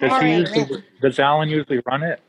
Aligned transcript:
Does 0.00 0.12
All 0.12 0.20
he 0.20 0.26
right. 0.26 0.38
usually, 0.56 0.82
does 1.00 1.18
Alan 1.18 1.48
usually 1.48 1.80
run 1.86 2.02
it? 2.02 2.20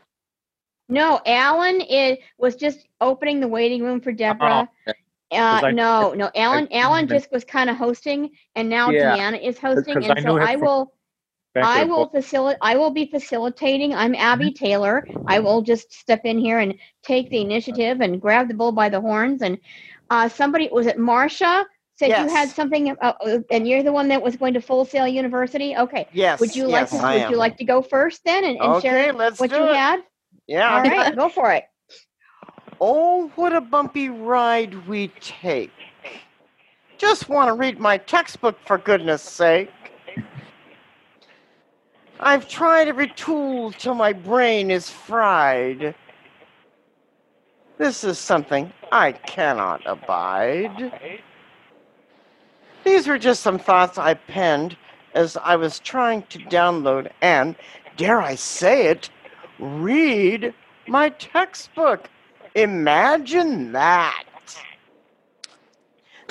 No, 0.87 1.19
Alan 1.25 1.81
is 1.81 2.17
was 2.37 2.55
just 2.55 2.87
opening 3.01 3.39
the 3.39 3.47
waiting 3.47 3.83
room 3.83 4.01
for 4.01 4.11
Deborah. 4.11 4.69
Oh, 4.87 4.91
Uh, 5.31 5.61
I- 5.63 5.71
no, 5.71 6.13
no, 6.13 6.29
Alan. 6.35 6.67
I- 6.71 6.77
Alan 6.77 7.07
just 7.07 7.31
was 7.31 7.43
kind 7.43 7.69
of 7.69 7.75
hosting, 7.75 8.29
and 8.55 8.69
now 8.69 8.91
Yeah, 8.91 9.17
Deanna 9.17 9.41
is 9.41 9.57
hosting, 9.57 10.03
and 10.03 10.13
I 10.13 10.21
so 10.21 10.37
I 10.39 10.55
will. 10.55 10.93
I 11.57 11.85
will 11.85 12.09
facilitate. 12.09 12.59
I 12.61 12.75
will 12.75 12.91
be 12.91 13.05
facilitating. 13.05 13.95
I'm 13.95 14.13
Abby 14.13 14.51
Taylor. 14.51 15.07
I 15.25 15.39
will 15.39 15.61
just 15.61 15.93
step 15.93 16.21
in 16.25 16.37
here 16.37 16.59
and 16.59 16.75
take 17.01 17.29
the 17.29 17.39
initiative 17.39 18.01
and 18.01 18.21
grab 18.21 18.49
the 18.49 18.53
bull 18.53 18.73
by 18.73 18.89
the 18.89 18.99
horns. 18.99 19.41
And 19.41 19.57
uh, 20.09 20.27
somebody 20.27 20.69
was 20.71 20.85
it 20.85 20.99
Marcia 20.99 21.65
said 21.97 22.09
you 22.09 22.29
had 22.29 22.49
something, 22.49 22.95
uh, 23.01 23.13
and 23.49 23.67
you're 23.67 23.83
the 23.83 23.91
one 23.91 24.07
that 24.09 24.21
was 24.21 24.35
going 24.35 24.53
to 24.53 24.61
Full 24.61 24.85
Sail 24.85 25.07
University. 25.07 25.75
Okay. 25.75 26.07
Yes. 26.13 26.39
Would 26.39 26.55
you 26.55 26.67
like 26.67 26.91
yes, 26.91 26.91
to? 26.91 26.97
I 26.97 27.13
Would 27.13 27.21
am. 27.23 27.31
you 27.31 27.37
like 27.37 27.57
to 27.57 27.63
go 27.65 27.81
first 27.81 28.21
then 28.25 28.43
and, 28.43 28.57
and 28.57 28.73
Okay, 28.75 28.87
share 28.87 29.13
let's 29.13 29.39
what 29.39 29.49
do 29.49 29.57
you 29.57 29.69
it. 29.69 29.75
had? 29.75 30.01
Yeah. 30.47 30.75
All 30.75 30.81
right, 30.81 31.15
go 31.15 31.29
for 31.29 31.51
it. 31.51 31.63
Oh, 32.81 33.31
what 33.35 33.53
a 33.53 33.61
bumpy 33.61 34.09
ride 34.09 34.87
we 34.87 35.07
take. 35.19 35.71
Just 36.97 37.29
want 37.29 37.47
to 37.47 37.53
read 37.53 37.79
my 37.79 37.97
textbook 37.97 38.57
for 38.65 38.77
goodness 38.77 39.21
sake. 39.21 39.71
I've 42.19 42.47
tried 42.47 42.87
every 42.87 43.09
tool 43.09 43.71
till 43.71 43.95
my 43.95 44.13
brain 44.13 44.71
is 44.71 44.89
fried. 44.89 45.95
This 47.77 48.03
is 48.05 48.17
something 48.17 48.71
I 48.91 49.11
cannot 49.11 49.81
abide. 49.85 50.93
These 52.85 53.07
were 53.07 53.17
just 53.17 53.41
some 53.41 53.57
thoughts 53.57 53.97
I 53.97 54.13
penned 54.13 54.77
as 55.15 55.37
I 55.37 55.55
was 55.55 55.79
trying 55.79 56.21
to 56.27 56.37
download 56.37 57.11
and, 57.21 57.55
dare 57.97 58.21
I 58.21 58.35
say 58.35 58.87
it, 58.87 59.09
read 59.57 60.53
my 60.87 61.09
textbook. 61.09 62.09
Imagine 62.53 63.71
that. 63.71 64.23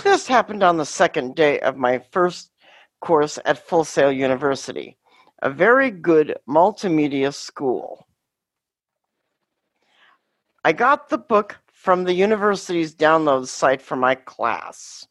This 0.02 0.28
happened 0.28 0.62
on 0.62 0.76
the 0.76 0.86
second 0.86 1.34
day 1.34 1.58
of 1.60 1.76
my 1.76 1.98
first 2.12 2.52
course 3.00 3.38
at 3.44 3.66
Full 3.66 3.84
Sail 3.84 4.12
University, 4.12 4.96
a 5.42 5.50
very 5.50 5.90
good 5.90 6.36
multimedia 6.48 7.34
school. 7.34 8.06
I 10.64 10.72
got 10.72 11.08
the 11.08 11.18
book 11.18 11.58
from 11.72 12.04
the 12.04 12.14
university's 12.14 12.94
download 12.94 13.48
site 13.48 13.82
for 13.82 13.96
my 13.96 14.14
class. 14.14 15.06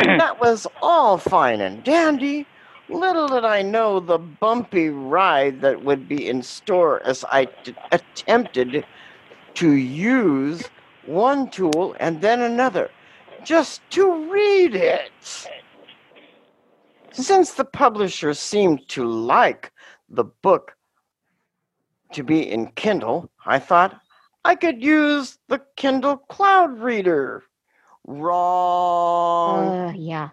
that 0.18 0.40
was 0.40 0.66
all 0.82 1.18
fine 1.18 1.60
and 1.62 1.84
dandy. 1.84 2.48
Little 2.88 3.28
did 3.28 3.44
I 3.44 3.62
know 3.62 4.00
the 4.00 4.18
bumpy 4.18 4.90
ride 4.90 5.62
that 5.62 5.82
would 5.82 6.08
be 6.08 6.28
in 6.28 6.42
store 6.42 7.02
as 7.06 7.24
I 7.30 7.50
d- 7.64 7.76
attempted 7.92 8.86
to 9.56 9.72
use 9.72 10.70
one 11.02 11.50
tool 11.50 11.96
and 12.00 12.22
then 12.22 12.40
another 12.42 12.92
just 13.42 13.88
to 13.92 14.32
read 14.32 14.74
it. 14.76 15.12
Since 17.12 17.54
the 17.54 17.64
publisher 17.66 18.34
seemed 18.34 18.88
to 18.90 19.04
like 19.06 19.72
the 20.08 20.24
book 20.24 20.76
to 22.12 22.24
be 22.24 22.50
in 22.50 22.72
Kindle, 22.72 23.30
I 23.46 23.58
thought 23.60 24.00
I 24.44 24.56
could 24.56 24.82
use 24.82 25.38
the 25.48 25.62
Kindle 25.76 26.18
Cloud 26.18 26.80
Reader. 26.80 27.44
Wrong 28.06 29.74
Uh, 29.74 29.92
yeah. 29.96 30.30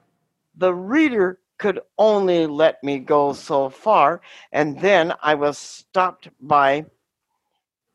the 0.55 0.73
reader 0.73 1.39
could 1.57 1.79
only 1.97 2.47
let 2.47 2.83
me 2.83 2.99
go 2.99 3.33
so 3.33 3.69
far, 3.69 4.21
and 4.51 4.79
then 4.79 5.13
I 5.23 5.35
was 5.35 5.57
stopped 5.57 6.29
by 6.41 6.85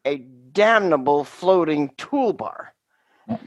a 0.04 0.18
damnable 0.52 1.24
floating 1.24 1.90
toolbar. 1.90 2.68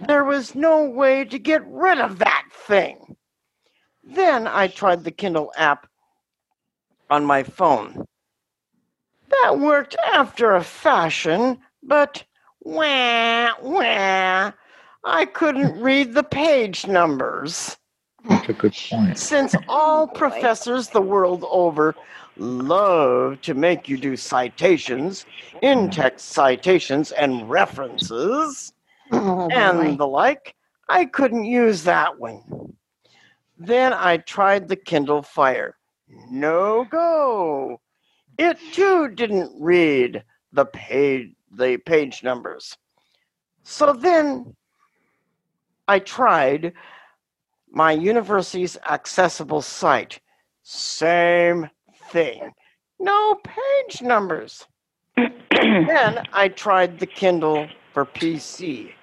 There 0.07 0.23
was 0.23 0.55
no 0.55 0.85
way 0.85 1.25
to 1.25 1.39
get 1.39 1.65
rid 1.67 1.99
of 1.99 2.19
that 2.19 2.45
thing. 2.53 3.17
Then 4.03 4.47
I 4.47 4.67
tried 4.67 5.03
the 5.03 5.11
Kindle 5.11 5.51
app 5.57 5.87
on 7.09 7.25
my 7.25 7.43
phone. 7.43 8.05
That 9.29 9.59
worked 9.59 9.95
after 10.13 10.55
a 10.55 10.63
fashion, 10.63 11.59
but 11.83 12.23
wah, 12.61 13.53
wah, 13.61 14.51
I 15.03 15.25
couldn't 15.25 15.79
read 15.81 16.13
the 16.13 16.23
page 16.23 16.87
numbers. 16.87 17.77
That's 18.27 18.49
a 18.49 18.53
good 18.53 18.75
point. 18.89 19.17
Since 19.17 19.55
all 19.67 20.07
professors 20.07 20.89
the 20.89 21.01
world 21.01 21.45
over 21.49 21.95
love 22.37 23.41
to 23.41 23.53
make 23.53 23.89
you 23.89 23.97
do 23.97 24.15
citations, 24.15 25.25
in 25.61 25.89
text 25.89 26.29
citations, 26.29 27.11
and 27.11 27.49
references, 27.49 28.73
Oh, 29.11 29.49
and 29.51 29.97
the 29.97 30.07
like, 30.07 30.55
I 30.87 31.05
couldn't 31.05 31.43
use 31.43 31.83
that 31.83 32.17
one. 32.17 32.75
Then 33.57 33.93
I 33.93 34.17
tried 34.17 34.67
the 34.67 34.75
Kindle 34.75 35.21
Fire. 35.21 35.75
No 36.29 36.85
go. 36.89 37.81
It 38.37 38.57
too 38.71 39.09
didn't 39.09 39.51
read 39.59 40.23
the 40.53 40.65
page 40.65 41.35
the 41.51 41.77
page 41.77 42.23
numbers. 42.23 42.77
So 43.63 43.91
then 43.91 44.55
I 45.91 45.99
tried 45.99 46.71
my 47.69 47.91
university's 47.91 48.77
accessible 48.89 49.61
site. 49.61 50.21
Same 50.63 51.69
thing. 52.11 52.53
No 52.97 53.35
page 53.43 54.01
numbers. 54.01 54.65
then 55.17 56.25
I 56.31 56.47
tried 56.47 56.99
the 56.99 57.05
Kindle 57.05 57.67
for 57.93 58.05
PC. 58.05 58.93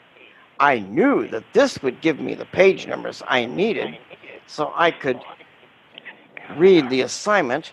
I 0.60 0.78
knew 0.78 1.28
that 1.28 1.44
this 1.52 1.82
would 1.82 2.00
give 2.00 2.20
me 2.20 2.32
the 2.34 2.46
page 2.46 2.86
numbers 2.86 3.22
I 3.28 3.44
needed 3.44 3.98
so 4.46 4.72
I 4.74 4.90
could 4.90 5.20
read 6.56 6.88
the 6.88 7.02
assignment. 7.02 7.72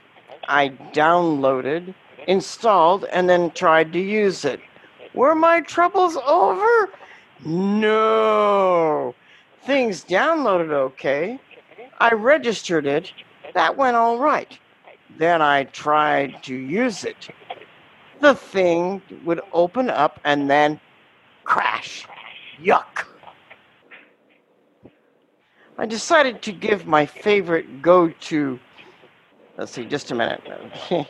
I 0.50 0.72
downloaded, 0.92 1.96
installed, 2.28 3.06
and 3.06 3.30
then 3.30 3.52
tried 3.52 3.94
to 3.94 4.00
use 4.00 4.44
it. 4.44 4.60
Were 5.14 5.36
my 5.36 5.62
troubles 5.62 6.18
over? 6.18 6.90
No. 7.44 9.16
Things 9.66 10.06
downloaded 10.06 10.72
okay. 10.72 11.40
I 12.00 12.14
registered 12.14 12.86
it. 12.86 13.12
That 13.54 13.76
went 13.78 13.96
all 13.96 14.20
right. 14.20 14.58
Then 15.18 15.42
I 15.42 15.64
tried 15.66 16.44
to 16.44 16.56
use 16.56 17.04
it. 17.04 17.30
The 18.22 18.36
thing 18.36 19.02
would 19.24 19.42
open 19.54 19.90
up 19.90 20.20
and 20.24 20.50
then 20.50 20.80
crash. 21.44 22.08
Yuck. 22.62 23.06
I 25.78 25.86
decided 25.86 26.42
to 26.44 26.52
give 26.52 26.86
my 26.86 27.06
favorite 27.06 27.82
go 27.82 28.10
to. 28.10 28.60
Let's 29.58 29.72
see, 29.74 29.86
just 29.86 30.12
a 30.12 30.16
minute. 30.16 30.42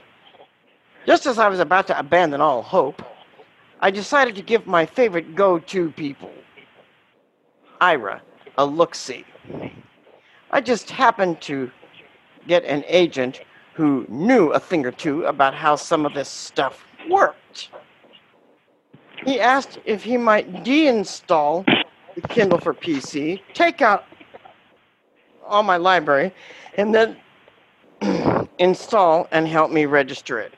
just 1.06 1.26
as 1.26 1.38
I 1.38 1.48
was 1.48 1.60
about 1.60 1.88
to 1.88 2.00
abandon 2.00 2.42
all 2.42 2.62
hope, 2.62 3.02
I 3.80 3.92
decided 3.92 4.36
to 4.36 4.42
give 4.42 4.66
my 4.66 4.86
favorite 4.86 5.36
go 5.36 5.60
to 5.60 5.92
people 5.92 6.32
Aira 7.82 8.22
a 8.58 8.66
look 8.66 8.96
see. 8.96 9.26
I 10.52 10.62
just 10.62 10.90
happened 10.90 11.42
to 11.42 11.70
get 12.48 12.64
an 12.64 12.84
agent 12.88 13.42
who 13.74 14.06
knew 14.08 14.52
a 14.52 14.60
thing 14.60 14.86
or 14.86 14.92
two 14.92 15.26
about 15.26 15.54
how 15.54 15.76
some 15.76 16.06
of 16.06 16.14
this 16.14 16.30
stuff 16.30 16.86
worked. 17.10 17.70
He 19.26 19.40
asked 19.40 19.80
if 19.86 20.04
he 20.04 20.18
might 20.18 20.64
deinstall 20.64 21.66
the 22.16 22.22
Kindle 22.30 22.60
for 22.60 22.74
PC, 22.74 23.42
take 23.54 23.82
out 23.82 24.06
all 25.46 25.64
my 25.64 25.78
library, 25.78 26.34
and 26.78 26.96
then 26.96 27.18
install 28.60 29.28
and 29.32 29.48
help 29.48 29.72
me 29.72 29.86
register 29.86 30.40
it. 30.40 30.54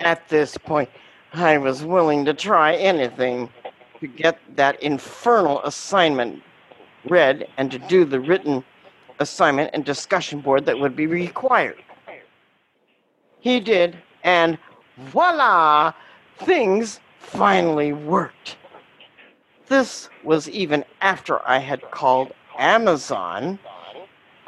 At 0.00 0.28
this 0.28 0.56
point, 0.56 0.88
I 1.36 1.58
was 1.58 1.82
willing 1.82 2.24
to 2.26 2.34
try 2.34 2.76
anything 2.76 3.50
to 4.00 4.06
get 4.06 4.38
that 4.54 4.80
infernal 4.80 5.60
assignment 5.62 6.42
read 7.06 7.48
and 7.56 7.70
to 7.72 7.78
do 7.78 8.04
the 8.04 8.20
written 8.20 8.64
assignment 9.18 9.70
and 9.74 9.84
discussion 9.84 10.40
board 10.40 10.64
that 10.66 10.78
would 10.78 10.94
be 10.94 11.06
required. 11.06 11.82
He 13.40 13.58
did, 13.58 13.96
and 14.22 14.58
voila, 14.96 15.92
things 16.38 17.00
finally 17.18 17.92
worked. 17.92 18.56
This 19.66 20.08
was 20.22 20.48
even 20.48 20.84
after 21.00 21.46
I 21.48 21.58
had 21.58 21.90
called 21.90 22.32
Amazon 22.58 23.58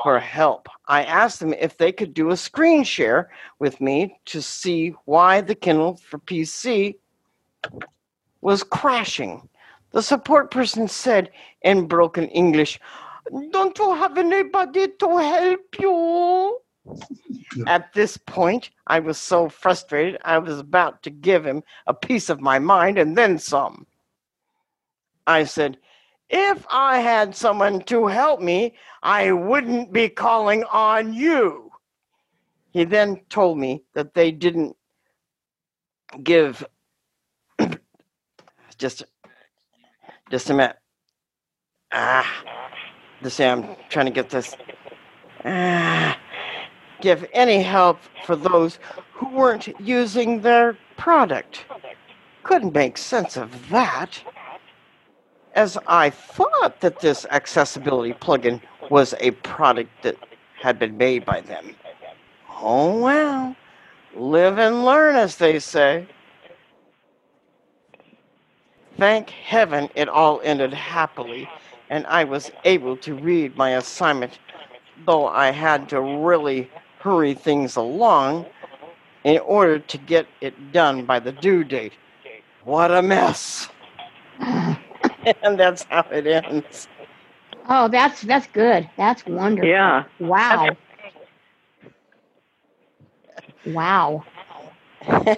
for 0.03 0.19
help. 0.19 0.69
I 0.89 1.05
asked 1.05 1.41
them 1.41 1.53
if 1.55 1.77
they 1.77 1.93
could 1.93 2.15
do 2.15 2.31
a 2.31 2.37
screen 2.37 2.85
share 2.85 3.31
with 3.59 3.81
me 3.81 4.19
to 4.27 4.43
see 4.43 4.95
why 5.05 5.41
the 5.41 5.55
Kindle 5.55 5.97
for 5.97 6.19
PC 6.19 6.97
was 8.41 8.63
crashing. 8.63 9.49
The 9.93 10.03
support 10.03 10.51
person 10.51 10.89
said 10.89 11.31
in 11.63 11.87
broken 11.87 12.29
English, 12.29 12.79
Don't 13.51 13.79
you 13.79 13.95
have 13.95 14.19
anybody 14.19 14.89
to 14.89 15.17
help 15.19 15.79
you? 15.79 16.61
At 17.67 17.93
this 17.95 18.17
point, 18.17 18.71
I 18.87 19.01
was 19.01 19.19
so 19.19 19.49
frustrated, 19.49 20.21
I 20.25 20.39
was 20.39 20.59
about 20.59 21.03
to 21.03 21.11
give 21.11 21.45
him 21.45 21.63
a 21.87 21.95
piece 21.95 22.29
of 22.29 22.41
my 22.41 22.59
mind 22.59 22.99
and 22.99 23.17
then 23.17 23.39
some. 23.39 23.87
I 25.27 25.45
said, 25.45 25.79
If 26.29 26.67
I 26.71 26.99
had 26.99 27.37
someone 27.37 27.81
to 27.83 28.07
help 28.07 28.41
me, 28.41 28.75
I 29.03 29.33
wouldn't 29.33 29.93
be 29.93 30.09
calling 30.09 30.65
on 30.65 31.13
you. 31.13 31.71
He 32.73 32.85
then 32.85 33.21
told 33.29 33.59
me 33.59 33.85
that 33.95 34.15
they 34.15 34.33
didn't 34.33 34.77
give 36.23 36.65
just 38.79 39.05
just 40.31 40.51
a 40.51 40.55
minute. 40.55 40.77
Ah, 41.93 42.45
this 43.23 43.39
I'm 43.41 43.77
trying 43.89 44.07
to 44.07 44.13
get 44.13 44.29
this. 44.29 44.57
Ah, 45.45 46.19
give 47.01 47.25
any 47.33 47.63
help 47.63 47.99
for 48.25 48.35
those 48.35 48.79
who 49.13 49.31
weren't 49.31 49.69
using 49.81 50.41
their 50.41 50.77
product. 50.97 51.65
Couldn't 52.43 52.75
make 52.75 52.99
sense 52.99 53.37
of 53.37 53.69
that. 53.71 54.23
As 55.57 55.79
I 55.87 56.11
thought 56.11 56.81
that 56.81 57.01
this 57.01 57.25
accessibility 57.31 58.13
plugin 58.13 58.61
was 58.91 59.15
a 59.21 59.31
product 59.31 59.91
that 60.03 60.17
had 60.61 60.79
been 60.79 60.99
made 60.99 61.25
by 61.25 61.41
them. 61.41 61.75
Oh 62.61 63.01
well, 63.01 63.57
live 64.15 64.59
and 64.59 64.85
learn, 64.85 65.17
as 65.17 65.37
they 65.37 65.59
say. 65.59 66.07
Thank 68.99 69.31
heaven 69.31 69.89
it 69.95 70.11
all 70.11 70.43
ended 70.45 70.75
happily, 70.75 71.49
and 71.89 72.07
I 72.07 72.25
was 72.25 72.51
able 72.65 72.99
to 72.99 73.15
read 73.15 73.57
my 73.57 73.71
assignment, 73.71 74.39
though 75.07 75.27
I 75.27 75.53
had 75.53 75.89
to 75.89 76.03
really 76.03 76.71
hurry 76.99 77.33
things 77.33 77.77
along 77.77 78.45
in 79.25 79.39
order 79.39 79.79
to 79.79 79.99
get 79.99 80.27
it 80.43 80.73
done 80.73 81.07
by 81.07 81.19
the 81.19 81.33
due 81.33 81.65
date. 81.65 81.95
What 82.65 82.91
a 82.91 83.01
mess! 83.01 83.71
and 85.43 85.59
that's 85.59 85.85
how 85.85 86.07
it 86.11 86.27
ends. 86.27 86.89
Oh, 87.69 87.89
that's 87.89 88.23
that's 88.23 88.47
good. 88.49 88.89
That's 88.97 89.27
wonderful. 89.27 89.69
Yeah. 89.69 90.05
Wow. 90.21 90.77
Wow. 93.67 94.25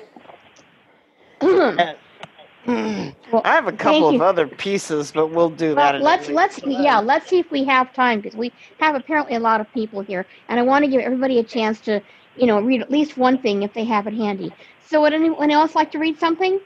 Well, 3.32 3.42
I 3.44 3.54
have 3.54 3.66
a 3.66 3.72
couple 3.72 4.08
of 4.08 4.20
other 4.20 4.46
pieces, 4.46 5.12
but 5.12 5.28
we'll 5.28 5.48
do 5.50 5.74
that. 5.74 5.94
Well, 5.94 5.94
at 5.94 6.02
let's 6.02 6.28
let's 6.28 6.60
time. 6.60 6.70
yeah, 6.70 6.98
let's 6.98 7.28
see 7.28 7.38
if 7.38 7.50
we 7.50 7.64
have 7.64 7.92
time 7.94 8.20
because 8.20 8.36
we 8.36 8.52
have 8.78 8.94
apparently 8.94 9.36
a 9.36 9.40
lot 9.40 9.60
of 9.60 9.72
people 9.72 10.02
here, 10.02 10.26
and 10.48 10.58
I 10.58 10.62
want 10.62 10.84
to 10.84 10.90
give 10.90 11.00
everybody 11.00 11.38
a 11.38 11.44
chance 11.44 11.80
to, 11.82 12.02
you 12.36 12.46
know, 12.46 12.60
read 12.60 12.82
at 12.82 12.90
least 12.90 13.16
one 13.16 13.38
thing 13.38 13.62
if 13.62 13.72
they 13.72 13.84
have 13.84 14.06
it 14.06 14.14
handy. 14.14 14.52
So, 14.86 15.00
would 15.02 15.14
anyone 15.14 15.50
else 15.50 15.74
like 15.74 15.90
to 15.92 15.98
read 15.98 16.18
something? 16.18 16.60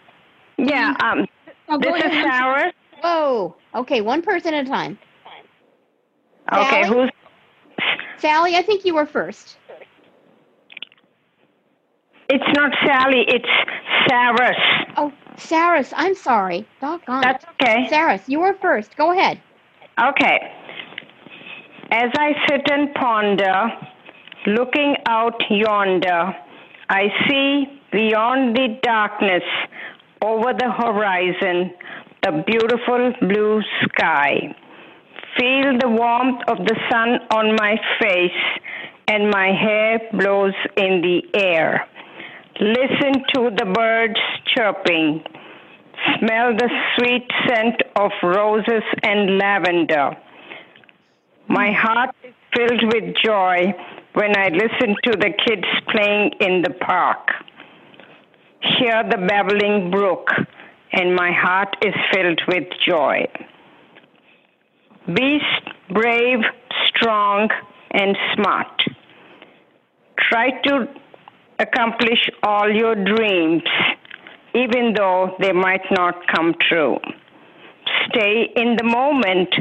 Yeah. 0.58 0.94
Um, 1.00 1.26
Oh, 1.68 1.78
this 1.78 1.96
is 1.96 2.04
ahead. 2.04 2.34
Sarah. 2.34 2.72
Whoa. 3.02 3.56
Okay, 3.74 4.00
one 4.00 4.22
person 4.22 4.54
at 4.54 4.66
a 4.66 4.68
time. 4.68 4.98
Okay. 6.52 6.82
Sally? 6.82 6.88
Who's? 6.88 7.10
Sally, 8.18 8.56
I 8.56 8.62
think 8.62 8.84
you 8.84 8.94
were 8.94 9.06
first. 9.06 9.58
It's 12.28 12.44
not 12.56 12.72
Sally. 12.86 13.24
It's 13.28 13.48
Saris. 14.08 14.56
Oh, 14.96 15.12
Saris, 15.36 15.92
I'm 15.96 16.14
sorry. 16.14 16.66
Doggone. 16.80 17.22
That's 17.22 17.44
okay. 17.60 17.86
Saris, 17.88 18.22
you 18.26 18.40
were 18.40 18.54
first. 18.54 18.96
Go 18.96 19.12
ahead. 19.12 19.40
Okay. 20.00 20.38
As 21.90 22.10
I 22.14 22.32
sit 22.48 22.70
and 22.70 22.94
ponder, 22.94 23.70
looking 24.46 24.96
out 25.06 25.34
yonder, 25.50 26.34
I 26.88 27.08
see 27.28 27.80
beyond 27.92 28.56
the 28.56 28.78
darkness, 28.82 29.42
over 30.22 30.54
the 30.54 30.70
horizon, 30.70 31.72
the 32.22 32.44
beautiful 32.46 33.12
blue 33.20 33.60
sky. 33.84 34.54
Feel 35.36 35.78
the 35.78 35.88
warmth 35.88 36.40
of 36.46 36.58
the 36.58 36.76
sun 36.90 37.18
on 37.30 37.56
my 37.56 37.76
face, 38.00 38.70
and 39.08 39.28
my 39.30 39.48
hair 39.48 39.98
blows 40.12 40.54
in 40.76 41.02
the 41.02 41.22
air. 41.34 41.88
Listen 42.60 43.24
to 43.34 43.50
the 43.56 43.64
birds 43.74 44.20
chirping. 44.54 45.24
Smell 46.18 46.54
the 46.56 46.70
sweet 46.96 47.26
scent 47.46 47.82
of 47.96 48.10
roses 48.22 48.84
and 49.02 49.38
lavender. 49.38 50.16
My 51.48 51.72
heart 51.72 52.14
is 52.22 52.34
filled 52.54 52.84
with 52.94 53.14
joy 53.24 53.74
when 54.14 54.36
I 54.36 54.48
listen 54.48 54.94
to 55.04 55.12
the 55.12 55.30
kids 55.44 55.66
playing 55.90 56.32
in 56.40 56.62
the 56.62 56.74
park. 56.80 57.30
Hear 58.78 59.02
the 59.10 59.26
babbling 59.26 59.90
brook, 59.90 60.28
and 60.92 61.14
my 61.14 61.32
heart 61.32 61.76
is 61.84 61.94
filled 62.12 62.40
with 62.48 62.64
joy. 62.86 63.26
Be 65.14 65.40
brave, 65.92 66.40
strong, 66.88 67.48
and 67.90 68.16
smart. 68.34 68.82
Try 70.30 70.50
to 70.64 70.86
accomplish 71.58 72.30
all 72.42 72.70
your 72.70 72.94
dreams, 72.94 73.62
even 74.54 74.94
though 74.96 75.34
they 75.40 75.52
might 75.52 75.84
not 75.90 76.14
come 76.34 76.54
true. 76.68 76.98
Stay 78.08 78.48
in 78.56 78.76
the 78.76 78.84
moment, 78.84 79.54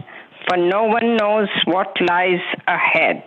for 0.47 0.57
no 0.57 0.83
one 0.83 1.17
knows 1.17 1.49
what 1.65 1.95
lies 2.07 2.41
ahead. 2.67 3.23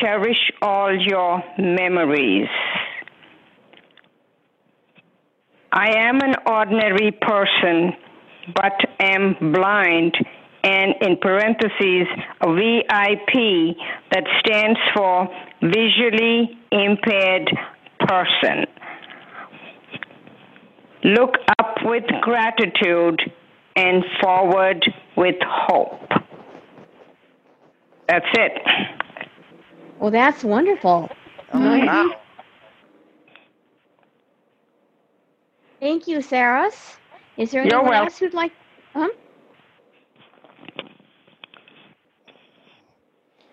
Cherish 0.00 0.50
all 0.62 0.94
your 0.96 1.42
memories. 1.58 2.48
I 5.72 5.90
am 5.98 6.20
an 6.20 6.34
ordinary 6.46 7.12
person, 7.12 7.92
but 8.54 8.72
am 8.98 9.36
blind, 9.52 10.16
and 10.64 10.94
in 11.00 11.16
parentheses, 11.18 12.06
a 12.40 12.52
VIP 12.52 13.76
that 14.10 14.24
stands 14.40 14.78
for 14.94 15.28
visually 15.62 16.58
impaired 16.72 17.50
person. 18.00 18.66
Look 21.04 21.36
up 21.58 21.76
with 21.84 22.04
gratitude 22.20 23.20
and 23.76 24.04
forward 24.20 24.84
with 25.16 25.36
hope. 25.40 26.10
That's 28.08 28.26
it. 28.34 28.52
Well, 30.00 30.10
that's 30.10 30.42
wonderful. 30.42 31.08
Oh, 31.54 31.60
wow. 31.60 32.10
Thank 35.80 36.06
you, 36.06 36.20
Saris. 36.22 36.96
Is 37.36 37.50
there 37.50 37.64
You're 37.64 37.78
anyone 37.78 37.94
else 37.94 38.18
who'd 38.18 38.34
like? 38.34 38.52
Huh? 38.92 39.08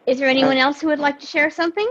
Is 0.06 0.20
there 0.20 0.28
anyone 0.28 0.58
else 0.58 0.82
who 0.82 0.88
would 0.88 1.00
like 1.00 1.20
to 1.20 1.26
share 1.28 1.50
something? 1.50 1.90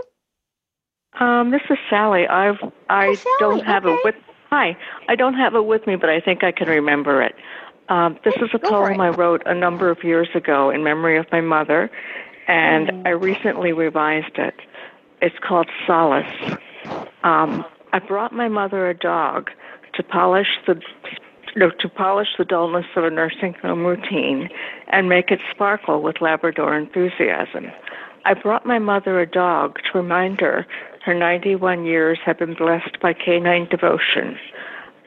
Um, 1.19 1.51
this 1.51 1.61
is 1.69 1.77
Sally. 1.89 2.27
I've 2.27 2.57
I 2.89 3.07
Oh, 3.07 3.13
Sally, 3.15 3.35
don't 3.39 3.65
have 3.65 3.85
okay. 3.85 3.93
it 3.95 4.01
with. 4.05 4.15
Hi, 4.49 4.77
I 5.09 5.15
don't 5.15 5.33
have 5.33 5.55
it 5.55 5.65
with 5.65 5.85
me, 5.87 5.95
but 5.95 6.09
I 6.09 6.19
think 6.21 6.43
I 6.43 6.51
can 6.51 6.69
remember 6.69 7.21
it. 7.21 7.35
Um, 7.89 8.17
this 8.23 8.35
is 8.37 8.49
a 8.53 8.59
Go 8.59 8.69
poem. 8.69 9.01
I 9.01 9.09
wrote 9.09 9.41
a 9.45 9.53
number 9.53 9.89
of 9.89 10.03
years 10.03 10.29
ago 10.35 10.69
in 10.69 10.83
memory 10.83 11.17
of 11.17 11.25
my 11.31 11.41
mother, 11.41 11.89
and 12.47 12.87
Mm. 12.89 13.07
I 13.07 13.09
recently 13.11 13.73
revised 13.73 14.37
it. 14.37 14.55
It's 15.21 15.37
called 15.39 15.67
Solace. 15.85 16.57
Um, 17.23 17.65
I 17.93 17.99
brought 17.99 18.31
my 18.33 18.47
mother 18.47 18.89
a 18.89 18.93
dog 18.93 19.49
to 19.97 20.03
polish 20.03 20.47
the 20.65 20.75
to 21.55 21.89
polish 21.89 22.27
the 22.37 22.45
dullness 22.45 22.85
of 22.95 23.03
a 23.03 23.09
nursing 23.09 23.55
home 23.61 23.83
routine 23.83 24.47
and 24.91 25.09
make 25.09 25.31
it 25.31 25.39
sparkle 25.51 26.03
with 26.03 26.21
Labrador 26.21 26.77
enthusiasm. 26.77 27.71
I 28.25 28.35
brought 28.35 28.65
my 28.65 28.77
mother 28.77 29.19
a 29.19 29.25
dog 29.25 29.77
to 29.91 29.97
remind 29.97 30.39
her 30.41 30.67
her 31.05 31.13
91 31.15 31.85
years 31.85 32.19
have 32.25 32.37
been 32.37 32.53
blessed 32.53 32.99
by 33.01 33.13
canine 33.13 33.67
devotion. 33.69 34.37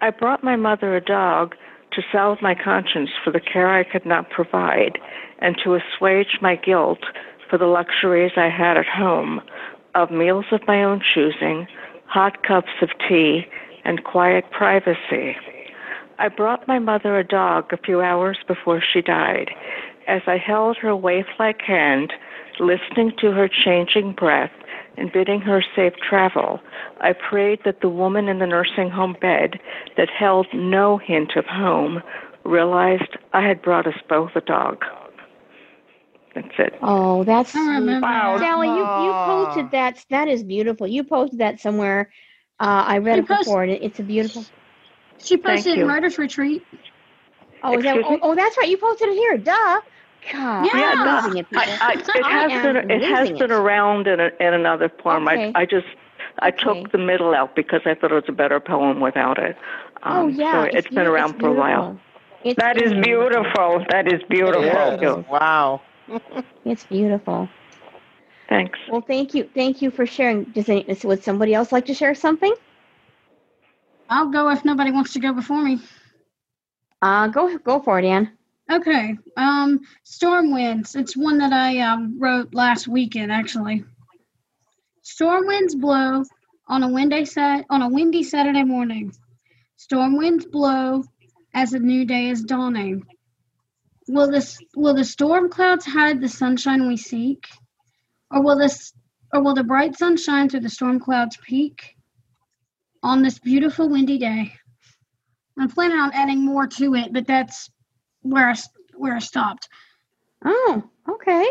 I 0.01 0.11
brought 0.11 0.43
my 0.43 0.57
mother 0.57 0.97
a 0.97 1.01
dog 1.01 1.55
to 1.93 2.03
salve 2.11 2.39
my 2.41 2.55
conscience 2.55 3.11
for 3.23 3.31
the 3.31 3.41
care 3.41 3.69
I 3.69 3.85
could 3.85 4.07
not 4.07 4.31
provide 4.31 4.99
and 5.41 5.57
to 5.63 5.75
assuage 5.77 6.39
my 6.41 6.57
guilt 6.57 7.01
for 7.49 7.59
the 7.59 7.67
luxuries 7.67 8.33
I 8.37 8.49
had 8.49 8.77
at 8.77 8.87
home 8.87 9.41
of 9.95 10.11
meals 10.11 10.47
of 10.53 10.61
my 10.67 10.83
own 10.83 11.03
choosing, 11.15 11.67
hot 12.07 12.43
cups 12.47 12.73
of 12.81 12.89
tea, 13.09 13.47
and 13.85 14.05
quiet 14.05 14.51
privacy. 14.51 15.37
I 16.19 16.29
brought 16.29 16.69
my 16.69 16.79
mother 16.79 17.19
a 17.19 17.25
dog 17.25 17.73
a 17.73 17.79
few 17.79 18.01
hours 18.01 18.39
before 18.47 18.83
she 18.83 19.01
died. 19.01 19.51
As 20.07 20.23
I 20.27 20.37
held 20.37 20.77
her 20.79 20.95
waif 20.95 21.27
like 21.39 21.63
hand, 21.63 22.13
listening 22.59 23.13
to 23.21 23.33
her 23.33 23.49
changing 23.49 24.13
breath 24.13 24.51
and 24.97 25.13
bidding 25.13 25.41
her 25.41 25.63
safe 25.75 25.95
travel, 26.07 26.61
I 27.01 27.15
prayed 27.15 27.61
that 27.65 27.81
the 27.81 27.89
woman 27.89 28.29
in 28.29 28.39
the 28.39 28.47
nursing 28.47 28.91
home 28.91 29.17
bed 29.21 29.61
that 29.97 30.11
held 30.11 30.47
no 30.53 30.99
hint 30.99 31.37
of 31.37 31.47
home 31.47 32.03
realized 32.45 33.17
I 33.33 33.47
had 33.47 33.63
brought 33.63 33.87
us 33.87 33.95
both 34.09 34.33
a 34.35 34.41
dog. 34.41 34.85
That's 36.35 36.55
it. 36.59 36.75
Oh, 36.83 37.25
that's 37.25 37.55
I 37.57 37.75
remember. 37.77 38.07
Wow. 38.07 38.39
Sally, 38.39 38.69
you, 38.69 38.75
you 38.75 39.13
posted 39.25 39.71
that. 39.73 40.05
That 40.11 40.29
is 40.29 40.43
beautiful. 40.43 40.87
You 40.87 41.03
posted 41.03 41.41
that 41.41 41.61
somewhere. 41.61 42.13
Uh, 42.61 42.85
I 42.87 42.99
read 42.99 43.15
She 43.15 43.21
it 43.21 43.29
post- 43.29 43.45
before. 43.45 43.63
and 43.63 43.73
it- 43.73 43.83
It's 43.83 43.99
a 43.99 44.03
beautiful. 44.03 44.45
She 45.19 45.37
posted 45.37 45.77
you. 45.79 45.87
Writers 45.87 46.19
Retreat. 46.19 46.67
Oh, 47.63 47.77
is 47.77 47.85
that, 47.85 47.97
oh, 48.05 48.19
oh, 48.23 48.35
that's 48.35 48.57
right. 48.59 48.69
You 48.69 48.77
posted 48.79 49.09
it 49.09 49.15
here. 49.15 49.37
Duh. 49.39 49.81
God, 50.33 50.67
Yeah. 50.67 50.71
Yeah, 50.79 50.93
I'm 50.93 51.05
no, 51.05 51.15
losing 51.17 51.37
it. 51.39 51.47
I, 51.55 51.79
I, 51.81 51.93
it 51.95 52.25
has 52.25 52.53
am 52.53 52.63
been 52.63 52.91
it 52.91 53.03
has 53.03 53.21
losing 53.21 53.39
been 53.39 53.51
it. 53.51 53.55
around 53.55 54.07
in, 54.07 54.21
a, 54.21 54.31
in 54.39 54.53
another 54.55 54.91
form. 55.03 55.27
Okay. 55.29 55.53
I 55.55 55.63
I 55.63 55.65
just 55.67 55.87
I 56.41 56.49
Okay. 56.49 56.59
took 56.83 56.93
the 56.93 56.99
middle 56.99 57.35
out 57.35 57.57
because 57.57 57.81
I 57.87 57.95
thought 57.95 58.13
it 58.13 58.15
was 58.15 58.25
a 58.29 58.33
better 58.33 58.61
poem 58.61 59.01
without 59.01 59.39
it. 59.39 59.57
oh 60.05 60.25
Um, 60.25 60.31
yeah, 60.31 60.53
so 60.53 60.63
it's 60.65 60.87
been 60.89 60.95
beautiful. 61.07 61.13
around 61.15 61.31
It's 61.31 61.41
for 61.41 61.49
a 61.49 61.53
while. 61.53 61.99
It's 62.45 62.61
That 62.61 62.77
is 62.83 62.93
beautiful. 63.03 63.85
That 63.91 64.13
is 64.13 64.23
beautiful. 64.29 64.63
It 64.63 65.03
is. 65.03 65.25
Wow. 65.31 65.81
It's 66.67 66.85
beautiful. 66.85 67.49
Thanks. 68.51 68.79
Well, 68.91 69.01
thank 69.01 69.33
you. 69.33 69.49
Thank 69.55 69.81
you 69.81 69.91
for 69.91 70.05
sharing. 70.05 70.45
Does 70.45 70.69
any, 70.69 70.85
would 71.05 71.23
somebody 71.25 71.55
else 71.55 71.73
like 71.73 71.87
to 71.87 71.95
share 71.95 72.15
something? 72.17 72.53
I'll 74.11 74.29
go 74.29 74.51
if 74.51 74.65
nobody 74.65 74.91
wants 74.91 75.13
to 75.13 75.21
go 75.21 75.33
before 75.33 75.63
me. 75.63 75.79
Uh, 77.01 77.29
go 77.29 77.57
go 77.59 77.81
for 77.81 78.01
it, 78.01 78.05
Ann. 78.05 78.33
Okay. 78.71 79.17
Um, 79.37 79.81
storm 80.03 80.53
winds. 80.53 80.97
It's 80.97 81.17
one 81.17 81.39
that 81.39 81.53
I 81.53 81.79
um, 81.79 82.19
wrote 82.19 82.53
last 82.53 82.89
weekend, 82.89 83.31
actually. 83.33 83.85
Storm 85.03 85.47
winds 85.47 85.77
blow 85.77 86.25
on 86.69 86.83
a 86.83 86.89
windy 86.89 87.25
sat 87.25 87.65
on 87.71 87.83
a 87.83 87.89
windy 87.89 88.25
Saturday 88.25 88.65
morning. 88.65 89.13
Storm 89.77 90.17
winds 90.17 90.45
blow 90.45 91.05
as 91.55 91.73
a 91.73 91.79
new 91.79 92.05
day 92.05 92.29
is 92.31 92.43
dawning. 92.43 93.05
Will 94.09 94.31
this 94.31 94.59
will 94.75 94.95
the 94.95 95.05
storm 95.05 95.51
clouds 95.51 95.87
hide 95.87 96.21
the 96.21 96.29
sunshine 96.29 96.89
we 96.89 96.97
seek, 96.97 97.47
or 98.31 98.43
will 98.43 98.59
this 98.59 98.93
or 99.33 99.43
will 99.43 99.55
the 99.55 99.65
bright 99.65 99.97
sun 99.97 100.17
shine 100.17 100.49
through 100.49 100.61
the 100.61 100.69
storm 100.69 100.99
clouds 100.99 101.37
peak 101.43 101.97
on 103.03 103.23
this 103.23 103.39
beautiful 103.39 103.89
windy 103.89 104.19
day? 104.19 104.53
I'm 105.59 105.69
planning 105.69 105.99
on 105.99 106.13
adding 106.13 106.45
more 106.45 106.67
to 106.67 106.95
it, 106.95 107.13
but 107.13 107.27
that's 107.27 107.71
where 108.23 108.49
I, 108.49 108.53
s- 108.53 108.69
where 108.95 109.15
I 109.15 109.19
stopped. 109.19 109.69
Oh, 110.45 110.83
okay. 111.09 111.45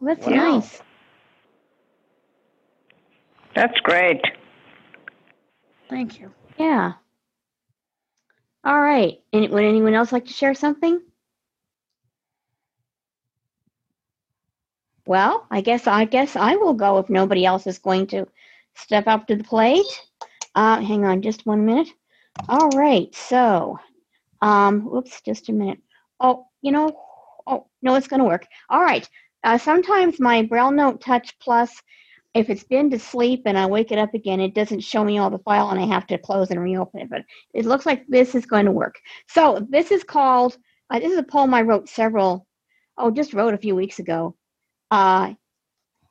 Well, 0.00 0.14
that's 0.14 0.26
Wow. 0.26 0.32
nice. 0.34 0.82
That's 3.54 3.78
great. 3.80 4.20
Thank 5.88 6.20
you. 6.20 6.30
Yeah. 6.58 6.92
All 8.64 8.80
right. 8.80 9.14
Any, 9.32 9.48
would 9.48 9.64
anyone 9.64 9.94
else 9.94 10.12
like 10.12 10.26
to 10.26 10.32
share 10.32 10.54
something? 10.54 11.00
Well, 15.06 15.46
I 15.50 15.60
guess 15.60 15.86
I 15.86 16.04
guess 16.04 16.36
I 16.36 16.56
will 16.56 16.74
go 16.74 16.98
if 16.98 17.08
nobody 17.08 17.44
else 17.44 17.66
is 17.66 17.78
going 17.78 18.08
to 18.08 18.26
step 18.74 19.06
up 19.06 19.26
to 19.28 19.36
the 19.36 19.44
plate. 19.44 19.86
Uh, 20.54 20.80
hang 20.80 21.04
on 21.04 21.22
just 21.22 21.46
one 21.46 21.64
minute. 21.64 21.88
All 22.48 22.68
right. 22.70 23.14
So, 23.14 23.78
um, 24.42 24.82
whoops, 24.82 25.20
just 25.22 25.48
a 25.48 25.52
minute. 25.52 25.78
Oh, 26.20 26.46
you 26.60 26.72
know, 26.72 26.90
oh 27.46 27.66
no, 27.82 27.94
it's 27.94 28.08
going 28.08 28.20
to 28.20 28.26
work. 28.26 28.46
All 28.68 28.82
right. 28.82 29.08
Uh, 29.44 29.58
sometimes 29.58 30.18
my 30.18 30.42
Braille 30.42 30.72
Note 30.72 31.00
Touch 31.00 31.38
Plus 31.38 31.70
if 32.36 32.50
it's 32.50 32.64
been 32.64 32.90
to 32.90 32.98
sleep 32.98 33.42
and 33.46 33.56
I 33.56 33.64
wake 33.64 33.92
it 33.92 33.98
up 33.98 34.12
again, 34.12 34.40
it 34.40 34.54
doesn't 34.54 34.80
show 34.80 35.02
me 35.02 35.16
all 35.16 35.30
the 35.30 35.38
file 35.38 35.70
and 35.70 35.80
I 35.80 35.86
have 35.86 36.06
to 36.08 36.18
close 36.18 36.50
and 36.50 36.62
reopen 36.62 37.00
it. 37.00 37.08
But 37.08 37.22
it 37.54 37.64
looks 37.64 37.86
like 37.86 38.06
this 38.08 38.34
is 38.34 38.44
going 38.44 38.66
to 38.66 38.72
work. 38.72 38.96
So 39.26 39.66
this 39.70 39.90
is 39.90 40.04
called, 40.04 40.58
uh, 40.90 40.98
this 40.98 41.12
is 41.12 41.18
a 41.18 41.22
poem 41.22 41.54
I 41.54 41.62
wrote 41.62 41.88
several, 41.88 42.46
oh, 42.98 43.10
just 43.10 43.32
wrote 43.32 43.54
a 43.54 43.58
few 43.58 43.74
weeks 43.74 44.00
ago 44.00 44.36
uh, 44.90 45.34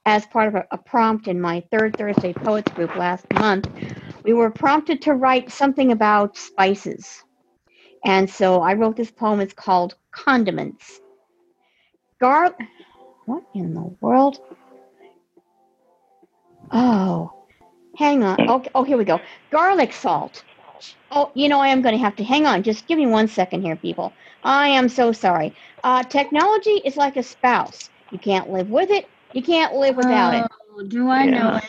as 0.06 0.26
part 0.28 0.48
of 0.48 0.56
a, 0.56 0.66
a 0.72 0.78
prompt 0.78 1.28
in 1.28 1.40
my 1.40 1.64
third 1.72 1.98
Thursday 1.98 2.34
Poets 2.34 2.72
group 2.72 2.96
last 2.96 3.26
month. 3.34 3.68
We 4.24 4.34
were 4.34 4.50
prompted 4.52 5.02
to 5.04 5.14
write 5.14 5.52
something 5.52 5.92
about 5.92 6.38
spices. 6.38 7.24
And 8.04 8.30
so 8.30 8.62
I 8.62 8.74
wrote 8.74 8.96
this 8.96 9.12
poem. 9.12 9.40
It's 9.40 9.54
called 9.54 9.96
Condiments. 10.12 11.00
Gar, 12.20 12.56
what 13.26 13.44
in 13.54 13.74
the 13.74 13.96
world? 14.00 14.40
Oh, 16.72 17.34
hang 17.98 18.24
on. 18.24 18.50
Okay, 18.50 18.70
oh, 18.76 18.84
here 18.84 18.98
we 18.98 19.06
go. 19.06 19.20
Garlic 19.52 19.92
salt. 19.92 20.44
Oh, 21.12 21.32
you 21.34 21.50
know, 21.50 21.60
I 21.60 21.70
am 21.70 21.82
going 21.82 21.96
to 21.96 22.04
have 22.04 22.16
to 22.18 22.24
hang 22.24 22.46
on. 22.46 22.64
Just 22.64 22.88
give 22.88 22.98
me 22.98 23.08
one 23.08 23.28
second 23.28 23.62
here, 23.62 23.76
people. 23.76 24.14
I 24.44 24.70
am 24.70 24.90
so 24.90 25.12
sorry. 25.12 25.56
Uh, 25.84 26.04
technology 26.04 26.82
is 26.84 26.98
like 26.98 27.18
a 27.18 27.24
spouse. 27.24 27.90
You 28.12 28.20
can't 28.20 28.50
live 28.50 28.70
with 28.70 28.90
it. 28.92 29.10
You 29.34 29.42
can't 29.44 29.74
live 29.76 29.96
without 29.96 30.34
it. 30.34 30.46
Oh, 30.72 30.84
do 30.84 31.10
I 31.10 31.26
know 31.26 31.56
it? 31.56 31.64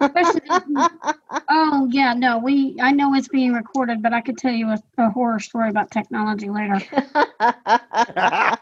Oh 1.50 1.88
yeah, 1.90 2.14
no, 2.14 2.38
we. 2.38 2.76
I 2.80 2.92
know 2.92 3.14
it's 3.14 3.28
being 3.28 3.52
recorded, 3.52 4.02
but 4.02 4.12
I 4.12 4.20
could 4.20 4.38
tell 4.38 4.52
you 4.52 4.68
a, 4.68 4.78
a 4.98 5.10
horror 5.10 5.38
story 5.40 5.68
about 5.70 5.90
technology 5.90 6.48
later. 6.48 6.80
uh, 7.40 8.56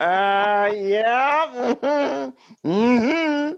yeah. 0.00 1.76
Mm-hmm. 2.64 3.52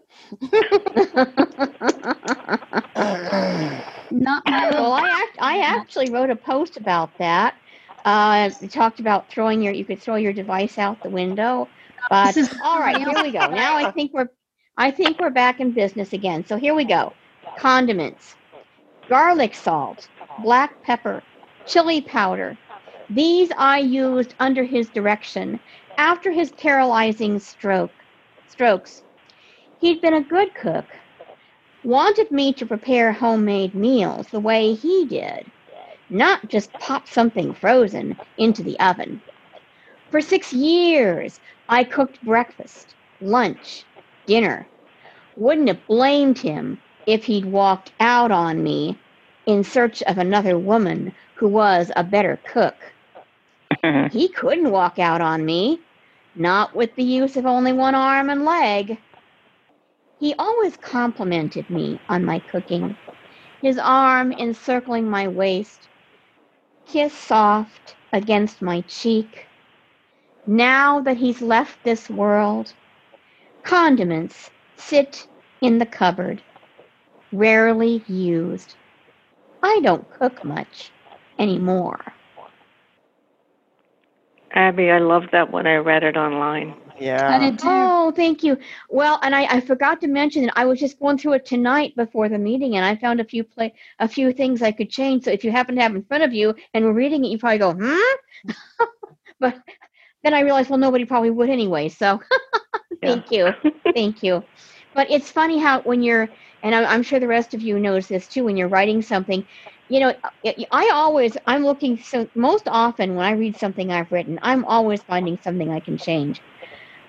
Not 4.11 4.47
my 4.47 4.71
well, 4.71 4.93
I 4.93 5.09
act, 5.09 5.39
I 5.41 5.59
actually 5.61 6.11
wrote 6.11 6.31
a 6.31 6.37
post 6.37 6.77
about 6.77 7.17
that. 7.19 7.55
Uh, 8.05 8.51
it 8.61 8.71
talked 8.71 9.01
about 9.01 9.31
throwing 9.31 9.63
your 9.63 9.73
you 9.73 9.85
could 9.85 10.01
throw 10.01 10.17
your 10.17 10.33
device 10.33 10.79
out 10.79 11.03
the 11.03 11.11
window. 11.11 11.71
But 12.11 12.37
is- 12.37 12.51
all 12.63 12.81
right, 12.81 13.03
here 13.03 13.21
we 13.23 13.33
go. 13.33 13.49
Now 13.51 13.77
I 13.77 13.87
think 13.93 14.13
we're 14.15 14.29
I 14.77 14.91
think 14.91 15.19
we're 15.21 15.31
back 15.31 15.61
in 15.61 15.73
business 15.73 16.13
again. 16.13 16.45
So 16.47 16.57
here 16.57 16.75
we 16.75 16.85
go. 16.85 17.15
Condiments. 17.57 18.37
Garlic 19.09 19.55
salt, 19.55 20.09
black 20.39 20.83
pepper, 20.83 21.23
chili 21.67 22.01
powder. 22.01 22.59
These 23.11 23.51
I 23.59 23.79
used 23.79 24.35
under 24.41 24.65
his 24.65 24.91
direction 24.91 25.61
after 25.99 26.33
his 26.33 26.53
paralyzing 26.53 27.39
stroke 27.39 27.93
strokes. 28.47 29.03
He'd 29.79 30.01
been 30.01 30.15
a 30.15 30.23
good 30.25 30.55
cook, 30.55 30.87
wanted 31.85 32.31
me 32.31 32.53
to 32.55 32.67
prepare 32.67 33.13
homemade 33.13 33.75
meals 33.75 34.29
the 34.29 34.41
way 34.41 34.75
he 34.75 35.07
did, 35.07 35.51
not 36.09 36.49
just 36.49 36.79
pop 36.79 37.09
something 37.09 37.55
frozen 37.55 38.17
into 38.39 38.63
the 38.63 38.79
oven. 38.81 39.23
For 40.11 40.21
six 40.21 40.53
years, 40.53 41.41
I 41.69 41.85
cooked 41.85 42.23
breakfast, 42.25 42.95
lunch, 43.21 43.85
dinner. 44.27 44.67
Wouldn't 45.37 45.69
have 45.69 45.87
blamed 45.87 46.39
him 46.39 46.81
if 47.07 47.25
he'd 47.25 47.47
walked 47.47 47.93
out 48.01 48.31
on 48.31 48.63
me 48.63 48.99
in 49.47 49.65
search 49.65 50.03
of 50.03 50.19
another 50.19 50.59
woman 50.59 51.15
who 51.35 51.49
was 51.49 51.91
a 51.97 52.05
better 52.05 52.39
cook. 52.47 52.77
He 54.13 54.29
couldn't 54.29 54.71
walk 54.71 54.99
out 54.99 55.21
on 55.21 55.45
me, 55.45 55.81
not 56.37 56.75
with 56.75 56.95
the 56.95 57.03
use 57.03 57.37
of 57.37 57.47
only 57.47 57.73
one 57.73 57.95
arm 57.95 58.31
and 58.31 58.45
leg. 58.45 58.99
He 60.21 60.35
always 60.39 60.77
complimented 60.77 61.69
me 61.71 61.99
on 62.09 62.25
my 62.25 62.39
cooking, 62.39 62.97
his 63.61 63.79
arm 63.79 64.33
encircling 64.33 65.11
my 65.11 65.27
waist, 65.29 65.89
kiss 66.87 67.13
soft 67.13 67.97
against 68.13 68.63
my 68.63 68.83
cheek. 68.83 69.47
Now 70.47 71.01
that 71.01 71.17
he's 71.19 71.41
left 71.43 71.83
this 71.85 72.09
world, 72.11 72.75
condiments 73.65 74.51
sit 74.77 75.29
in 75.61 75.79
the 75.79 75.87
cupboard, 75.87 76.45
rarely 77.33 78.05
used. 78.07 78.77
I 79.63 79.81
don't 79.83 80.09
cook 80.11 80.45
much 80.45 80.93
anymore. 81.39 82.15
Abby, 84.53 84.91
I 84.91 84.99
loved 84.99 85.31
that 85.33 85.51
when 85.51 85.67
I 85.67 85.77
read 85.77 86.03
it 86.05 86.17
online. 86.17 86.75
I 87.27 87.39
Yeah. 87.39 87.39
did 87.39 87.59
too. 87.59 87.93
Oh, 87.95 88.13
thank 88.15 88.43
you. 88.43 88.59
Well, 88.91 89.19
and 89.23 89.35
I, 89.35 89.45
I 89.45 89.61
forgot 89.61 90.01
to 90.01 90.09
mention 90.09 90.45
that 90.45 90.53
I 90.57 90.65
was 90.65 90.81
just 90.81 90.99
going 90.99 91.19
through 91.19 91.35
it 91.35 91.47
tonight 91.47 91.95
before 91.97 92.29
the 92.29 92.39
meeting, 92.39 92.77
and 92.77 92.85
I 92.85 92.97
found 92.97 93.21
a 93.21 93.25
few 93.25 93.45
play 93.45 93.75
a 93.99 94.09
few 94.09 94.33
things 94.33 94.63
I 94.63 94.73
could 94.73 94.91
change. 94.91 95.25
So 95.25 95.31
if 95.31 95.45
you 95.45 95.51
happen 95.51 95.77
to 95.77 95.83
have 95.83 95.95
in 95.95 96.05
front 96.05 96.25
of 96.25 96.33
you 96.33 96.55
and 96.75 96.85
we're 96.85 96.93
reading 96.93 97.25
it, 97.25 97.29
you 97.29 97.39
probably 97.39 97.59
go, 97.59 97.73
hmm. 97.75 98.53
but 99.41 99.59
then 100.25 100.35
I 100.35 100.41
realized, 100.41 100.71
well, 100.71 100.79
nobody 100.79 101.05
probably 101.05 101.31
would 101.31 101.51
anyway. 101.51 101.89
So 101.89 102.21
thank 103.03 103.31
you, 103.31 103.53
thank 103.95 104.23
you. 104.23 104.49
But 104.95 105.11
it's 105.11 105.31
funny 105.31 105.59
how 105.59 105.83
when 105.83 106.03
you're, 106.03 106.29
and 106.63 106.75
I'm, 106.75 106.87
I'm 106.87 107.03
sure 107.03 107.21
the 107.21 107.29
rest 107.29 107.55
of 107.55 107.63
you 107.63 107.79
knows 107.81 108.09
this 108.09 108.29
too, 108.29 108.45
when 108.45 108.57
you're 108.57 108.69
writing 108.69 109.03
something, 109.03 109.45
you 109.89 110.01
know, 110.01 110.15
I 110.47 110.55
I 110.71 110.91
always 110.95 111.37
I'm 111.47 111.65
looking 111.65 111.99
so 111.99 112.29
most 112.35 112.69
often 112.69 113.15
when 113.15 113.27
I 113.27 113.33
read 113.33 113.57
something 113.57 113.91
I've 113.93 114.11
written, 114.13 114.39
I'm 114.43 114.65
always 114.65 115.03
finding 115.05 115.39
something 115.43 115.71
I 115.73 115.81
can 115.81 115.97
change. 115.99 116.43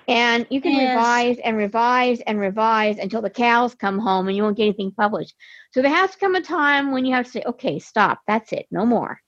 And 0.08 0.46
you 0.50 0.60
can 0.60 0.74
Yes. 0.74 0.76
revise 0.76 1.38
and 1.44 1.56
revise 1.56 2.20
and 2.20 2.38
revise 2.38 2.98
until 2.98 3.22
the 3.22 3.30
cows 3.30 3.74
come 3.74 3.98
home 3.98 4.28
and 4.28 4.36
you 4.36 4.42
won't 4.42 4.56
get 4.56 4.64
anything 4.64 4.92
published. 4.92 5.34
So 5.72 5.82
there 5.82 5.90
has 5.94 6.12
to 6.12 6.18
come 6.18 6.34
a 6.34 6.42
time 6.42 6.92
when 6.92 7.04
you 7.06 7.14
have 7.14 7.26
to 7.26 7.30
say, 7.30 7.42
okay, 7.46 7.78
stop, 7.78 8.20
that's 8.26 8.52
it, 8.52 8.66
no 8.70 8.84
more. 8.86 9.20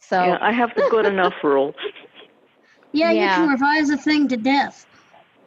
So 0.00 0.16
Yeah, 0.18 0.38
I 0.40 0.52
have 0.52 0.70
the 0.76 0.82
good 0.82 1.06
enough 1.06 1.34
rule. 1.44 1.74
Yeah, 2.94 3.12
Yeah. 3.12 3.26
you 3.26 3.30
can 3.30 3.48
revise 3.50 3.90
a 3.90 3.98
thing 3.98 4.28
to 4.30 4.38
death. 4.38 4.86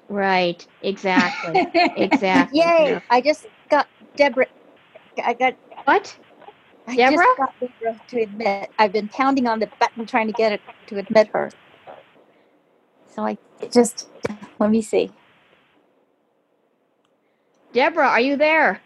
Right. 0.09 0.65
Exactly. 0.81 1.61
Exactly. 1.95 2.61
Yay! 2.61 3.01
I 3.09 3.21
just 3.21 3.47
got 3.69 3.89
Deborah. 4.17 4.47
I 5.23 5.33
got. 5.33 5.55
What? 5.85 6.17
I 6.87 6.97
Deborah? 6.97 7.25
just 7.25 7.37
got 7.37 7.49
Deborah 7.61 8.01
to 8.09 8.21
admit. 8.21 8.71
I've 8.79 8.93
been 8.93 9.09
pounding 9.09 9.47
on 9.47 9.59
the 9.59 9.71
button 9.79 10.05
trying 10.05 10.27
to 10.27 10.33
get 10.33 10.53
it 10.53 10.61
to 10.87 10.97
admit 10.97 11.29
her. 11.33 11.51
So 13.15 13.23
I 13.25 13.37
just 13.71 14.09
let 14.59 14.71
me 14.71 14.81
see. 14.81 15.11
Deborah, 17.73 18.07
are 18.09 18.21
you 18.21 18.37
there? 18.37 18.81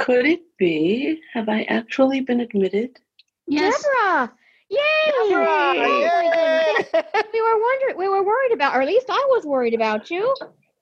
Could 0.00 0.24
it 0.24 0.40
be? 0.58 1.20
Have 1.34 1.48
I 1.50 1.62
actually 1.64 2.22
been 2.22 2.40
admitted? 2.40 2.98
Yes. 3.46 3.82
Deborah! 3.82 4.32
Yay! 4.70 4.78
Oh 4.78 5.74
my 5.76 6.80
goodness. 6.88 7.04
We 7.32 7.42
were 7.42 7.60
wondering, 7.60 7.96
we 7.98 8.08
were 8.08 8.24
worried 8.24 8.52
about, 8.52 8.74
or 8.74 8.80
at 8.80 8.88
least 8.88 9.06
I 9.10 9.26
was 9.30 9.44
worried 9.44 9.74
about 9.74 10.10
you. 10.10 10.34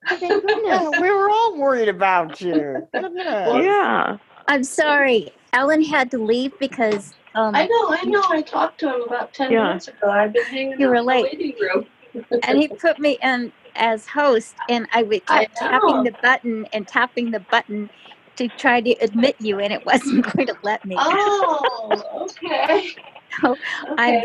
Thank 0.08 0.46
goodness. 0.46 0.88
we 1.00 1.10
were 1.10 1.28
all 1.28 1.58
worried 1.58 1.88
about 1.88 2.40
you. 2.40 2.86
Goodness. 2.92 3.64
Yeah. 3.64 4.18
I'm 4.46 4.62
sorry. 4.62 5.30
Alan 5.52 5.82
had 5.82 6.10
to 6.12 6.18
leave 6.18 6.52
because 6.60 7.14
um, 7.34 7.54
I 7.54 7.66
know, 7.66 7.88
I 7.90 8.04
know. 8.04 8.22
I 8.30 8.42
talked 8.42 8.80
to 8.80 8.94
him 8.94 9.02
about 9.02 9.34
10 9.34 9.50
Yeah. 9.50 9.64
minutes 9.64 9.88
ago. 9.88 10.10
I've 10.10 10.32
been 10.32 10.44
hanging 10.44 10.80
You 10.80 10.86
out 10.86 10.90
were 10.90 10.94
in 10.96 11.00
the 11.06 11.08
late. 11.08 11.22
waiting 11.24 11.54
room. 11.60 11.86
and 12.44 12.58
he 12.58 12.68
put 12.68 12.98
me 12.98 13.18
in 13.22 13.52
as 13.74 14.06
host, 14.06 14.54
and 14.68 14.86
I 14.92 15.02
was 15.02 15.20
I 15.28 15.46
tapping 15.56 16.04
the 16.04 16.14
button 16.22 16.66
and 16.72 16.86
tapping 16.86 17.30
the 17.30 17.40
button 17.40 17.90
to 18.38 18.48
try 18.48 18.80
to 18.80 18.90
admit 19.00 19.36
you, 19.40 19.58
and 19.60 19.72
it 19.72 19.84
wasn't 19.86 20.24
going 20.34 20.46
to 20.48 20.56
let 20.62 20.84
me. 20.84 20.96
Oh, 20.98 22.26
okay. 22.30 22.90
So 23.42 23.56
I'm 23.98 24.22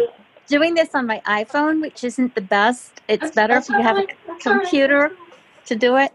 doing 0.48 0.74
this 0.74 0.96
on 0.96 1.05
my 1.05 1.22
iPhone, 1.27 1.82
which 1.82 2.03
isn't 2.03 2.34
the 2.34 2.41
best. 2.41 3.01
It's 3.08 3.20
That's- 3.22 3.36
better 3.36 3.53
that's 3.55 3.70
if 3.70 3.75
you 3.75 3.84
have 3.84 3.98
a 3.98 4.00
all 4.00 4.05
right. 4.08 4.17
That's 4.27 4.43
computer 4.43 5.12
to 5.65 5.75
do 5.75 5.98
it. 5.98 6.12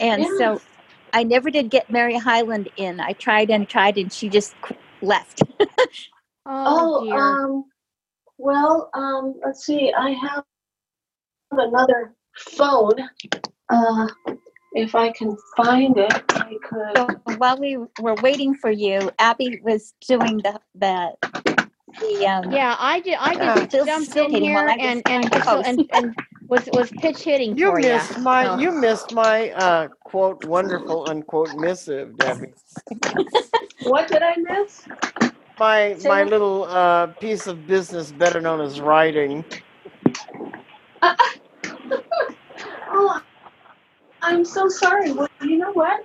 And 0.00 0.22
Yeah. 0.22 0.28
so 0.36 0.60
I 1.14 1.22
never 1.22 1.50
did 1.50 1.70
get 1.70 1.88
Mary 1.90 2.16
Highland 2.18 2.68
in. 2.76 3.00
I 3.00 3.12
tried 3.14 3.48
and 3.50 3.66
tried, 3.68 3.96
and 3.96 4.12
she 4.12 4.28
just 4.28 4.54
left. 5.02 5.42
Oh, 6.46 7.00
Oh, 7.00 7.04
dear. 7.04 7.16
um, 7.18 7.64
well, 8.38 8.90
um, 8.94 9.34
let's 9.44 9.64
see. 9.64 9.92
I 9.96 10.10
have 10.10 10.44
another 11.52 12.14
phone. 12.36 12.94
Uh, 13.68 14.08
if 14.72 14.94
I 14.94 15.10
can 15.12 15.36
find 15.56 15.96
it, 15.98 16.12
I 16.30 16.56
could. 16.62 16.96
So 16.96 17.08
while 17.38 17.58
we 17.58 17.78
were 18.00 18.14
waiting 18.22 18.54
for 18.54 18.70
you, 18.70 19.10
Abby 19.18 19.60
was 19.62 19.94
doing 20.06 20.38
the 20.38 20.60
the 20.74 21.12
the 22.00 22.26
um, 22.26 22.50
yeah, 22.52 22.76
I 22.78 23.00
did. 23.00 23.16
I 23.20 23.36
just 23.36 23.70
Still 23.70 23.84
jumped 23.86 24.16
in 24.16 24.32
here 24.42 24.54
while 24.54 24.68
I 24.68 24.76
was 24.76 24.82
and 24.82 25.02
and, 25.08 25.32
to 25.32 25.40
and 25.64 25.82
and 25.92 26.16
was 26.48 26.68
was 26.72 26.92
pitch 26.92 27.22
hitting 27.24 27.56
You 27.56 27.66
for 27.66 27.80
ya. 27.80 28.06
missed 28.06 28.18
my 28.18 28.46
So- 28.46 28.56
you 28.60 28.72
missed 28.72 29.12
my 29.12 29.50
uh 29.52 29.88
quote 30.04 30.40
wonderful 30.40 31.06
unquote 31.06 31.52
missive, 31.54 32.16
Debbie. 32.16 32.54
What 33.84 34.08
did 34.08 34.22
I 34.22 34.36
miss? 34.38 34.86
My 35.58 35.96
Say 35.96 36.08
my 36.08 36.22
what? 36.22 36.32
little 36.32 36.64
uh 36.64 37.08
piece 37.20 37.46
of 37.46 37.66
business 37.66 38.12
better 38.12 38.40
known 38.40 38.60
as 38.60 38.80
writing. 38.80 39.46
Oh, 42.92 43.20
I'm 44.22 44.44
so 44.44 44.68
sorry. 44.68 45.12
Well, 45.12 45.28
you 45.42 45.58
know 45.58 45.72
what? 45.72 46.00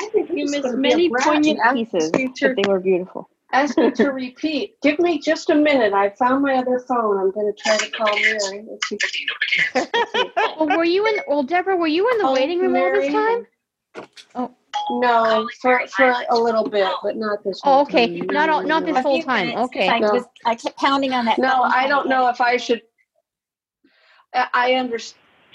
I 0.00 0.08
think 0.12 0.30
I'm 0.30 0.36
You 0.36 0.44
missed 0.46 0.62
gonna 0.62 0.76
be 0.76 0.88
a 0.88 0.96
many 0.96 1.10
poignant 1.10 1.60
pieces, 1.72 2.10
to- 2.12 2.48
but 2.48 2.56
they 2.56 2.68
were 2.68 2.80
beautiful. 2.80 3.28
Ask 3.52 3.76
me 3.78 3.90
to 3.92 4.10
repeat. 4.10 4.76
Give 4.82 4.98
me 5.00 5.18
just 5.20 5.50
a 5.50 5.54
minute. 5.54 5.92
I 5.92 6.10
found 6.10 6.42
my 6.42 6.54
other 6.54 6.78
phone. 6.78 7.18
I'm 7.18 7.32
going 7.32 7.52
to 7.52 7.62
try 7.62 7.76
to 7.76 7.90
call 7.90 8.16
Mary. 8.20 8.64
Well, 10.58 10.68
were 10.76 10.84
you 10.84 11.06
in? 11.06 11.16
Well, 11.26 11.42
Deborah, 11.42 11.76
were 11.76 11.86
you 11.88 12.08
in 12.12 12.18
the 12.18 12.26
Oh, 12.28 12.32
waiting 12.32 12.60
room 12.60 12.76
all 12.76 12.92
this 12.92 13.12
time? 13.12 13.46
Oh. 14.36 14.54
No, 15.00 15.48
for 15.60 15.80
for 15.88 16.14
a 16.30 16.38
little 16.38 16.68
bit, 16.68 16.88
but 17.02 17.16
not 17.16 17.42
this 17.44 17.60
whole 17.60 17.78
Oh, 17.78 17.82
okay. 17.82 18.18
time. 18.18 18.26
Not 18.28 18.48
all, 18.48 18.62
not 18.64 18.84
this 18.84 18.96
a 18.96 19.02
whole 19.02 19.22
time. 19.22 19.56
Okay. 19.56 19.88
I 19.88 19.98
No. 20.00 20.12
was 20.12 20.24
I 20.44 20.54
kept 20.54 20.76
pounding 20.78 21.12
on 21.12 21.24
that. 21.26 21.38
No, 21.38 21.62
I 21.62 21.86
don't 21.88 22.08
know 22.08 22.28
if 22.28 22.40
I 22.40 22.56
should. 22.56 22.82
I 24.34 24.48
I 24.52 24.74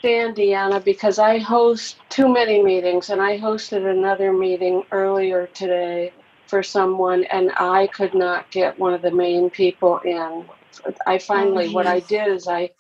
understand, 0.04 0.36
Deanna, 0.36 0.84
because 0.84 1.20
I 1.20 1.38
host 1.40 1.98
too 2.10 2.32
many 2.32 2.62
meetings, 2.62 3.10
and 3.10 3.22
I 3.22 3.40
hosted 3.40 3.90
another 3.90 4.34
meeting 4.34 4.84
earlier 4.92 5.48
today 5.48 6.14
for 6.48 6.62
someone, 6.62 7.24
and 7.26 7.52
I 7.58 7.88
could 7.88 8.14
not 8.14 8.50
get 8.52 8.78
one 8.78 8.94
of 8.94 9.02
the 9.02 9.12
main 9.12 9.50
people 9.50 10.00
in. 10.00 10.46
I 11.08 11.18
finally, 11.18 11.74
what 11.74 11.88
I 11.88 12.02
did 12.02 12.28
is 12.28 12.48
I 12.48 12.72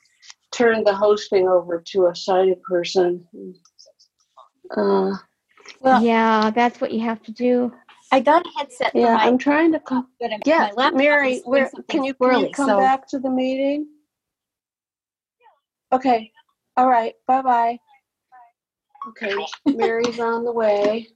turned 0.51 0.85
the 0.85 0.93
hosting 0.93 1.47
over 1.47 1.81
to 1.87 2.07
a 2.07 2.15
sighted 2.15 2.61
person. 2.63 3.25
Uh, 4.75 5.11
Well- 5.79 6.01
yeah, 6.03 6.51
that's 6.51 6.79
what 6.79 6.91
you 6.91 6.99
have 7.01 7.21
to 7.23 7.31
do. 7.31 7.73
I 8.11 8.19
got 8.19 8.45
a 8.45 8.49
headset 8.57 8.91
yeah, 8.93 9.15
my, 9.15 9.23
I'm 9.25 9.37
trying 9.37 9.71
to 9.71 9.79
come. 9.79 10.07
but 10.21 10.29
my 10.29 10.39
Yeah, 10.45 10.69
laptop 10.75 10.93
Mary, 10.93 11.39
where 11.39 11.71
can 11.89 12.03
you 12.03 12.13
can 12.13 12.39
you 12.39 12.49
come 12.51 12.67
so 12.67 12.77
back 12.77 13.07
to 13.09 13.19
the 13.19 13.31
meeting? 13.31 13.87
Okay. 15.91 16.31
All 16.77 16.89
right. 16.89 17.13
Bye 17.27 17.41
bye. 17.41 17.79
Okay, 19.09 19.33
Mary's 19.67 20.19
on 20.19 20.43
the 20.43 20.51
way. 20.51 21.07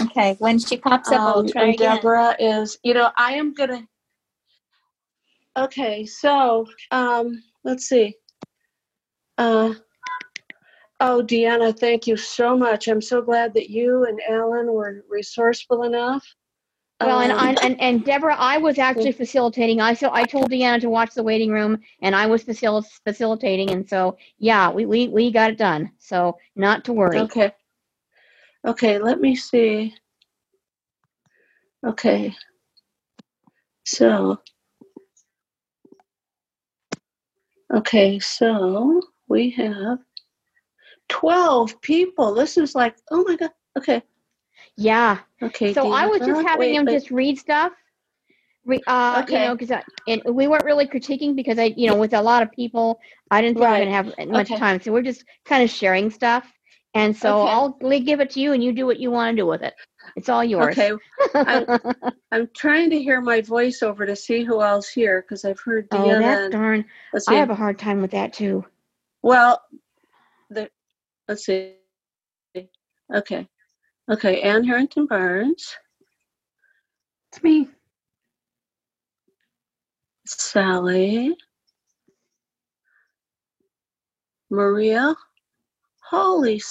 okay. 0.00 0.36
When 0.38 0.58
she 0.58 0.76
pops 0.76 1.10
up, 1.12 1.20
I'll 1.22 1.38
Um, 1.40 1.48
try 1.48 1.62
and 1.64 1.74
again. 1.74 1.96
Deborah 1.96 2.36
is, 2.38 2.78
you 2.82 2.94
know, 2.94 3.10
I 3.16 3.34
am 3.34 3.54
gonna. 3.54 3.86
Okay, 5.56 6.04
so 6.06 6.66
um, 6.90 7.42
let's 7.64 7.86
see. 7.88 8.14
Uh, 9.38 9.74
oh, 11.00 11.22
Deanna, 11.24 11.78
thank 11.78 12.06
you 12.06 12.16
so 12.16 12.56
much. 12.56 12.88
I'm 12.88 13.00
so 13.02 13.22
glad 13.22 13.54
that 13.54 13.70
you 13.70 14.04
and 14.04 14.20
Alan 14.28 14.72
were 14.72 15.04
resourceful 15.08 15.84
enough. 15.84 16.26
Well, 17.02 17.20
and, 17.20 17.32
Um, 17.32 17.38
I, 17.38 17.52
and 17.62 17.80
and 17.80 18.04
Deborah, 18.04 18.36
I 18.38 18.58
was 18.58 18.78
actually 18.78 19.12
facilitating. 19.12 19.80
I 19.80 19.94
so 19.94 20.10
I 20.12 20.24
told 20.26 20.50
Deanna 20.50 20.80
to 20.82 20.90
watch 20.90 21.14
the 21.14 21.24
waiting 21.24 21.52
room, 21.52 21.80
and 22.02 22.16
I 22.16 22.26
was 22.26 22.44
facil- 22.44 22.86
facilitating, 23.04 23.70
and 23.70 23.88
so 23.88 24.18
yeah, 24.38 24.70
we, 24.70 24.86
we 24.86 25.08
we 25.08 25.30
got 25.32 25.50
it 25.50 25.58
done. 25.58 25.92
So 25.98 26.38
not 26.56 26.84
to 26.86 26.94
worry. 26.94 27.20
Okay. 27.22 27.52
Okay, 28.66 28.98
let 28.98 29.20
me 29.20 29.36
see. 29.36 29.94
Okay. 31.86 32.34
So. 33.86 34.36
Okay, 37.72 38.18
so 38.18 39.02
we 39.28 39.50
have 39.50 39.98
12 41.08 41.80
people. 41.82 42.34
This 42.34 42.58
is 42.58 42.74
like, 42.74 42.96
oh 43.10 43.24
my 43.26 43.36
God. 43.36 43.50
Okay. 43.78 44.02
Yeah. 44.76 45.18
Okay. 45.42 45.72
So 45.72 45.92
I 45.92 46.06
was 46.06 46.20
just 46.20 46.46
having 46.46 46.70
wait, 46.70 46.74
him 46.76 46.86
wait. 46.86 46.92
just 46.94 47.10
read 47.10 47.38
stuff. 47.38 47.72
Re, 48.64 48.80
uh, 48.86 49.24
you 49.28 49.34
know, 49.34 49.56
because 49.56 49.76
and 50.06 50.22
we 50.24 50.46
weren't 50.46 50.64
really 50.64 50.86
critiquing 50.86 51.34
because 51.34 51.58
I, 51.58 51.74
you 51.76 51.88
know, 51.88 51.96
with 51.96 52.14
a 52.14 52.22
lot 52.22 52.42
of 52.44 52.52
people, 52.52 53.00
I 53.30 53.40
didn't 53.40 53.56
think 53.56 53.66
we 53.66 53.72
Right. 53.72 53.78
were 53.80 53.84
gonna 53.86 53.96
have 53.96 54.28
much 54.28 54.50
Okay. 54.50 54.58
time. 54.58 54.80
So 54.80 54.92
we're 54.92 55.02
just 55.02 55.24
kind 55.44 55.64
of 55.64 55.70
sharing 55.70 56.10
stuff. 56.10 56.50
And 56.94 57.16
so 57.16 57.40
Okay. 57.40 57.50
I'll 57.50 58.00
give 58.00 58.20
it 58.20 58.30
to 58.30 58.40
you, 58.40 58.52
and 58.52 58.62
you 58.62 58.72
do 58.72 58.86
what 58.86 59.00
you 59.00 59.10
want 59.10 59.34
to 59.34 59.42
do 59.42 59.46
with 59.46 59.62
it. 59.62 59.74
It's 60.14 60.28
all 60.28 60.44
yours. 60.44 60.78
Okay. 60.78 60.92
I'm, 61.34 61.66
I'm 62.32 62.48
trying 62.54 62.90
to 62.90 63.02
hear 63.02 63.20
my 63.20 63.40
voiceover 63.40 64.06
to 64.06 64.14
see 64.14 64.44
who 64.44 64.60
else 64.62 64.88
here 64.90 65.22
because 65.22 65.44
I've 65.44 65.58
heard 65.60 65.88
oh, 65.90 65.96
Deanna. 65.96 66.20
that's 66.20 66.42
and- 66.42 66.52
darn. 66.52 66.84
let's 67.12 67.26
see. 67.26 67.34
I 67.34 67.38
have 67.38 67.50
a 67.50 67.54
hard 67.54 67.78
time 67.78 68.00
with 68.02 68.10
that 68.12 68.32
too. 68.32 68.64
Well, 69.22 69.60
the 70.50 70.70
let's 71.28 71.46
see. 71.46 71.76
Okay, 73.12 73.48
okay. 74.12 74.40
Ann 74.42 74.64
Harrington 74.64 75.06
Barnes, 75.06 75.76
It's 77.32 77.42
me. 77.42 77.68
Sally, 80.26 81.36
Maria. 84.50 85.14
Holy 86.10 86.62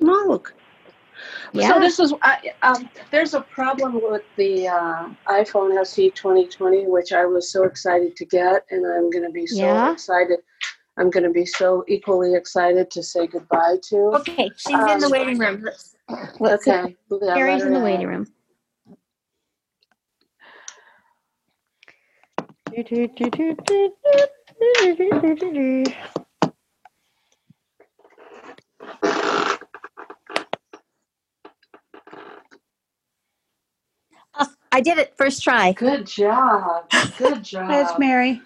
smoke! 0.00 0.54
Yeah. 1.52 1.68
So 1.74 1.80
this 1.80 1.98
is 1.98 2.14
I, 2.22 2.52
um, 2.62 2.88
there's 3.10 3.34
a 3.34 3.40
problem 3.40 3.94
with 4.02 4.22
the 4.36 4.68
uh, 4.68 5.08
iPhone 5.28 5.78
SE 5.80 6.10
2020, 6.10 6.86
which 6.86 7.12
I 7.12 7.24
was 7.24 7.50
so 7.50 7.64
excited 7.64 8.14
to 8.16 8.24
get, 8.26 8.64
and 8.70 8.86
I'm 8.86 9.10
going 9.10 9.24
to 9.24 9.30
be 9.30 9.46
so 9.46 9.56
Yeah? 9.56 9.92
excited. 9.92 10.38
I'm 10.98 11.08
going 11.10 11.24
to 11.24 11.30
be 11.30 11.46
so 11.46 11.84
equally 11.88 12.34
excited 12.34 12.90
to 12.90 13.02
say 13.02 13.26
goodbye 13.26 13.78
to. 13.88 13.96
Okay, 14.20 14.50
she's 14.56 14.74
in 14.74 14.98
the 14.98 15.06
Um, 15.06 15.12
waiting 15.12 15.38
room. 15.38 15.62
Let's, 15.64 15.89
let's. 16.40 16.66
Okay, 16.68 16.96
yeah, 17.10 17.34
Mary's 17.34 17.62
let 17.62 17.68
in 17.68 17.74
the 17.74 17.80
waiting 17.80 18.06
room. 18.08 18.26
I 34.72 34.80
did 34.80 34.98
it 34.98 35.14
first 35.16 35.42
try. 35.42 35.72
Good 35.72 36.06
job. 36.06 36.90
Good 37.18 37.42
job. 37.44 37.68
That's 37.68 37.98
Mary. 37.98 38.42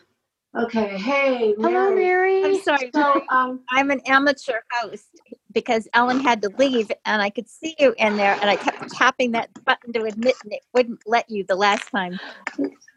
Okay. 0.58 0.98
Hey, 0.98 1.54
Mary. 1.58 1.74
Hello, 1.74 1.94
Mary. 1.96 2.44
I'm 2.44 2.54
sorry. 2.62 2.90
So, 2.94 3.22
um, 3.30 3.60
I'm 3.70 3.90
an 3.90 4.00
amateur 4.06 4.60
host 4.72 5.08
because 5.54 5.88
Alan 5.94 6.20
had 6.20 6.42
to 6.42 6.50
leave 6.58 6.90
and 7.04 7.22
I 7.22 7.30
could 7.30 7.48
see 7.48 7.74
you 7.78 7.94
in 7.98 8.16
there 8.16 8.36
and 8.40 8.50
I 8.50 8.56
kept 8.56 8.90
tapping 8.92 9.32
that 9.32 9.48
button 9.64 9.92
to 9.94 10.02
admit 10.04 10.34
and 10.42 10.52
it 10.52 10.62
wouldn't 10.74 11.00
let 11.06 11.30
you 11.30 11.44
the 11.44 11.56
last 11.56 11.90
time. 11.90 12.18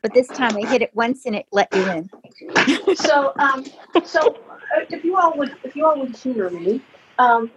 But 0.02 0.13
this 0.13 0.28
time 0.28 0.58
I 0.58 0.67
hit 0.67 0.82
it 0.82 0.93
once 0.96 1.26
and 1.26 1.36
it 1.36 1.46
let 1.52 1.74
you 1.74 1.89
in. 1.89 2.96
so, 2.96 3.34
um, 3.38 3.65
so 4.04 4.36
uh, 4.50 4.86
if 4.89 5.04
you 5.04 5.17
all 5.17 5.38
would, 5.38 5.56
if 5.63 5.76
you 5.76 5.86
all 5.86 6.00
would 6.00 6.15
humor 6.15 6.50
me, 6.50 6.82
um, 7.20 7.52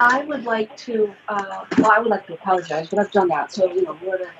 I 0.00 0.24
would 0.24 0.44
like 0.44 0.74
to, 0.78 1.14
uh, 1.28 1.66
well, 1.78 1.92
I 1.92 1.98
would 1.98 2.08
like 2.08 2.26
to 2.28 2.34
apologize, 2.34 2.88
but 2.88 2.98
I've 2.98 3.12
done 3.12 3.28
that, 3.28 3.52
so, 3.52 3.70
you 3.70 3.82
know, 3.82 3.94
whatever. 3.96 4.32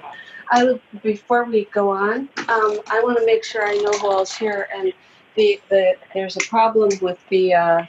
I 0.50 0.64
would, 0.64 0.80
before 1.02 1.44
we 1.44 1.66
go 1.66 1.90
on, 1.90 2.30
um, 2.48 2.80
I 2.88 3.00
want 3.02 3.18
to 3.18 3.26
make 3.26 3.44
sure 3.44 3.66
I 3.66 3.74
know 3.74 3.92
who 3.92 4.10
else 4.10 4.34
here, 4.34 4.68
and 4.74 4.92
the, 5.36 5.60
the, 5.68 5.96
there's 6.14 6.36
a 6.36 6.40
problem 6.48 6.90
with 7.02 7.18
the, 7.28 7.54
uh, 7.54 7.82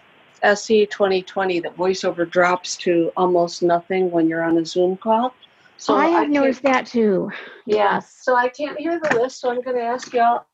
SE 0.43 0.85
2020, 0.85 1.59
that 1.61 1.75
voiceover 1.77 2.29
drops 2.29 2.75
to 2.77 3.11
almost 3.17 3.61
nothing 3.63 4.09
when 4.11 4.27
you're 4.27 4.43
on 4.43 4.57
a 4.57 4.65
Zoom 4.65 4.97
call. 4.97 5.33
So 5.77 5.95
I 5.95 6.05
have 6.07 6.21
can't- 6.23 6.31
noticed 6.33 6.63
that 6.63 6.85
too. 6.85 7.31
yeah, 7.65 7.95
Yes. 7.95 8.19
so 8.21 8.35
I 8.35 8.49
can't 8.49 8.77
hear 8.79 8.99
the 8.99 9.15
list, 9.15 9.39
so 9.39 9.49
I'm 9.51 9.61
gonna 9.61 9.79
ask 9.79 10.13
y'all. 10.13 10.45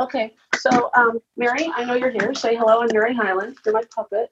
Okay, 0.00 0.34
so, 0.54 0.90
um, 0.96 1.20
Mary, 1.36 1.70
I 1.76 1.84
know 1.84 1.94
you're 1.94 2.08
here. 2.10 2.32
Say 2.34 2.56
hello, 2.56 2.80
I'm 2.80 2.88
Mary 2.94 3.12
Highland. 3.14 3.58
You're 3.64 3.74
my 3.74 3.82
puppet. 3.94 4.30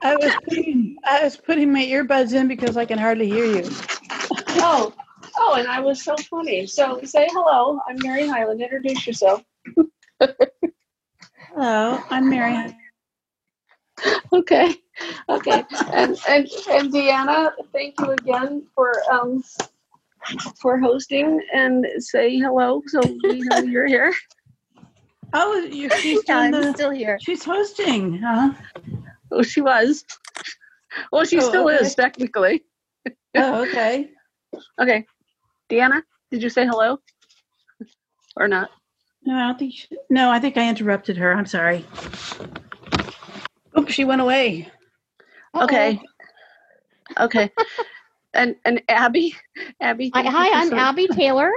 I 0.00 0.16
was 0.16 0.32
putting, 0.44 0.96
I 1.04 1.24
was 1.24 1.36
putting 1.36 1.72
my 1.72 1.84
earbuds 1.84 2.34
in 2.34 2.46
because 2.48 2.76
I 2.76 2.84
can 2.84 2.98
hardly 2.98 3.28
hear 3.28 3.44
you. 3.46 3.68
Oh, 4.60 4.92
oh, 5.38 5.54
and 5.54 5.66
I 5.66 5.80
was 5.80 6.02
so 6.02 6.14
funny. 6.30 6.66
So 6.66 7.00
say 7.02 7.26
hello, 7.32 7.80
I'm 7.88 7.96
Mary 8.02 8.28
Highland. 8.28 8.60
Introduce 8.60 9.06
yourself. 9.06 9.42
Hello, 11.60 12.00
I'm 12.10 12.30
Mary. 12.30 12.72
Okay, 14.32 14.76
okay. 15.28 15.64
And, 15.92 16.16
and, 16.28 16.48
and 16.70 16.92
Deanna, 16.92 17.50
thank 17.72 17.98
you 17.98 18.12
again 18.12 18.64
for, 18.76 18.92
um, 19.10 19.42
for 20.62 20.78
hosting 20.78 21.42
and 21.52 21.84
say 21.98 22.38
hello, 22.38 22.80
so 22.86 23.00
we 23.24 23.40
know 23.40 23.58
you're 23.58 23.88
here. 23.88 24.14
Oh, 25.32 25.58
you're, 25.64 25.90
she's 26.00 26.22
Yeah, 26.28 26.38
I'm 26.38 26.52
the, 26.52 26.72
still 26.74 26.90
here. 26.92 27.18
she's 27.20 27.44
hosting, 27.44 28.18
huh? 28.18 28.52
Oh, 29.32 29.42
she 29.42 29.60
was. 29.60 30.04
Well, 31.10 31.24
she 31.24 31.38
Oh, 31.38 31.48
still 31.48 31.68
okay. 31.68 31.86
is 31.86 31.96
technically. 31.96 32.62
Oh, 33.36 33.62
okay. 33.64 34.10
Okay. 34.80 35.04
Deanna, 35.68 36.02
did 36.30 36.40
you 36.40 36.50
say 36.50 36.66
hello? 36.66 37.00
Or 38.36 38.46
not? 38.46 38.70
No, 39.28 39.34
I 39.36 39.40
don't 39.48 39.58
think, 39.58 39.74
she, 39.74 39.88
no, 40.08 40.30
I 40.30 40.38
think 40.40 40.56
I 40.56 40.66
interrupted 40.70 41.18
her. 41.18 41.34
I'm 41.34 41.44
sorry. 41.44 41.84
Oops, 43.78 43.92
she 43.92 44.06
went 44.06 44.22
away. 44.22 44.70
Okay. 45.54 46.00
Okay. 47.20 47.50
and 48.32 48.56
and 48.64 48.80
Abby, 48.88 49.36
Abby. 49.82 50.10
Hi, 50.14 50.22
hi, 50.22 50.50
I'm 50.62 50.68
sort- 50.68 50.80
Abby 50.80 51.08
Taylor. 51.12 51.50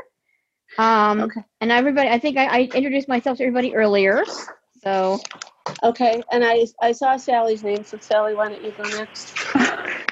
Um, 0.77 1.21
Okay. 1.21 1.45
and 1.61 1.71
everybody, 1.71 2.09
I 2.09 2.19
think 2.19 2.35
I, 2.35 2.45
I 2.45 2.59
introduced 2.75 3.07
myself 3.07 3.37
to 3.37 3.43
everybody 3.45 3.73
earlier. 3.73 4.25
So, 4.83 5.21
Okay, 5.81 6.21
and 6.29 6.43
I 6.43 6.65
I 6.81 6.91
saw 6.91 7.15
Sally's 7.15 7.63
name, 7.63 7.85
so 7.85 7.97
Sally, 8.01 8.35
why 8.35 8.49
don't 8.49 8.61
you 8.61 8.73
go 8.73 8.83
next? 8.97 9.31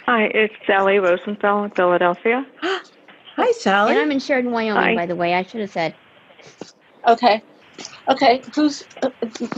Hi, 0.05 0.31
it's 0.33 0.53
Sally 0.65 0.99
Rosenthal 0.99 1.65
in 1.65 1.71
Philadelphia. 1.71 2.45
Hi, 2.61 3.51
Sally. 3.51 3.91
and 3.91 3.99
I'm 3.99 4.11
in 4.13 4.19
Sheridan, 4.19 4.51
Wyoming, 4.51 4.81
Hi. 4.81 4.95
by 4.95 5.05
the 5.07 5.15
way. 5.17 5.33
I 5.33 5.43
should 5.43 5.59
have 5.59 5.71
said. 5.71 5.93
Okay. 7.07 7.43
Okay, 8.09 8.43
who's 8.55 8.83
uh, 9.03 9.09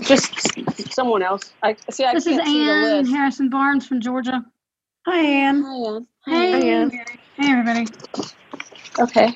just 0.03 0.93
someone 0.93 1.23
else? 1.23 1.53
I 1.63 1.75
see. 1.91 2.05
I 2.05 2.15
This 2.15 2.27
is 2.27 2.37
can't 2.37 2.47
see 2.47 2.63
the 2.65 3.03
Ann. 3.03 3.07
Harrison 3.11 3.49
Barnes 3.49 3.87
from 3.87 4.01
Georgia. 4.01 4.45
Hi, 5.07 5.19
Ann. 5.21 5.63
Hi, 5.63 5.75
Ann. 5.87 6.07
Hey, 6.25 6.69
Ann. 6.69 6.91
Mary. 6.91 7.19
hey, 7.37 7.51
everybody. 7.51 7.87
Okay, 8.99 9.33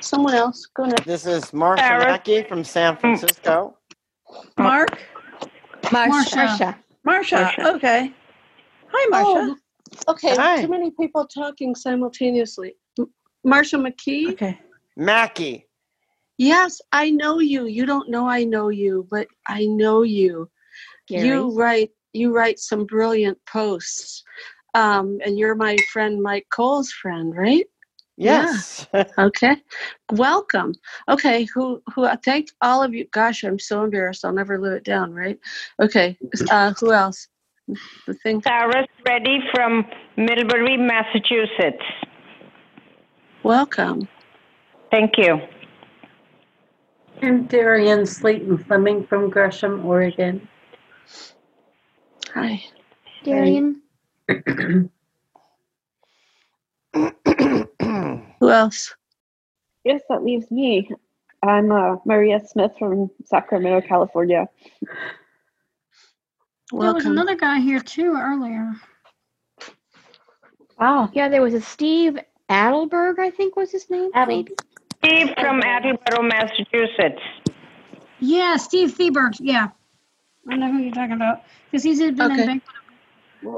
someone 0.00 0.34
else. 0.34 0.66
Go 0.76 0.84
next. 0.86 1.06
This 1.06 1.26
is 1.26 1.52
Marcia 1.52 1.94
Sarah. 1.94 1.94
Mackey 1.94 2.42
from 2.44 2.64
San 2.64 2.96
Francisco. 2.96 3.78
Mark. 4.58 5.02
Marcia. 6.04 6.36
Marsha. 6.36 6.76
Marsha. 7.06 7.50
Marsha. 7.58 7.74
Okay. 7.76 8.12
Hi, 8.92 9.10
Marsha. 9.12 9.48
Oh, 9.48 9.56
okay. 10.08 10.36
Hi. 10.36 10.62
Too 10.62 10.68
many 10.68 10.90
people 10.92 11.26
talking 11.26 11.74
simultaneously. 11.74 12.74
M- 12.98 13.12
Marsha 13.46 13.80
McKee. 13.80 14.32
Okay. 14.32 14.60
Mackey. 14.96 15.65
Yes, 16.38 16.80
I 16.92 17.10
know 17.10 17.38
you. 17.38 17.66
You 17.66 17.86
don't 17.86 18.10
know 18.10 18.28
I 18.28 18.44
know 18.44 18.68
you, 18.68 19.06
but 19.10 19.26
I 19.46 19.66
know 19.66 20.02
you. 20.02 20.50
Gary. 21.08 21.26
You 21.26 21.54
write 21.56 21.90
you 22.12 22.34
write 22.34 22.58
some 22.58 22.84
brilliant 22.86 23.38
posts. 23.46 24.24
Um, 24.74 25.18
and 25.24 25.38
you're 25.38 25.54
my 25.54 25.76
friend 25.92 26.22
Mike 26.22 26.46
Cole's 26.50 26.90
friend, 26.92 27.34
right? 27.36 27.66
Yes. 28.16 28.86
Okay. 29.18 29.56
Welcome. 30.12 30.74
Okay, 31.08 31.46
who 31.54 31.82
who 31.94 32.06
thank 32.22 32.48
all 32.60 32.82
of 32.82 32.92
you. 32.92 33.06
Gosh, 33.12 33.44
I'm 33.44 33.58
so 33.58 33.82
embarrassed. 33.82 34.24
I'll 34.24 34.32
never 34.32 34.58
live 34.58 34.74
it 34.74 34.84
down, 34.84 35.12
right? 35.14 35.38
Okay. 35.80 36.18
Uh 36.50 36.74
who 36.78 36.92
else? 36.92 37.28
The 38.06 38.14
thing 38.22 38.42
Sarah's 38.42 38.86
ready 39.06 39.38
from 39.54 39.84
Millbury, 40.18 40.78
Massachusetts. 40.78 41.82
welcome. 43.42 44.06
Thank 44.90 45.12
you. 45.16 45.38
I'm 47.22 47.46
Darian 47.46 48.04
Slayton 48.06 48.58
Fleming 48.58 49.04
from 49.06 49.30
Gresham, 49.30 49.84
Oregon. 49.84 50.46
Hi. 52.34 52.62
Darian. 53.24 53.80
Who 56.94 58.50
else? 58.50 58.94
Yes, 59.84 60.02
that 60.08 60.22
leaves 60.24 60.50
me. 60.50 60.90
I'm 61.42 61.70
uh, 61.72 61.96
Maria 62.04 62.40
Smith 62.44 62.72
from 62.78 63.10
Sacramento, 63.24 63.86
California. 63.86 64.48
There 64.82 64.90
was 66.92 67.04
Welcome. 67.04 67.12
another 67.12 67.36
guy 67.36 67.60
here 67.60 67.80
too 67.80 68.16
earlier. 68.18 68.72
Wow. 70.78 71.10
Yeah, 71.12 71.28
there 71.28 71.42
was 71.42 71.54
a 71.54 71.60
Steve 71.60 72.18
Adelberg, 72.50 73.18
I 73.18 73.30
think 73.30 73.56
was 73.56 73.70
his 73.70 73.88
name. 73.88 74.10
Adel- 74.14 74.26
Maybe. 74.26 74.54
Steve 75.06 75.28
from 75.38 75.62
Attleboro, 75.62 76.22
Massachusetts. 76.22 77.22
Yeah, 78.18 78.56
Steve 78.56 78.92
Thieberg. 78.96 79.36
Yeah. 79.38 79.68
I 80.50 80.56
know 80.56 80.72
who 80.72 80.78
you're 80.78 80.92
talking 80.92 81.12
about 81.12 81.42
because 81.70 81.84
he's 81.84 82.00
been 82.00 82.20
Okay. 82.20 82.40
in 82.40 82.46
bank. 82.46 82.62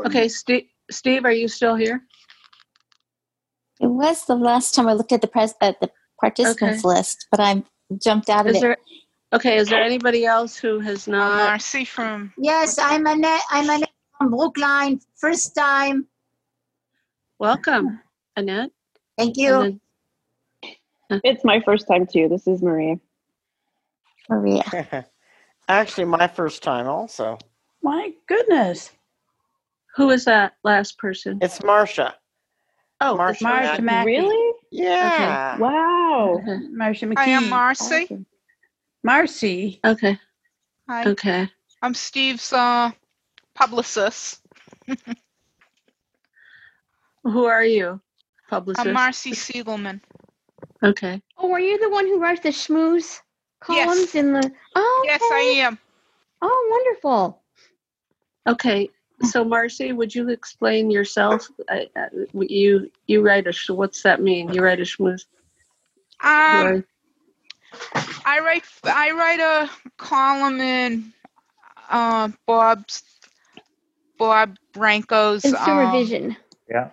Okay, 0.07 0.29
Steve 0.29 0.67
Steve, 0.91 1.25
are 1.25 1.33
you 1.33 1.49
still 1.49 1.75
here? 1.75 2.03
It 3.81 3.87
was 3.87 4.25
the 4.27 4.35
last 4.35 4.75
time 4.75 4.89
I 4.89 4.93
looked 4.93 5.13
at 5.13 5.23
the 5.23 5.27
pres 5.27 5.55
at 5.63 5.81
the 5.81 5.91
participants 6.21 6.85
list, 6.85 7.27
but 7.31 7.41
I 7.41 7.63
jumped 8.03 8.29
out 8.29 8.47
of 8.47 8.51
Is 8.51 8.57
it. 8.57 8.61
there 8.61 8.77
okay, 9.33 9.57
is 9.57 9.69
there 9.69 9.83
anybody 9.83 10.27
else 10.27 10.57
who 10.57 10.81
has 10.81 11.09
oh, 11.09 11.13
not 11.13 11.37
Marcy 11.49 11.85
from 11.85 12.33
Yes, 12.37 12.79
I'm 12.79 13.07
Annette. 13.07 13.43
I'm 13.51 13.71
Annette 13.71 13.91
from 14.19 14.31
Brookline. 14.31 15.01
First 15.17 15.55
time. 15.55 16.07
welcome, 17.39 18.01
Annette? 18.37 18.71
Thank 19.17 19.37
And 19.37 19.37
you. 19.37 19.63
then- 19.63 19.81
It's 21.25 21.45
my 21.45 21.61
first 21.61 21.87
time 21.89 22.07
too. 22.07 22.29
This 22.29 22.47
is 22.47 22.63
Maria. 22.63 22.97
Maria. 24.29 25.07
Actually, 25.69 26.05
my 26.05 26.29
first 26.29 26.63
time 26.63 26.87
also. 26.87 27.39
My 27.83 28.13
goodness. 28.27 28.91
who 29.97 30.11
is 30.11 30.25
that 30.27 30.55
last 30.65 30.99
person? 30.99 31.39
It's 31.43 31.63
Marcia. 31.63 32.15
Oh, 33.01 33.17
Marcia. 33.17 33.45
Marsha 33.45 33.81
Mackey. 33.81 33.83
Mackey. 33.83 34.07
Really? 34.07 34.53
Yeah. 34.71 35.55
Okay. 35.57 35.63
Wow. 35.63 36.41
Okay. 36.43 36.59
Marsha 36.77 37.09
McKee. 37.09 37.19
Hi, 37.19 37.35
I'm 37.37 37.49
Marcy. 37.49 38.03
Awesome. 38.05 38.27
Marcy. 39.05 39.81
Okay. 39.85 40.19
Hi, 40.89 41.09
Okay. 41.09 41.49
I'm 41.81 41.95
Steve's 41.95 42.53
uh, 42.53 42.91
publicist. 43.55 44.41
Who 47.23 47.45
are 47.45 47.65
you? 47.65 48.01
Publicist. 48.51 48.87
I'm 48.87 48.95
Marcy 48.95 49.31
Siegelman. 49.33 50.01
Okay. 50.83 51.23
Oh, 51.39 51.53
are 51.53 51.61
you 51.61 51.79
the 51.79 51.89
one 51.91 52.07
who 52.07 52.19
writes 52.21 52.41
the 52.41 52.51
schmooze 52.51 53.21
columns 53.61 54.15
Yes. 54.15 54.15
in 54.15 54.33
the? 54.33 54.53
Oh, 54.75 55.03
Yes, 55.07 55.21
I 55.23 55.41
am. 55.67 55.79
Oh, 56.43 56.69
wonderful. 56.71 57.43
Okay. 58.47 58.91
So 59.23 59.45
Marcy, 59.45 59.93
would 59.93 60.15
you 60.15 60.29
explain 60.31 60.91
yourself? 60.91 61.49
I, 61.69 61.89
I, 61.97 62.09
you 62.35 62.91
you 63.07 63.23
write 63.23 63.47
a 63.47 63.53
sh- 63.53 63.71
what's 63.71 64.03
that 64.03 64.21
mean? 64.23 64.53
You 64.53 64.63
write 64.63 64.81
a 64.81 64.85
schmooze. 64.85 65.27
Um, 66.21 66.85
I 68.25 68.41
write 68.41 68.65
I 68.85 69.11
write 69.13 69.41
a 69.41 69.71
column 69.97 70.61
in 70.61 71.13
uh, 71.91 72.29
Bob's 72.47 73.03
Bob 74.19 74.57
Branco's 74.73 75.43
Consumer 75.43 75.87
um, 75.87 75.89
Vision. 75.89 76.37
Yeah. 76.69 76.91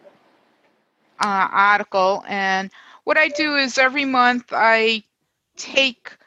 uh, 1.19 1.47
article. 1.51 2.23
And 2.27 2.71
what 3.05 3.17
I 3.17 3.29
do 3.29 3.55
is 3.55 3.79
every 3.79 4.05
month 4.05 4.45
I 4.51 5.03
take 5.57 6.17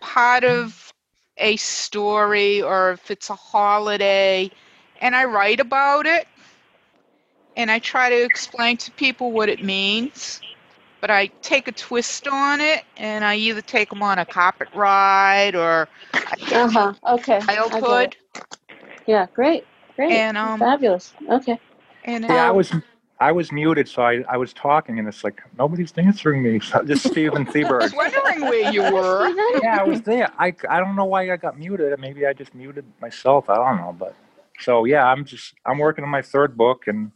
part 0.00 0.44
of 0.44 0.92
a 1.38 1.56
story 1.56 2.62
or 2.62 2.92
if 2.92 3.10
it's 3.10 3.30
a 3.30 3.34
holiday 3.36 4.50
and 5.00 5.16
I 5.16 5.24
write 5.26 5.60
about 5.60 6.06
it 6.06 6.26
and 7.56 7.70
I 7.70 7.78
try 7.80 8.10
to 8.10 8.24
explain 8.24 8.78
to 8.78 8.92
people 8.92 9.32
what 9.32 9.48
it 9.50 9.62
means. 9.62 10.42
But 11.00 11.10
I 11.10 11.28
take 11.42 11.68
a 11.68 11.72
twist 11.72 12.28
on 12.28 12.60
it 12.60 12.84
and 12.96 13.24
I 13.24 13.36
either 13.36 13.62
take 13.62 13.90
them 13.90 14.02
on 14.02 14.18
a 14.18 14.26
carpet 14.26 14.68
ride 14.74 15.54
or 15.56 15.88
Uh 16.52 16.68
huh. 16.68 16.94
Okay. 17.08 17.40
I 17.72 17.80
get 17.80 18.00
it. 18.02 18.14
childhood. 18.14 18.16
Yeah. 19.06 19.26
Great. 19.34 19.64
Great. 19.96 20.12
And, 20.12 20.36
um, 20.38 20.60
Fabulous. 20.60 21.14
Okay. 21.30 21.58
And 22.04 22.24
Yeah, 22.28 22.48
I 22.48 22.50
was 22.50 22.72
I 23.20 23.30
was 23.30 23.52
muted, 23.52 23.88
so 23.88 24.02
I, 24.02 24.24
I 24.28 24.36
was 24.36 24.52
talking, 24.52 24.98
and 24.98 25.06
it's 25.06 25.22
like 25.22 25.40
nobody's 25.58 25.92
answering 25.96 26.42
me. 26.42 26.60
So 26.72 26.82
just 26.82 27.06
Steven 27.06 27.46
I 27.54 27.62
was 27.72 27.94
wondering 27.94 28.40
where 28.40 28.72
you 28.72 28.82
were. 28.82 29.28
Yeah, 29.62 29.78
I 29.80 29.84
was 29.84 30.02
there. 30.02 30.32
I, 30.38 30.54
I 30.68 30.80
don't 30.80 30.96
know 30.96 31.04
why 31.04 31.30
I 31.30 31.36
got 31.36 31.58
muted. 31.58 31.98
Maybe 32.00 32.26
I 32.26 32.32
just 32.32 32.54
muted 32.54 32.84
myself. 33.00 33.48
I 33.48 33.56
don't 33.56 33.76
know, 33.76 33.94
but 33.96 34.14
so 34.60 34.84
yeah, 34.84 35.06
I'm 35.06 35.24
just 35.24 35.54
I'm 35.66 35.78
working 35.78 36.04
on 36.04 36.10
my 36.10 36.22
third 36.22 36.56
book, 36.56 36.88
and 36.88 37.12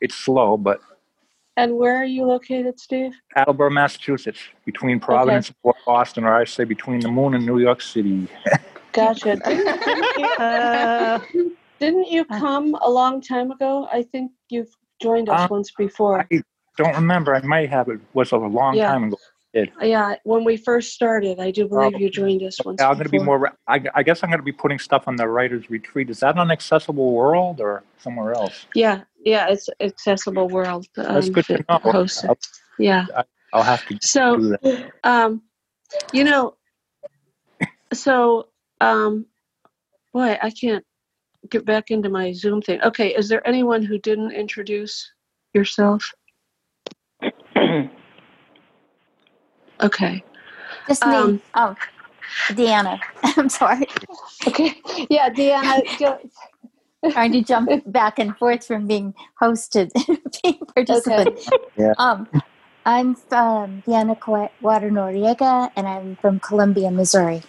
it's 0.00 0.14
slow, 0.14 0.56
but 0.56 0.80
And 1.56 1.76
where 1.76 1.96
are 1.96 2.04
you 2.04 2.24
located, 2.24 2.80
Steve? 2.80 3.12
Attleboro, 3.36 3.70
Massachusetts, 3.70 4.40
between 4.64 4.98
Providence 4.98 5.48
and 5.64 5.74
Boston, 5.86 6.24
or 6.24 6.34
I 6.34 6.44
say 6.44 6.64
between 6.64 7.00
the 7.00 7.10
moon 7.10 7.34
and 7.34 7.44
New 7.46 7.58
York 7.58 7.80
City. 7.82 8.28
Gotcha. 8.92 9.36
Didn't, 9.36 9.64
didn't 9.84 10.18
you, 10.18 10.24
Uh, 10.38 11.20
didn't 11.78 12.08
you 12.08 12.24
come 12.24 12.74
a 12.82 12.90
long 12.90 13.20
time 13.20 13.50
ago? 13.50 13.88
I 13.92 14.02
think 14.02 14.32
you've 14.48 14.74
joined 15.00 15.28
us 15.28 15.44
Uh, 15.44 15.48
once 15.50 15.70
before. 15.76 16.26
I 16.30 16.42
don't 16.76 16.94
remember. 16.94 17.34
I 17.34 17.40
might 17.42 17.70
have. 17.70 17.88
It 17.88 18.00
was 18.14 18.32
a 18.32 18.36
long 18.36 18.76
Yeah. 18.76 18.88
time 18.88 19.04
ago. 19.04 19.16
I 19.54 19.58
did. 19.58 19.72
Yeah, 19.80 20.16
when 20.24 20.44
we 20.44 20.56
first 20.56 20.92
started, 20.92 21.40
I 21.40 21.50
do 21.50 21.66
believe 21.68 22.00
you 22.00 22.10
joined 22.10 22.42
us 22.42 22.58
once 22.64 22.80
I'm 22.80 22.94
going 22.94 23.04
to 23.04 23.10
be 23.10 23.18
more. 23.18 23.52
I, 23.66 23.82
I 23.94 24.02
guess 24.02 24.22
I'm 24.22 24.30
going 24.30 24.38
to 24.40 24.44
be 24.44 24.52
putting 24.52 24.78
stuff 24.78 25.08
on 25.08 25.16
the 25.16 25.26
writers' 25.26 25.70
retreat. 25.70 26.10
Is 26.10 26.20
that 26.20 26.36
on 26.36 26.50
Accessible 26.50 27.12
World 27.12 27.60
or 27.60 27.82
somewhere 27.98 28.34
else? 28.34 28.66
Yeah, 28.74 29.02
yeah, 29.24 29.48
it's 29.48 29.68
accessible 29.80 30.48
world. 30.48 30.86
That's 30.94 31.26
um, 31.28 31.32
good 31.32 31.46
to 31.46 31.64
know. 31.68 31.78
hosts. 31.78 32.24
I'll, 32.24 32.38
Yeah. 32.78 33.06
I'll 33.52 33.62
have 33.62 33.84
to 33.86 33.98
So, 34.02 34.36
do 34.36 34.56
that. 34.62 34.92
um, 35.04 35.42
you 36.12 36.24
know, 36.24 36.56
so, 37.92 38.48
um, 38.80 39.26
boy, 40.12 40.38
I 40.42 40.50
can't 40.50 40.84
get 41.50 41.64
back 41.64 41.90
into 41.90 42.08
my 42.08 42.32
Zoom 42.32 42.60
thing. 42.62 42.80
Okay, 42.82 43.14
is 43.14 43.28
there 43.28 43.46
anyone 43.46 43.82
who 43.82 43.98
didn't 43.98 44.32
introduce 44.32 45.12
yourself? 45.54 46.12
Okay. 49.80 50.24
Just 50.88 51.06
me. 51.06 51.14
Um, 51.14 51.42
oh, 51.54 51.76
Deanna. 52.48 52.98
I'm 53.22 53.48
sorry. 53.48 53.86
Okay. 54.46 54.74
Yeah, 55.08 55.30
Deanna. 55.30 55.82
go- 55.98 56.18
Trying 57.12 57.30
to 57.30 57.42
jump 57.42 57.70
back 57.92 58.18
and 58.18 58.36
forth 58.38 58.66
from 58.66 58.88
being 58.88 59.14
hosted, 59.40 59.92
being 60.42 60.58
participant. 60.74 61.38
Yeah. 61.76 61.92
Um, 61.96 62.28
I'm 62.84 63.14
from 63.14 63.82
Deanna 63.86 64.18
Qua- 64.18 64.50
Water 64.60 64.90
Noriega, 64.90 65.70
and 65.76 65.86
I'm 65.86 66.16
from 66.16 66.40
Columbia, 66.40 66.90
Missouri. 66.90 67.42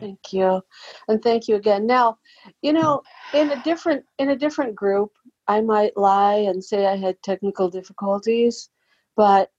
Thank 0.00 0.32
you, 0.32 0.60
and 1.08 1.22
thank 1.22 1.48
you 1.48 1.56
again. 1.56 1.86
Now, 1.86 2.18
you 2.62 2.72
know, 2.72 3.02
in 3.32 3.50
a 3.50 3.56
different 3.56 4.04
in 4.18 4.30
a 4.30 4.36
different 4.36 4.74
group, 4.74 5.12
I 5.48 5.60
might 5.60 5.96
lie 5.96 6.34
and 6.34 6.62
say 6.62 6.86
I 6.86 6.96
had 6.96 7.22
technical 7.22 7.68
difficulties, 7.70 8.70
but 9.16 9.50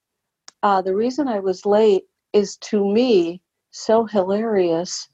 uh, 0.63 0.81
the 0.81 0.95
reason 0.95 1.27
I 1.27 1.39
was 1.39 1.65
late 1.65 2.03
is 2.33 2.57
to 2.57 2.85
me 2.85 3.41
so 3.71 4.05
hilarious. 4.05 5.07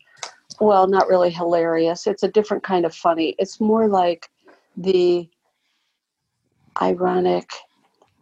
Well, 0.59 0.87
not 0.87 1.07
really 1.07 1.31
hilarious. 1.31 2.07
It's 2.07 2.23
a 2.23 2.31
different 2.31 2.63
kind 2.63 2.85
of 2.85 2.93
funny. 2.93 3.35
It's 3.39 3.59
more 3.59 3.87
like 3.87 4.29
the 4.77 5.29
ironic, 6.81 7.49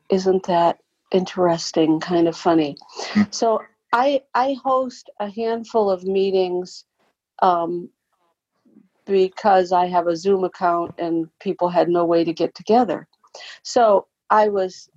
isn't 0.09 0.45
that 0.47 0.79
interesting 1.11 1.99
kind 1.99 2.27
of 2.27 2.35
funny. 2.35 2.75
So 3.31 3.61
I 3.93 4.21
I 4.33 4.55
host 4.63 5.09
a 5.19 5.29
handful 5.29 5.89
of 5.89 6.03
meetings 6.03 6.85
um, 7.41 7.89
because 9.05 9.71
I 9.71 9.87
have 9.87 10.07
a 10.07 10.15
Zoom 10.15 10.43
account 10.43 10.93
and 10.97 11.27
people 11.39 11.69
had 11.69 11.89
no 11.89 12.05
way 12.05 12.23
to 12.23 12.33
get 12.33 12.53
together. 12.55 13.07
So 13.63 14.07
I 14.29 14.49
was 14.49 14.89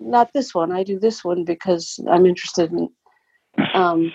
not 0.00 0.32
this 0.32 0.54
one. 0.54 0.72
I 0.72 0.82
do 0.82 0.98
this 0.98 1.24
one 1.24 1.44
because 1.44 1.98
I'm 2.10 2.26
interested 2.26 2.70
in 2.72 2.88
um, 3.74 4.12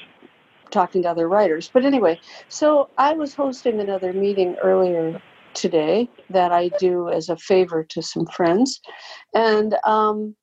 talking 0.69 1.03
to 1.03 1.09
other 1.09 1.27
writers. 1.27 1.69
But 1.73 1.85
anyway, 1.85 2.19
so 2.49 2.89
I 2.97 3.13
was 3.13 3.33
hosting 3.33 3.79
another 3.79 4.13
meeting 4.13 4.55
earlier 4.63 5.21
today 5.53 6.09
that 6.29 6.51
I 6.51 6.69
do 6.79 7.09
as 7.09 7.29
a 7.29 7.37
favor 7.37 7.83
to 7.83 8.01
some 8.01 8.25
friends, 8.27 8.79
and 9.33 9.75
um, 9.83 10.35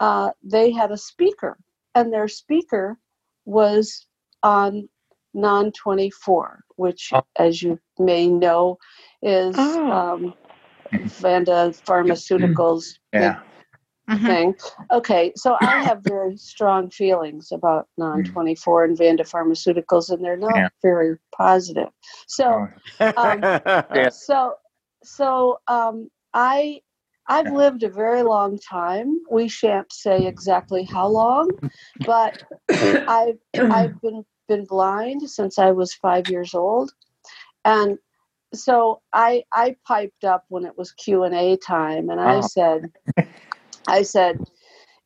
uh, 0.00 0.30
they 0.42 0.70
had 0.70 0.92
a 0.92 0.96
speaker, 0.96 1.58
and 1.94 2.12
their 2.12 2.28
speaker 2.28 2.98
was 3.44 4.06
on 4.42 4.88
non 5.34 5.72
24, 5.72 6.64
which, 6.76 7.12
as 7.38 7.62
you 7.62 7.78
may 7.98 8.26
know, 8.26 8.78
is 9.22 9.56
Oh. 9.58 9.90
um, 9.90 10.34
Vanda 11.20 11.72
Pharmaceuticals 11.86 12.98
Yeah. 13.12 13.40
thing. 14.24 14.54
Okay, 14.90 15.32
so 15.36 15.56
I 15.60 15.76
have 15.86 16.02
very 16.02 16.36
strong 16.36 16.90
feelings 16.90 17.52
about 17.52 17.88
non 17.96 18.24
24 18.24 18.84
and 18.84 18.98
Vanda 18.98 19.24
Pharmaceuticals, 19.24 20.10
and 20.10 20.24
they're 20.24 20.36
not 20.36 20.56
Yeah. 20.56 20.68
very 20.82 21.18
positive. 21.36 21.88
So, 22.26 22.68
um, 23.16 23.42
Yeah. 23.94 24.08
so, 24.10 24.54
so 25.04 25.60
um, 25.68 26.10
I. 26.32 26.80
I've 27.30 27.50
lived 27.50 27.82
a 27.82 27.90
very 27.90 28.22
long 28.22 28.58
time. 28.58 29.20
We 29.30 29.48
shan't 29.48 29.92
say 29.92 30.26
exactly 30.26 30.84
how 30.84 31.08
long, 31.08 31.50
but 32.00 32.42
I've 33.06 33.36
I've 33.70 34.00
been 34.00 34.24
been 34.48 34.64
blind 34.64 35.28
since 35.30 35.58
I 35.58 35.70
was 35.70 35.94
five 35.94 36.28
years 36.28 36.54
old, 36.54 36.92
and 37.64 37.98
so 38.54 39.02
I 39.12 39.44
I 39.52 39.76
piped 39.86 40.24
up 40.24 40.44
when 40.48 40.64
it 40.64 40.76
was 40.76 40.92
Q 40.92 41.24
and 41.24 41.34
A 41.34 41.56
time, 41.58 42.10
and 42.10 42.20
I 42.20 42.40
Oh. 42.40 42.48
said, 42.48 42.90
I 43.86 44.02
said, 44.02 44.38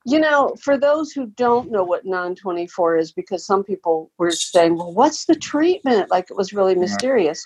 you 0.05 0.19
know, 0.19 0.55
for 0.63 0.79
those 0.79 1.13
who 1.13 1.27
don't 1.37 1.71
know 1.71 1.85
what 1.85 2.07
non 2.07 2.35
twenty 2.35 2.67
four 2.67 2.97
is, 2.97 3.13
because 3.13 3.45
some 3.47 3.65
people 3.65 4.11
were 4.19 4.31
saying, 4.31 4.77
well, 4.77 4.93
what's 4.93 5.27
the 5.27 5.35
treatment? 5.35 6.11
Like 6.11 6.31
it 6.31 6.37
was 6.37 6.53
really 6.53 6.75
mysterious, 6.75 7.45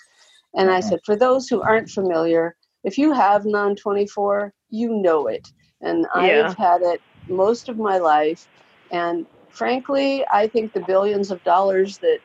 and 0.55 0.69
I 0.69 0.79
uh-huh. 0.79 0.89
said, 0.89 0.99
for 1.05 1.15
those 1.15 1.47
who 1.47 1.61
aren't 1.61 1.89
familiar, 1.89 2.55
if 2.83 2.97
you 2.97 3.11
have 3.13 3.45
non 3.45 3.75
twenty 3.75 4.07
four, 4.07 4.53
you 4.69 4.89
know 4.93 5.27
it, 5.27 5.47
and 5.81 6.05
Yeah. 6.15 6.47
I've 6.47 6.55
had 6.55 6.81
it 6.81 7.01
most 7.27 7.69
of 7.69 7.77
my 7.77 7.97
life, 7.97 8.47
and 8.91 9.25
frankly, 9.57 10.23
I 10.31 10.47
think 10.47 10.73
the 10.73 10.81
billions 10.81 11.31
of 11.31 11.43
dollars 11.43 11.97
that 11.99 12.19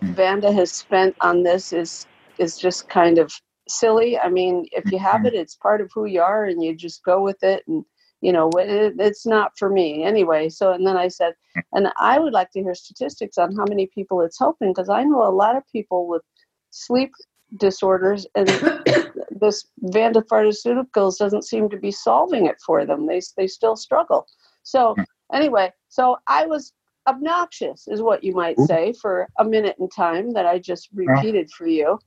hmm. 0.00 0.12
Vanda 0.12 0.52
has 0.52 0.72
spent 0.72 1.14
on 1.20 1.42
this 1.42 1.72
is 1.72 2.06
is 2.38 2.58
just 2.58 2.88
kind 2.88 3.18
of 3.18 3.32
silly. 3.68 4.18
I 4.18 4.28
mean, 4.28 4.66
if 4.72 4.90
you 4.90 4.98
have 4.98 5.20
hmm. 5.20 5.26
it, 5.26 5.34
it's 5.34 5.56
part 5.56 5.80
of 5.80 5.90
who 5.94 6.06
you 6.06 6.20
are, 6.20 6.44
and 6.46 6.62
you 6.62 6.74
just 6.74 7.04
go 7.04 7.22
with 7.22 7.42
it. 7.42 7.62
And 7.68 7.84
you 8.20 8.32
know, 8.32 8.50
it, 8.56 8.94
it's 8.98 9.26
not 9.26 9.52
for 9.56 9.70
me 9.70 10.04
anyway. 10.04 10.50
So, 10.50 10.72
and 10.72 10.86
then 10.86 10.96
I 10.96 11.08
said, 11.08 11.34
hmm. 11.54 11.60
and 11.72 11.92
I 11.98 12.18
would 12.18 12.32
like 12.32 12.50
to 12.52 12.62
hear 12.62 12.74
statistics 12.74 13.38
on 13.38 13.56
how 13.56 13.64
many 13.68 13.86
people 13.86 14.20
it's 14.20 14.38
helping 14.38 14.70
because 14.70 14.90
I 14.90 15.04
know 15.04 15.22
a 15.22 15.38
lot 15.44 15.56
of 15.56 15.62
people 15.70 16.08
with 16.08 16.22
sleep 16.70 17.12
disorders, 17.58 18.26
and 18.34 18.48
this 19.30 19.66
Vanda 19.78 20.22
Pharmaceuticals 20.22 21.18
doesn't 21.18 21.44
seem 21.44 21.68
to 21.70 21.76
be 21.76 21.90
solving 21.90 22.46
it 22.46 22.56
for 22.66 22.84
them. 22.84 23.06
They 23.06 23.20
they 23.36 23.46
still 23.46 23.76
struggle. 23.76 24.26
So 24.62 24.94
anyway, 25.32 25.72
so 25.88 26.18
I 26.26 26.46
was 26.46 26.72
obnoxious, 27.06 27.88
is 27.88 28.02
what 28.02 28.22
you 28.22 28.34
might 28.34 28.58
say, 28.60 28.92
for 28.92 29.28
a 29.38 29.44
minute 29.44 29.76
in 29.78 29.88
time 29.88 30.32
that 30.32 30.46
I 30.46 30.58
just 30.58 30.88
repeated 30.92 31.50
for 31.50 31.66
you. 31.66 31.98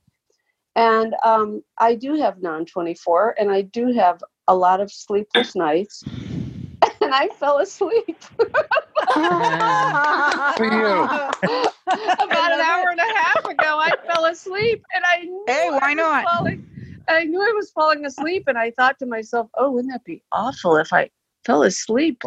And 0.76 1.14
um, 1.24 1.62
I 1.78 1.94
do 1.94 2.14
have 2.14 2.42
non 2.42 2.66
24, 2.66 3.36
and 3.38 3.50
I 3.50 3.62
do 3.62 3.92
have 3.92 4.22
a 4.48 4.54
lot 4.56 4.80
of 4.80 4.90
sleepless 4.90 5.54
nights. 5.54 6.04
And 7.00 7.14
I 7.14 7.28
fell 7.28 7.58
asleep. 7.58 8.22
For 10.56 10.64
you. 10.64 11.04
About 11.44 12.52
an 12.52 12.60
hour 12.60 12.88
and 12.90 13.00
a 13.00 13.14
half 13.16 13.44
ago, 13.44 13.78
I 13.78 13.92
fell 14.06 14.24
asleep, 14.26 14.82
and 14.94 15.04
I 15.06 15.24
knew 15.24 15.44
Hey, 15.46 15.68
I 15.68 15.78
why 15.78 15.88
was 15.88 15.96
not? 15.96 16.24
Falling, 16.24 16.66
I 17.08 17.24
knew 17.24 17.40
I 17.40 17.52
was 17.52 17.70
falling 17.70 18.04
asleep, 18.04 18.44
and 18.46 18.58
I 18.58 18.70
thought 18.72 18.98
to 19.00 19.06
myself, 19.06 19.48
"Oh, 19.56 19.70
wouldn't 19.70 19.92
that 19.92 20.04
be 20.04 20.22
awful 20.32 20.76
if 20.76 20.92
I 20.92 21.10
fell 21.44 21.62
asleep?" 21.62 22.22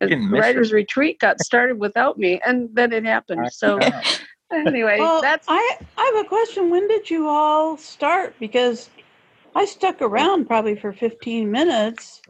Uh, 0.00 0.06
didn't 0.06 0.30
Writers' 0.30 0.72
Retreat 0.72 1.18
got 1.18 1.40
started 1.40 1.78
without 1.78 2.18
me, 2.18 2.40
and 2.46 2.68
then 2.74 2.92
it 2.92 3.04
happened. 3.04 3.52
So 3.52 3.78
anyway, 4.52 4.98
Well, 4.98 5.20
that's 5.22 5.46
I, 5.48 5.76
I 5.96 6.12
have 6.14 6.24
a 6.24 6.28
question. 6.28 6.70
When 6.70 6.88
did 6.88 7.10
you 7.10 7.28
all 7.28 7.76
start? 7.76 8.34
Because 8.40 8.88
I 9.54 9.64
stuck 9.64 10.00
around 10.00 10.46
probably 10.46 10.76
for 10.76 10.92
15 10.92 11.50
minutes. 11.50 12.22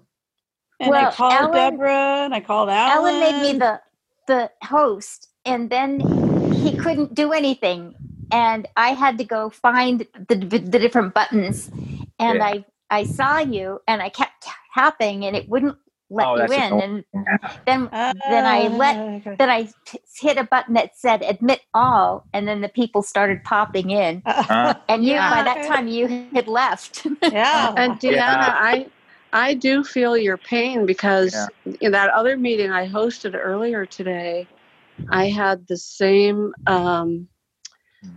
And 0.80 0.94
I 0.94 1.00
Well, 1.00 1.12
called 1.12 1.32
Ellen- 1.32 1.52
Deborah 1.72 2.22
and 2.24 2.34
I 2.34 2.40
called 2.40 2.70
Alan. 2.70 2.92
Alan 2.92 3.20
made 3.20 3.52
me 3.52 3.58
the 3.58 3.80
the 4.26 4.50
host, 4.64 5.28
and 5.44 5.70
then 5.70 6.00
he 6.50 6.72
couldn't 6.72 7.14
do 7.14 7.32
anything, 7.32 7.94
and 8.30 8.66
I 8.76 8.90
had 8.90 9.18
to 9.18 9.24
go 9.24 9.50
find 9.50 10.06
the 10.28 10.36
the 10.36 10.78
different 10.78 11.14
buttons, 11.14 11.70
and 12.18 12.38
Yeah. 12.38 12.46
I 12.46 12.64
I 12.90 13.04
saw 13.04 13.38
you, 13.38 13.80
and 13.86 14.00
I 14.02 14.08
kept 14.08 14.46
tapping, 14.74 15.24
and 15.26 15.36
it 15.36 15.48
wouldn't 15.48 15.76
let 16.10 16.26
Oh, 16.28 16.34
you 16.36 16.42
in, 16.52 16.60
annoying. 16.60 17.04
and 17.14 17.30
then 17.66 17.88
then 18.28 18.46
I 18.46 18.68
let 18.68 18.96
Ah, 18.96 19.00
okay. 19.16 19.36
then 19.38 19.50
I 19.50 19.68
t- 19.86 20.00
hit 20.20 20.36
a 20.36 20.44
button 20.44 20.74
that 20.74 20.96
said 20.96 21.22
admit 21.22 21.60
all, 21.74 22.26
and 22.32 22.46
then 22.46 22.60
the 22.60 22.68
people 22.68 23.02
started 23.02 23.42
popping 23.44 23.90
in, 23.90 24.22
Uh, 24.26 24.74
and 24.88 25.04
you 25.04 25.14
Yeah. 25.14 25.30
by 25.30 25.42
that 25.42 25.66
time 25.66 25.86
you 25.88 26.30
had 26.34 26.48
left. 26.48 27.06
Yeah. 27.32 27.74
And 27.76 27.94
Deanna, 28.00 28.12
Yeah. 28.16 28.54
I 28.58 28.86
I 29.32 29.54
do 29.54 29.84
feel 29.84 30.16
your 30.16 30.38
pain 30.38 30.86
because 30.86 31.32
Yeah. 31.32 31.74
in 31.80 31.92
that 31.92 32.10
other 32.10 32.36
meeting 32.36 32.70
I 32.72 32.88
hosted 32.88 33.38
earlier 33.40 33.86
today, 33.86 34.48
I 35.10 35.28
had 35.28 35.66
the 35.68 35.76
same 35.76 36.52
um, 36.66 37.28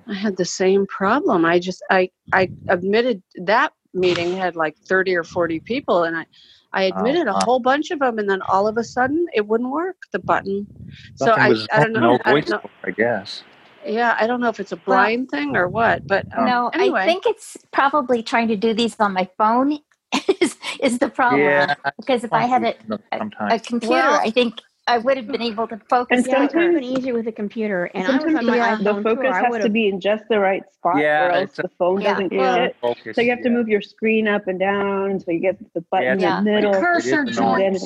I 0.08 0.14
had 0.16 0.38
the 0.38 0.46
same 0.46 0.86
problem. 0.88 1.46
I 1.46 1.60
just 1.60 1.84
I 1.92 2.10
I 2.32 2.50
admitted 2.70 3.22
that 3.46 3.74
meeting 3.94 4.36
had 4.36 4.56
like 4.56 4.76
30 4.88 5.16
or 5.16 5.24
40 5.24 5.60
people 5.60 6.04
and 6.04 6.18
I 6.18 6.26
I 6.74 6.86
Oh, 6.86 6.88
admitted 6.90 7.28
a 7.28 7.34
whole 7.34 7.60
bunch 7.60 7.92
of 7.92 8.00
them 8.00 8.20
and 8.20 8.30
then 8.30 8.42
all 8.52 8.68
of 8.68 8.78
a 8.78 8.84
sudden 8.84 9.26
it 9.34 9.48
wouldn't 9.48 9.72
work 9.72 9.98
the 10.12 10.20
button. 10.20 10.68
So 11.16 11.28
Something 11.28 11.68
I 11.72 11.80
I 11.80 11.84
don't 11.84 11.94
no 11.94 12.00
know 12.02 12.20
I 12.26 12.34
don't 12.42 12.50
know 12.50 12.70
I 12.84 12.92
guess. 12.92 13.44
yeah, 13.86 14.16
I 14.20 14.28
don't 14.28 14.42
know 14.42 14.50
if 14.50 14.60
it's 14.60 14.72
a 14.72 14.78
blind 14.78 15.30
thing 15.30 15.56
or 15.56 15.68
what, 15.68 16.04
but 16.08 16.26
um, 16.38 16.46
no, 16.46 16.70
anyway. 16.74 17.02
I 17.02 17.06
think 17.06 17.26
it's 17.26 17.58
probably 17.72 18.24
trying 18.24 18.48
to 18.50 18.56
do 18.56 18.74
these 18.74 18.96
on 19.00 19.14
my 19.14 19.30
phone. 19.38 19.80
is, 20.42 20.58
is 20.82 21.00
the 21.00 21.10
problem 21.10 21.42
Yeah, 21.42 21.76
because 21.98 22.24
if 22.24 22.32
I 22.34 22.46
had 22.46 22.64
a, 22.64 22.76
a 23.12 23.18
sometimes. 23.18 23.64
computer, 23.68 23.96
Well- 23.96 24.20
I 24.22 24.30
think 24.30 24.62
I 24.86 24.98
would 24.98 25.16
have 25.18 25.28
been 25.28 25.42
able 25.42 25.68
to 25.68 25.80
focus 25.90 26.18
And 26.18 26.28
Yeah, 26.28 26.44
it's 26.44 26.54
easier 26.86 27.14
with 27.14 27.28
a 27.28 27.32
computer. 27.32 27.86
And 27.86 28.06
I 28.06 28.12
was 28.12 28.26
Sometimes 28.26 28.40
on 28.40 28.46
my 28.48 28.58
yeah, 28.58 28.76
the 28.76 28.84
iPhone 28.84 29.04
too. 29.04 29.10
focus 29.10 29.36
I 29.36 29.42
has 29.44 29.54
to 29.64 29.70
be 29.70 29.88
in 29.88 30.02
just 30.02 30.24
the 30.30 30.40
right 30.40 30.64
spot, 30.74 30.98
Yeah, 31.00 31.28
or 31.28 31.32
else 31.32 31.56
the 31.56 31.70
phone 31.80 32.02
Yeah, 32.02 32.14
doesn't 32.16 32.34
well, 32.34 32.56
get 32.56 32.66
it. 32.66 32.76
Focus, 32.82 33.16
So 33.16 33.22
you 33.22 33.30
have 33.30 33.42
to 33.44 33.50
yeah. 33.50 33.56
move 33.56 33.70
your 33.70 33.82
screen 33.82 34.28
up 34.28 34.48
and 34.48 34.60
down 34.60 35.20
so 35.20 35.32
you 35.32 35.40
get 35.40 35.58
the 35.74 35.82
button 35.90 36.06
Yeah, 36.08 36.14
in 36.14 36.20
the 36.20 36.52
Yeah. 36.52 36.56
middle. 36.56 36.74
Cursor 36.82 37.24
It 37.24 37.30
is 37.30 37.38
And 37.38 37.38
then 37.38 37.74
joints. 37.76 37.84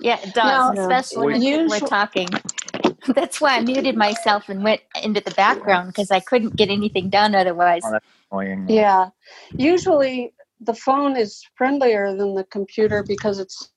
Yeah, 0.00 0.18
it 0.22 0.34
Now, 0.34 0.70
does, 0.70 0.78
especially 0.78 1.26
when 1.26 1.40
people 1.42 1.58
usually, 1.58 1.76
are 1.78 1.80
talking. 1.88 2.28
That's 3.14 3.40
why 3.40 3.56
I 3.56 3.60
muted 3.60 3.96
myself 3.96 4.48
and 4.48 4.64
went 4.64 4.80
into 5.02 5.20
the 5.20 5.30
background 5.32 5.88
because 5.88 6.10
I 6.10 6.20
couldn't 6.20 6.56
get 6.56 6.70
anything 6.70 7.10
done 7.10 7.34
otherwise. 7.34 7.82
Oh, 8.32 8.40
yeah, 8.68 9.10
usually 9.56 10.32
the 10.60 10.74
phone 10.74 11.16
is 11.16 11.42
friendlier 11.56 12.14
than 12.16 12.34
the 12.34 12.44
computer 12.44 13.02
because 13.02 13.38
it's 13.38 13.70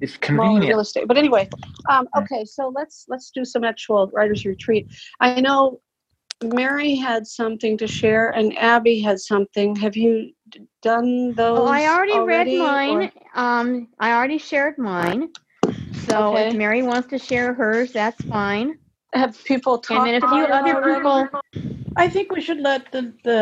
It's 0.00 0.14
smaller 0.24 0.60
real 0.60 0.80
estate. 0.80 1.06
But 1.08 1.16
anyway, 1.18 1.48
um, 1.88 2.08
okay, 2.16 2.44
so 2.44 2.72
let's 2.74 3.04
let's 3.08 3.30
do 3.30 3.44
some 3.44 3.64
actual 3.64 4.08
writers 4.12 4.44
retreat. 4.44 4.86
I 5.20 5.40
know 5.40 5.80
Mary 6.42 6.94
had 6.94 7.26
something 7.26 7.76
to 7.78 7.86
share 7.86 8.30
and 8.30 8.56
Abby 8.58 9.00
had 9.00 9.18
something. 9.18 9.74
Have 9.76 9.96
you 9.96 10.32
d- 10.50 10.66
done 10.82 11.34
those? 11.34 11.58
Oh, 11.58 11.66
I 11.66 11.86
already, 11.86 12.18
read 12.20 12.48
or- 12.48 12.58
mine. 12.58 13.12
Um, 13.34 13.88
I 13.98 14.12
already 14.12 14.38
shared 14.38 14.78
mine. 14.78 15.28
So 16.06 16.36
Okay. 16.36 16.48
if 16.48 16.54
Mary 16.54 16.82
wants 16.82 17.08
to 17.08 17.18
share 17.18 17.52
hers, 17.54 17.92
that's 17.92 18.22
fine. 18.24 18.78
Have 19.14 19.42
people 19.44 19.78
talked 19.78 20.06
And 20.06 20.22
then 20.22 20.22
a 20.22 20.28
few 20.28 20.44
other 20.44 20.76
already? 20.76 20.98
people. 20.98 21.28
I 21.96 22.08
think 22.08 22.30
we 22.30 22.40
should 22.40 22.60
let 22.60 22.92
the, 22.92 23.12
the 23.24 23.40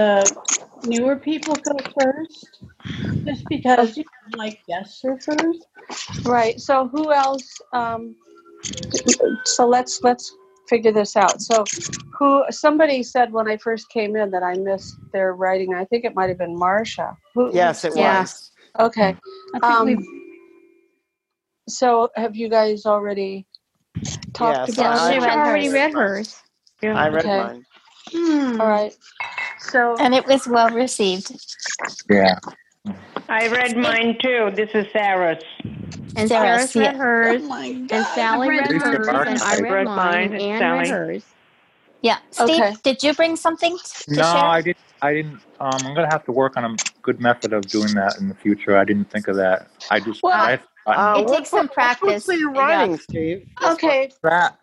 newer 0.84 1.16
people 1.16 1.54
go 1.54 1.76
first, 2.00 2.62
just 3.26 3.44
because, 3.48 3.96
you 3.96 4.04
know, 4.04 4.38
like 4.38 4.60
guests 4.66 5.04
are 5.04 5.18
first. 5.20 5.66
Right. 6.24 6.60
So 6.60 6.88
who 6.88 7.12
else? 7.12 7.48
Um, 7.72 8.16
so 9.44 9.66
let's 9.68 10.02
let's 10.02 10.34
figure 10.68 10.92
this 10.92 11.16
out. 11.16 11.40
So 11.40 11.64
who? 12.18 12.44
Somebody 12.50 13.02
said 13.02 13.32
when 13.32 13.48
I 13.48 13.56
first 13.56 13.88
came 13.90 14.16
in 14.16 14.30
that 14.30 14.42
I 14.42 14.54
missed 14.54 14.96
their 15.12 15.34
writing. 15.34 15.74
I 15.74 15.84
think 15.84 16.04
it 16.04 16.14
might 16.14 16.28
have 16.28 16.38
been 16.38 16.58
Marcia. 16.58 17.16
Who, 17.34 17.50
Yes, 17.54 17.84
it 17.84 17.94
Yeah. 17.94 18.22
was. 18.22 18.50
Okay. 18.78 19.16
Um, 19.62 20.04
So 21.68 22.10
have 22.14 22.36
you 22.36 22.48
guys 22.48 22.86
already 22.86 23.46
talked 24.34 24.68
Yes, 24.68 24.78
about 24.78 25.10
I 25.10 25.12
she 25.12 25.18
it? 25.18 25.22
read 25.22 25.30
I've 25.30 25.38
already 25.38 25.68
hers. 25.68 25.74
read 25.74 25.92
hers. 25.92 26.42
I 26.82 27.08
read 27.08 27.24
Okay. 27.24 27.38
mine. 27.38 27.66
Hmm. 28.12 28.60
All 28.60 28.68
right. 28.68 28.94
So 29.59 29.97
And 29.99 30.14
it 30.14 30.27
was 30.27 30.47
well 30.47 30.71
received. 30.71 31.33
Yeah. 32.11 32.38
I 33.29 33.49
read 33.49 33.77
mine 33.77 34.16
too. 34.23 34.51
This 34.55 34.71
is 34.75 34.87
Sarah's. 34.92 35.42
And 36.16 36.29
Sarah's, 36.29 36.71
Sarah's 36.71 36.77
read 36.77 36.97
hers. 36.97 37.42
oh 37.45 37.55
And 37.62 37.90
Sally 38.14 38.49
I've 38.59 38.71
read 38.71 38.83
hers. 38.83 39.07
the 39.07 39.21
And 39.27 39.38
I 39.42 39.55
I 39.57 39.59
read 39.61 39.73
read 39.73 39.85
mine. 39.87 39.97
mine, 39.97 40.23
And 40.25 40.33
and 40.35 40.42
Anne 40.42 40.59
Sally. 40.61 40.79
read 40.79 40.88
hers. 40.88 41.25
Yeah. 42.03 42.19
Steve, 42.31 42.49
Okay. 42.62 42.75
did 42.85 43.03
you 43.03 43.14
bring 43.14 43.37
something 43.37 43.77
t- 43.77 44.14
to 44.14 44.14
No, 44.14 44.23
share? 44.23 44.35
I 44.45 44.62
didn't. 44.62 44.77
I 45.03 45.12
didn't. 45.14 45.40
Um, 45.61 45.71
I'm 45.85 45.95
gonna 45.95 46.07
have 46.11 46.25
to 46.27 46.33
work 46.33 46.57
on 46.57 46.64
a 46.64 46.77
good 47.03 47.21
method 47.21 47.53
of 47.53 47.66
doing 47.66 47.92
that 47.95 48.19
in 48.19 48.29
the 48.29 48.35
future. 48.35 48.79
I 48.79 48.85
didn't 48.85 49.11
think 49.11 49.29
of 49.29 49.37
that. 49.37 49.69
I 49.90 50.01
just. 50.01 50.23
Well, 50.23 50.33
I, 50.33 50.59
I, 50.87 50.95
Uh, 50.95 51.19
It 51.21 51.27
what 51.27 51.37
takes 51.38 51.51
some 51.51 51.66
book- 51.66 51.77
what 51.77 51.99
practice. 51.99 52.29
are 52.29 52.35
you 52.35 52.53
Yeah. 52.55 52.61
writing, 52.61 52.99
Steve? 52.99 53.49
okay, 53.62 54.11
that. 54.23 54.57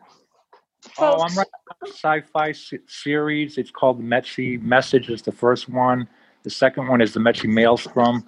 Oh, 1.00 1.22
I'm 1.22 1.30
folks. 1.30 1.38
writing 1.38 1.52
a 1.84 1.88
sci-fi 1.88 2.52
se- 2.52 2.80
series. 2.88 3.58
It's 3.58 3.72
called 3.72 4.00
the 4.00 4.04
Metsi 4.04 4.62
Message. 4.62 5.10
Is 5.10 5.22
the 5.22 5.32
first 5.32 5.70
one. 5.70 6.08
The 6.44 6.50
second 6.50 6.88
one 6.88 7.02
is 7.02 7.14
the 7.14 7.20
Metsi 7.20 7.46
Maelstrom. 7.50 8.26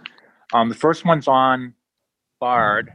Um, 0.54 0.70
the 0.70 0.76
first 0.76 1.06
one's 1.06 1.28
on 1.28 1.74
Bard. 2.40 2.92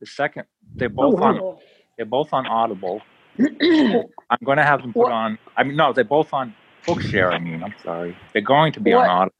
The 0.00 0.06
second, 0.06 0.44
they're 0.76 0.90
Oh, 0.96 1.10
both 1.12 1.20
on. 1.20 1.56
They're 1.96 2.06
both 2.06 2.32
on 2.32 2.46
Audible. 2.46 3.02
I'm 3.38 4.38
going 4.44 4.58
to 4.58 4.64
have 4.64 4.82
them 4.82 4.92
put 4.92 5.00
What- 5.04 5.12
on. 5.12 5.38
I 5.56 5.64
mean, 5.64 5.76
no, 5.76 5.92
they're 5.92 6.04
both 6.04 6.32
on 6.32 6.54
Bookshare. 6.86 7.32
I 7.32 7.38
mean, 7.38 7.62
I'm 7.62 7.74
sorry. 7.82 8.16
They're 8.32 8.42
going 8.42 8.72
to 8.72 8.80
be 8.80 8.94
What- 8.94 9.08
on 9.08 9.30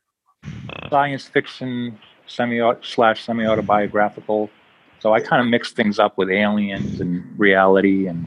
Audible. 0.42 0.88
Science 0.90 1.28
fiction, 1.28 1.98
semi 2.26 2.60
slash 2.82 3.24
semi 3.24 3.46
autobiographical. 3.46 4.50
So 4.98 5.12
I 5.14 5.20
kind 5.20 5.40
of 5.42 5.48
mix 5.48 5.72
things 5.72 5.98
up 5.98 6.18
with 6.18 6.28
aliens 6.30 7.00
and 7.00 7.24
reality 7.38 8.06
and 8.06 8.26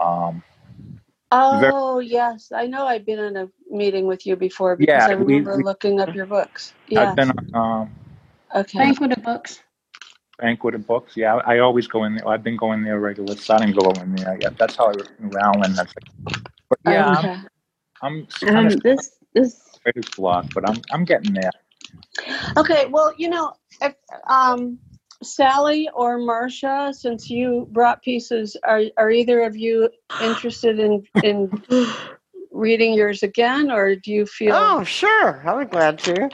um, 0.00 0.42
Very- 1.60 1.72
Oh 1.74 1.98
yes, 1.98 2.52
I 2.54 2.66
know. 2.66 2.86
I've 2.86 3.04
been 3.04 3.18
in 3.18 3.36
a 3.36 3.48
meeting 3.70 4.06
with 4.06 4.26
you 4.26 4.34
before 4.36 4.76
because 4.76 4.92
Yeah, 4.92 5.06
I 5.06 5.14
we- 5.14 5.24
remember 5.34 5.56
we- 5.58 5.62
looking 5.64 6.00
up 6.00 6.14
your 6.14 6.24
books. 6.26 6.72
Yeah. 6.88 7.10
I've 7.10 7.16
been 7.16 7.30
on 7.54 7.82
um, 7.82 7.94
Okay. 8.54 8.78
Banquet 8.78 9.12
of 9.12 9.22
Books. 9.22 9.60
Banquet 10.38 10.74
of 10.74 10.86
Books. 10.86 11.16
Yeah, 11.16 11.34
I, 11.36 11.56
I 11.56 11.58
always 11.58 11.86
go 11.86 12.04
in 12.04 12.14
there. 12.14 12.26
I've 12.26 12.42
been 12.42 12.56
going 12.56 12.82
there 12.82 12.98
regularly. 12.98 13.36
So 13.36 13.54
I 13.54 13.58
didn't 13.58 13.76
go 13.76 13.90
in 14.00 14.14
there. 14.14 14.38
Yeah, 14.40 14.50
that's 14.56 14.76
how 14.76 14.88
I 14.88 14.92
knew 15.18 15.36
Alan. 15.38 15.74
That's 15.74 15.92
but 16.24 16.78
yeah, 16.86 17.18
Okay. 17.18 17.36
I'm, 18.00 18.26
I'm 18.42 18.56
Um, 18.56 18.66
of 18.68 18.82
this 18.82 19.16
this 19.34 19.60
writer's 19.84 20.08
block, 20.16 20.46
but 20.54 20.66
I'm 20.66 20.80
I'm 20.92 21.04
getting 21.04 21.34
there. 21.34 21.50
Okay. 22.56 22.86
Well, 22.86 23.12
you 23.18 23.28
know, 23.28 23.52
if, 23.82 23.94
um, 24.28 24.78
Sally 25.22 25.88
or 25.94 26.18
Marcia, 26.18 26.92
since 26.92 27.28
you 27.28 27.66
brought 27.72 28.02
pieces, 28.02 28.56
are 28.62 28.82
are 28.96 29.10
either 29.10 29.42
of 29.42 29.56
you 29.56 29.90
interested 30.22 30.78
in 30.78 31.04
in 31.24 31.50
reading 32.52 32.94
yours 32.94 33.22
again, 33.22 33.70
or 33.70 33.96
do 33.96 34.12
you 34.12 34.26
feel? 34.26 34.54
Oh, 34.54 34.84
sure. 34.84 35.42
I'll 35.46 35.58
be 35.58 35.64
glad 35.64 35.98
to. 36.00 36.30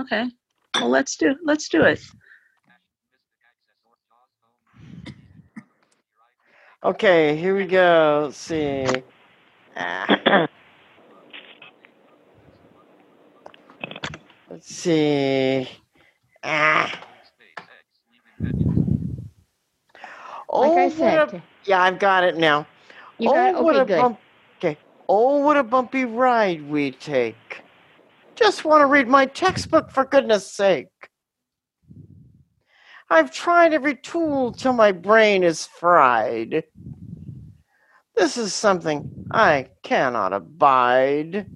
Okay. 0.00 0.26
Well, 0.74 0.88
let's 0.88 1.16
do 1.16 1.34
let's 1.44 1.68
do 1.68 1.82
it. 1.82 2.00
Okay, 6.84 7.36
here 7.36 7.56
we 7.56 7.66
go. 7.66 8.26
Let's 8.26 8.38
see. 8.38 8.86
Let's 14.50 14.74
see. 14.74 15.68
Ah. 16.42 17.07
Like 20.50 20.72
I 20.72 20.84
oh, 20.86 20.90
said, 20.90 21.34
a- 21.34 21.42
yeah, 21.64 21.82
I've 21.82 21.98
got 21.98 22.24
it 22.24 22.36
now. 22.36 22.66
you 23.18 23.28
got 23.28 23.54
oh, 23.54 23.62
what 23.62 23.76
a 23.76 23.84
good. 23.84 24.00
bump. 24.00 24.18
Okay. 24.58 24.78
Oh, 25.08 25.38
what 25.38 25.56
a 25.56 25.62
bumpy 25.62 26.04
ride 26.04 26.68
we 26.68 26.90
take. 26.92 27.62
Just 28.34 28.64
want 28.64 28.82
to 28.82 28.86
read 28.86 29.08
my 29.08 29.26
textbook 29.26 29.90
for 29.90 30.04
goodness 30.04 30.50
sake. 30.50 30.88
I've 33.10 33.32
tried 33.32 33.72
every 33.72 33.96
tool 33.96 34.52
till 34.52 34.74
my 34.74 34.92
brain 34.92 35.42
is 35.42 35.66
fried. 35.66 36.64
This 38.14 38.36
is 38.36 38.52
something 38.52 39.26
I 39.30 39.68
cannot 39.82 40.32
abide. 40.32 41.46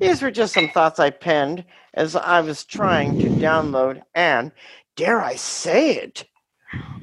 These 0.00 0.20
were 0.20 0.30
just 0.32 0.54
some 0.54 0.68
thoughts 0.68 0.98
I 0.98 1.10
penned 1.10 1.64
as 1.94 2.16
I 2.16 2.40
was 2.40 2.64
trying 2.64 3.20
to 3.20 3.28
download 3.28 4.02
and, 4.14 4.50
dare 4.96 5.20
I 5.20 5.36
say 5.36 5.96
it, 5.96 6.24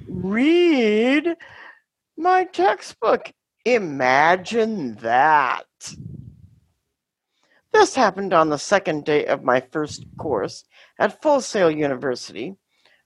read 0.08 1.36
my 2.18 2.46
textbook. 2.46 3.32
Imagine 3.66 4.96
that. 4.96 5.66
This 7.72 7.96
happened 7.96 8.34
on 8.34 8.50
the 8.50 8.58
second 8.58 9.06
day 9.06 9.26
of 9.26 9.44
my 9.44 9.60
first 9.60 10.06
course 10.18 10.64
at 10.98 11.22
Full 11.22 11.40
Sail 11.40 11.70
University, 11.70 12.56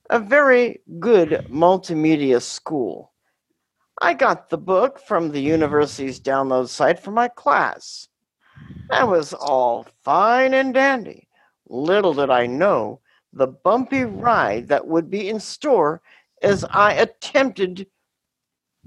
a 0.09 0.19
very 0.19 0.79
good 0.99 1.47
multimedia 1.49 2.41
school. 2.41 3.13
I 4.01 4.13
got 4.13 4.49
the 4.49 4.57
book 4.57 4.99
from 4.99 5.31
the 5.31 5.41
university's 5.41 6.19
download 6.19 6.69
site 6.69 6.99
for 6.99 7.11
my 7.11 7.27
class. 7.27 8.07
That 8.89 9.07
was 9.07 9.33
all 9.33 9.85
fine 10.03 10.53
and 10.53 10.73
dandy. 10.73 11.27
Little 11.67 12.13
did 12.13 12.29
I 12.29 12.47
know 12.47 13.01
the 13.33 13.47
bumpy 13.47 14.03
ride 14.03 14.67
that 14.67 14.87
would 14.87 15.09
be 15.09 15.29
in 15.29 15.39
store 15.39 16.01
as 16.41 16.63
I 16.65 16.93
attempted 16.93 17.87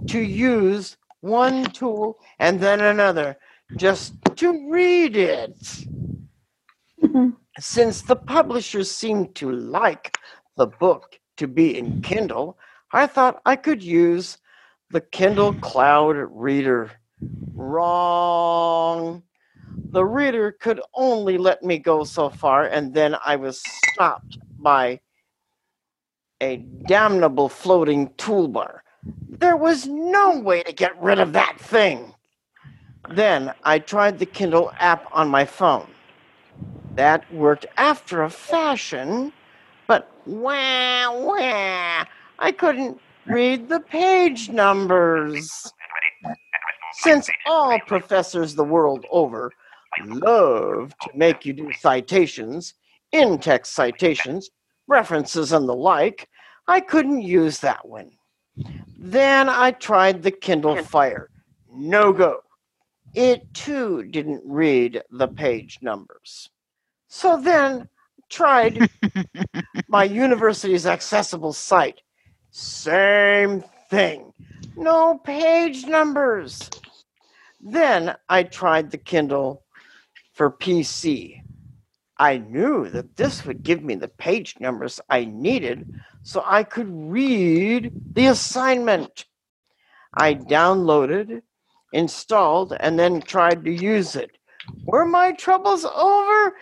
to 0.08 0.20
use 0.20 0.96
one 1.20 1.64
tool 1.66 2.18
and 2.38 2.60
then 2.60 2.80
another 2.80 3.36
just 3.76 4.14
to 4.36 4.70
read 4.70 5.16
it. 5.16 5.58
Mm-hmm. 7.02 7.30
Since 7.58 8.02
the 8.02 8.16
publishers 8.16 8.90
seemed 8.90 9.34
to 9.36 9.50
like 9.50 10.16
the 10.56 10.66
book 10.66 11.18
to 11.38 11.48
be 11.48 11.78
in 11.78 12.02
Kindle, 12.02 12.58
I 12.92 13.06
thought 13.06 13.40
I 13.44 13.56
could 13.56 13.82
use 13.82 14.38
the 14.90 15.00
Kindle 15.00 15.54
Cloud 15.54 16.16
Reader. 16.30 16.92
Wrong. 17.54 19.22
The 19.96 20.04
reader 20.04 20.52
could 20.52 20.82
only 20.92 21.38
let 21.38 21.62
me 21.62 21.78
go 21.78 22.04
so 22.04 22.28
far, 22.28 22.66
and 22.66 22.92
then 22.92 23.16
I 23.24 23.36
was 23.36 23.62
stopped 23.64 24.36
by 24.58 25.00
a 26.38 26.58
damnable 26.58 27.48
floating 27.48 28.10
toolbar. 28.18 28.80
There 29.26 29.56
was 29.56 29.86
no 29.86 30.38
way 30.38 30.62
to 30.64 30.72
get 30.74 31.00
rid 31.00 31.18
of 31.18 31.32
that 31.32 31.58
thing. 31.58 32.12
Then 33.08 33.54
I 33.64 33.78
tried 33.78 34.18
the 34.18 34.26
Kindle 34.26 34.70
app 34.80 35.06
on 35.12 35.30
my 35.30 35.46
phone. 35.46 35.88
That 36.94 37.32
worked 37.32 37.64
after 37.78 38.22
a 38.22 38.28
fashion, 38.28 39.32
but 39.86 40.12
wah, 40.26 41.18
wah, 41.18 42.04
I 42.38 42.52
couldn't 42.52 43.00
read 43.24 43.70
the 43.70 43.80
page 43.80 44.50
numbers. 44.50 45.72
Since 46.98 47.30
all 47.46 47.80
professors 47.86 48.56
the 48.56 48.64
world 48.64 49.06
over 49.10 49.52
love 50.04 50.94
to 51.02 51.10
make 51.14 51.44
you 51.44 51.52
do 51.52 51.70
citations, 51.80 52.74
in 53.12 53.38
text 53.38 53.74
citations, 53.74 54.50
references, 54.86 55.52
and 55.52 55.68
the 55.68 55.74
like, 55.74 56.28
I 56.68 56.80
couldn't 56.80 57.22
use 57.22 57.60
that 57.60 57.86
one. 57.86 58.10
Then 58.98 59.48
I 59.48 59.72
tried 59.72 60.22
the 60.22 60.30
Kindle 60.30 60.82
Fire. 60.82 61.30
No 61.72 62.12
go. 62.12 62.40
It 63.14 63.52
too 63.54 64.04
didn't 64.04 64.42
read 64.44 65.02
the 65.10 65.28
page 65.28 65.78
numbers. 65.80 66.50
So 67.08 67.40
then 67.40 67.88
tried 68.28 68.90
my 69.88 70.04
university's 70.04 70.86
accessible 70.86 71.52
site. 71.52 72.00
Same 72.50 73.62
thing. 73.88 74.32
No 74.76 75.18
page 75.18 75.86
numbers. 75.86 76.68
Then 77.60 78.16
I 78.28 78.42
tried 78.42 78.90
the 78.90 78.98
Kindle 78.98 79.62
for 80.36 80.50
PC. 80.50 81.40
I 82.18 82.36
knew 82.36 82.90
that 82.90 83.16
this 83.16 83.46
would 83.46 83.62
give 83.62 83.82
me 83.82 83.94
the 83.94 84.08
page 84.08 84.54
numbers 84.60 85.00
I 85.08 85.24
needed 85.24 85.90
so 86.22 86.42
I 86.44 86.62
could 86.62 86.88
read 86.90 87.90
the 88.12 88.26
assignment. 88.26 89.24
I 90.12 90.34
downloaded, 90.34 91.40
installed, 91.92 92.74
and 92.78 92.98
then 92.98 93.22
tried 93.22 93.64
to 93.64 93.72
use 93.72 94.14
it. 94.14 94.36
Were 94.84 95.06
my 95.06 95.32
troubles 95.32 95.86
over? 95.86 96.54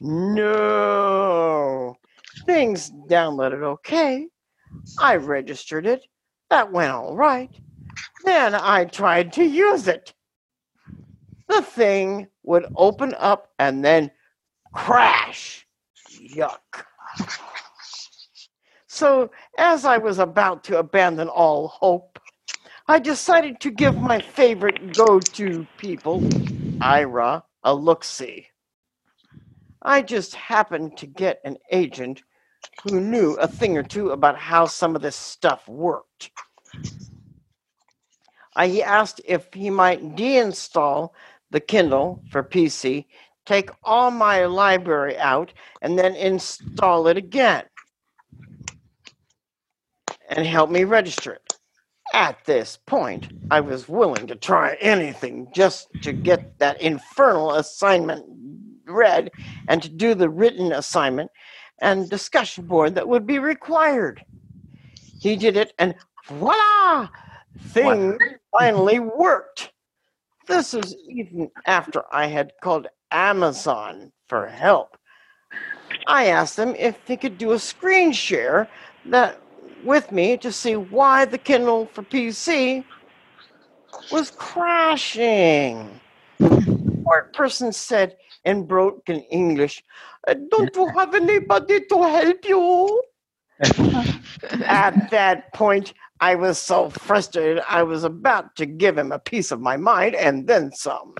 No. 0.00 1.96
Things 2.44 2.90
downloaded 3.08 3.62
okay. 3.62 4.26
I 4.98 5.16
registered 5.16 5.86
it. 5.86 6.04
That 6.50 6.70
went 6.70 6.90
all 6.90 7.16
right. 7.16 7.50
Then 8.24 8.54
I 8.54 8.84
tried 8.84 9.32
to 9.34 9.44
use 9.44 9.88
it. 9.88 10.12
The 11.48 11.62
thing 11.62 12.28
would 12.44 12.66
open 12.76 13.14
up 13.18 13.48
and 13.58 13.84
then 13.84 14.10
crash. 14.72 15.66
Yuck. 16.34 16.84
So, 18.86 19.30
as 19.58 19.84
I 19.84 19.98
was 19.98 20.18
about 20.18 20.64
to 20.64 20.78
abandon 20.78 21.28
all 21.28 21.68
hope, 21.68 22.18
I 22.86 22.98
decided 22.98 23.60
to 23.60 23.70
give 23.70 23.96
my 23.96 24.20
favorite 24.20 24.94
go 24.94 25.18
to 25.18 25.66
people, 25.78 26.20
Aira, 26.82 27.42
a 27.64 27.74
look 27.74 28.04
see. 28.04 28.48
I 29.82 30.02
just 30.02 30.34
happened 30.34 30.96
to 30.98 31.06
get 31.06 31.40
an 31.44 31.56
agent 31.70 32.22
who 32.84 33.00
knew 33.00 33.34
a 33.34 33.48
thing 33.48 33.78
or 33.78 33.82
two 33.82 34.10
about 34.10 34.36
how 34.36 34.66
some 34.66 34.94
of 34.94 35.02
this 35.02 35.16
stuff 35.16 35.68
worked. 35.68 36.30
I 38.54 38.80
asked 38.80 39.20
if 39.24 39.48
he 39.54 39.70
might 39.70 40.16
deinstall 40.16 41.10
the 41.52 41.60
Kindle 41.60 42.22
for 42.30 42.42
PC, 42.42 43.06
take 43.46 43.70
all 43.84 44.10
my 44.10 44.46
library 44.46 45.16
out, 45.18 45.52
and 45.80 45.98
then 45.98 46.14
install 46.16 47.06
it 47.06 47.16
again 47.16 47.64
and 50.28 50.46
help 50.46 50.70
me 50.70 50.84
register 50.84 51.32
it. 51.32 51.54
At 52.14 52.44
this 52.44 52.78
point, 52.86 53.28
I 53.50 53.60
was 53.60 53.88
willing 53.88 54.26
to 54.26 54.34
try 54.34 54.76
anything 54.80 55.48
just 55.54 55.88
to 56.02 56.12
get 56.12 56.58
that 56.58 56.80
infernal 56.80 57.54
assignment 57.54 58.24
read 58.86 59.30
and 59.68 59.82
to 59.82 59.88
do 59.88 60.14
the 60.14 60.28
written 60.28 60.72
assignment 60.72 61.30
and 61.80 62.10
discussion 62.10 62.66
board 62.66 62.94
that 62.94 63.08
would 63.08 63.26
be 63.26 63.38
required. 63.38 64.24
He 65.20 65.36
did 65.36 65.56
it, 65.56 65.72
and 65.78 65.94
voila! 66.26 67.08
Thing 67.58 68.18
finally 68.58 68.98
worked. 68.98 69.71
This 70.46 70.74
is 70.74 70.96
even 71.08 71.50
after 71.66 72.02
I 72.12 72.26
had 72.26 72.52
called 72.62 72.88
Amazon 73.10 74.12
for 74.28 74.46
help. 74.46 74.96
I 76.06 76.26
asked 76.26 76.56
them 76.56 76.74
if 76.76 77.04
they 77.06 77.16
could 77.16 77.38
do 77.38 77.52
a 77.52 77.58
screen 77.58 78.12
share 78.12 78.68
that 79.06 79.40
with 79.84 80.10
me 80.12 80.36
to 80.38 80.52
see 80.52 80.76
why 80.76 81.24
the 81.24 81.38
Kindle 81.38 81.86
for 81.86 82.02
PC 82.02 82.84
was 84.10 84.30
crashing. 84.30 86.00
Poor 87.04 87.30
person 87.34 87.72
said 87.72 88.16
in 88.44 88.64
broken 88.66 89.20
English, 89.30 89.82
"Uh, 90.26 90.34
Don't 90.50 90.74
you 90.74 90.88
have 90.96 91.14
anybody 91.14 91.80
to 91.86 92.02
help 92.02 92.44
you? 92.44 93.02
At 94.64 95.10
that 95.10 95.52
point, 95.54 95.94
I 96.22 96.36
was 96.36 96.56
so 96.56 96.88
frustrated, 96.88 97.64
I 97.68 97.82
was 97.82 98.04
about 98.04 98.54
to 98.54 98.64
give 98.64 98.96
him 98.96 99.10
a 99.10 99.18
piece 99.18 99.50
of 99.50 99.60
my 99.60 99.76
mind 99.76 100.14
and 100.14 100.46
then 100.46 100.70
some. 100.70 101.16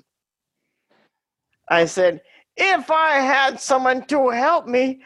I 1.68 1.86
said, 1.86 2.22
If 2.57 2.88
I 2.88 3.14
had 3.16 3.61
someone 3.61 4.07
to 4.07 4.28
help 4.28 4.68
me, 4.68 5.03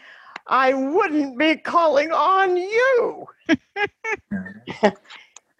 I 0.46 0.74
wouldn't 0.74 1.38
be 1.38 1.56
calling 1.56 2.12
on 2.12 2.58
you. 2.58 3.26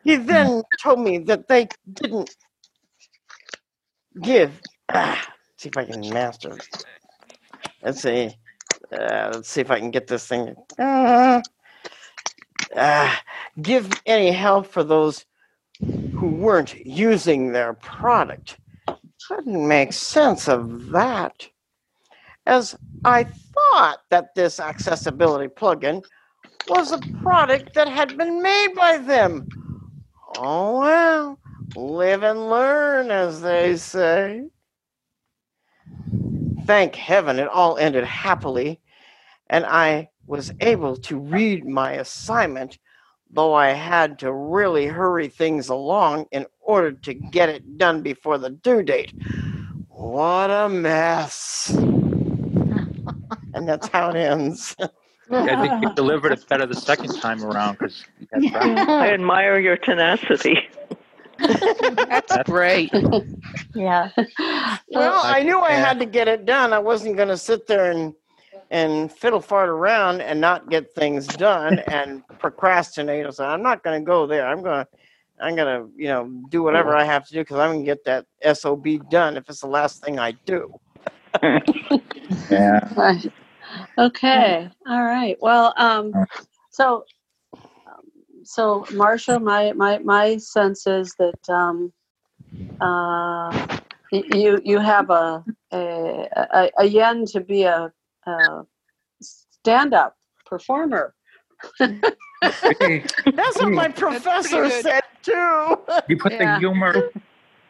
he 0.05 0.17
then 0.17 0.63
told 0.83 1.01
me 1.01 1.17
that 1.17 1.49
they 1.49 1.69
didn't 1.95 2.37
give. 4.21 4.61
Ah, 4.91 5.33
see 5.57 5.71
if 5.71 5.79
I 5.79 5.87
can 5.87 6.03
master. 6.13 6.59
Let's 7.83 8.03
see. 8.03 8.37
Uh, 8.93 9.31
let's 9.33 9.49
see 9.49 9.63
if 9.63 9.71
I 9.71 9.79
can 9.79 9.91
get 9.91 10.07
this 10.07 10.27
thing. 10.27 10.55
Uh, 10.79 11.41
uh, 12.77 13.17
give 13.63 13.91
any 14.07 14.33
help 14.33 14.67
for 14.67 14.85
those 14.85 15.25
who 15.81 16.29
weren't 16.29 16.75
using 16.87 17.53
their 17.53 17.75
product. 17.75 18.59
Couldn't 19.29 19.67
make 19.67 19.93
sense 19.93 20.49
of 20.49 20.91
that. 20.91 21.49
As 22.47 22.77
I 23.05 23.25
thought 23.25 23.99
that 24.11 24.35
this 24.35 24.61
accessibility 24.61 25.49
plugin 25.49 26.05
was 26.69 26.93
a 26.93 26.99
product 27.23 27.75
that 27.75 27.89
had 27.89 28.17
been 28.17 28.41
made 28.43 28.75
by 28.75 28.99
them. 28.99 29.49
Oh 30.39 30.81
well, 30.81 31.39
live 31.75 32.23
and 32.23 32.49
learn, 32.51 33.11
as 33.11 33.41
they 33.41 33.77
say. 33.77 34.45
Thank 36.67 36.95
heaven 36.95 37.39
it 37.39 37.49
all 37.49 37.79
ended 37.79 38.05
happily, 38.05 38.81
and 39.49 39.65
I 39.65 40.09
was 40.27 40.53
able 40.61 40.97
to 40.97 41.19
read 41.19 41.65
my 41.65 41.93
assignment, 41.93 42.79
though 43.31 43.55
I 43.55 43.71
had 43.71 44.19
to 44.21 44.33
really 44.33 44.87
hurry 44.87 45.29
things 45.29 45.69
along 45.69 46.27
in 46.33 46.47
order 46.61 46.93
to 46.93 47.15
get 47.15 47.49
it 47.49 47.77
done 47.79 48.03
before 48.03 48.39
the 48.39 48.51
due 48.51 48.83
date. 48.83 49.13
What 49.89 50.51
a 50.51 50.69
mess. 50.69 51.71
and 53.55 53.67
that's 53.69 53.89
how 53.89 54.11
it 54.11 54.17
ends. 54.17 54.77
I 55.31 55.57
think 55.57 55.83
you 55.83 55.95
delivered 55.95 56.33
it 56.33 56.47
better 56.49 56.67
the 56.67 56.75
second 56.75 57.15
time 57.15 57.43
around 57.43 57.79
because 57.79 58.05
I 58.55 59.11
admire 59.13 59.59
your 59.59 59.77
tenacity. 59.77 60.59
That's 61.39 62.37
great. 62.45 62.93
Yeah. 63.75 64.11
Well, 64.91 65.21
I 65.25 65.43
knew 65.43 65.59
I 65.61 65.73
Yeah. 65.73 65.85
had 65.87 65.99
to 65.99 66.07
get 66.07 66.29
it 66.29 66.45
done. 66.47 66.73
I 66.73 66.79
wasn't 66.79 67.17
going 67.17 67.29
to 67.29 67.37
sit 67.37 67.67
there 67.67 67.91
and 67.91 68.15
and 68.71 69.13
fiddle 69.13 69.41
fart 69.41 69.69
around 69.69 70.21
and 70.23 70.41
not 70.41 70.71
get 70.71 70.95
things 70.95 71.27
done 71.29 71.81
and 71.81 72.23
procrastinate. 72.39 73.27
I 73.27 73.31
said, 73.31 73.47
I'm 73.49 73.63
not 73.63 73.85
going 73.85 74.01
to 74.01 74.07
go 74.07 74.27
there. 74.27 74.47
I'm 74.47 74.63
going 74.63 74.85
to 74.85 74.89
I'm 75.41 75.57
going 75.57 75.67
to, 75.83 75.91
you 75.97 76.09
know, 76.09 76.31
do 76.51 76.63
whatever 76.63 76.97
I 76.97 77.05
have 77.05 77.27
to 77.27 77.33
do 77.35 77.41
because 77.41 77.59
I'm 77.59 77.73
going 77.73 77.81
to 77.81 77.87
get 77.87 78.05
that 78.07 78.27
SOB 78.59 78.87
done 79.11 79.37
if 79.37 79.49
it's 79.49 79.61
the 79.61 79.67
last 79.69 80.03
thing 80.05 80.19
I 80.19 80.33
do. 80.47 80.75
Yeah. 82.51 82.81
Right. 82.97 83.33
Okay. 83.99 84.71
All 84.89 85.05
right. 85.05 85.37
Well, 85.41 85.75
um, 85.77 86.19
so, 86.71 87.05
um, 87.87 88.05
so 88.45 88.87
Marcia, 88.93 89.41
my, 89.41 89.73
my, 89.73 89.99
my 89.99 90.39
sense 90.39 90.87
is 90.87 91.15
that, 91.19 91.51
um, 91.51 91.93
uh, 92.81 93.55
you, 94.13 94.61
you 94.65 94.79
have 94.81 95.11
a, 95.11 95.45
a, 95.73 96.29
a, 96.37 96.71
a 96.79 96.87
yen 96.87 97.27
to 97.27 97.41
be 97.41 97.65
a, 97.65 97.93
a 98.27 98.63
stand-up 99.21 100.17
performer. 100.45 101.15
That's 101.79 102.63
what 103.61 103.73
my 103.73 103.89
professor 103.89 104.69
said 104.71 105.03
too. 105.23 105.79
you 106.09 106.17
put 106.19 106.33
Yeah. 106.33 106.55
the 106.55 106.59
humor 106.59 107.11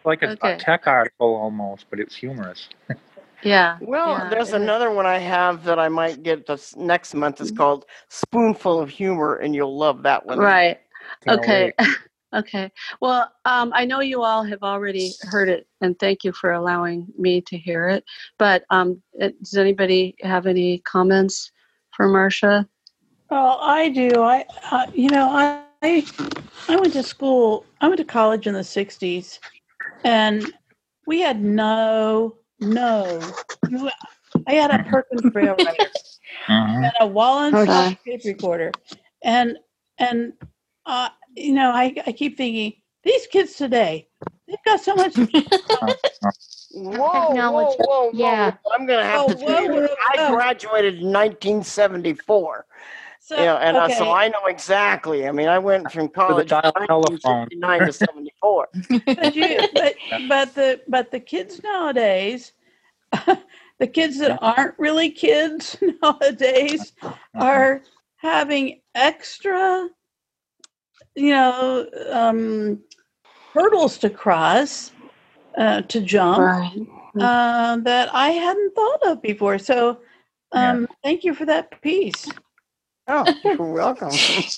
like 0.05 0.23
a, 0.23 0.31
Okay. 0.31 0.53
a 0.53 0.59
tech 0.59 0.87
article 0.87 1.35
almost, 1.35 1.87
but 1.91 2.01
it's 2.01 2.15
humorous. 2.15 2.69
Yeah. 3.43 3.77
Well, 3.83 4.17
yeah, 4.17 4.31
there's 4.31 4.49
it 4.49 4.57
is. 4.57 4.63
another 4.63 4.91
one 4.91 5.07
I 5.07 5.19
have 5.19 5.63
that 5.65 5.79
I 5.79 5.89
might 5.89 6.23
get 6.23 6.47
this 6.47 6.75
next 6.75 7.15
month. 7.15 7.41
It's 7.41 7.51
mm-hmm. 7.51 7.59
called 7.59 7.85
Spoonful 8.09 8.81
of 8.81 8.89
Humor, 8.89 9.37
and 9.37 9.55
you'll 9.55 9.77
love 9.77 10.03
that 10.05 10.25
one. 10.25 10.39
Right. 10.39 10.79
Can't 11.25 11.39
Okay. 11.41 11.73
wait. 12.33 12.39
okay. 12.39 12.71
Well, 13.01 13.31
um, 13.45 13.73
I 13.75 13.85
know 13.85 14.01
you 14.01 14.23
all 14.23 14.43
have 14.45 14.63
already 14.63 15.17
heard 15.23 15.49
it, 15.49 15.67
and 15.81 15.99
thank 15.99 16.25
you 16.25 16.33
for 16.33 16.53
allowing 16.53 17.07
me 17.19 17.41
to 17.43 17.57
hear 17.57 17.89
it. 17.89 18.05
But 18.39 18.65
um, 18.71 19.03
it, 19.15 19.39
does 19.43 19.57
anybody 19.57 20.17
have 20.23 20.47
any 20.47 20.79
comments 20.81 21.53
for 21.93 22.09
Marcia? 22.09 22.69
Well, 23.31 23.59
I 23.61 23.89
do. 23.89 24.23
I, 24.23 24.45
uh, 24.71 24.87
you 24.95 25.09
know, 25.11 25.29
I, 25.31 25.61
I, 25.83 26.05
I 26.69 26.77
went 26.77 26.93
to 26.95 27.03
school. 27.03 27.65
I 27.81 27.89
went 27.89 27.99
to 27.99 28.05
college 28.05 28.47
in 28.47 28.55
the 28.55 28.65
'60s, 28.65 29.39
and 30.05 30.53
we 31.07 31.21
had 31.21 31.43
no, 31.43 32.37
no. 32.61 33.21
I 34.47 34.53
had 34.55 34.71
a 34.71 34.79
Perkins 34.79 35.27
Braille 35.33 35.57
writer 35.65 35.91
Mhm. 36.49 36.83
and 36.83 36.93
a 37.01 37.07
Wallen 37.07 37.55
Okay. 37.55 37.99
tape 38.07 38.25
recorder, 38.25 38.73
and 39.25 39.59
and 39.99 40.33
uh, 40.87 41.09
you 41.37 41.53
know, 41.53 41.71
I 41.71 41.95
I 42.07 42.13
keep 42.13 42.37
thinking 42.37 42.75
these 43.05 43.27
kids 43.27 43.55
today, 43.55 44.09
they've 44.49 44.57
got 44.65 44.81
so 44.81 44.95
much. 44.97 45.17
Whoa, 46.73 46.99
whoa, 46.99 47.31
Technology. 47.31 47.79
whoa, 47.79 48.11
whoa! 48.11 48.13
Yeah. 48.13 48.55
I'm 48.75 48.87
gonna 48.87 49.03
have 49.05 49.21
Oh, 49.23 49.29
to 49.29 49.35
tell 49.35 49.67
whoa, 49.67 49.81
whoa, 49.81 49.89
I 50.13 50.31
graduated 50.31 50.95
in 50.97 51.13
1974. 51.13 52.67
So, 53.21 53.43
yeah, 53.43 53.55
and 53.57 53.77
uh, 53.77 53.89
so. 53.89 54.11
I 54.13 54.29
know 54.29 54.45
exactly. 54.47 55.27
I 55.27 55.33
mean, 55.33 55.49
I 55.49 55.59
went 55.59 55.91
from 55.91 56.09
college 56.09 56.51
from 56.51 56.61
dial 56.63 56.73
telephone. 56.87 57.49
1969 57.51 57.87
to 57.87 57.93
74. 57.93 58.69
but 59.17 59.35
you 59.37 59.69
but 59.73 59.95
but 60.29 60.55
the 60.55 60.81
but 60.87 61.11
the 61.11 61.21
kids 61.21 61.63
nowadays 61.63 62.53
the 63.79 63.87
kids 63.87 64.19
that 64.19 64.39
aren't 64.43 64.79
really 64.79 65.11
kids 65.11 65.77
nowadays 66.03 66.93
are 67.35 67.83
having 68.17 68.81
extra 68.95 69.89
you 71.17 71.31
know 71.31 71.87
um 72.13 72.81
hurdles 73.55 73.99
to 73.99 74.11
cross 74.11 74.93
uh, 75.59 75.81
to 75.83 76.01
jump 76.03 76.39
Right. 76.39 76.87
uh, 77.21 77.77
that 77.79 78.15
i 78.15 78.29
hadn't 78.31 78.75
thought 78.75 79.07
of 79.07 79.23
before. 79.23 79.59
So 79.59 80.01
um 80.53 80.87
thank 81.03 81.25
you 81.25 81.35
for 81.35 81.47
that 81.47 81.81
piece 81.83 82.27
Oh, 83.09 83.25
you're 83.45 83.57
welcome. 83.73 84.11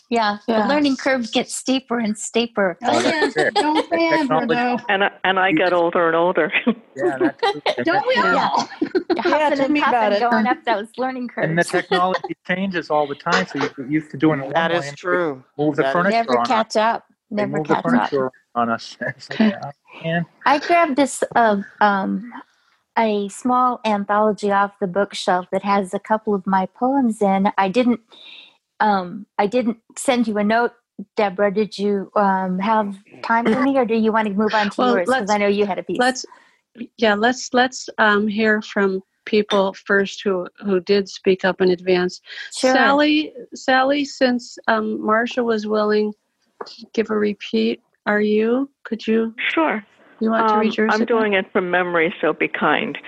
Yeah. 0.08 0.38
Yeah. 0.48 0.62
The 0.62 0.68
learning 0.68 0.96
curve 0.96 1.30
gets 1.32 1.54
steeper 1.54 1.98
and 1.98 2.16
steeper. 2.16 2.78
Oh, 2.82 3.00
yeah. 3.00 3.50
Don't 3.54 3.88
say 3.90 4.06
ever, 4.08 4.18
Technology. 4.18 4.54
though. 4.54 4.78
And 4.88 5.04
I, 5.04 5.10
and 5.24 5.38
I 5.38 5.52
get 5.52 5.72
older 5.74 6.06
and 6.06 6.16
older. 6.16 6.50
Yeah, 6.96 7.18
that's 7.18 7.40
true. 7.40 7.62
And 7.76 7.84
Don't 7.84 8.06
we 8.06 8.14
the- 8.14 8.20
Yeah. 8.22 8.48
all? 8.50 8.68
Yeah, 8.80 9.22
Huffing 9.22 9.56
tell 9.56 9.60
and 9.64 9.72
me 9.74 9.80
about 9.82 10.12
it. 10.12 10.20
going 10.20 10.46
up 10.46 10.64
those 10.64 10.86
learning 10.96 11.28
curves. 11.28 11.48
And 11.48 11.58
the 11.58 11.64
technology 11.78 12.36
changes 12.46 12.88
all 12.90 13.06
the 13.06 13.14
time, 13.16 13.46
so 13.46 13.58
you 13.58 13.68
get 13.68 13.90
used 13.90 14.10
to 14.12 14.16
doing 14.16 14.40
it 14.40 14.44
one 14.44 14.52
That 14.54 14.70
way 14.70 14.78
is 14.78 14.88
and 14.88 14.96
true. 14.96 15.44
Move 15.58 15.76
the 15.76 15.82
That 15.82 15.88
is- 15.88 15.92
furniture 15.92 16.10
Never 16.16 16.38
on 16.38 16.42
us. 16.42 16.48
catch 16.48 16.76
up. 16.76 17.04
Never 17.30 17.56
move 17.58 17.66
the 17.68 17.74
catch 17.74 18.14
up. 18.14 18.32
on 18.54 18.70
us. 18.70 18.96
Like, 19.00 19.54
Okay. 20.00 20.22
I 20.46 20.58
grabbed 20.60 20.96
this 20.96 21.22
uh, 21.36 21.60
um, 21.80 22.32
a 22.96 23.28
small 23.28 23.80
anthology 23.84 24.50
off 24.52 24.72
the 24.80 24.86
bookshelf 24.86 25.46
that 25.52 25.62
has 25.62 25.92
a 25.92 25.98
couple 25.98 26.34
of 26.34 26.46
my 26.46 26.66
poems 26.66 27.20
in. 27.20 27.50
I 27.58 27.68
didn't 27.68 28.00
um, 28.80 29.26
I 29.38 29.46
didn't 29.46 29.78
send 29.96 30.28
you 30.28 30.38
a 30.38 30.44
note, 30.44 30.72
Deborah. 31.16 31.52
Did 31.52 31.78
you 31.78 32.10
um, 32.16 32.58
have 32.58 32.96
time 33.22 33.44
for 33.46 33.62
me, 33.62 33.76
or 33.76 33.84
do 33.84 33.94
you 33.94 34.12
want 34.12 34.28
to 34.28 34.34
move 34.34 34.54
on 34.54 34.70
to 34.70 34.74
Well, 34.78 34.96
yours? 34.96 35.06
Because 35.08 35.30
I 35.30 35.38
know 35.38 35.48
you 35.48 35.66
had 35.66 35.78
a 35.78 35.82
piece. 35.82 35.98
Let's 35.98 36.24
yeah, 36.96 37.14
let's 37.14 37.52
let's 37.52 37.88
um, 37.98 38.28
hear 38.28 38.62
from 38.62 39.02
people 39.24 39.74
first 39.74 40.22
who 40.22 40.46
who 40.64 40.80
did 40.80 41.08
speak 41.08 41.44
up 41.44 41.60
in 41.60 41.70
advance. 41.70 42.20
sure. 42.56 42.72
Sally, 42.72 43.32
Sally, 43.54 44.04
since 44.04 44.58
um, 44.68 45.04
Marcia 45.04 45.42
was 45.42 45.66
willing, 45.66 46.12
to 46.66 46.86
give 46.92 47.10
a 47.10 47.16
repeat. 47.16 47.82
Are 48.06 48.20
you? 48.20 48.70
Could 48.84 49.06
you? 49.06 49.34
Sure. 49.52 49.84
You 50.20 50.30
want 50.30 50.48
to 50.48 50.54
Um, 50.54 50.60
read 50.60 50.76
yours? 50.76 50.90
I'm 50.94 51.02
again? 51.02 51.16
doing 51.16 51.32
it 51.34 51.52
from 51.52 51.70
memory, 51.70 52.14
so 52.20 52.32
be 52.32 52.48
kind. 52.48 52.98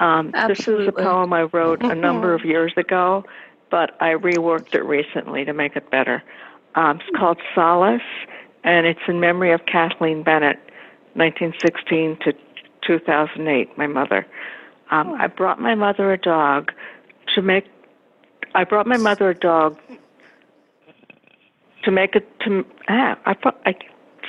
Um, 0.00 0.32
this 0.48 0.66
is 0.66 0.88
a 0.88 0.92
poem 0.92 1.32
I 1.32 1.42
wrote 1.42 1.82
a 1.82 1.94
number 1.94 2.34
of 2.34 2.44
years 2.44 2.72
ago, 2.76 3.24
but 3.70 3.96
I 4.00 4.10
reworked 4.14 4.74
it 4.74 4.84
recently 4.84 5.44
to 5.44 5.52
make 5.52 5.76
it 5.76 5.90
better. 5.90 6.22
Um, 6.74 7.00
it's 7.00 7.16
called 7.16 7.38
Solace, 7.54 8.02
and 8.64 8.86
it's 8.86 9.00
in 9.08 9.20
memory 9.20 9.52
of 9.52 9.60
Kathleen 9.66 10.22
Bennett, 10.22 10.58
1916 11.14 12.18
to 12.24 12.32
2008, 12.86 13.76
my 13.76 13.86
mother. 13.86 14.26
Um, 14.90 15.12
I 15.12 15.26
brought 15.28 15.60
my 15.60 15.74
mother 15.74 16.12
a 16.12 16.18
dog 16.18 16.72
to 17.34 17.42
make. 17.42 17.64
I 18.54 18.64
brought 18.64 18.86
my 18.86 18.96
mother 18.96 19.30
a 19.30 19.34
dog 19.34 19.78
to 21.84 21.90
make 21.90 22.16
it 22.16 22.28
to. 22.40 22.64
Ah, 22.88 23.16
I, 23.24 23.36
I 23.66 23.74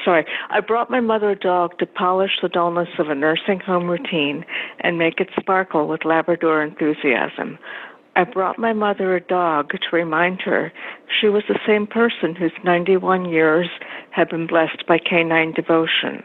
sorry. 0.06 0.26
I 0.50 0.60
brought 0.60 0.89
my 0.89 1.00
mother 1.00 1.32
a 1.32 1.36
dog 1.36 1.78
to 1.80 1.86
polish 1.86 2.32
the 2.42 2.50
dullness 2.50 2.89
of 3.00 3.10
a 3.10 3.16
nursing 3.16 3.60
home 3.60 3.89
routine 3.89 4.46
and 4.80 4.98
make 4.98 5.20
it 5.20 5.30
sparkle 5.39 5.88
with 5.88 6.06
Labrador 6.06 6.62
enthusiasm. 6.64 7.58
I 8.14 8.26
brought 8.26 8.59
my 8.59 8.74
mother 8.74 9.16
a 9.16 9.22
dog 9.22 9.72
to 9.72 9.95
remind 9.95 10.41
her 10.41 10.74
she 11.07 11.30
was 11.30 11.43
the 11.47 11.59
same 11.66 11.88
person 11.88 12.36
whose 12.36 12.51
91 12.64 13.26
years 13.26 13.70
had 14.09 14.28
been 14.30 14.47
blessed 14.47 14.86
by 14.86 14.97
canine 14.97 15.53
devotion. 15.53 16.22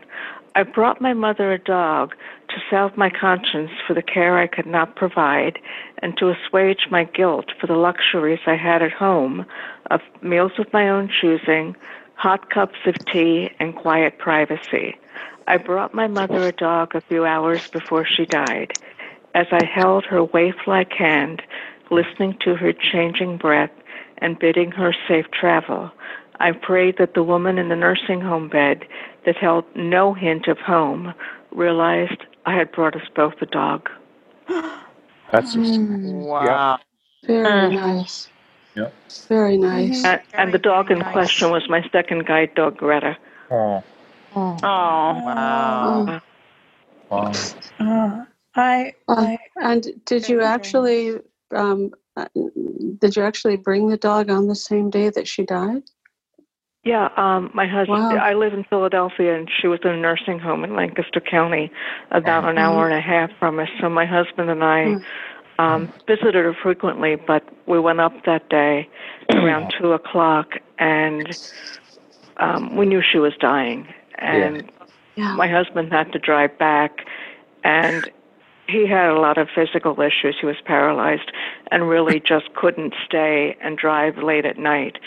I 0.56 0.64
brought 0.64 1.00
my 1.00 1.12
mother 1.12 1.52
a 1.52 1.58
dog 1.58 2.16
to 2.48 2.62
salve 2.68 2.96
my 2.96 3.08
conscience 3.08 3.70
for 3.86 3.94
the 3.94 4.02
care 4.02 4.36
I 4.36 4.48
could 4.48 4.66
not 4.66 4.96
provide 4.96 5.60
and 5.98 6.16
to 6.16 6.30
assuage 6.30 6.88
my 6.90 7.04
guilt 7.04 7.52
for 7.60 7.68
the 7.68 7.76
luxuries 7.76 8.40
I 8.46 8.56
had 8.56 8.82
at 8.82 8.92
home 8.92 9.46
of 9.90 10.00
meals 10.22 10.52
of 10.58 10.72
my 10.72 10.88
own 10.88 11.08
choosing, 11.20 11.76
hot 12.14 12.50
cups 12.50 12.78
of 12.86 12.94
tea, 13.12 13.50
and 13.60 13.76
quiet 13.76 14.18
privacy. 14.18 14.96
I 15.46 15.58
brought 15.58 15.94
my 15.94 16.08
mother 16.08 16.48
a 16.48 16.52
dog 16.52 16.96
a 16.96 17.00
few 17.00 17.24
hours 17.24 17.68
before 17.68 18.04
she 18.04 18.26
died. 18.26 18.72
As 19.36 19.46
I 19.52 19.64
held 19.64 20.04
her 20.06 20.24
waif 20.24 20.66
like 20.66 20.92
hand, 20.92 21.42
listening 21.90 22.36
to 22.44 22.54
her 22.56 22.72
changing 22.72 23.36
breath 23.38 23.70
and 24.18 24.38
bidding 24.38 24.70
her 24.72 24.94
safe 25.08 25.26
travel, 25.32 25.90
I 26.40 26.52
prayed 26.52 26.96
that 26.98 27.14
the 27.14 27.22
woman 27.22 27.58
in 27.58 27.68
the 27.68 27.76
nursing 27.76 28.20
home 28.20 28.48
bed 28.48 28.84
that 29.24 29.36
held 29.36 29.64
no 29.74 30.14
hint 30.14 30.46
of 30.48 30.58
home 30.58 31.14
realized 31.52 32.24
I 32.46 32.54
had 32.56 32.72
brought 32.72 32.96
us 32.96 33.08
both 33.14 33.34
a 33.40 33.46
dog. 33.46 33.88
That's 35.32 35.54
just, 35.54 35.80
Mm, 35.80 36.26
Wow. 36.28 36.78
very 37.26 37.68
Mm. 37.68 37.70
nice. 37.70 38.28
Yeah. 38.74 38.90
Very 39.28 39.56
nice. 39.58 40.04
And, 40.04 40.20
and 40.36 40.52
the 40.52 40.58
dog 40.58 40.90
in 40.90 40.98
nice. 40.98 41.04
question 41.04 41.50
was 41.50 41.68
my 41.68 41.82
second 41.92 42.26
guide 42.26 42.54
dog, 42.54 42.76
Greta. 42.78 43.16
oh, 43.50 43.82
Oh. 44.34 44.62
Wow. 45.06 46.12
wow. 47.10 47.48
uh, 47.80 48.24
i 48.56 48.92
Um, 49.08 49.08
i 49.08 49.38
and 49.56 49.86
did 50.04 50.28
you 50.28 50.40
Very, 50.40 50.48
very 50.48 50.74
actually 50.74 51.18
um, 51.54 51.90
uh, 52.16 52.26
did 52.98 53.16
you 53.16 53.22
actually 53.22 53.56
bring 53.56 53.88
the 53.88 53.96
dog 53.96 54.30
on 54.30 54.46
the 54.46 54.54
same 54.54 54.90
day 54.90 55.10
that 55.10 55.28
she 55.28 55.44
died? 55.44 55.82
Yeah, 56.84 57.08
um, 57.16 57.50
my 57.52 57.66
husband. 57.66 57.98
Wow. 57.98 58.16
I 58.16 58.34
live 58.34 58.52
in 58.54 58.62
Philadelphia, 58.64 59.36
and 59.36 59.50
she 59.60 59.66
was 59.66 59.80
in 59.82 59.90
a 59.90 59.96
nursing 59.96 60.38
home 60.38 60.62
in 60.62 60.76
Lancaster 60.76 61.20
County, 61.20 61.70
about 62.12 62.44
an 62.48 62.58
hour 62.58 62.88
and 62.88 62.96
a 62.96 63.00
half 63.00 63.30
from 63.40 63.58
us. 63.58 63.68
So 63.80 63.88
my 63.88 64.06
husband 64.06 64.50
and 64.50 64.62
I 64.62 64.84
Mm. 64.84 65.04
um, 65.58 65.92
visited 66.06 66.36
her 66.36 66.54
frequently, 66.62 67.16
but 67.16 67.42
we 67.66 67.80
went 67.80 67.98
up 68.00 68.12
that 68.24 68.48
day 68.48 68.88
around 69.32 69.72
two 69.80 69.92
o'clock, 69.92 70.50
and 70.78 71.36
um, 72.36 72.76
we 72.76 72.86
knew 72.86 73.02
she 73.02 73.18
was 73.18 73.32
dying. 73.40 73.88
And 74.18 74.70
my 75.16 75.48
husband 75.48 75.92
had 75.92 76.12
to 76.12 76.18
drive 76.20 76.56
back, 76.58 77.00
and 77.64 78.08
he 78.68 78.86
had 78.88 79.10
a 79.10 79.20
lot 79.20 79.38
of 79.38 79.48
physical 79.54 80.00
issues. 80.00 80.36
He 80.40 80.46
was 80.46 80.56
paralyzed 80.64 81.32
and 81.70 81.88
really 81.88 82.20
just 82.26 82.54
couldn't 82.54 82.94
stay 83.06 83.56
and 83.62 83.78
drive 83.78 84.18
late 84.18 84.46
at 84.46 84.58
night. 84.58 84.98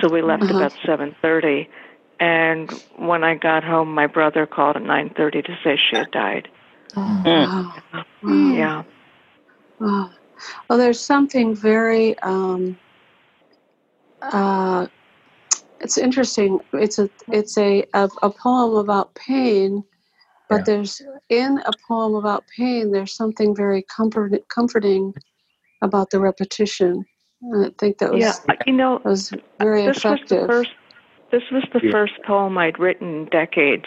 So 0.00 0.08
we 0.08 0.22
left 0.22 0.44
Uh-huh. 0.44 0.50
about 0.50 0.72
7:30. 0.86 1.68
And 2.20 2.72
when 2.96 3.24
I 3.24 3.34
got 3.36 3.64
home, 3.64 3.94
my 3.94 4.06
brother 4.06 4.46
called 4.46 4.76
at 4.76 4.82
9:30 4.82 5.42
to 5.44 5.58
say 5.64 5.76
she 5.76 5.96
had 5.96 6.10
died. 6.12 6.48
Wow. 6.96 7.74
Yeah. 8.22 8.82
Wow. 9.80 10.10
Well, 10.68 10.78
there's 10.78 11.00
something 11.00 11.54
very. 11.56 12.18
Um, 12.20 12.78
uh, 14.22 14.88
it's 15.80 15.98
interesting. 15.98 16.60
It's 16.74 16.98
a 16.98 17.10
it's 17.28 17.58
a 17.58 17.84
a, 17.94 18.08
a 18.22 18.30
poem 18.30 18.76
about 18.76 19.14
pain, 19.14 19.84
but 20.48 20.64
there's 20.64 21.02
in 21.30 21.60
a 21.66 21.72
poem 21.88 22.14
about 22.14 22.46
pain. 22.56 22.92
There's 22.92 23.14
something 23.14 23.54
very 23.56 23.84
comfort, 23.94 24.32
comforting 24.48 25.14
about 25.82 26.10
the 26.10 26.20
repetition. 26.20 27.04
And 27.42 27.66
I 27.66 27.70
think 27.78 27.98
that 27.98 28.12
was 28.12 28.40
yeah, 28.46 28.54
you 28.66 28.74
know, 28.74 29.00
was 29.04 29.32
very 29.60 29.84
this 29.84 29.96
was 30.08 30.20
the 30.30 30.36
effective. 30.36 30.46
first. 30.46 30.70
This 31.32 31.42
was 31.52 31.64
the 31.72 31.80
Yeah. 31.80 31.92
first 31.92 32.14
poem 32.26 32.58
I'd 32.58 32.78
written 32.78 33.08
in 33.22 33.24
decades. 33.26 33.86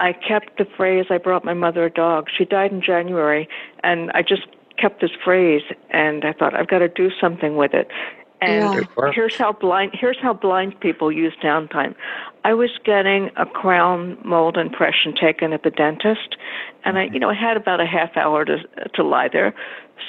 I 0.00 0.12
kept 0.14 0.58
the 0.58 0.66
phrase 0.76 1.06
"I 1.10 1.18
brought 1.18 1.44
my 1.44 1.54
mother 1.54 1.84
a 1.86 1.90
dog." 1.90 2.28
She 2.36 2.44
died 2.44 2.72
in 2.72 2.82
January, 2.82 3.48
and 3.84 4.10
I 4.12 4.22
just 4.22 4.46
kept 4.78 5.00
this 5.00 5.12
phrase, 5.24 5.62
and 5.90 6.24
I 6.24 6.32
thought 6.32 6.54
I've 6.54 6.68
got 6.68 6.78
to 6.80 6.88
do 6.88 7.10
something 7.20 7.56
with 7.56 7.74
it. 7.74 7.88
And 8.40 8.74
Yeah. 8.98 9.12
here's 9.14 9.36
how 9.36 9.52
blind 9.52 9.92
here's 9.94 10.18
how 10.20 10.32
blind 10.32 10.78
people 10.80 11.12
use 11.12 11.34
downtime. 11.42 11.94
I 12.44 12.54
was 12.54 12.70
getting 12.84 13.30
a 13.36 13.44
crown 13.44 14.16
mold 14.24 14.56
impression 14.56 15.14
taken 15.14 15.52
at 15.52 15.62
the 15.62 15.70
dentist, 15.70 16.36
and 16.84 16.98
I, 16.98 17.04
you 17.12 17.18
know, 17.20 17.28
I 17.28 17.34
had 17.34 17.56
about 17.56 17.80
a 17.80 17.86
half 17.86 18.16
hour 18.16 18.44
to 18.46 18.58
to 18.94 19.02
lie 19.02 19.28
there. 19.30 19.54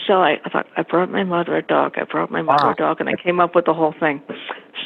So 0.08 0.22
I, 0.22 0.40
I 0.46 0.50
thought 0.50 0.68
I 0.78 0.84
brought 0.84 1.12
my 1.12 1.24
mother 1.24 1.58
a 1.58 1.62
dog. 1.62 1.96
I 1.98 2.04
brought 2.06 2.32
my 2.32 2.42
mother 2.42 2.68
Wow. 2.68 2.72
a 2.72 2.76
dog, 2.76 3.00
and 3.02 3.10
I 3.10 3.16
came 3.22 3.40
up 3.42 3.54
with 3.54 3.66
the 3.66 3.74
whole 3.74 3.94
thing. 4.00 4.22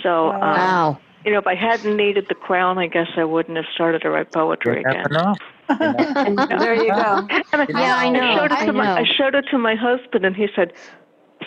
So 0.02 0.32
um, 0.42 0.42
Wow. 0.42 1.00
you 1.24 1.32
know, 1.32 1.40
if 1.40 1.48
I 1.48 1.56
hadn't 1.56 1.96
needed 1.96 2.26
the 2.30 2.36
crown, 2.36 2.78
I 2.80 2.88
guess 2.88 3.08
I 3.18 3.24
wouldn't 3.26 3.58
have 3.58 3.66
started 3.74 4.02
to 4.04 4.10
write 4.10 4.32
poetry 4.32 4.78
You 4.78 4.90
again. 4.90 5.06
never 5.08 5.10
know. 5.14 5.36
There 6.50 6.76
you 6.76 6.94
go. 6.96 7.28
I, 7.30 7.66
Yeah, 7.70 7.96
I 7.96 8.10
know, 8.10 8.22
showed 8.36 8.52
it 8.52 8.60
I 8.60 8.66
to 8.66 8.74
my, 8.74 8.94
I 8.96 9.04
showed 9.18 9.36
it 9.36 9.46
to 9.52 9.58
my 9.58 9.76
husband, 9.76 10.26
and 10.26 10.36
he 10.36 10.48
said, 10.56 10.74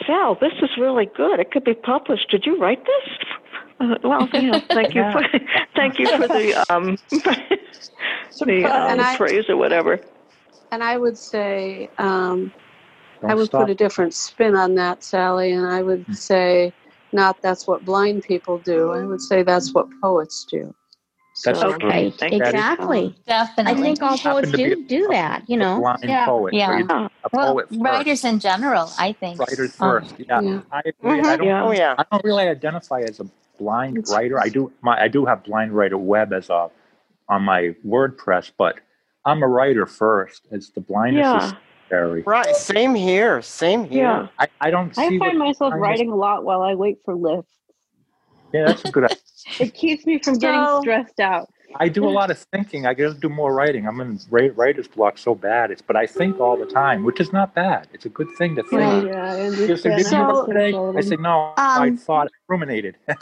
"Sal, 0.07 0.36
this 0.40 0.53
is 0.62 0.70
really 0.78 1.07
good. 1.07 1.40
It 1.40 1.51
could 1.51 1.64
be 1.64 1.74
published. 1.74 2.30
Did 2.30 2.44
you 2.46 2.59
write 2.59 2.84
this?" 2.84 3.18
Uh, 3.80 3.94
well, 4.03 4.28
you 4.32 4.42
know, 4.51 4.61
thank 4.72 4.94
you 4.94 5.05
for 5.12 5.22
thank 5.76 5.99
you 5.99 6.07
for 6.16 6.28
the 6.28 6.64
um 6.72 6.96
the 7.11 8.64
And 8.64 9.01
um, 9.01 9.07
I- 9.07 9.16
phrase 9.16 9.44
or 9.49 9.57
whatever. 9.57 10.01
And 10.70 10.82
I 10.82 10.99
would 10.99 11.16
say, 11.16 11.88
um, 11.96 12.53
I 13.26 13.34
would 13.34 13.46
stop. 13.46 13.62
put 13.62 13.70
a 13.70 13.74
different 13.74 14.12
spin 14.12 14.55
on 14.55 14.74
that, 14.74 15.03
Sally, 15.03 15.53
and 15.53 15.66
I 15.66 15.82
would 15.82 16.14
say, 16.14 16.72
not 17.12 17.40
that's 17.40 17.66
what 17.66 17.86
blind 17.86 18.22
people 18.24 18.59
do. 18.59 18.90
I 18.90 19.05
would 19.07 19.22
say 19.22 19.42
that's 19.42 19.72
what 19.72 19.86
poets 20.03 20.44
do. 20.44 20.74
That's 21.45 21.61
So- 21.61 21.72
true. 21.76 21.89
Right. 21.89 22.16
That 22.18 22.32
is 22.32 22.41
Exactly. 22.41 23.14
I 23.28 23.74
think 23.74 24.03
all 24.03 24.18
poets 24.18 24.51
to 24.51 24.57
be 24.57 24.64
do 24.74 24.84
do 24.86 25.09
that. 25.09 25.45
You 25.49 25.57
a 25.57 25.59
know. 25.59 25.78
blind 25.80 26.05
Yeah. 26.05 26.24
poet. 26.26 26.55
Yeah. 26.55 26.70
or 26.70 26.78
A 26.80 27.11
Well, 27.32 27.53
poet 27.55 27.68
first. 27.68 27.80
writers 27.80 28.24
in 28.24 28.39
general, 28.41 28.91
I 28.99 29.12
think. 29.12 29.39
Writers 29.39 29.76
Um, 29.80 29.89
first. 29.91 30.14
Yeah, 30.18 30.41
Yeah. 30.41 30.61
I 30.72 30.80
agree. 30.84 31.20
I 31.20 31.36
don't. 31.36 31.47
Yeah. 31.47 31.64
Oh 31.64 31.70
yeah. 31.72 31.95
I 31.99 32.05
don't 32.11 32.24
really 32.24 32.49
identify 32.49 33.01
as 33.01 33.20
a 33.20 33.26
blind 33.59 33.99
It's- 33.99 34.12
writer. 34.14 34.39
I 34.41 34.49
do. 34.49 34.72
My 34.82 35.01
I 35.01 35.09
do 35.09 35.24
have 35.26 35.45
blind 35.45 35.72
writer 35.72 35.99
web 35.99 36.32
as 36.32 36.51
a 36.51 36.70
on 37.28 37.43
my 37.43 37.74
WordPress, 37.86 38.51
but 38.57 38.76
I'm 39.24 39.43
a 39.43 39.49
writer 39.49 39.84
first. 39.86 40.47
It's 40.51 40.70
the 40.70 40.80
blindness 40.80 41.45
is 41.45 41.51
Yeah. 41.53 41.59
scary. 41.86 42.22
Right. 42.22 42.57
Same 42.57 42.95
here. 42.95 43.43
Same 43.43 43.84
here. 43.84 44.05
Yeah. 44.05 44.26
I, 44.39 44.47
I 44.61 44.70
don't 44.70 44.95
see. 44.95 45.03
I 45.05 45.18
find 45.18 45.39
myself 45.39 45.72
blindness- 45.72 45.80
writing 45.82 46.11
a 46.11 46.16
lot 46.16 46.45
while 46.45 46.62
I 46.62 46.74
wait 46.74 46.99
for 47.05 47.14
lifts. 47.14 47.53
Yeah, 48.53 48.66
that's 48.66 48.84
a 48.84 48.90
good. 48.90 49.05
idea. 49.11 49.16
It 49.61 49.74
keeps 49.74 50.07
me 50.07 50.18
from 50.18 50.34
getting 50.38 50.80
stressed 50.82 51.20
out. 51.20 51.53
I 51.76 51.88
do 51.88 52.09
a 52.09 52.11
lot 52.11 52.30
of 52.30 52.38
thinking. 52.38 52.86
I 52.86 52.94
got 52.94 53.12
to 53.14 53.20
do 53.20 53.28
more 53.28 53.55
writing. 53.55 53.86
I'm 53.86 54.01
in 54.01 54.18
writer's 54.30 54.88
block 54.88 55.18
so 55.18 55.34
bad. 55.34 55.70
It's 55.70 55.82
but 55.82 55.96
I 55.96 56.07
think 56.07 56.40
all 56.40 56.57
the 56.57 56.64
time, 56.64 57.05
which 57.05 57.20
is 57.20 57.30
not 57.32 57.55
bad. 57.55 57.88
It's 57.92 58.07
a 58.07 58.09
good 58.09 58.28
thing 58.38 58.57
to 58.57 58.62
think. 58.62 58.80
Right. 58.80 59.07
Yeah, 59.07 59.32
I 59.32 59.49
You 59.49 59.76
say, 59.76 59.90
understand. 59.90 60.30
So- 60.34 60.46
today?" 60.46 60.74
I 60.74 61.01
say, 61.03 61.16
"No, 61.16 61.53
I 61.59 61.88
Um, 61.88 61.96
thought, 61.96 62.28
ruminated." 62.49 62.96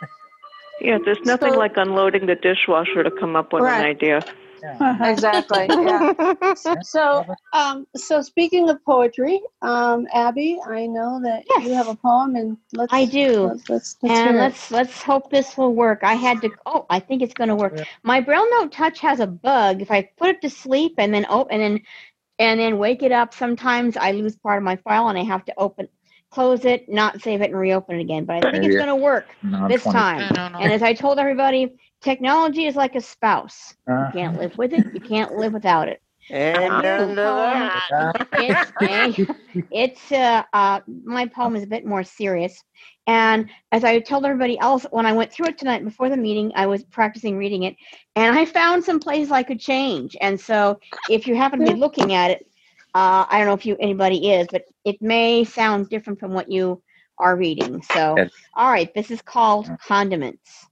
Yeah, 0.78 0.98
there's 1.02 1.20
nothing 1.24 1.52
So- 1.54 1.58
like 1.58 1.72
unloading 1.78 2.26
the 2.26 2.34
dishwasher 2.34 3.02
to 3.02 3.10
come 3.10 3.34
up 3.34 3.50
with 3.52 3.62
Right. 3.62 3.80
an 3.80 3.86
idea. 3.86 4.20
Yeah. 4.62 5.10
Exactly. 5.12 5.66
Yeah. 5.68 6.54
So, 6.82 7.24
um, 7.52 7.86
so 7.96 8.22
speaking 8.22 8.68
of 8.68 8.84
poetry, 8.84 9.40
um, 9.62 10.06
Abby, 10.12 10.58
I 10.66 10.86
know 10.86 11.20
that 11.22 11.44
you 11.64 11.72
have 11.74 11.88
a 11.88 11.94
poem, 11.94 12.36
and 12.36 12.56
let's. 12.72 12.92
I 12.92 13.04
do. 13.04 13.46
Let's, 13.46 13.68
let's, 13.68 13.96
let's 14.02 14.18
and 14.18 14.30
hear 14.30 14.40
let's 14.40 14.70
let's 14.70 15.02
hope 15.02 15.30
this 15.30 15.56
will 15.56 15.74
work. 15.74 16.00
I 16.02 16.14
had 16.14 16.40
to. 16.42 16.50
Oh, 16.66 16.86
I 16.90 17.00
think 17.00 17.22
it's 17.22 17.34
going 17.34 17.48
to 17.48 17.56
work. 17.56 17.78
My 18.02 18.20
Braille 18.20 18.48
Note 18.52 18.72
Touch 18.72 19.00
has 19.00 19.20
a 19.20 19.26
bug. 19.26 19.82
If 19.82 19.90
I 19.90 20.08
put 20.16 20.30
it 20.30 20.42
to 20.42 20.50
sleep 20.50 20.94
and 20.98 21.12
then 21.14 21.26
oh, 21.28 21.46
and 21.50 21.62
then 21.62 21.80
and 22.38 22.60
then 22.60 22.78
wake 22.78 23.02
it 23.02 23.12
up, 23.12 23.34
sometimes 23.34 23.96
I 23.96 24.12
lose 24.12 24.36
part 24.36 24.58
of 24.58 24.64
my 24.64 24.76
file 24.76 25.08
and 25.08 25.18
I 25.18 25.24
have 25.24 25.44
to 25.46 25.54
open, 25.56 25.88
close 26.30 26.64
it, 26.64 26.88
not 26.88 27.22
save 27.22 27.40
it, 27.40 27.50
and 27.50 27.58
reopen 27.58 27.96
it 27.96 28.02
again. 28.02 28.24
But 28.24 28.44
I 28.44 28.50
think 28.50 28.64
it's 28.64 28.76
going 28.76 28.88
to 28.88 28.96
work 28.96 29.26
No, 29.42 29.68
this 29.68 29.82
20. 29.82 29.98
time. 29.98 30.20
I 30.30 30.34
don't. 30.34 30.62
And 30.62 30.72
as 30.72 30.82
I 30.82 30.92
told 30.92 31.18
everybody, 31.18 31.76
technology 32.02 32.66
is 32.66 32.76
like 32.76 32.94
a 32.94 33.00
spouse. 33.00 33.74
Uh, 33.88 34.10
You 34.14 34.20
can't 34.20 34.36
live 34.38 34.56
with 34.58 34.72
it. 34.72 34.84
You 34.92 35.00
can't 35.00 35.34
live 35.36 35.52
without 35.52 35.88
it. 35.88 36.00
Amen 36.32 36.82
to 36.96 37.14
that. 37.90 38.16
It's, 38.36 38.72
it's 39.70 40.12
uh, 40.12 40.42
uh, 40.52 40.80
my 41.04 41.26
poem 41.26 41.56
is 41.56 41.62
a 41.64 41.66
bit 41.68 41.84
more 41.86 42.02
serious. 42.02 42.62
And 43.06 43.50
as 43.72 43.84
I 43.84 44.00
told 44.00 44.24
everybody 44.24 44.58
else, 44.58 44.84
when 44.90 45.06
I 45.06 45.12
went 45.12 45.32
through 45.32 45.48
it 45.48 45.58
tonight 45.58 45.84
before 45.84 46.08
the 46.08 46.16
meeting, 46.16 46.52
I 46.54 46.66
was 46.66 46.84
practicing 46.84 47.36
reading 47.36 47.64
it, 47.64 47.76
and 48.16 48.36
I 48.36 48.44
found 48.44 48.84
some 48.84 48.98
places 49.00 49.30
I 49.32 49.42
could 49.42 49.60
change. 49.60 50.16
And 50.20 50.38
so, 50.38 50.78
if 51.08 51.26
you 51.26 51.36
happen 51.36 51.60
to 51.60 51.64
be 51.64 51.74
looking 51.74 52.12
at 52.14 52.30
it, 52.32 52.46
uh, 52.94 53.26
I 53.28 53.38
don't 53.38 53.46
know 53.46 53.54
if 53.54 53.66
you 53.66 53.76
anybody 53.80 54.32
is, 54.32 54.48
but 54.50 54.62
it 54.84 54.96
may 55.00 55.44
sound 55.44 55.88
different 55.88 56.18
from 56.18 56.32
what 56.32 56.50
you 56.50 56.82
are 57.18 57.36
reading. 57.36 57.82
So, 57.82 58.16
Yes. 58.16 58.30
all 58.56 58.70
right, 58.70 58.92
this 58.94 59.10
is 59.10 59.22
called 59.22 59.70
condiments 59.86 60.66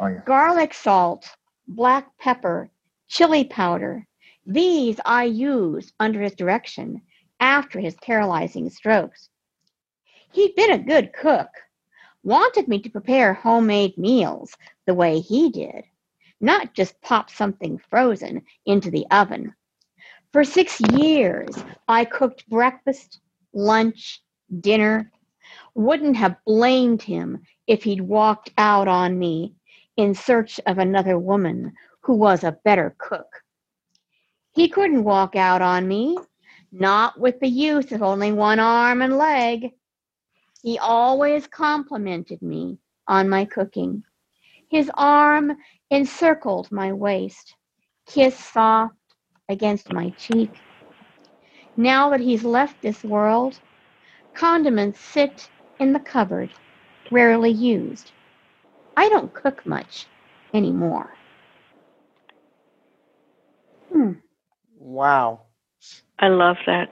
oh 0.00 0.06
yeah. 0.08 0.22
garlic 0.24 0.74
salt, 0.74 1.28
black 1.68 2.06
pepper, 2.18 2.70
chili 3.08 3.44
powder. 3.44 4.06
These 4.46 4.98
I 5.04 5.24
used 5.24 5.92
under 6.00 6.20
his 6.20 6.34
direction 6.34 7.02
after 7.38 7.78
his 7.78 7.94
paralyzing 8.02 8.70
strokes. 8.70 9.28
He'd 10.32 10.54
been 10.54 10.72
a 10.72 10.78
good 10.78 11.12
cook, 11.12 11.48
wanted 12.22 12.68
me 12.68 12.80
to 12.80 12.90
prepare 12.90 13.34
homemade 13.34 13.96
meals 13.98 14.56
the 14.86 14.94
way 14.94 15.20
he 15.20 15.50
did, 15.50 15.84
not 16.40 16.74
just 16.74 17.00
pop 17.02 17.30
something 17.30 17.78
frozen 17.90 18.42
into 18.66 18.90
the 18.90 19.06
oven. 19.10 19.54
For 20.32 20.44
six 20.44 20.80
years, 20.92 21.50
I 21.88 22.04
cooked 22.04 22.48
breakfast, 22.48 23.20
lunch, 23.52 24.22
dinner. 24.60 25.10
Wouldn't 25.74 26.16
have 26.16 26.36
blamed 26.46 27.02
him 27.02 27.42
if 27.66 27.82
he'd 27.82 28.00
walked 28.00 28.52
out 28.56 28.86
on 28.86 29.18
me 29.18 29.54
in 30.00 30.14
search 30.14 30.58
of 30.66 30.78
another 30.78 31.18
woman 31.18 31.72
who 32.02 32.14
was 32.14 32.42
a 32.42 32.56
better 32.64 32.94
cook. 32.98 33.42
He 34.52 34.68
couldn't 34.68 35.04
walk 35.04 35.36
out 35.36 35.62
on 35.62 35.86
me, 35.86 36.16
not 36.72 37.20
with 37.20 37.38
the 37.40 37.48
use 37.48 37.92
of 37.92 38.02
only 38.02 38.32
one 38.32 38.58
arm 38.58 39.02
and 39.02 39.18
leg. 39.18 39.72
He 40.62 40.78
always 40.78 41.46
complimented 41.46 42.42
me 42.42 42.78
on 43.06 43.28
my 43.28 43.44
cooking. 43.44 44.02
His 44.70 44.90
arm 44.94 45.52
encircled 45.90 46.72
my 46.72 46.92
waist, 46.92 47.54
kissed 48.06 48.52
soft 48.52 48.94
against 49.48 49.92
my 49.92 50.10
cheek. 50.18 50.50
Now 51.76 52.10
that 52.10 52.20
he's 52.20 52.44
left 52.44 52.80
this 52.82 53.04
world, 53.04 53.60
condiments 54.34 55.00
sit 55.00 55.50
in 55.78 55.92
the 55.92 56.00
cupboard, 56.00 56.54
rarely 57.10 57.50
used. 57.50 58.12
I 58.96 59.08
don't 59.08 59.32
cook 59.32 59.64
much 59.66 60.06
anymore. 60.54 61.12
Hmm. 63.92 64.12
Wow. 64.78 65.42
I 66.18 66.28
love 66.28 66.56
that. 66.66 66.90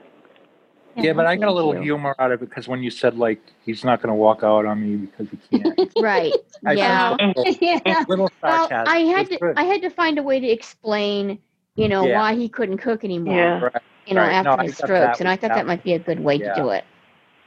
Yeah, 0.95 1.13
but 1.13 1.25
I 1.25 1.35
got 1.37 1.47
a 1.47 1.53
little 1.53 1.75
you. 1.75 1.81
humor 1.81 2.13
out 2.19 2.31
of 2.31 2.41
it 2.41 2.49
because 2.49 2.67
when 2.67 2.83
you 2.83 2.89
said 2.89 3.17
like 3.17 3.39
he's 3.63 3.85
not 3.85 4.01
going 4.01 4.09
to 4.09 4.15
walk 4.15 4.43
out 4.43 4.65
on 4.65 4.81
me 4.81 4.97
because 4.97 5.27
he 5.29 5.59
can't. 5.59 5.91
Right. 6.01 6.33
I 6.65 6.73
yeah. 6.73 7.15
little, 7.19 7.45
yeah. 7.61 8.03
little 8.07 8.29
Well. 8.43 8.67
I 8.71 8.99
had 8.99 9.29
to 9.29 9.37
good. 9.37 9.53
I 9.57 9.63
had 9.63 9.81
to 9.81 9.89
find 9.89 10.17
a 10.17 10.23
way 10.23 10.39
to 10.39 10.47
explain, 10.47 11.39
you 11.75 11.87
know, 11.87 12.05
Yeah. 12.05 12.19
why 12.19 12.35
he 12.35 12.49
couldn't 12.49 12.79
cook 12.79 13.03
anymore. 13.05 13.35
Yeah. 13.35 13.59
Right. 13.59 13.81
You 14.07 14.15
know, 14.15 14.21
Right. 14.21 14.33
after 14.33 14.57
No, 14.57 14.63
his 14.63 14.77
strokes, 14.77 15.19
and 15.19 15.29
I 15.29 15.35
thought 15.35 15.49
That 15.49 15.55
that 15.55 15.67
might 15.67 15.83
be 15.83 15.93
a 15.93 15.99
good 15.99 16.19
way 16.19 16.35
Yeah. 16.35 16.53
to 16.53 16.61
do 16.61 16.69
it. 16.69 16.83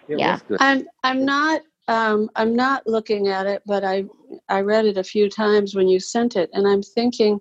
It 0.09 0.19
Yeah. 0.19 0.39
I'm 0.61 0.87
I'm 1.05 1.25
not 1.25 1.63
um, 1.89 2.31
I'm 2.37 2.55
not 2.55 2.87
looking 2.87 3.29
at 3.29 3.47
it, 3.47 3.63
but 3.67 3.85
I 3.85 4.05
I 4.49 4.61
read 4.61 4.87
it 4.87 4.97
a 4.99 5.05
few 5.05 5.29
times 5.29 5.75
when 5.75 5.89
you 5.89 6.01
sent 6.01 6.37
it, 6.37 6.51
and 6.53 6.67
I'm 6.67 6.83
thinking 6.83 7.41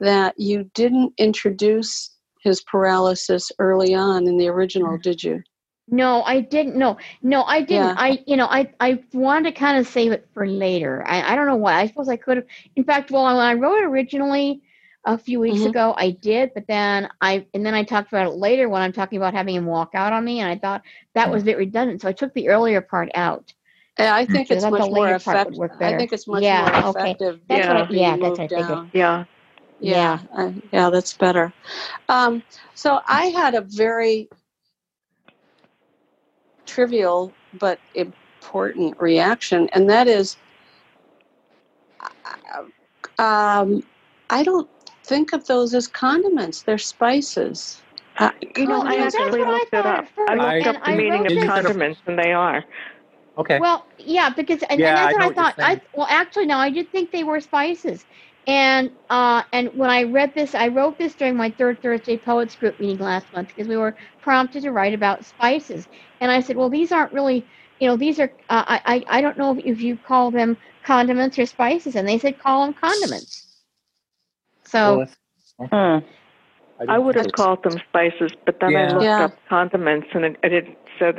that 0.00 0.34
you 0.38 0.70
didn't 0.74 1.12
introduce 1.18 2.16
his 2.42 2.62
paralysis 2.62 3.50
early 3.58 3.94
on 3.94 4.26
in 4.26 4.38
the 4.38 4.48
original, 4.48 4.98
did 4.98 5.22
you? 5.22 5.42
No, 5.88 6.22
I 6.22 6.40
didn't. 6.40 6.76
No, 6.76 6.96
no, 7.22 7.44
I 7.44 7.60
didn't. 7.60 7.88
Yeah. 7.88 7.94
I, 7.96 8.22
you 8.26 8.36
know, 8.36 8.46
I, 8.46 8.72
I 8.80 9.02
wanted 9.12 9.54
to 9.54 9.58
kind 9.58 9.78
of 9.78 9.86
save 9.86 10.12
it 10.12 10.28
for 10.34 10.46
later. 10.46 11.04
I, 11.06 11.32
I 11.32 11.36
don't 11.36 11.46
know 11.46 11.56
why. 11.56 11.80
I 11.80 11.86
suppose 11.86 12.08
I 12.08 12.16
could 12.16 12.38
have. 12.38 12.46
In 12.74 12.84
fact, 12.84 13.10
well, 13.10 13.24
when 13.24 13.36
I 13.36 13.54
wrote 13.54 13.76
it 13.78 13.84
originally 13.84 14.62
a 15.04 15.16
few 15.16 15.38
weeks 15.38 15.60
Mhm. 15.60 15.66
ago, 15.70 15.94
I 15.96 16.10
did, 16.10 16.52
but 16.54 16.66
then 16.66 17.08
I, 17.20 17.46
and 17.54 17.64
then 17.64 17.74
I 17.74 17.84
talked 17.84 18.08
about 18.08 18.26
it 18.26 18.36
later 18.36 18.68
when 18.68 18.82
I'm 18.82 18.92
talking 18.92 19.16
about 19.16 19.34
having 19.34 19.54
him 19.54 19.66
walk 19.66 19.90
out 19.94 20.12
on 20.12 20.24
me, 20.24 20.40
and 20.40 20.50
I 20.50 20.58
thought 20.58 20.82
that 21.14 21.30
was 21.30 21.42
a 21.42 21.46
bit 21.46 21.56
redundant, 21.58 22.00
so 22.02 22.08
I 22.08 22.12
took 22.12 22.34
the 22.34 22.48
earlier 22.48 22.80
part 22.80 23.08
out. 23.14 23.54
And 23.98 24.08
I 24.08 24.26
think 24.26 24.48
Because 24.48 24.64
it's 24.64 24.70
much 24.70 24.90
more 24.90 25.06
later 25.06 25.18
part 25.20 25.50
would 25.52 25.70
effective. 25.70 25.80
I 25.80 25.96
think 25.96 26.12
it's 26.12 26.26
much 26.28 26.42
Yeah, 26.42 26.62
more 26.62 26.90
okay. 26.90 26.90
effective. 26.90 27.40
That's 27.48 27.66
being 27.66 27.76
what 27.76 27.90
I- 27.90 27.94
yeah, 27.94 28.16
that's 28.16 28.22
what 28.22 28.28
I 28.28 28.30
moved 28.30 28.48
figured. 28.48 28.68
down. 28.68 28.90
Yeah. 28.94 29.24
Yeah, 29.80 30.18
I, 30.36 30.54
yeah, 30.72 30.90
that's 30.90 31.14
better. 31.14 31.52
Um, 32.08 32.42
so 32.74 33.00
I 33.08 33.26
had 33.26 33.54
a 33.54 33.60
very 33.62 34.28
trivial 36.66 37.32
but 37.54 37.80
important 37.94 38.96
reaction, 39.00 39.68
and 39.72 39.88
that 39.90 40.08
is, 40.08 40.36
um, 43.18 43.82
I 44.30 44.42
don't 44.42 44.68
think 45.04 45.32
of 45.32 45.46
those 45.46 45.74
as 45.74 45.88
condiments. 45.88 46.62
They're 46.62 46.78
spices. 46.78 47.82
Uh, 48.18 48.30
You 48.56 48.66
know, 48.66 48.82
I 48.82 48.92
you 48.92 48.98
know, 48.98 49.04
that's 49.04 49.14
actually 49.16 49.44
looked 49.44 49.74
it 49.74 49.86
up. 49.86 50.06
I 50.28 50.34
looked 50.36 50.66
up 50.66 50.84
the 50.84 50.92
meaning 50.92 51.26
of 51.26 51.32
condiments, 51.46 52.02
and 52.06 52.18
they 52.18 52.32
are. 52.32 52.64
Okay. 53.38 53.60
Well, 53.60 53.86
yeah, 53.98 54.30
because 54.30 54.62
and, 54.64 54.82
Yeah, 54.82 54.86
and 54.86 54.96
that's 54.96 55.12
know 55.12 55.18
what 55.18 55.22
I 55.22 55.28
what 55.28 55.34
thought. 55.34 55.56
I 55.60 55.80
well, 55.94 56.06
actually, 56.10 56.46
no, 56.46 56.58
I 56.58 56.70
did 56.70 56.90
think 56.92 57.12
they 57.12 57.24
were 57.24 57.40
spices, 57.40 58.06
and 58.46 58.90
uh, 59.10 59.42
and 59.52 59.70
when 59.74 59.90
I 59.90 60.04
read 60.04 60.34
this, 60.34 60.54
I 60.54 60.68
wrote 60.68 60.98
this 60.98 61.14
during 61.16 61.36
my 61.36 61.50
third 61.50 61.82
Thursday 61.82 62.18
Poets 62.18 62.56
Group 62.56 62.80
meeting 62.80 62.98
last 62.98 63.32
month 63.32 63.48
because 63.48 63.68
we 63.68 63.76
were 63.76 63.96
prompted 64.22 64.62
to 64.64 64.72
write 64.72 64.94
about 64.94 65.24
spices, 65.24 65.88
and 66.20 66.30
I 66.32 66.40
said, 66.40 66.56
well, 66.56 66.70
these 66.70 66.92
aren't 66.92 67.12
really, 67.12 67.46
you 67.80 67.88
know, 67.88 67.96
these 67.96 68.20
are. 68.20 68.32
Uh, 68.48 68.64
I 68.68 68.82
I 69.08 69.18
I 69.18 69.22
don't 69.22 69.38
know 69.38 69.58
if 69.64 69.80
you 69.82 69.96
call 69.98 70.30
them 70.32 70.58
condiments 70.84 71.38
or 71.38 71.46
spices, 71.46 71.96
and 71.96 72.08
they 72.08 72.18
said 72.18 72.38
call 72.38 72.64
them 72.66 72.74
condiments. 72.74 73.44
So. 74.66 74.98
Well, 74.98 75.06
Hmm. 75.72 75.98
I 76.80 76.84
I 76.94 76.98
would 76.98 77.16
have 77.16 77.32
called 77.32 77.62
them 77.64 77.78
spices, 77.88 78.32
but 78.46 78.56
then 78.60 78.76
I 78.76 78.86
looked 78.94 79.02
Yeah. 79.02 79.24
up 79.24 79.38
condiments, 79.48 80.08
and 80.14 80.24
it, 80.24 80.36
it 80.42 80.78
said 80.98 81.16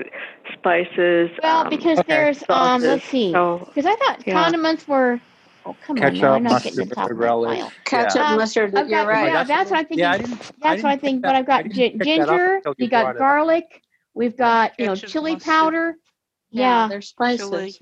spices. 0.54 1.30
Well, 1.44 1.62
um, 1.64 1.70
because 1.70 2.00
Okay. 2.00 2.06
there's 2.10 2.44
um, 2.50 2.82
let's 2.84 3.06
see, 3.06 3.34
So 3.34 3.70
because 3.74 3.86
I 3.86 3.96
thought 3.96 4.26
yeah. 4.26 4.34
condiments 4.34 4.88
were. 4.88 5.22
Oh 5.66 5.74
come 5.82 5.98
on, 5.98 6.18
now 6.18 6.30
Ketchup, 6.30 6.36
I'm 6.36 6.44
not 6.44 6.64
getting 6.64 6.80
mustard, 6.80 6.90
the 6.90 6.96
top 6.96 7.12
of 7.12 7.18
relish. 7.18 7.60
file. 7.60 7.74
ketchup, 7.86 8.16
Yeah. 8.22 8.34
Um, 8.34 8.38
mustard. 8.38 8.76
I've 8.76 8.90
You're 8.90 9.06
right. 9.06 9.32
yeah, 9.34 9.44
that's 9.44 9.72
what 9.72 9.80
I'm 9.80 9.86
thinking. 9.88 10.00
Yeah, 10.00 10.12
I 10.12 10.18
didn't. 10.20 10.42
I 10.42 10.46
That's 10.62 10.84
what 10.84 10.92
I 10.92 10.98
think. 10.98 11.22
pick 11.22 11.26
But 11.26 11.36
I've 11.36 11.48
got 11.48 11.60
I 11.60 11.64
didn't 11.64 11.76
gi- 11.76 11.90
pick 12.00 12.16
that 12.18 12.30
up 12.30 12.36
ginger. 12.36 12.56
until 12.58 12.76
We 12.80 12.86
you 12.86 12.90
got 12.90 13.04
brought 13.04 13.16
it 13.18 13.22
up. 13.22 13.28
garlic. 13.28 13.84
We've 14.16 14.38
got 14.38 14.80
you 14.80 14.86
know 14.88 14.96
chili 14.96 15.34
mustard. 15.34 15.46
powder. 15.46 15.96
Yeah, 16.52 16.64
Yeah, 16.64 16.88
they're 16.90 17.02
spices. 17.02 17.80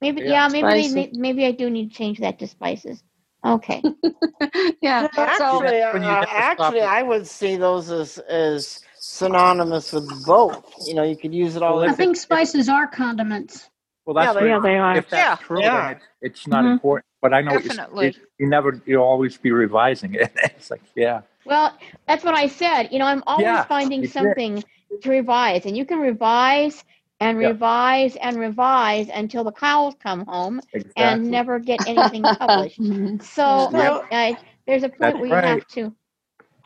Maybe 0.00 0.22
Yeah. 0.22 0.30
yeah, 0.32 0.48
maybe 0.48 0.68
they, 0.68 1.10
maybe 1.12 1.46
I 1.46 1.52
do 1.52 1.70
need 1.70 1.90
to 1.90 1.96
change 1.96 2.20
that 2.20 2.38
to 2.40 2.46
spices. 2.48 3.02
Okay. 3.44 3.86
yeah. 4.82 5.08
Actually, 5.16 5.82
When 5.90 6.02
you 6.04 6.18
uh, 6.20 6.26
actually, 6.36 6.82
I 6.82 7.02
would 7.02 7.26
see 7.26 7.56
those 7.56 7.90
as 7.90 8.18
as 8.18 8.80
synonymous 8.98 9.92
with 9.92 10.24
both. 10.24 10.64
You 10.86 10.94
know, 10.94 11.04
you 11.04 11.16
could 11.16 11.34
use 11.34 11.56
it 11.56 11.62
all. 11.62 11.82
Well, 11.82 11.84
I 11.86 11.92
as 11.92 11.96
think 11.96 12.16
spices 12.16 12.68
are 12.68 12.88
condiments. 12.88 13.68
Well, 14.06 14.14
that's 14.14 14.32
Yeah, 14.32 14.34
they 14.34 14.40
Yeah, 14.46 14.60
they 14.60 14.76
are. 14.76 14.98
if 14.98 15.10
that's 15.10 15.30
Yeah, 15.30 15.36
true, 15.36 15.62
yeah. 15.62 15.70
then 15.70 15.86
it, 15.88 15.98
it's 16.22 16.46
not 16.48 16.64
Mhm. 16.64 16.72
important. 16.72 17.06
But 17.22 17.34
I 17.34 17.42
know 17.42 17.54
Definitely. 17.54 17.64
you, 18.00 18.08
you, 18.08 18.14
you 18.40 18.48
never, 18.48 18.82
you'll 18.86 19.04
always 19.04 19.36
be 19.38 19.52
revising 19.52 20.14
it. 20.14 20.32
it's 20.44 20.70
like, 20.70 20.82
yeah, 20.96 21.22
Well, 21.44 21.78
that's 22.08 22.24
what 22.24 22.34
I 22.36 22.48
said. 22.48 22.90
You 22.92 23.00
know, 23.00 23.06
I'm 23.06 23.24
always 23.26 23.64
Yeah, 23.64 23.66
finding 23.66 24.02
you 24.02 24.08
did. 24.08 24.36
something 24.38 24.64
to 25.02 25.10
revise, 25.10 25.66
and 25.66 25.76
you 25.76 25.86
can 25.86 26.00
revise 26.00 26.84
and 27.24 27.38
Yeah. 27.40 27.48
revise 27.48 28.16
and 28.16 28.38
revise 28.38 29.08
until 29.08 29.44
the 29.44 29.52
cows 29.52 29.94
come 30.02 30.26
home 30.26 30.60
exactly. 30.74 31.02
and 31.02 31.30
never 31.30 31.58
get 31.58 31.80
anything 31.86 32.28
published. 32.38 32.80
So 33.22 33.70
Yep. 33.72 34.06
I, 34.12 34.16
I, 34.28 34.38
there's 34.66 34.82
a 34.82 34.88
point 34.90 35.00
That's 35.00 35.16
where 35.18 35.28
you 35.28 35.34
right. 35.34 35.44
have 35.44 35.66
to. 35.68 35.94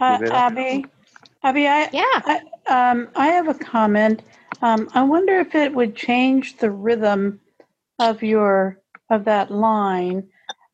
Uh, 0.01 0.19
Leave 0.19 0.23
it 0.23 0.33
up. 0.33 0.35
Abby, 0.35 0.87
Abby, 1.45 1.69
I, 1.69 1.89
Yeah. 1.93 2.03
I, 2.25 2.91
um, 2.91 3.09
I 3.15 3.29
have 3.29 3.49
a 3.49 3.55
comment. 3.55 4.23
Um, 4.63 4.89
I 4.95 5.03
wonder 5.05 5.39
if 5.39 5.55
it 5.55 5.73
would 5.73 5.95
change 5.95 6.57
the 6.57 6.71
rhythm 6.71 7.41
of 8.01 8.23
your 8.23 8.81
of 9.11 9.25
that 9.25 9.51
line, 9.51 10.29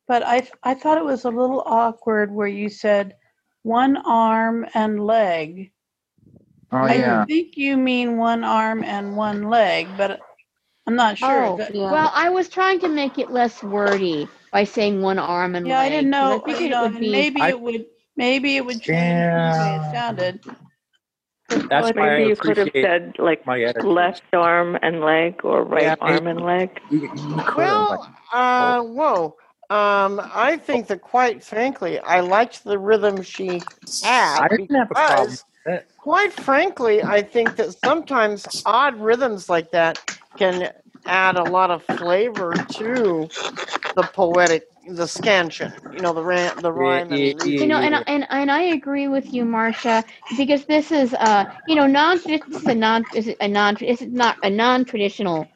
but 0.07 0.23
I 0.25 0.47
I 0.63 0.73
thought 0.73 0.97
it 0.97 1.05
was 1.05 1.25
a 1.25 1.29
little 1.29 1.61
awkward 1.65 2.31
where 2.31 2.47
you 2.47 2.69
said 2.69 3.15
one 3.63 3.97
arm 3.97 4.65
and 4.73 5.05
leg. 5.05 5.71
Oh 6.71 6.85
I 6.85 6.95
yeah. 6.95 7.25
think 7.25 7.57
you 7.57 7.77
mean 7.77 8.17
one 8.17 8.43
arm 8.43 8.83
and 8.83 9.15
one 9.15 9.49
leg, 9.49 9.87
but 9.97 10.19
I'm 10.87 10.95
not 10.95 11.17
sure. 11.17 11.29
Oh, 11.45 11.57
That- 11.57 11.73
Yeah. 11.73 11.91
well, 11.91 12.11
I 12.13 12.29
was 12.29 12.49
trying 12.49 12.79
to 12.81 12.89
make 12.89 13.17
it 13.17 13.31
less 13.31 13.63
wordy 13.63 14.27
by 14.51 14.63
saying 14.65 15.01
one 15.01 15.19
arm 15.19 15.55
and 15.55 15.67
yeah, 15.67 15.79
I 15.79 15.89
leg. 15.89 15.91
didn't 15.93 16.11
'cause 16.11 16.21
know. 16.21 16.31
I 16.31 16.35
You 16.35 16.53
figured 16.55 16.71
know, 16.71 16.85
it 16.85 16.99
be. 16.99 17.11
maybe 17.11 17.41
I- 17.41 17.49
it 17.49 17.59
would. 17.59 17.85
Maybe 18.17 18.55
it 18.57 18.65
would 18.65 18.81
change 18.81 19.19
the 19.33 19.51
way 19.51 19.75
it 19.75 19.91
sounded. 19.91 20.39
That's 21.69 21.89
Or 21.89 21.93
why 21.93 22.07
I 22.07 22.17
maybe 22.17 22.29
you 22.29 22.35
could 22.35 22.57
have 22.57 22.69
said 22.81 23.15
like 23.19 23.45
my 23.45 23.57
left 23.83 24.23
arm 24.33 24.77
and 24.81 25.01
leg, 25.01 25.41
or 25.43 25.63
right 25.63 25.83
Yeah, 25.83 25.95
arm 25.99 26.25
maybe. 26.25 26.29
and 26.37 26.41
leg. 26.45 26.79
You, 26.89 26.99
you 27.01 27.09
could 27.09 27.65
have, 27.65 27.87
Well, 27.89 28.07
uh, 28.33 28.81
whoa. 28.83 29.35
Um, 29.69 30.21
I 30.23 30.57
think 30.57 30.87
that 30.87 31.01
quite 31.01 31.43
frankly, 31.43 31.99
I 31.99 32.21
liked 32.21 32.63
the 32.63 32.77
rhythm 32.79 33.21
she 33.21 33.59
had. 34.01 34.41
I 34.43 34.47
didn't 34.49 34.75
have 34.75 34.91
a 34.91 34.95
problem 34.95 35.29
because, 35.29 35.29
with 35.31 35.39
it. 35.39 35.54
Quite 36.05 36.33
frankly, 36.33 37.03
I 37.03 37.23
think 37.23 37.57
that 37.57 37.75
sometimes 37.85 38.47
odd 38.65 38.97
rhythms 38.97 39.49
like 39.49 39.71
that 39.73 39.99
can 40.37 40.71
add 41.07 41.37
a 41.37 41.45
lot 41.45 41.71
of 41.71 41.83
flavor 41.83 42.65
to 42.73 43.31
the 43.95 44.05
poetic, 44.05 44.65
the 44.87 45.07
scansion. 45.07 45.73
You 45.91 46.01
know, 46.01 46.13
the 46.13 46.23
ran, 46.23 46.61
the 46.61 46.73
rhyme. 46.73 47.13
yeah, 47.13 47.25
and 47.25 47.39
the 47.39 47.57
You 47.59 47.67
know, 47.67 47.79
and 47.79 47.95
and 48.07 48.27
and 48.29 48.51
I 48.51 48.61
agree 48.63 49.09
with 49.09 49.33
you, 49.33 49.45
Marcia, 49.45 50.05
because 50.35 50.65
this 50.65 50.91
is 50.91 51.13
uh, 51.15 51.45
you 51.67 51.75
know, 51.75 51.87
non 51.87 52.21
this 52.25 52.41
is 52.49 52.67
a 52.67 52.75
non 52.75 53.05
this 53.13 53.27
is 53.27 53.35
a 53.41 53.49
non 53.49 53.75
this 53.79 54.01
is 54.01 54.09
not 54.11 54.37
a 54.43 54.51
non 54.51 54.85
traditional 54.85 55.54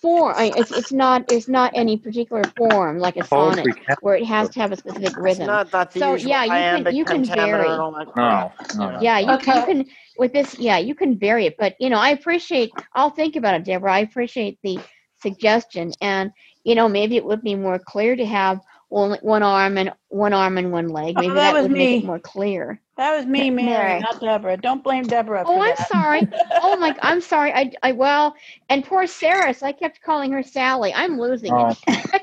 form. 0.00 0.34
I, 0.36 0.52
it's 0.56 0.70
it's 0.70 0.92
not 0.92 1.24
it's 1.28 1.48
not 1.48 1.72
any 1.74 1.96
particular 1.96 2.42
form 2.56 2.98
like 2.98 3.16
a 3.16 3.24
sonnet 3.24 3.64
Poetry 3.66 3.82
where 4.00 4.16
it 4.16 4.24
has 4.26 4.48
to 4.50 4.60
have 4.60 4.72
a 4.72 4.76
specific 4.76 5.08
It's 5.12 5.18
rhythm. 5.18 5.46
not 5.46 5.70
that 5.72 5.90
the 5.92 5.98
So, 6.00 6.12
usual 6.14 6.28
yeah, 6.30 6.44
you 6.44 6.84
can- 6.84 6.94
you 6.96 7.04
can 7.04 7.24
vary. 7.24 7.68
and 7.68 7.78
No, 7.78 8.04
crap. 8.12 8.54
no, 8.74 8.84
you 8.84 8.90
know. 8.92 8.96
no. 8.96 9.02
Yeah, 9.02 9.18
you, 9.18 9.32
Okay. 9.34 9.54
you 9.60 9.66
can 9.66 9.86
with 10.18 10.32
this. 10.32 10.58
Yeah, 10.58 10.78
you 10.78 10.94
can 10.94 11.18
vary 11.18 11.46
it, 11.46 11.56
but 11.58 11.74
you 11.80 11.90
know, 11.90 11.98
I 11.98 12.10
appreciate. 12.10 12.70
I'll 12.94 13.10
think 13.10 13.36
about 13.36 13.54
it, 13.54 13.64
Deborah. 13.64 13.92
I 13.92 14.00
appreciate 14.00 14.58
the 14.62 14.78
suggestion, 15.20 15.92
and 16.00 16.30
you 16.64 16.74
know, 16.74 16.88
maybe 16.88 17.16
it 17.16 17.24
would 17.24 17.42
be 17.42 17.54
more 17.54 17.78
clear 17.78 18.16
to 18.16 18.24
have 18.26 18.60
only 18.90 19.18
one 19.22 19.42
arm 19.42 19.78
and 19.78 19.92
one 20.08 20.32
arm 20.32 20.58
and 20.58 20.72
one 20.72 20.88
leg. 20.88 21.16
Oh, 21.16 21.20
Maybe 21.20 21.34
that 21.34 21.52
that, 21.52 21.54
was 21.54 21.62
would 21.64 21.72
make 21.72 21.90
me. 21.90 21.98
it 21.98 22.04
more 22.04 22.18
clear. 22.18 22.80
That 22.96 23.16
was 23.16 23.26
me, 23.26 23.50
Mary, 23.50 23.64
Mary. 23.64 24.00
not 24.00 24.20
Deborah. 24.20 24.56
Don't 24.56 24.82
blame 24.84 25.04
Deborah 25.04 25.44
for 25.44 25.52
Oh, 25.52 25.60
I'm 25.62 25.76
that. 25.76 25.88
sorry. 25.88 26.26
Oh 26.62 26.76
my, 26.76 26.94
I'm 27.00 27.22
sorry. 27.22 27.52
I, 27.54 27.72
I 27.82 27.92
well, 27.92 28.34
and 28.68 28.84
poor 28.84 29.06
Sarah. 29.06 29.54
So 29.54 29.66
I 29.66 29.72
kept 29.72 30.02
calling 30.02 30.30
her 30.32 30.42
Sally. 30.42 30.92
I'm 30.92 31.18
losing 31.18 31.54
Oh, 31.54 31.70
it. 31.86 32.22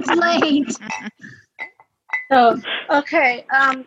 It's 0.00 0.10
late. 0.10 0.66
So, 2.32 2.56
okay, 2.90 3.46
um, 3.54 3.84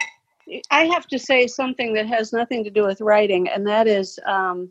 I 0.72 0.86
have 0.86 1.06
to 1.08 1.20
say 1.20 1.48
something 1.48 1.94
that 1.94 2.08
has 2.08 2.34
nothing 2.34 2.64
to 2.64 2.70
do 2.70 2.86
with 2.86 3.02
writing, 3.02 3.50
and 3.50 3.68
that 3.68 3.88
is 3.88 4.18
um, 4.26 4.70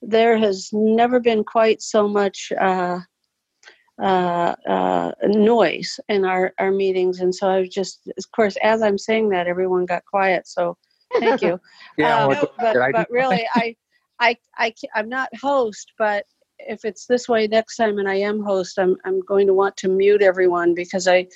there 0.00 0.38
has 0.38 0.70
never 0.72 1.20
been 1.20 1.44
quite 1.44 1.82
so 1.82 2.08
much 2.08 2.52
uh, 2.58 3.00
uh, 4.00 4.54
uh, 4.68 5.12
noise 5.24 6.00
in 6.08 6.24
our, 6.24 6.52
our 6.58 6.70
meetings. 6.70 7.20
And 7.20 7.34
so 7.34 7.48
I 7.48 7.60
was 7.60 7.68
just, 7.68 8.00
of 8.06 8.32
course, 8.34 8.56
as 8.62 8.82
I'm 8.82 8.98
saying 8.98 9.28
that, 9.30 9.46
everyone 9.46 9.86
got 9.86 10.04
quiet. 10.04 10.46
So 10.46 10.76
thank 11.18 11.42
you. 11.42 11.60
Yeah, 11.96 12.24
Um, 12.26 12.36
but 12.58 12.76
but 12.92 13.10
really, 13.10 13.46
I, 13.54 13.76
I, 14.20 14.36
I, 14.56 14.74
I'm 14.94 15.08
not 15.08 15.28
host, 15.36 15.92
but 15.98 16.24
if 16.68 16.84
it's 16.84 17.06
this 17.06 17.28
way 17.28 17.46
next 17.46 17.76
time 17.76 17.98
and 17.98 18.08
I 18.08 18.16
am 18.16 18.42
host, 18.42 18.78
I'm, 18.78 18.96
I'm 19.04 19.20
going 19.20 19.46
to 19.46 19.54
want 19.54 19.76
to 19.78 19.88
mute 19.88 20.22
everyone 20.22 20.74
because 20.74 21.06
I, 21.08 21.26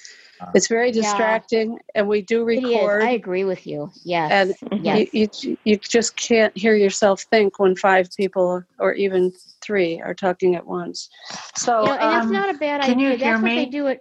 Uh, 0.40 0.50
it's 0.54 0.66
very 0.66 0.88
Yeah. 0.90 1.02
distracting 1.02 1.78
and 1.94 2.08
we 2.08 2.20
do 2.20 2.44
record. 2.44 3.02
I 3.04 3.10
agree 3.10 3.44
with 3.44 3.66
you. 3.66 3.90
Yes. 4.04 4.30
And 4.32 4.82
yes. 4.84 5.08
you, 5.12 5.28
you, 5.42 5.56
you 5.64 5.76
just 5.76 6.16
can't 6.16 6.54
hear 6.56 6.74
yourself 6.74 7.22
think 7.30 7.60
when 7.60 7.76
five 7.76 8.08
people 8.16 8.64
or 8.80 8.94
even 8.94 9.32
three 9.62 10.00
are 10.00 10.12
talking 10.14 10.56
at 10.56 10.66
once. 10.66 11.08
So, 11.56 11.82
you 11.82 11.86
know, 11.86 11.94
and 11.94 12.16
it's 12.16 12.26
um, 12.26 12.32
not 12.32 12.54
a 12.54 12.58
bad 12.58 12.82
can 12.82 12.94
idea. 12.94 13.10
you 13.10 13.16
hear 13.16 13.32
That's 13.32 13.42
what 13.42 13.48
they 13.48 13.64
me? 13.66 13.70
do 13.70 13.86
it. 13.86 14.00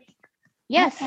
Yes. 0.70 1.04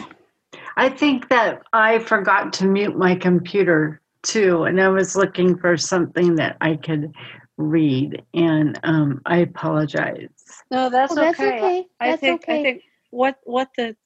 I 0.77 0.89
think 0.91 1.29
that 1.29 1.63
I 1.73 1.99
forgot 1.99 2.53
to 2.55 2.67
mute 2.67 2.97
my 2.97 3.17
computer 3.17 4.01
too, 4.23 4.65
and 4.65 4.81
I 4.81 4.89
was 4.89 5.17
looking 5.17 5.59
for 5.59 5.77
something 5.77 6.37
that 6.37 6.57
I 6.61 6.77
could 6.77 7.13
read, 7.57 8.23
and 8.35 8.79
um, 8.83 9.21
I 9.27 9.39
apologize. 9.39 10.29
no, 10.71 10.91
that's, 10.91 11.13
Oh, 11.13 11.17
that's 11.17 11.41
okay. 11.41 11.57
okay. 11.57 11.87
I 12.01 12.07
That's 12.11 12.21
think 12.21 12.43
okay. 12.43 12.61
I 12.61 12.63
think 12.63 12.83
what 13.11 13.39
what 13.45 13.69
the 13.77 13.97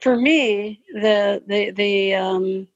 for 0.00 0.16
me 0.16 0.80
the 0.94 1.42
the 1.46 1.70
the 1.70 2.14
um 2.14 2.68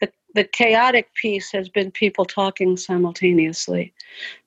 the 0.00 0.12
the 0.34 0.44
chaotic 0.44 1.12
piece 1.14 1.50
has 1.52 1.68
been 1.68 1.90
people 1.90 2.24
talking 2.24 2.76
simultaneously. 2.76 3.94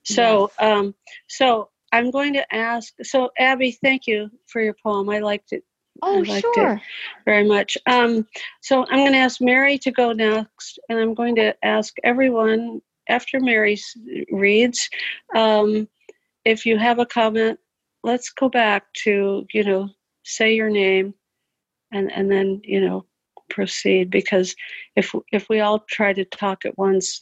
So, 0.03 0.51
um, 0.59 0.93
so 1.27 1.69
I'm 1.91 2.11
going 2.11 2.33
to 2.33 2.55
ask. 2.55 2.93
So, 3.03 3.31
Abby, 3.37 3.71
thank 3.71 4.07
you 4.07 4.29
for 4.47 4.61
your 4.61 4.75
poem. 4.83 5.09
I 5.09 5.19
liked 5.19 5.53
it. 5.53 5.63
Oh, 6.01 6.17
I 6.17 6.19
liked 6.19 6.41
sure. 6.55 6.75
it 6.75 6.81
very 7.25 7.47
much. 7.47 7.77
Um, 7.85 8.27
so 8.61 8.85
I'm 8.89 8.99
going 8.99 9.13
to 9.13 9.17
ask 9.19 9.39
Mary 9.39 9.77
to 9.79 9.91
go 9.91 10.11
next, 10.11 10.79
and 10.89 10.99
I'm 10.99 11.13
going 11.13 11.35
to 11.35 11.55
ask 11.63 11.93
everyone 12.03 12.81
after 13.09 13.39
Mary 13.39 13.77
reads, 14.31 14.89
um, 15.35 15.87
if 16.45 16.65
you 16.65 16.77
have 16.77 16.99
a 16.99 17.05
comment, 17.05 17.59
let's 18.03 18.29
go 18.29 18.49
back 18.49 18.91
to 19.03 19.45
you 19.53 19.63
know 19.63 19.89
say 20.23 20.55
your 20.55 20.69
name, 20.69 21.13
and 21.91 22.11
and 22.11 22.31
then 22.31 22.61
you 22.63 22.81
know 22.81 23.05
proceed 23.49 24.09
because 24.09 24.55
if 24.95 25.13
if 25.31 25.47
we 25.49 25.59
all 25.59 25.79
try 25.89 26.13
to 26.13 26.25
talk 26.25 26.65
at 26.65 26.77
once, 26.77 27.21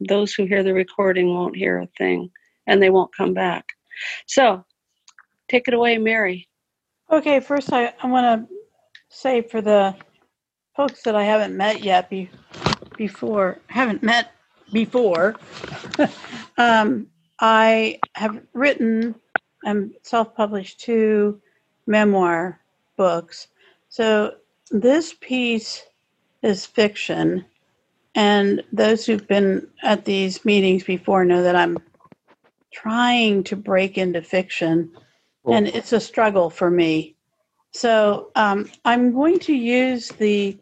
those 0.00 0.34
who 0.34 0.44
hear 0.44 0.62
the 0.62 0.74
recording 0.74 1.28
won't 1.28 1.56
hear 1.56 1.78
a 1.78 1.88
thing, 1.98 2.30
and 2.66 2.82
they 2.82 2.90
won't 2.90 3.16
come 3.16 3.34
back. 3.34 3.66
So, 4.26 4.64
take 5.48 5.68
it 5.68 5.74
away, 5.74 5.98
Mary. 5.98 6.48
Okay, 7.10 7.40
first 7.40 7.72
I, 7.72 7.92
I 8.02 8.06
want 8.06 8.48
to 8.48 8.54
say 9.10 9.42
for 9.42 9.60
the 9.60 9.94
folks 10.74 11.02
that 11.02 11.14
I 11.14 11.24
haven't 11.24 11.56
met 11.56 11.82
yet 11.84 12.08
be, 12.08 12.30
before, 12.96 13.58
haven't 13.66 14.02
met 14.02 14.32
before, 14.72 15.36
um, 16.58 17.06
I 17.40 17.98
have 18.14 18.42
written 18.52 19.14
and 19.64 19.94
self-published 20.02 20.80
two 20.80 21.40
memoir 21.86 22.60
books. 22.96 23.48
So 23.88 24.34
this 24.70 25.14
piece 25.20 25.82
is 26.42 26.66
fiction, 26.66 27.44
and 28.14 28.62
those 28.72 29.06
who've 29.06 29.26
been 29.26 29.68
at 29.82 30.04
these 30.04 30.44
meetings 30.44 30.84
before 30.84 31.24
know 31.24 31.42
that 31.42 31.56
I'm 31.56 31.78
trying 32.72 33.44
to 33.44 33.56
break 33.56 33.98
into 33.98 34.22
fiction, 34.22 34.92
and 35.48 35.68
it's 35.68 35.92
a 35.92 36.00
struggle 36.00 36.50
for 36.50 36.70
me. 36.70 37.16
So 37.72 38.30
um, 38.34 38.70
I'm 38.84 39.12
going 39.12 39.38
to 39.40 39.54
use 39.54 40.08
the 40.08 40.58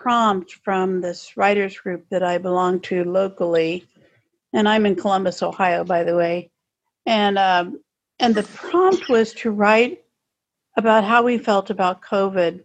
prompt 0.00 0.52
from 0.64 1.02
this 1.02 1.36
writers 1.36 1.78
group 1.78 2.06
that 2.10 2.22
I 2.22 2.38
belong 2.38 2.80
to 2.80 3.04
locally, 3.04 3.86
and 4.54 4.66
I'm 4.66 4.86
in 4.86 4.96
Columbus, 4.96 5.42
Ohio, 5.42 5.84
by 5.84 6.04
the 6.04 6.16
way. 6.16 6.50
And 7.06 7.38
um, 7.38 7.80
and 8.18 8.34
the 8.34 8.42
prompt 8.42 9.08
was 9.08 9.34
to 9.34 9.50
write 9.50 10.02
about 10.76 11.04
how 11.04 11.22
we 11.22 11.36
felt 11.38 11.70
about 11.70 12.02
COVID. 12.02 12.64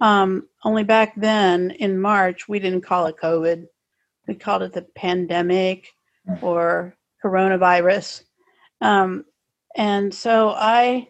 Um, 0.00 0.48
only 0.64 0.84
back 0.84 1.12
then 1.16 1.70
in 1.72 2.00
March, 2.00 2.48
we 2.48 2.58
didn't 2.58 2.82
call 2.82 3.06
it 3.06 3.16
COVID. 3.22 3.66
We 4.26 4.34
called 4.34 4.62
it 4.62 4.72
the 4.72 4.82
pandemic 4.82 5.88
or 6.40 6.96
coronavirus. 7.22 8.22
Um, 8.80 9.24
and 9.76 10.14
so 10.14 10.50
I 10.50 11.08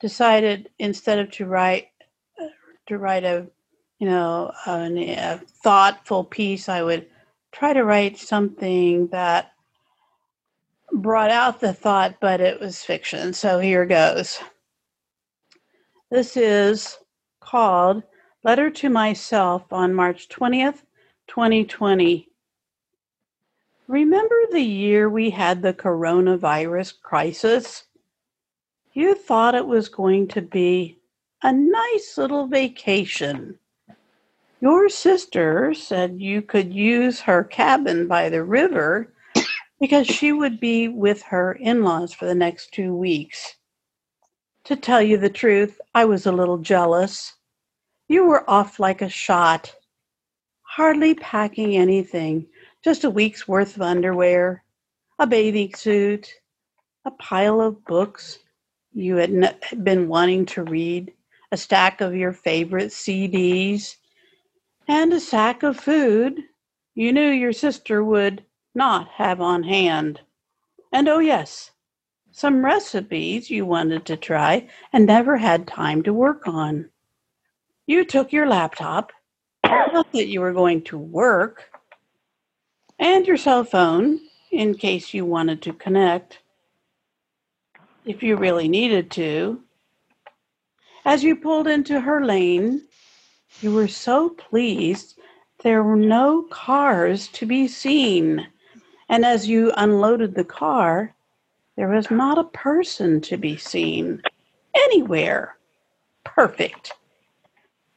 decided 0.00 0.68
instead 0.78 1.18
of 1.18 1.30
to 1.32 1.46
write 1.46 1.88
to 2.88 2.98
write 2.98 3.24
a 3.24 3.46
you 4.04 4.10
know 4.10 4.52
an, 4.66 4.98
a 4.98 5.40
thoughtful 5.62 6.24
piece, 6.24 6.68
I 6.68 6.82
would 6.82 7.06
try 7.52 7.72
to 7.72 7.84
write 7.84 8.18
something 8.18 9.06
that 9.06 9.52
brought 10.92 11.30
out 11.30 11.58
the 11.58 11.72
thought, 11.72 12.16
but 12.20 12.38
it 12.38 12.60
was 12.60 12.82
fiction. 12.82 13.32
So 13.32 13.60
here 13.60 13.86
goes. 13.86 14.40
This 16.10 16.36
is 16.36 16.98
called 17.40 18.02
Letter 18.42 18.68
to 18.68 18.90
Myself 18.90 19.72
on 19.72 19.94
March 19.94 20.28
20th, 20.28 20.82
2020. 21.28 22.28
Remember 23.88 24.36
the 24.50 24.60
year 24.60 25.08
we 25.08 25.30
had 25.30 25.62
the 25.62 25.72
coronavirus 25.72 27.00
crisis? 27.00 27.84
You 28.92 29.14
thought 29.14 29.54
it 29.54 29.66
was 29.66 29.88
going 29.88 30.28
to 30.28 30.42
be 30.42 30.98
a 31.42 31.50
nice 31.50 32.18
little 32.18 32.46
vacation. 32.46 33.58
Your 34.60 34.88
sister 34.88 35.74
said 35.74 36.20
you 36.20 36.40
could 36.40 36.72
use 36.72 37.20
her 37.20 37.44
cabin 37.44 38.08
by 38.08 38.28
the 38.28 38.42
river 38.42 39.12
because 39.80 40.06
she 40.06 40.32
would 40.32 40.60
be 40.60 40.88
with 40.88 41.22
her 41.22 41.52
in 41.52 41.82
laws 41.82 42.14
for 42.14 42.26
the 42.26 42.34
next 42.34 42.72
two 42.72 42.94
weeks. 42.94 43.56
To 44.64 44.76
tell 44.76 45.02
you 45.02 45.18
the 45.18 45.28
truth, 45.28 45.78
I 45.94 46.06
was 46.06 46.24
a 46.24 46.32
little 46.32 46.58
jealous. 46.58 47.34
You 48.08 48.26
were 48.26 48.48
off 48.48 48.80
like 48.80 49.02
a 49.02 49.08
shot, 49.08 49.74
hardly 50.62 51.14
packing 51.14 51.76
anything, 51.76 52.46
just 52.82 53.04
a 53.04 53.10
week's 53.10 53.46
worth 53.46 53.76
of 53.76 53.82
underwear, 53.82 54.64
a 55.18 55.26
bathing 55.26 55.74
suit, 55.74 56.32
a 57.04 57.10
pile 57.10 57.60
of 57.60 57.84
books 57.84 58.38
you 58.94 59.16
had 59.16 59.58
been 59.82 60.08
wanting 60.08 60.46
to 60.46 60.62
read, 60.62 61.12
a 61.52 61.56
stack 61.56 62.00
of 62.00 62.14
your 62.14 62.32
favorite 62.32 62.90
CDs, 62.90 63.96
and 64.86 65.12
a 65.12 65.20
sack 65.20 65.62
of 65.62 65.78
food 65.78 66.42
you 66.94 67.12
knew 67.12 67.30
your 67.30 67.52
sister 67.52 68.04
would 68.04 68.44
not 68.74 69.08
have 69.08 69.40
on 69.40 69.64
hand. 69.64 70.20
And 70.92 71.08
oh, 71.08 71.18
yes, 71.18 71.72
some 72.30 72.64
recipes 72.64 73.50
you 73.50 73.66
wanted 73.66 74.06
to 74.06 74.16
try 74.16 74.68
and 74.92 75.06
never 75.06 75.36
had 75.36 75.66
time 75.66 76.02
to 76.04 76.12
work 76.12 76.46
on. 76.46 76.90
You 77.86 78.04
took 78.04 78.32
your 78.32 78.46
laptop, 78.46 79.12
not 79.64 80.12
that 80.12 80.28
you 80.28 80.40
were 80.40 80.52
going 80.52 80.82
to 80.84 80.98
work, 80.98 81.64
and 82.98 83.26
your 83.26 83.36
cell 83.36 83.64
phone 83.64 84.20
in 84.52 84.74
case 84.74 85.12
you 85.12 85.24
wanted 85.24 85.62
to 85.62 85.72
connect, 85.72 86.38
if 88.04 88.22
you 88.22 88.36
really 88.36 88.68
needed 88.68 89.10
to. 89.12 89.60
As 91.04 91.24
you 91.24 91.34
pulled 91.34 91.66
into 91.66 92.00
her 92.00 92.24
lane, 92.24 92.82
you 93.60 93.72
were 93.72 93.88
so 93.88 94.30
pleased 94.30 95.18
there 95.62 95.82
were 95.82 95.96
no 95.96 96.42
cars 96.50 97.28
to 97.28 97.46
be 97.46 97.66
seen. 97.66 98.46
And 99.08 99.24
as 99.24 99.48
you 99.48 99.72
unloaded 99.76 100.34
the 100.34 100.44
car, 100.44 101.14
there 101.76 101.88
was 101.88 102.10
not 102.10 102.38
a 102.38 102.44
person 102.44 103.20
to 103.22 103.36
be 103.36 103.56
seen 103.56 104.22
anywhere. 104.74 105.56
Perfect. 106.24 106.92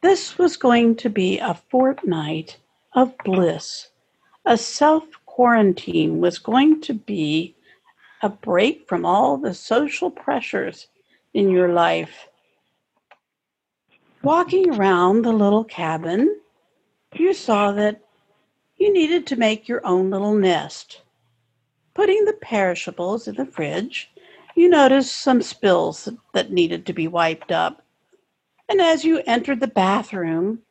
This 0.00 0.38
was 0.38 0.56
going 0.56 0.96
to 0.96 1.10
be 1.10 1.38
a 1.38 1.54
fortnight 1.54 2.56
of 2.94 3.16
bliss. 3.24 3.88
A 4.46 4.56
self 4.56 5.04
quarantine 5.26 6.20
was 6.20 6.38
going 6.38 6.80
to 6.82 6.94
be 6.94 7.54
a 8.22 8.28
break 8.28 8.88
from 8.88 9.04
all 9.04 9.36
the 9.36 9.54
social 9.54 10.10
pressures 10.10 10.88
in 11.34 11.50
your 11.50 11.72
life. 11.72 12.27
Walking 14.22 14.74
around 14.74 15.22
the 15.22 15.32
little 15.32 15.62
cabin, 15.62 16.40
you 17.14 17.32
saw 17.32 17.70
that 17.72 18.00
you 18.76 18.92
needed 18.92 19.28
to 19.28 19.36
make 19.36 19.68
your 19.68 19.84
own 19.86 20.10
little 20.10 20.34
nest. 20.34 21.02
Putting 21.94 22.24
the 22.24 22.32
perishables 22.32 23.28
in 23.28 23.36
the 23.36 23.46
fridge, 23.46 24.10
you 24.56 24.68
noticed 24.68 25.16
some 25.16 25.40
spills 25.40 26.08
that 26.34 26.50
needed 26.50 26.84
to 26.86 26.92
be 26.92 27.06
wiped 27.06 27.52
up. 27.52 27.84
And 28.68 28.80
as 28.80 29.04
you 29.04 29.22
entered 29.24 29.60
the 29.60 29.68
bathroom, 29.68 30.62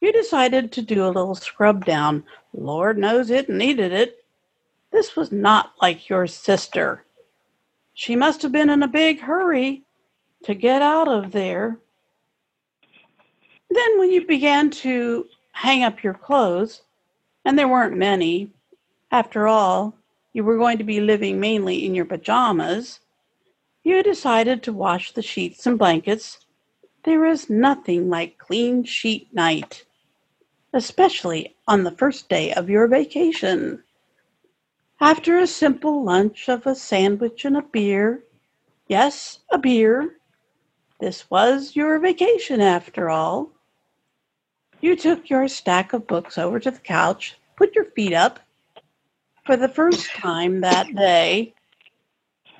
you 0.00 0.12
decided 0.12 0.70
to 0.72 0.82
do 0.82 1.04
a 1.04 1.10
little 1.10 1.34
scrub 1.34 1.84
down. 1.84 2.24
Lord 2.52 2.98
knows 2.98 3.30
it 3.30 3.48
needed 3.48 3.92
it. 3.92 4.24
This 4.92 5.16
was 5.16 5.32
not 5.32 5.72
like 5.82 6.08
your 6.08 6.28
sister. 6.28 7.04
She 7.94 8.14
must 8.14 8.42
have 8.42 8.52
been 8.52 8.70
in 8.70 8.84
a 8.84 8.88
big 8.88 9.20
hurry 9.20 9.82
to 10.44 10.54
get 10.54 10.82
out 10.82 11.08
of 11.08 11.32
there. 11.32 11.78
Then, 13.72 13.98
when 13.98 14.10
you 14.10 14.26
began 14.26 14.70
to 14.70 15.26
hang 15.52 15.84
up 15.84 16.02
your 16.02 16.14
clothes, 16.14 16.82
and 17.44 17.56
there 17.56 17.68
weren't 17.68 17.96
many, 17.96 18.50
after 19.12 19.46
all, 19.46 19.94
you 20.32 20.42
were 20.42 20.58
going 20.58 20.78
to 20.78 20.84
be 20.84 21.00
living 21.00 21.38
mainly 21.38 21.86
in 21.86 21.94
your 21.94 22.04
pajamas, 22.04 23.00
you 23.84 24.02
decided 24.02 24.62
to 24.62 24.72
wash 24.72 25.12
the 25.12 25.22
sheets 25.22 25.66
and 25.66 25.78
blankets. 25.78 26.44
There 27.04 27.24
is 27.24 27.48
nothing 27.48 28.10
like 28.10 28.38
clean 28.38 28.84
sheet 28.84 29.32
night, 29.32 29.84
especially 30.72 31.54
on 31.66 31.84
the 31.84 31.92
first 31.92 32.28
day 32.28 32.52
of 32.52 32.68
your 32.68 32.88
vacation. 32.88 33.82
After 35.00 35.38
a 35.38 35.46
simple 35.46 36.04
lunch 36.04 36.48
of 36.48 36.66
a 36.66 36.74
sandwich 36.74 37.44
and 37.44 37.56
a 37.56 37.62
beer, 37.62 38.24
yes, 38.88 39.38
a 39.50 39.58
beer, 39.58 40.16
this 41.00 41.30
was 41.30 41.74
your 41.74 41.98
vacation 41.98 42.60
after 42.60 43.08
all. 43.08 43.52
You 44.80 44.96
took 44.96 45.28
your 45.28 45.46
stack 45.48 45.92
of 45.92 46.06
books 46.06 46.38
over 46.38 46.58
to 46.58 46.70
the 46.70 46.78
couch, 46.78 47.38
put 47.56 47.74
your 47.74 47.84
feet 47.84 48.14
up. 48.14 48.40
For 49.44 49.56
the 49.56 49.68
first 49.68 50.10
time 50.14 50.60
that 50.60 50.94
day, 50.94 51.54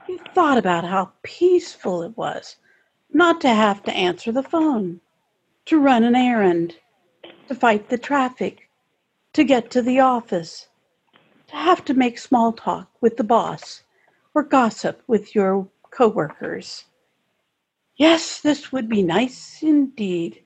you 0.09 0.19
thought 0.35 0.59
about 0.59 0.85
how 0.85 1.13
peaceful 1.23 2.03
it 2.03 2.17
was 2.17 2.57
not 3.13 3.41
to 3.41 3.49
have 3.49 3.83
to 3.85 3.93
answer 3.93 4.33
the 4.33 4.43
phone, 4.43 5.01
to 5.67 5.81
run 5.81 6.05
an 6.05 6.15
errand, 6.15 6.77
to 7.49 7.55
fight 7.55 7.89
the 7.89 7.99
traffic, 7.99 8.69
to 9.33 9.45
get 9.45 9.71
to 9.71 9.83
the 9.83 10.01
office, 10.01 10.69
to 11.49 11.57
have 11.57 11.85
to 11.85 11.95
make 11.95 12.19
small 12.19 12.53
talk 12.53 12.91
with 13.01 13.17
the 13.17 13.25
boss 13.25 13.83
or 14.35 14.43
gossip 14.43 15.03
with 15.07 15.35
your 15.35 15.69
coworkers. 15.91 16.85
Yes, 17.97 18.41
this 18.41 18.73
would 18.73 18.89
be 18.89 19.03
nice 19.03 19.63
indeed. 19.63 20.45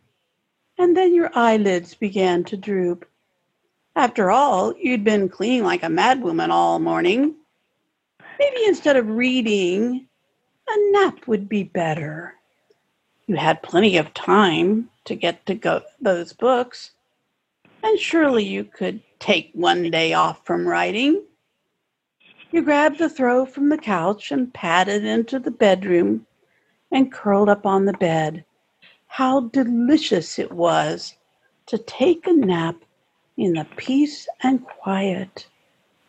And 0.78 0.96
then 0.96 1.14
your 1.14 1.30
eyelids 1.34 1.94
began 1.94 2.44
to 2.44 2.56
droop. 2.56 3.08
After 3.96 4.30
all, 4.30 4.74
you'd 4.76 5.04
been 5.04 5.28
cleaning 5.28 5.64
like 5.64 5.82
a 5.82 5.88
madwoman 5.88 6.50
all 6.50 6.78
morning. 6.78 7.36
Maybe 8.38 8.64
instead 8.66 8.96
of 8.96 9.08
reading, 9.08 10.08
a 10.68 10.92
nap 10.92 11.28
would 11.28 11.48
be 11.48 11.62
better. 11.62 12.34
You 13.26 13.36
had 13.36 13.62
plenty 13.62 13.96
of 13.96 14.12
time 14.14 14.90
to 15.04 15.14
get 15.14 15.46
to 15.46 15.54
go 15.54 15.82
those 16.00 16.32
books, 16.32 16.90
and 17.82 17.98
surely 17.98 18.44
you 18.44 18.64
could 18.64 19.00
take 19.18 19.50
one 19.54 19.90
day 19.90 20.12
off 20.12 20.44
from 20.44 20.66
writing. 20.66 21.22
You 22.50 22.62
grabbed 22.62 22.98
the 22.98 23.08
throw 23.08 23.46
from 23.46 23.68
the 23.68 23.78
couch 23.78 24.30
and 24.32 24.52
padded 24.52 25.04
into 25.04 25.38
the 25.38 25.50
bedroom 25.50 26.26
and 26.90 27.12
curled 27.12 27.48
up 27.48 27.64
on 27.64 27.84
the 27.84 27.92
bed. 27.94 28.44
How 29.14 29.42
delicious 29.42 30.40
it 30.40 30.50
was 30.50 31.14
to 31.66 31.78
take 31.78 32.26
a 32.26 32.32
nap 32.32 32.74
in 33.36 33.52
the 33.52 33.64
peace 33.76 34.26
and 34.42 34.66
quiet. 34.66 35.46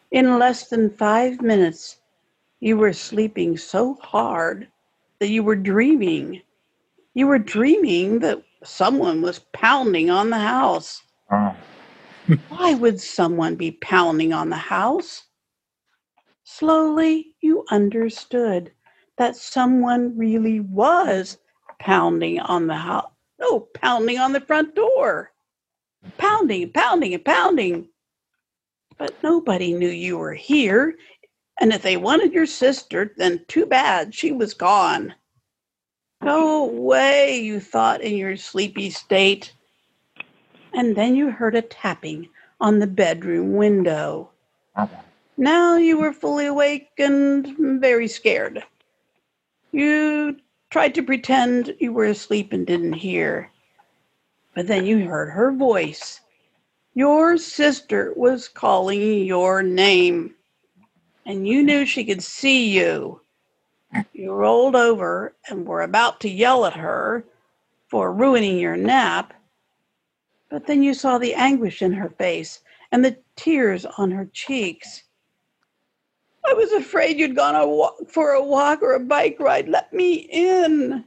In 0.09 0.39
less 0.39 0.69
than 0.69 0.89
five 0.89 1.39
minutes, 1.39 1.97
you 2.61 2.77
were 2.77 2.93
sleeping 2.93 3.57
so 3.57 3.93
hard 4.01 4.69
that 5.19 5.29
you 5.29 5.43
were 5.43 5.55
dreaming. 5.55 6.41
You 7.13 7.27
were 7.27 7.37
dreaming 7.37 8.17
that 8.21 8.41
someone 8.63 9.21
was 9.21 9.45
pounding 9.53 10.09
on 10.09 10.31
the 10.31 10.39
house. 10.39 11.03
Oh. 11.31 11.55
Why 12.49 12.73
would 12.73 12.99
someone 12.99 13.53
be 13.53 13.73
pounding 13.83 14.33
on 14.33 14.49
the 14.49 14.55
house? 14.55 15.25
Slowly, 16.43 17.35
you 17.39 17.65
understood 17.69 18.71
that 19.19 19.35
someone 19.35 20.17
really 20.17 20.59
was 20.59 21.37
pounding 21.79 22.39
on 22.39 22.67
the 22.67 22.75
house. 22.75 23.09
No, 23.39 23.61
pounding 23.73 24.17
on 24.19 24.31
the 24.31 24.41
front 24.41 24.75
door. 24.75 25.31
Pounding, 26.17 26.71
pounding, 26.71 27.13
and 27.13 27.25
pounding. 27.25 27.89
But 28.97 29.21
nobody 29.23 29.73
knew 29.73 29.89
you 29.89 30.17
were 30.17 30.33
here. 30.33 30.95
And 31.59 31.73
if 31.73 31.81
they 31.81 31.97
wanted 31.97 32.33
your 32.33 32.45
sister, 32.45 33.13
then 33.17 33.43
too 33.47 33.65
bad, 33.65 34.13
she 34.13 34.31
was 34.31 34.53
gone. 34.53 35.13
Go 36.23 36.69
away, 36.69 37.39
you 37.39 37.59
thought 37.59 38.01
in 38.01 38.15
your 38.15 38.37
sleepy 38.37 38.89
state. 38.89 39.53
And 40.73 40.95
then 40.95 41.15
you 41.15 41.29
heard 41.29 41.55
a 41.55 41.61
tapping 41.61 42.29
on 42.59 42.79
the 42.79 42.87
bedroom 42.87 43.55
window. 43.55 44.29
Now 45.37 45.77
you 45.77 45.99
were 45.99 46.13
fully 46.13 46.45
awake 46.45 46.89
and 46.97 47.81
very 47.81 48.07
scared. 48.07 48.63
You 49.71 50.37
tried 50.75 50.93
to 50.93 51.01
pretend 51.01 51.73
you 51.79 51.93
were 51.93 52.03
asleep 52.03 52.51
and 52.51 52.67
didn't 52.67 52.91
hear. 52.91 53.49
But 54.53 54.67
then 54.67 54.85
you 54.85 55.05
heard 55.05 55.29
her 55.29 55.53
voice. 55.53 56.19
Your 56.93 57.37
sister 57.37 58.11
was 58.17 58.49
calling 58.49 59.23
your 59.23 59.63
name, 59.63 60.35
and 61.25 61.47
you 61.47 61.63
knew 61.63 61.85
she 61.85 62.03
could 62.03 62.21
see 62.21 62.77
you. 62.77 63.21
You 64.11 64.33
rolled 64.33 64.75
over 64.75 65.33
and 65.47 65.65
were 65.65 65.83
about 65.83 66.19
to 66.19 66.29
yell 66.29 66.65
at 66.65 66.73
her 66.73 67.23
for 67.87 68.11
ruining 68.11 68.59
your 68.59 68.75
nap, 68.75 69.33
but 70.49 70.67
then 70.67 70.83
you 70.83 70.93
saw 70.93 71.17
the 71.17 71.35
anguish 71.35 71.81
in 71.81 71.93
her 71.93 72.09
face 72.09 72.59
and 72.91 73.05
the 73.05 73.17
tears 73.37 73.85
on 73.97 74.11
her 74.11 74.29
cheeks. 74.33 75.03
I 76.47 76.53
was 76.53 76.71
afraid 76.73 77.17
you'd 77.17 77.35
gone 77.35 77.55
a 77.55 77.67
walk, 77.67 77.95
for 78.09 78.31
a 78.31 78.43
walk 78.43 78.81
or 78.81 78.93
a 78.93 78.99
bike 78.99 79.37
ride. 79.39 79.67
Let 79.67 79.91
me 79.93 80.13
in. 80.31 81.05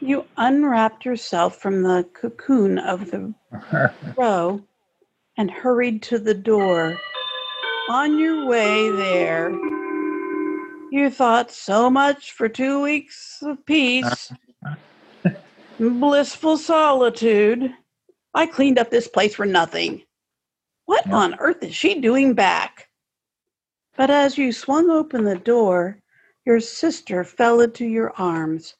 You 0.00 0.26
unwrapped 0.36 1.04
yourself 1.04 1.58
from 1.58 1.82
the 1.82 2.06
cocoon 2.12 2.78
of 2.78 3.10
the 3.10 3.34
row 4.16 4.62
and 5.38 5.50
hurried 5.50 6.02
to 6.02 6.18
the 6.18 6.34
door. 6.34 6.98
On 7.88 8.18
your 8.18 8.46
way 8.46 8.90
there, 8.90 9.50
you 10.90 11.08
thought 11.10 11.50
so 11.50 11.88
much 11.88 12.32
for 12.32 12.48
two 12.48 12.82
weeks 12.82 13.38
of 13.42 13.64
peace, 13.64 14.32
blissful 15.80 16.58
solitude. 16.58 17.72
I 18.34 18.46
cleaned 18.46 18.78
up 18.78 18.90
this 18.90 19.08
place 19.08 19.34
for 19.34 19.46
nothing. 19.46 20.02
What 20.84 21.10
on 21.10 21.36
earth 21.38 21.62
is 21.62 21.74
she 21.74 22.00
doing 22.00 22.34
back? 22.34 22.85
But 23.96 24.10
as 24.10 24.36
you 24.36 24.52
swung 24.52 24.90
open 24.90 25.24
the 25.24 25.38
door, 25.38 25.98
your 26.44 26.60
sister 26.60 27.24
fell 27.24 27.60
into 27.60 27.86
your 27.86 28.12
arms, 28.18 28.76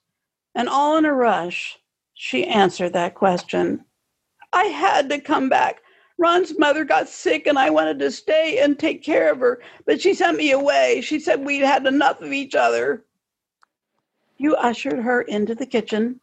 and 0.54 0.68
all 0.68 0.98
in 0.98 1.06
a 1.06 1.14
rush, 1.14 1.78
she 2.12 2.46
answered 2.46 2.92
that 2.92 3.14
question. 3.14 3.84
I 4.52 4.64
had 4.64 5.08
to 5.08 5.18
come 5.18 5.48
back. 5.48 5.82
Ron's 6.18 6.58
mother 6.58 6.84
got 6.84 7.08
sick, 7.08 7.46
and 7.46 7.58
I 7.58 7.70
wanted 7.70 7.98
to 8.00 8.10
stay 8.10 8.58
and 8.58 8.78
take 8.78 9.02
care 9.02 9.32
of 9.32 9.40
her, 9.40 9.60
but 9.86 10.00
she 10.02 10.12
sent 10.12 10.36
me 10.36 10.50
away. 10.50 11.00
She 11.00 11.18
said 11.18 11.44
we'd 11.44 11.62
had 11.62 11.86
enough 11.86 12.20
of 12.20 12.32
each 12.32 12.54
other. 12.54 13.04
You 14.36 14.54
ushered 14.56 15.00
her 15.00 15.22
into 15.22 15.54
the 15.54 15.66
kitchen, 15.66 16.20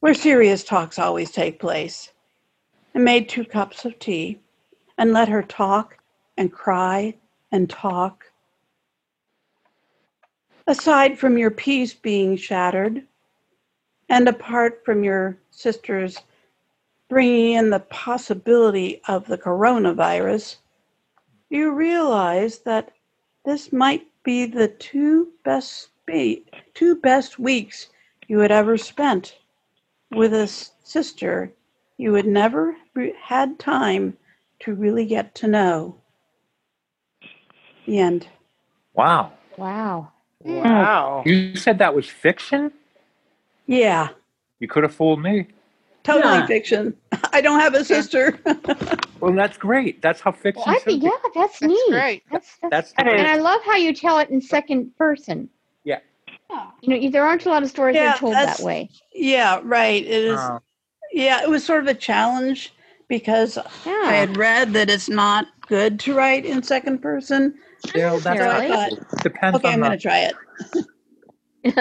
where 0.00 0.14
serious 0.14 0.64
talks 0.64 0.98
always 0.98 1.30
take 1.30 1.58
place, 1.58 2.12
and 2.94 3.04
made 3.04 3.28
two 3.28 3.44
cups 3.44 3.86
of 3.86 3.98
tea, 3.98 4.38
and 4.98 5.14
let 5.14 5.28
her 5.28 5.42
talk 5.42 5.98
and 6.36 6.52
cry 6.52 7.14
and 7.52 7.70
talk. 7.70 8.24
Aside 10.66 11.18
from 11.18 11.38
your 11.38 11.50
peace 11.50 11.94
being 11.94 12.36
shattered, 12.36 13.06
and 14.08 14.28
apart 14.28 14.82
from 14.84 15.04
your 15.04 15.38
sister's 15.50 16.18
bringing 17.08 17.52
in 17.54 17.70
the 17.70 17.80
possibility 17.80 19.00
of 19.06 19.26
the 19.26 19.38
coronavirus, 19.38 20.56
you 21.50 21.72
realize 21.72 22.58
that 22.60 22.92
this 23.44 23.72
might 23.72 24.06
be 24.24 24.46
the 24.46 24.68
two 24.68 25.28
best 25.44 25.88
be, 26.06 26.44
two 26.74 26.96
best 26.96 27.38
weeks 27.38 27.88
you 28.28 28.38
had 28.38 28.50
ever 28.50 28.76
spent 28.76 29.38
with 30.10 30.32
a 30.32 30.46
sister 30.46 31.52
you 31.98 32.14
had 32.14 32.26
never 32.26 32.76
had 33.20 33.58
time 33.58 34.16
to 34.60 34.74
really 34.74 35.06
get 35.06 35.34
to 35.36 35.46
know. 35.46 36.01
The 37.86 37.98
end. 37.98 38.26
Wow. 38.94 39.32
Wow. 39.56 40.12
Hmm. 40.44 40.56
Wow. 40.56 41.22
You 41.26 41.56
said 41.56 41.78
that 41.78 41.94
was 41.94 42.06
fiction? 42.08 42.72
Yeah, 43.66 44.08
You 44.58 44.66
could 44.68 44.82
have 44.82 44.94
fooled 44.94 45.22
me. 45.22 45.46
totally 46.02 46.34
Yeah. 46.38 46.46
fiction. 46.46 46.96
I 47.32 47.40
don't 47.40 47.60
have 47.60 47.74
a 47.74 47.84
sister. 47.84 48.38
Well, 49.20 49.34
that's 49.36 49.56
great. 49.56 50.02
That's 50.02 50.20
how 50.20 50.32
fiction 50.32 50.64
Well, 50.66 50.74
I 50.74 50.78
should 50.78 50.84
think 50.84 51.02
be. 51.02 51.06
yeah, 51.06 51.12
that's, 51.32 51.60
That's 51.60 51.62
neat. 51.62 51.90
great. 51.90 52.22
That's 52.32 52.56
that's, 52.60 52.70
That's 52.72 52.92
the 52.94 53.02
and 53.08 53.28
I 53.28 53.36
love 53.36 53.60
how 53.64 53.76
you 53.76 53.94
tell 53.94 54.18
it 54.18 54.28
in 54.30 54.40
second 54.40 54.90
person. 54.98 55.48
Yeah. 55.84 56.00
You 56.80 56.88
know, 57.00 57.08
there 57.08 57.24
aren't 57.24 57.46
a 57.46 57.48
lot 57.48 57.62
of 57.62 57.70
stories 57.70 57.94
that 57.94 58.16
are 58.16 58.18
told 58.18 58.34
that 58.34 58.58
way. 58.58 58.90
yeah, 59.14 59.60
right. 59.62 60.02
It 60.02 60.10
is. 60.24 60.40
Oh. 60.40 60.58
Yeah, 61.12 61.40
it 61.40 61.48
was 61.48 61.64
sort 61.64 61.82
of 61.84 61.86
a 61.86 61.94
challenge 61.94 62.72
because 63.08 63.56
I 63.86 64.12
had 64.12 64.36
read 64.36 64.72
that 64.72 64.90
it's 64.90 65.08
not 65.08 65.46
good 65.68 66.00
to 66.00 66.14
write 66.14 66.44
in 66.44 66.60
second 66.64 66.98
person. 66.98 67.54
Yeah, 67.94 68.12
well, 68.12 68.20
that's 68.20 68.38
So 68.38 68.50
I 68.50 68.60
thought, 68.68 68.92
depends 69.22 69.56
okay, 69.56 69.68
on 69.68 69.74
I'm 69.74 69.80
the, 69.80 69.86
going 69.86 69.98
to 69.98 70.02
try 70.02 70.20
it. 70.20 70.36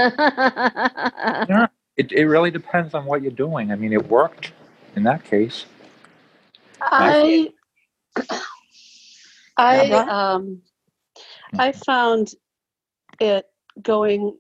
yeah, 1.50 1.68
it, 1.98 2.12
it 2.12 2.26
really 2.26 2.52
depends 2.52 2.94
on 2.94 3.06
what 3.06 3.22
you're 3.22 3.32
doing. 3.32 3.72
I 3.72 3.76
mean, 3.76 3.94
it 3.94 4.08
worked 4.10 4.54
in 4.96 5.04
that 5.04 5.24
case. 5.26 5.66
I 6.82 7.52
I 9.58 10.04
um 10.08 10.62
I 11.58 11.72
found 11.72 12.30
it 13.20 13.46
going 13.82 14.38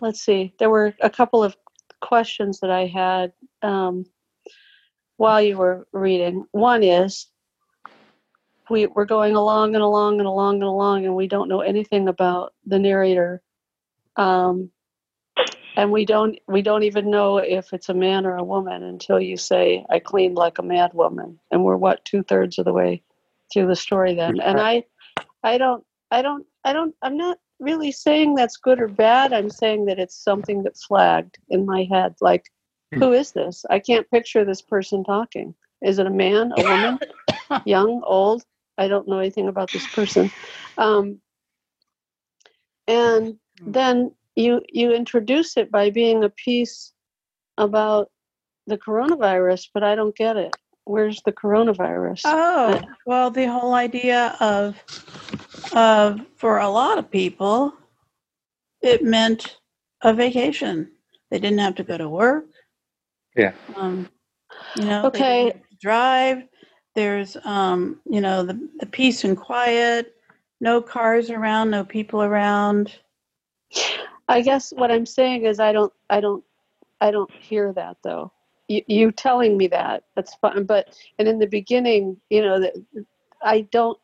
let's 0.00 0.20
see 0.20 0.54
there 0.58 0.70
were 0.70 0.94
a 1.00 1.10
couple 1.10 1.44
of 1.44 1.56
questions 2.00 2.60
that 2.60 2.70
I 2.70 2.86
had 2.86 3.32
um 3.62 4.06
while 5.18 5.40
you 5.42 5.58
were 5.58 5.86
reading. 5.92 6.46
One 6.52 6.82
is 6.82 7.26
we 8.70 8.86
we're 8.86 9.04
going 9.04 9.34
along 9.34 9.74
and 9.74 9.82
along 9.82 10.18
and 10.18 10.26
along 10.26 10.54
and 10.54 10.64
along 10.64 11.04
and 11.04 11.14
we 11.14 11.26
don't 11.26 11.48
know 11.48 11.60
anything 11.60 12.08
about 12.08 12.54
the 12.66 12.78
narrator. 12.78 13.42
Um 14.16 14.70
and 15.76 15.90
we 15.92 16.04
don't 16.04 16.38
we 16.48 16.62
don't 16.62 16.82
even 16.82 17.10
know 17.10 17.38
if 17.38 17.72
it's 17.72 17.88
a 17.88 17.94
man 17.94 18.26
or 18.26 18.36
a 18.36 18.44
woman 18.44 18.82
until 18.82 19.20
you 19.20 19.36
say 19.36 19.84
i 19.88 19.98
cleaned 19.98 20.36
like 20.36 20.58
a 20.58 20.62
mad 20.62 20.92
woman. 20.94 21.38
And 21.50 21.64
we're 21.64 21.76
what 21.76 22.04
two-thirds 22.04 22.58
of 22.58 22.64
the 22.64 22.72
way 22.72 23.02
through 23.52 23.66
the 23.66 23.76
story 23.76 24.14
then. 24.14 24.40
And 24.40 24.60
i 24.60 24.84
i 25.42 25.58
don't 25.58 25.84
i 26.10 26.22
don't 26.22 26.46
i 26.64 26.72
don't 26.72 26.94
i'm 27.02 27.16
not 27.16 27.38
really 27.58 27.92
saying 27.92 28.34
that's 28.34 28.56
good 28.56 28.80
or 28.80 28.88
bad. 28.88 29.32
I'm 29.32 29.50
saying 29.50 29.84
that 29.86 29.98
it's 29.98 30.16
something 30.16 30.62
that 30.62 30.78
flagged 30.78 31.38
in 31.50 31.66
my 31.66 31.86
head 31.90 32.14
like 32.20 32.50
who 32.92 33.12
is 33.12 33.32
this? 33.32 33.64
I 33.70 33.78
can't 33.78 34.10
picture 34.10 34.44
this 34.44 34.62
person 34.62 35.04
talking. 35.04 35.54
Is 35.82 35.98
it 35.98 36.06
a 36.06 36.10
man, 36.10 36.52
a 36.56 36.62
woman, 36.62 36.98
young, 37.64 38.02
old? 38.04 38.44
I 38.80 38.88
don't 38.88 39.06
know 39.06 39.18
anything 39.18 39.46
about 39.46 39.70
this 39.70 39.86
person. 39.94 40.30
Um, 40.78 41.20
and 42.88 43.38
then 43.64 44.12
you 44.36 44.62
you 44.68 44.92
introduce 44.92 45.58
it 45.58 45.70
by 45.70 45.90
being 45.90 46.24
a 46.24 46.30
piece 46.30 46.92
about 47.58 48.10
the 48.66 48.78
coronavirus, 48.78 49.68
but 49.74 49.84
I 49.84 49.94
don't 49.94 50.16
get 50.16 50.36
it. 50.38 50.56
Where's 50.84 51.20
the 51.24 51.32
coronavirus? 51.32 52.22
Oh, 52.24 52.80
well, 53.04 53.30
the 53.30 53.46
whole 53.46 53.74
idea 53.74 54.34
of, 54.40 54.82
of 55.74 56.20
for 56.36 56.58
a 56.58 56.68
lot 56.68 56.96
of 56.96 57.10
people, 57.10 57.74
it 58.80 59.04
meant 59.04 59.58
a 60.00 60.14
vacation. 60.14 60.90
They 61.30 61.38
didn't 61.38 61.58
have 61.58 61.74
to 61.76 61.84
go 61.84 61.98
to 61.98 62.08
work. 62.08 62.46
Yeah. 63.36 63.52
Um, 63.76 64.08
you 64.76 64.86
know, 64.86 65.02
they 65.02 65.08
Okay. 65.08 65.44
didn't 65.44 65.56
have 65.58 65.68
to 65.68 65.76
drive. 65.80 66.42
There's, 67.00 67.38
um, 67.46 67.98
you 68.04 68.20
know, 68.20 68.42
the, 68.42 68.60
the 68.78 68.84
peace 68.84 69.24
and 69.24 69.34
quiet, 69.34 70.14
no 70.60 70.82
cars 70.82 71.30
around, 71.30 71.70
no 71.70 71.82
people 71.82 72.22
around. 72.22 72.94
I 74.28 74.42
guess 74.42 74.70
what 74.70 74.90
I'm 74.90 75.06
saying 75.06 75.46
is 75.46 75.60
I 75.60 75.72
don't 75.72 75.90
I 76.10 76.20
don't 76.20 76.44
I 77.00 77.10
don't 77.10 77.30
hear 77.30 77.72
that 77.72 77.96
though. 78.04 78.32
You, 78.68 78.82
you 78.86 79.12
telling 79.12 79.56
me 79.56 79.66
that 79.68 80.04
that's 80.14 80.34
fine, 80.42 80.64
but 80.64 80.94
and 81.18 81.26
in 81.26 81.38
the 81.38 81.46
beginning, 81.46 82.18
you 82.28 82.42
know, 82.42 82.60
that 82.60 82.74
I 83.42 83.62
don't. 83.62 83.98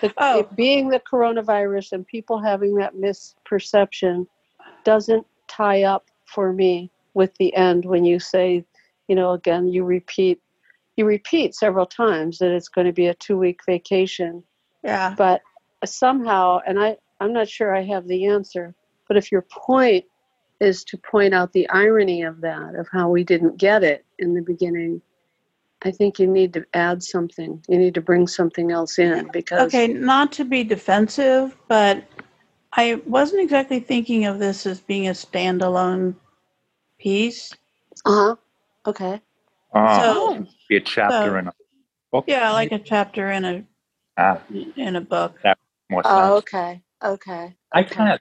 The, 0.00 0.10
Oh. 0.16 0.38
it 0.38 0.56
being 0.56 0.88
the 0.88 1.00
coronavirus 1.00 1.92
and 1.92 2.06
people 2.06 2.38
having 2.38 2.74
that 2.76 2.94
misperception 2.94 4.26
doesn't 4.82 5.26
tie 5.46 5.82
up 5.82 6.06
for 6.24 6.54
me 6.54 6.90
with 7.12 7.34
the 7.34 7.54
end 7.54 7.84
when 7.84 8.06
you 8.06 8.18
say, 8.18 8.64
you 9.08 9.14
know, 9.14 9.32
again 9.32 9.68
you 9.68 9.84
repeat 9.84 10.40
you 11.00 11.06
repeat 11.06 11.54
several 11.54 11.86
times 11.86 12.38
that 12.38 12.52
it's 12.52 12.68
going 12.68 12.86
to 12.86 12.92
be 12.92 13.08
a 13.08 13.14
two 13.14 13.38
week 13.38 13.60
vacation. 13.66 14.44
Yeah. 14.84 15.16
but 15.16 15.42
somehow 15.84 16.60
and 16.66 16.78
i 16.78 16.96
i'm 17.20 17.32
not 17.32 17.48
sure 17.48 17.74
i 17.74 17.82
have 17.82 18.06
the 18.06 18.26
answer 18.26 18.74
but 19.08 19.16
if 19.16 19.32
your 19.32 19.42
point 19.42 20.04
is 20.60 20.84
to 20.84 20.98
point 20.98 21.34
out 21.34 21.52
the 21.52 21.68
irony 21.70 22.22
of 22.22 22.40
that 22.42 22.74
of 22.78 22.88
how 22.92 23.08
we 23.08 23.24
didn't 23.24 23.56
get 23.58 23.82
it 23.82 24.04
in 24.18 24.34
the 24.34 24.42
beginning 24.42 25.00
i 25.82 25.90
think 25.90 26.18
you 26.18 26.26
need 26.26 26.52
to 26.54 26.64
add 26.74 27.02
something. 27.02 27.62
You 27.68 27.78
need 27.78 27.94
to 27.94 28.02
bring 28.02 28.26
something 28.26 28.70
else 28.70 28.98
in 28.98 29.28
because 29.32 29.74
Okay, 29.74 29.88
not 29.88 30.32
to 30.32 30.44
be 30.44 30.64
defensive, 30.64 31.56
but 31.68 32.04
I 32.72 33.00
wasn't 33.06 33.42
exactly 33.42 33.80
thinking 33.80 34.26
of 34.26 34.38
this 34.38 34.66
as 34.66 34.80
being 34.80 35.08
a 35.08 35.12
standalone 35.12 36.14
piece. 36.98 37.52
uh-huh. 38.04 38.36
Okay. 38.86 39.20
Oh, 39.74 40.00
So, 40.00 40.46
be 40.70 40.76
a 40.76 40.80
chapter 40.80 41.30
so- 41.32 41.36
in 41.36 41.48
a 41.48 41.52
book. 42.12 42.24
yeah, 42.26 42.50
like 42.52 42.72
a 42.72 42.78
chapter 42.78 43.30
in 43.30 43.44
a 43.44 43.64
Ah, 44.16 44.40
in 44.76 44.96
a 44.96 45.00
book. 45.00 45.38
that 45.42 45.58
more 45.90 46.02
sense. 46.02 46.14
oh 46.14 46.36
okay 46.38 46.82
okay 47.02 47.54
I 47.72 47.82
kind 47.82 48.12
of, 48.12 48.20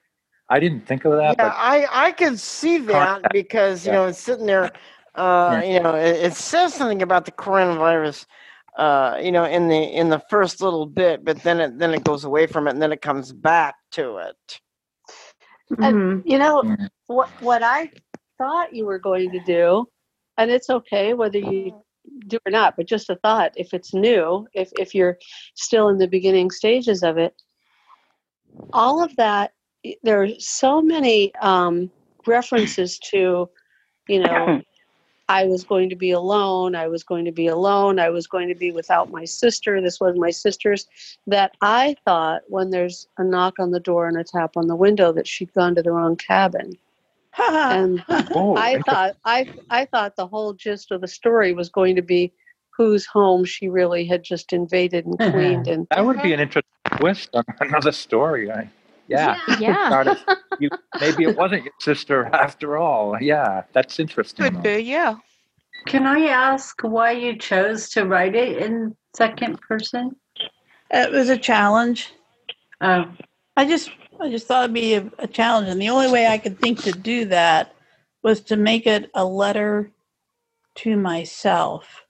I 0.49 0.59
didn't 0.59 0.85
think 0.87 1.05
of 1.05 1.13
that, 1.13 1.35
Yeah, 1.37 1.49
but 1.49 1.53
I 1.55 1.87
I 2.07 2.11
can 2.11 2.37
see 2.37 2.77
that 2.79 3.07
Contact, 3.21 3.33
because 3.41 3.85
you 3.85 3.91
yeah. 3.91 3.97
know 3.99 4.05
it's 4.07 4.19
sitting 4.19 4.45
there. 4.45 4.71
Uh, 5.15 5.61
you 5.65 5.79
know, 5.79 5.95
it, 5.95 6.15
it 6.27 6.33
says 6.33 6.73
something 6.73 7.01
about 7.01 7.25
the 7.25 7.31
coronavirus. 7.31 8.25
Uh, 8.77 9.17
you 9.21 9.31
know, 9.31 9.43
in 9.43 9.67
the 9.67 9.75
in 10.01 10.09
the 10.09 10.21
first 10.29 10.61
little 10.61 10.85
bit, 10.85 11.25
but 11.25 11.41
then 11.43 11.59
it 11.59 11.77
then 11.79 11.93
it 11.93 12.03
goes 12.03 12.23
away 12.23 12.45
from 12.47 12.67
it, 12.67 12.71
and 12.71 12.81
then 12.81 12.91
it 12.91 13.01
comes 13.01 13.33
back 13.33 13.75
to 13.91 14.17
it. 14.17 14.59
and 15.79 16.23
you 16.25 16.37
know 16.39 16.63
Mhm. 16.63 16.89
what 17.07 17.29
what 17.41 17.61
i 17.61 17.91
thought 18.39 18.73
you 18.73 18.85
were 18.85 18.97
going 18.97 19.29
to 19.31 19.39
do 19.45 19.85
and 20.37 20.49
it's 20.49 20.69
okay 20.71 21.13
whether 21.13 21.37
you 21.37 21.79
do 22.27 22.37
or 22.45 22.51
not 22.51 22.75
but 22.75 22.85
just 22.85 23.09
a 23.09 23.15
thought 23.17 23.51
if 23.55 23.73
it's 23.73 23.93
new 23.93 24.47
if 24.53 24.71
if 24.79 24.93
you're 24.93 25.17
still 25.55 25.89
in 25.89 25.97
the 25.97 26.07
beginning 26.07 26.51
stages 26.51 27.03
of 27.03 27.17
it 27.17 27.41
all 28.73 29.03
of 29.03 29.15
that 29.15 29.53
there 30.03 30.21
are 30.21 30.29
so 30.37 30.81
many 30.81 31.33
um 31.35 31.89
references 32.25 32.99
to 32.99 33.49
you 34.07 34.19
know 34.19 34.61
i 35.29 35.45
was 35.45 35.63
going 35.63 35.89
to 35.89 35.95
be 35.95 36.11
alone 36.11 36.75
i 36.75 36.87
was 36.87 37.03
going 37.03 37.25
to 37.25 37.31
be 37.31 37.47
alone 37.47 37.99
i 37.99 38.09
was 38.09 38.27
going 38.27 38.47
to 38.47 38.55
be 38.55 38.71
without 38.71 39.11
my 39.11 39.25
sister 39.25 39.81
this 39.81 39.99
was 39.99 40.17
my 40.17 40.31
sister's 40.31 40.87
that 41.27 41.55
i 41.61 41.95
thought 42.05 42.41
when 42.47 42.69
there's 42.69 43.07
a 43.17 43.23
knock 43.23 43.59
on 43.59 43.71
the 43.71 43.79
door 43.79 44.07
and 44.07 44.17
a 44.17 44.23
tap 44.23 44.57
on 44.57 44.67
the 44.67 44.75
window 44.75 45.11
that 45.11 45.27
she'd 45.27 45.53
gone 45.53 45.75
to 45.75 45.81
the 45.81 45.91
wrong 45.91 46.15
cabin 46.15 46.77
and 47.37 48.03
oh, 48.35 48.55
I 48.55 48.81
thought 48.81 49.15
I 49.25 49.51
I 49.69 49.85
thought 49.85 50.15
the 50.15 50.27
whole 50.27 50.53
gist 50.53 50.91
of 50.91 51.01
the 51.01 51.07
story 51.07 51.53
was 51.53 51.69
going 51.69 51.95
to 51.95 52.01
be 52.01 52.33
whose 52.75 53.05
home 53.05 53.43
she 53.43 53.67
really 53.67 54.05
had 54.05 54.23
just 54.23 54.53
invaded 54.53 55.05
and 55.05 55.17
cleaned 55.19 55.65
mm-hmm. 55.65 55.71
and 55.71 55.87
that 55.91 56.05
would 56.05 56.21
be 56.21 56.33
an 56.33 56.39
uh-huh. 56.39 56.43
interesting 56.43 56.97
twist 56.97 57.29
on 57.33 57.43
another 57.59 57.91
story. 57.91 58.49
I, 58.51 58.69
yeah. 59.09 59.37
Yeah. 59.59 59.87
Started- 59.87 60.17
you, 60.59 60.69
maybe 61.01 61.23
it 61.25 61.35
wasn't 61.35 61.65
your 61.65 61.73
sister 61.81 62.27
after 62.27 62.77
all. 62.77 63.17
Yeah, 63.19 63.63
that's 63.73 63.99
interesting. 63.99 64.45
Could 64.45 64.63
be, 64.63 64.79
yeah. 64.79 65.15
Can 65.87 66.05
I 66.05 66.27
ask 66.27 66.81
why 66.81 67.11
you 67.11 67.37
chose 67.37 67.89
to 67.89 68.05
write 68.05 68.35
it 68.35 68.57
in 68.61 68.95
second 69.15 69.59
person? 69.61 70.15
It 70.91 71.11
was 71.11 71.29
a 71.29 71.37
challenge. 71.37 72.13
Oh, 72.81 73.05
I 73.57 73.65
just 73.65 73.91
I 74.21 74.29
just 74.29 74.47
thought 74.47 74.65
it'd 74.65 74.73
be 74.73 74.95
a, 74.95 75.09
a 75.19 75.27
challenge, 75.27 75.69
and 75.69 75.81
the 75.81 75.89
only 75.89 76.11
way 76.11 76.27
I 76.27 76.37
could 76.37 76.59
think 76.59 76.83
to 76.83 76.91
do 76.91 77.25
that 77.25 77.73
was 78.23 78.41
to 78.41 78.57
make 78.57 78.85
it 78.85 79.09
a 79.13 79.23
letter 79.23 79.91
to 80.75 80.97
myself. 80.97 82.05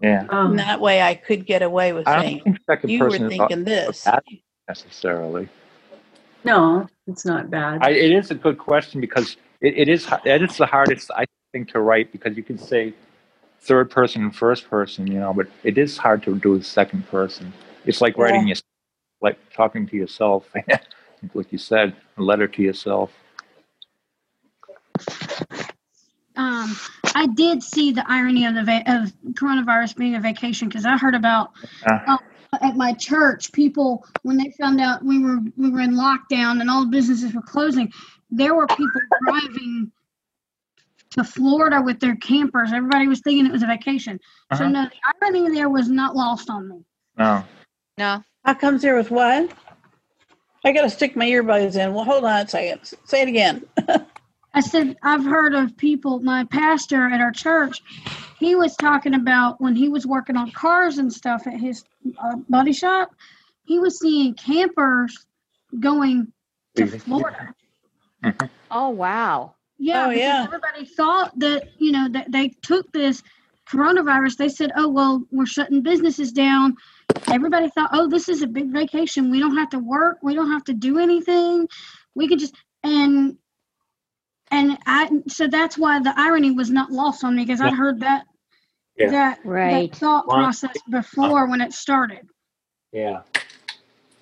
Yeah. 0.00 0.26
oh. 0.30 0.46
And 0.46 0.58
that 0.58 0.80
way 0.80 1.02
I 1.02 1.14
could 1.14 1.46
get 1.46 1.62
away 1.62 1.92
with 1.92 2.08
I 2.08 2.20
saying, 2.20 2.40
think 2.42 2.58
you 2.84 3.00
were 3.00 3.10
thinking 3.18 3.64
this. 3.64 4.06
necessarily. 4.68 5.48
no, 6.44 6.88
it's 7.06 7.24
not 7.24 7.50
bad. 7.50 7.80
I, 7.82 7.90
it 7.90 8.12
is 8.12 8.30
a 8.30 8.34
good 8.34 8.58
question 8.58 9.00
because 9.00 9.36
it, 9.60 9.74
it 9.76 9.88
is 9.88 10.08
it 10.24 10.42
is 10.42 10.56
the 10.56 10.66
hardest 10.66 11.10
I 11.14 11.24
think 11.52 11.70
to 11.72 11.80
write 11.80 12.10
because 12.12 12.36
you 12.36 12.42
can 12.42 12.58
say 12.58 12.94
third 13.60 13.90
person 13.90 14.22
and 14.22 14.34
first 14.34 14.68
person, 14.68 15.06
you 15.06 15.20
know, 15.20 15.32
but 15.32 15.46
it 15.62 15.78
is 15.78 15.96
hard 15.96 16.22
to 16.24 16.36
do 16.36 16.60
second 16.62 17.08
person. 17.08 17.52
It's 17.86 18.00
like 18.00 18.18
writing 18.18 18.48
your 18.48 18.56
like 19.20 19.38
talking 19.54 19.86
to 19.86 19.96
yourself, 19.96 20.48
like 21.34 21.52
you 21.52 21.58
said, 21.58 21.94
a 22.18 22.22
letter 22.22 22.48
to 22.48 22.62
yourself. 22.62 23.12
um, 26.36 26.74
I 27.14 27.26
did 27.26 27.62
see 27.62 27.92
the 27.92 28.04
irony 28.08 28.46
of 28.46 28.54
the 28.54 28.64
va- 28.64 28.84
of 28.86 29.12
coronavirus 29.34 29.96
being 29.96 30.14
a 30.14 30.20
vacation 30.20 30.68
because 30.68 30.86
I 30.86 30.96
heard 30.96 31.14
about 31.14 31.50
Uh, 31.86 31.98
uh, 32.08 32.58
at 32.62 32.76
my 32.76 32.92
church 32.94 33.52
people 33.52 34.04
when 34.22 34.36
they 34.36 34.50
found 34.60 34.80
out 34.80 35.04
we 35.04 35.18
were 35.22 35.38
we 35.56 35.70
were 35.70 35.80
in 35.80 35.94
lockdown 35.94 36.60
and 36.60 36.70
all 36.70 36.82
the 36.84 36.90
businesses 36.90 37.34
were 37.34 37.42
closing. 37.42 37.90
There 38.30 38.54
were 38.54 38.66
people 38.66 39.00
driving 39.26 39.92
to 41.10 41.24
Florida 41.24 41.82
with 41.82 42.00
their 42.00 42.16
campers. 42.16 42.72
Everybody 42.72 43.06
was 43.08 43.20
thinking 43.20 43.44
it 43.46 43.52
was 43.52 43.62
a 43.62 43.66
vacation. 43.66 44.18
So 44.54 44.64
Uh-huh. 44.64 44.68
no, 44.68 44.84
the 44.84 45.26
irony 45.28 45.54
there 45.54 45.68
was 45.68 45.88
not 45.90 46.14
lost 46.16 46.48
on 46.50 46.68
me. 46.68 46.84
no. 47.18 47.44
No. 47.98 48.24
How 48.44 48.54
comes 48.54 48.80
there 48.82 48.94
was 48.96 49.10
what? 49.10 49.50
I 50.64 50.72
gotta 50.72 50.90
stick 50.90 51.16
my 51.16 51.26
earbuds 51.26 51.76
in. 51.76 51.92
Well, 51.92 52.04
hold 52.04 52.24
on 52.24 52.40
a 52.46 52.48
second. 52.48 52.80
Say 53.04 53.22
it 53.22 53.28
again. 53.28 53.64
I 54.54 54.60
said, 54.60 54.96
I've 55.02 55.24
heard 55.24 55.54
of 55.54 55.76
people, 55.78 56.20
my 56.20 56.44
pastor 56.44 57.08
at 57.08 57.20
our 57.20 57.32
church, 57.32 57.82
he 58.38 58.54
was 58.54 58.76
talking 58.76 59.14
about 59.14 59.60
when 59.60 59.74
he 59.74 59.88
was 59.88 60.06
working 60.06 60.36
on 60.36 60.50
cars 60.52 60.98
and 60.98 61.10
stuff 61.12 61.46
at 61.46 61.58
his 61.58 61.84
uh, 62.22 62.36
body 62.50 62.72
shop, 62.74 63.14
he 63.64 63.78
was 63.78 63.98
seeing 63.98 64.34
campers 64.34 65.26
going 65.80 66.32
to. 66.76 66.86
Florida. 66.86 67.54
Oh 68.70 68.88
wow. 68.90 69.54
Yeah, 69.78 70.06
Oh, 70.06 70.10
yeah. 70.10 70.44
everybody 70.46 70.86
thought 70.86 71.36
that, 71.40 71.70
you 71.78 71.90
know, 71.92 72.08
that 72.10 72.30
they 72.30 72.48
took 72.62 72.90
this 72.92 73.22
coronavirus. 73.68 74.36
They 74.36 74.48
said, 74.48 74.70
oh, 74.76 74.88
well, 74.88 75.24
we're 75.32 75.44
shutting 75.44 75.82
businesses 75.82 76.30
down. 76.32 76.76
Everybody 77.30 77.68
thought, 77.70 77.90
oh, 77.92 78.08
this 78.08 78.28
is 78.28 78.42
a 78.42 78.46
big 78.46 78.72
vacation. 78.72 79.30
We 79.30 79.40
don't 79.40 79.56
have 79.56 79.70
to 79.70 79.78
work. 79.78 80.18
We 80.22 80.34
don't 80.34 80.50
have 80.50 80.64
to 80.64 80.74
do 80.74 80.98
anything. 80.98 81.68
We 82.14 82.28
could 82.28 82.38
just, 82.38 82.54
and, 82.82 83.36
and 84.50 84.78
I, 84.86 85.10
so 85.28 85.46
that's 85.48 85.78
why 85.78 86.00
the 86.00 86.12
irony 86.16 86.50
was 86.50 86.70
not 86.70 86.90
lost 86.90 87.24
on 87.24 87.34
me 87.36 87.44
because 87.44 87.60
I'd 87.60 87.72
heard 87.74 88.00
that, 88.00 88.24
Yeah. 88.98 89.10
that, 89.10 89.38
Right. 89.44 89.90
that 89.90 89.98
thought 89.98 90.26
Well, 90.28 90.38
process 90.38 90.74
before 90.90 91.48
when 91.48 91.60
it 91.60 91.72
started. 91.72 92.26
Yeah. 92.92 93.22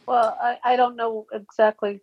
well 0.07 0.37
I, 0.41 0.59
I 0.65 0.77
don't 0.77 0.95
know 0.97 1.27
exactly 1.33 2.01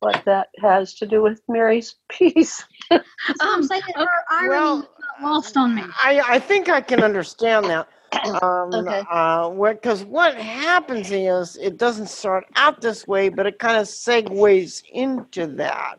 what 0.00 0.22
that 0.24 0.48
has 0.62 0.94
to 0.94 1.06
do 1.06 1.20
with 1.22 1.42
Mary's 1.48 1.96
piece. 2.08 2.64
So 2.90 3.00
I'm 3.40 3.62
saying 3.64 3.82
her 3.94 4.06
irony 4.30 4.48
well- 4.48 4.76
was 4.76 4.86
not 5.20 5.30
lost 5.30 5.56
on 5.58 5.74
me. 5.74 5.82
I 6.02 6.20
I 6.26 6.38
think 6.38 6.68
I 6.70 6.80
can 6.80 7.02
understand 7.02 7.66
that. 7.66 7.88
Um, 8.42 8.88
Okay. 8.88 9.06
uh, 9.10 9.50
because 9.50 10.04
what 10.04 10.36
happens 10.36 11.10
is 11.12 11.56
it 11.56 11.78
doesn't 11.78 12.08
start 12.08 12.46
out 12.56 12.80
this 12.80 13.06
way, 13.06 13.28
but 13.30 13.46
it 13.46 13.58
kind 13.58 13.78
of 13.78 13.86
segues 13.86 14.82
into 14.92 15.46
that. 15.56 15.98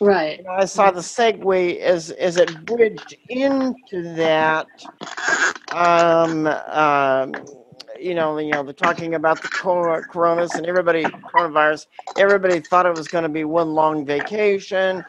Right. 0.00 0.40
I 0.50 0.66
saw 0.66 0.90
the 0.92 1.00
segue 1.00 1.78
as 1.78 2.10
as 2.12 2.38
it 2.38 2.66
bridged 2.66 3.16
into 3.28 4.02
that 4.16 4.70
um, 5.70 6.46
um, 6.46 7.46
you 8.00 8.14
know, 8.14 8.38
you 8.38 8.52
know, 8.52 8.64
they're 8.64 8.74
talking 8.74 9.14
about 9.14 9.42
the 9.42 9.48
cor- 9.48 10.04
coronas 10.04 10.58
and 10.58 10.66
everybody 10.66 11.12
coronavirus. 11.34 11.86
Everybody 12.16 12.60
thought 12.60 12.86
it 12.86 12.94
was 12.94 13.08
going 13.08 13.24
to 13.24 13.30
be 13.30 13.44
one 13.44 13.74
long 13.74 14.06
vacation. 14.06 15.04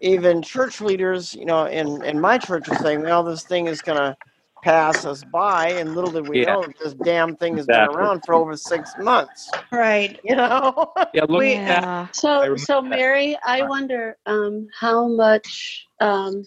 Even 0.00 0.42
church 0.42 0.80
leaders, 0.80 1.34
you 1.34 1.46
know, 1.46 1.66
in 1.66 2.02
in 2.04 2.20
my 2.20 2.38
church 2.38 2.68
are 2.68 2.74
saying, 2.74 3.02
well, 3.02 3.24
this 3.24 3.44
thing 3.44 3.68
is 3.68 3.82
going 3.82 3.98
to 3.98 4.16
pass 4.66 5.04
us 5.04 5.22
by, 5.32 5.68
and 5.70 5.94
little 5.94 6.10
did 6.10 6.28
we 6.28 6.40
Yeah. 6.40 6.54
know 6.54 6.66
this 6.82 6.92
damn 6.94 7.36
thing 7.36 7.56
has 7.56 7.66
been 7.66 7.88
around 7.88 8.22
for 8.26 8.34
over 8.34 8.56
six 8.56 8.92
months. 8.98 9.48
Right. 9.70 10.18
You 10.24 10.34
know. 10.34 10.92
Yeah, 11.14 11.24
look 11.28 11.38
We- 11.40 11.54
at 11.54 11.82
Yeah. 11.82 12.06
So, 12.12 12.40
remember 12.40 12.58
so 12.58 12.82
that. 12.82 12.88
Mary, 12.90 13.38
I 13.46 13.62
wonder 13.62 14.16
um, 14.26 14.66
how 14.78 15.06
much, 15.06 15.86
um, 16.00 16.44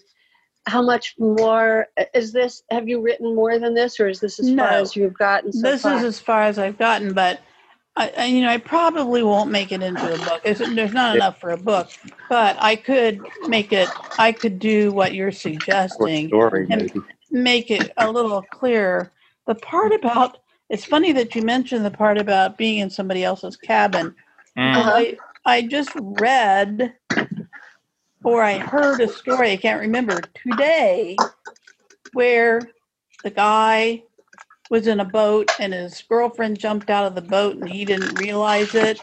how 0.66 0.82
much 0.82 1.14
more 1.18 1.86
is 2.14 2.32
this? 2.32 2.62
Have 2.70 2.88
you 2.88 3.00
written 3.00 3.34
more 3.34 3.58
than 3.58 3.72
this, 3.74 3.98
or 3.98 4.08
is 4.08 4.20
this 4.20 4.38
as 4.38 4.48
No. 4.50 4.64
far 4.64 4.72
as 4.72 4.94
you've 4.94 5.16
gotten 5.18 5.50
so 5.52 5.62
this 5.70 5.82
far? 5.82 5.96
is 5.96 6.04
as 6.04 6.20
far 6.20 6.42
as 6.42 6.58
I've 6.58 6.76
gotten, 6.76 7.14
but 7.14 7.40
I, 7.96 8.12
I, 8.16 8.24
you 8.26 8.42
know, 8.42 8.50
I 8.50 8.58
probably 8.58 9.22
won't 9.22 9.50
make 9.50 9.72
it 9.72 9.82
into 9.82 10.14
a 10.14 10.18
book. 10.26 10.42
There's, 10.44 10.58
there's 10.58 10.92
not 10.92 11.16
enough 11.16 11.40
for 11.40 11.50
a 11.50 11.56
book, 11.56 11.88
but 12.28 12.56
I 12.60 12.76
could 12.76 13.20
make 13.48 13.72
it. 13.72 13.88
I 14.18 14.32
could 14.32 14.58
do 14.58 14.92
what 14.92 15.14
you're 15.14 15.32
short 15.32 15.54
suggesting 15.54 16.28
story, 16.28 16.66
and 16.70 16.82
maybe. 16.82 17.00
Make 17.30 17.70
it 17.70 17.92
a 17.96 18.10
little 18.10 18.42
clearer. 18.42 19.10
The 19.46 19.54
part 19.54 19.92
about 19.92 20.38
it's 20.68 20.84
funny 20.84 21.12
that 21.12 21.34
you 21.34 21.42
mentioned 21.42 21.84
the 21.84 21.90
part 21.90 22.16
about 22.16 22.56
being 22.56 22.78
in 22.78 22.90
somebody 22.90 23.24
else's 23.24 23.56
cabin. 23.56 24.14
Uh-huh. 24.56 24.92
I 24.94 25.16
I 25.44 25.62
just 25.62 25.90
read 25.96 26.94
or 28.22 28.42
I 28.42 28.58
heard 28.58 29.00
a 29.00 29.08
story, 29.08 29.52
I 29.52 29.56
can't 29.56 29.80
remember, 29.80 30.20
today 30.34 31.16
where 32.12 32.60
the 33.24 33.30
guy 33.30 34.02
was 34.70 34.86
in 34.86 35.00
a 35.00 35.04
boat 35.04 35.50
and 35.58 35.72
his 35.72 36.02
girlfriend 36.08 36.58
jumped 36.58 36.90
out 36.90 37.06
of 37.06 37.14
the 37.14 37.22
boat 37.22 37.56
and 37.56 37.68
he 37.68 37.84
didn't 37.84 38.20
realize 38.20 38.74
it. 38.74 39.00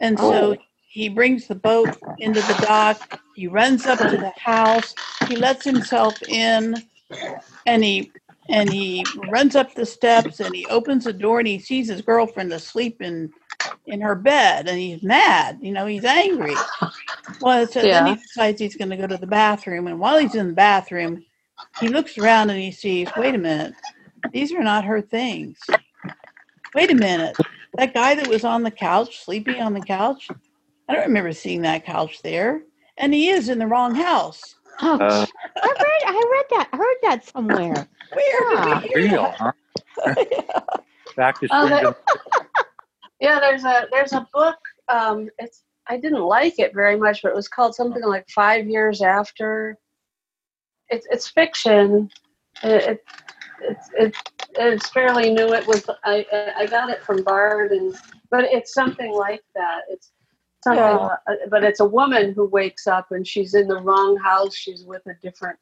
And 0.00 0.18
so 0.18 0.56
he 0.88 1.08
brings 1.08 1.46
the 1.46 1.54
boat 1.54 1.96
into 2.18 2.40
the 2.40 2.64
dock. 2.66 3.20
He 3.34 3.46
runs 3.46 3.86
up 3.86 3.98
to 3.98 4.16
the 4.16 4.32
house. 4.36 4.94
He 5.28 5.36
lets 5.36 5.64
himself 5.64 6.20
in 6.28 6.74
and 7.66 7.84
he 7.84 8.12
and 8.48 8.70
he 8.70 9.04
runs 9.28 9.56
up 9.56 9.74
the 9.74 9.86
steps 9.86 10.40
and 10.40 10.54
he 10.54 10.66
opens 10.66 11.04
the 11.04 11.12
door 11.12 11.38
and 11.40 11.48
he 11.48 11.58
sees 11.58 11.88
his 11.88 12.02
girlfriend 12.02 12.52
asleep 12.52 13.02
in 13.02 13.30
in 13.86 14.00
her 14.00 14.14
bed 14.14 14.68
and 14.68 14.78
he's 14.78 15.02
mad 15.02 15.58
you 15.60 15.72
know 15.72 15.86
he's 15.86 16.04
angry. 16.04 16.54
Well 17.40 17.66
so 17.66 17.82
then 17.82 18.06
he 18.06 18.14
decides 18.14 18.60
he's 18.60 18.76
going 18.76 18.90
to 18.90 18.96
go 18.96 19.06
to 19.06 19.16
the 19.16 19.26
bathroom 19.26 19.86
and 19.86 19.98
while 19.98 20.18
he's 20.18 20.34
in 20.34 20.48
the 20.48 20.54
bathroom 20.54 21.24
he 21.80 21.88
looks 21.88 22.18
around 22.18 22.50
and 22.50 22.60
he 22.60 22.72
sees 22.72 23.08
wait 23.16 23.34
a 23.34 23.38
minute 23.38 23.74
these 24.32 24.52
are 24.52 24.62
not 24.62 24.84
her 24.84 25.00
things. 25.00 25.58
Wait 26.74 26.90
a 26.90 26.94
minute 26.94 27.36
that 27.74 27.94
guy 27.94 28.14
that 28.14 28.28
was 28.28 28.44
on 28.44 28.62
the 28.62 28.70
couch 28.70 29.24
sleeping 29.24 29.60
on 29.60 29.74
the 29.74 29.80
couch 29.80 30.28
i 30.88 30.94
don't 30.94 31.06
remember 31.06 31.32
seeing 31.32 31.62
that 31.62 31.84
couch 31.84 32.22
there. 32.22 32.62
And 32.98 33.12
he 33.12 33.28
is 33.28 33.50
in 33.50 33.58
the 33.58 33.66
wrong 33.66 33.94
house 33.94 34.55
Oh, 34.82 34.98
Uh, 34.98 35.26
I 35.62 35.74
read, 35.82 36.02
I 36.06 36.12
read 36.32 36.58
that, 36.58 36.68
I 36.72 36.76
heard 36.76 36.96
that 37.02 37.24
somewhere. 37.24 37.88
where 38.12 38.54
Yeah. 38.54 38.80
did 38.80 38.90
we 38.94 39.02
real, 39.10 39.22
that? 39.22 39.36
huh? 39.38 40.72
Back 41.16 41.40
to 41.40 41.48
Oh, 41.50 41.68
that- 41.68 41.78
Stringent- 41.80 41.96
Yeah, 43.20 43.40
there's 43.40 43.64
a 43.64 43.86
there's 43.90 44.12
a 44.12 44.28
book. 44.34 44.58
Um, 44.88 45.30
it's 45.38 45.64
I 45.86 45.96
didn't 45.96 46.22
like 46.22 46.58
it 46.58 46.74
very 46.74 46.96
much, 46.98 47.22
but 47.22 47.30
it 47.30 47.34
was 47.34 47.48
called 47.48 47.74
something 47.74 48.02
like 48.04 48.28
Five 48.28 48.66
Years 48.68 49.00
After. 49.00 49.78
It's 50.90 51.06
it's 51.10 51.26
fiction. 51.28 52.10
It, 52.62 52.82
it 52.84 53.04
it's 53.62 53.88
it's 53.98 54.20
it's 54.58 54.88
fairly 54.90 55.32
new. 55.32 55.54
It 55.54 55.66
was 55.66 55.88
I 56.04 56.26
I 56.58 56.66
got 56.66 56.90
it 56.90 57.02
from 57.02 57.22
Bard, 57.22 57.72
and 57.72 57.94
but 58.30 58.44
it's 58.44 58.74
something 58.74 59.12
like 59.12 59.42
that. 59.54 59.80
It's 59.88 60.12
something, 60.66 60.82
Yeah. 60.82 61.16
uh, 61.28 61.34
but 61.50 61.62
it's 61.64 61.80
a 61.80 61.84
woman 61.84 62.32
who 62.34 62.46
wakes 62.46 62.86
up 62.86 63.06
and 63.12 63.26
she's 63.26 63.54
in 63.54 63.68
the 63.68 63.80
wrong 63.80 64.16
house. 64.16 64.54
She's 64.54 64.84
with 64.84 65.06
a 65.06 65.14
different 65.22 65.58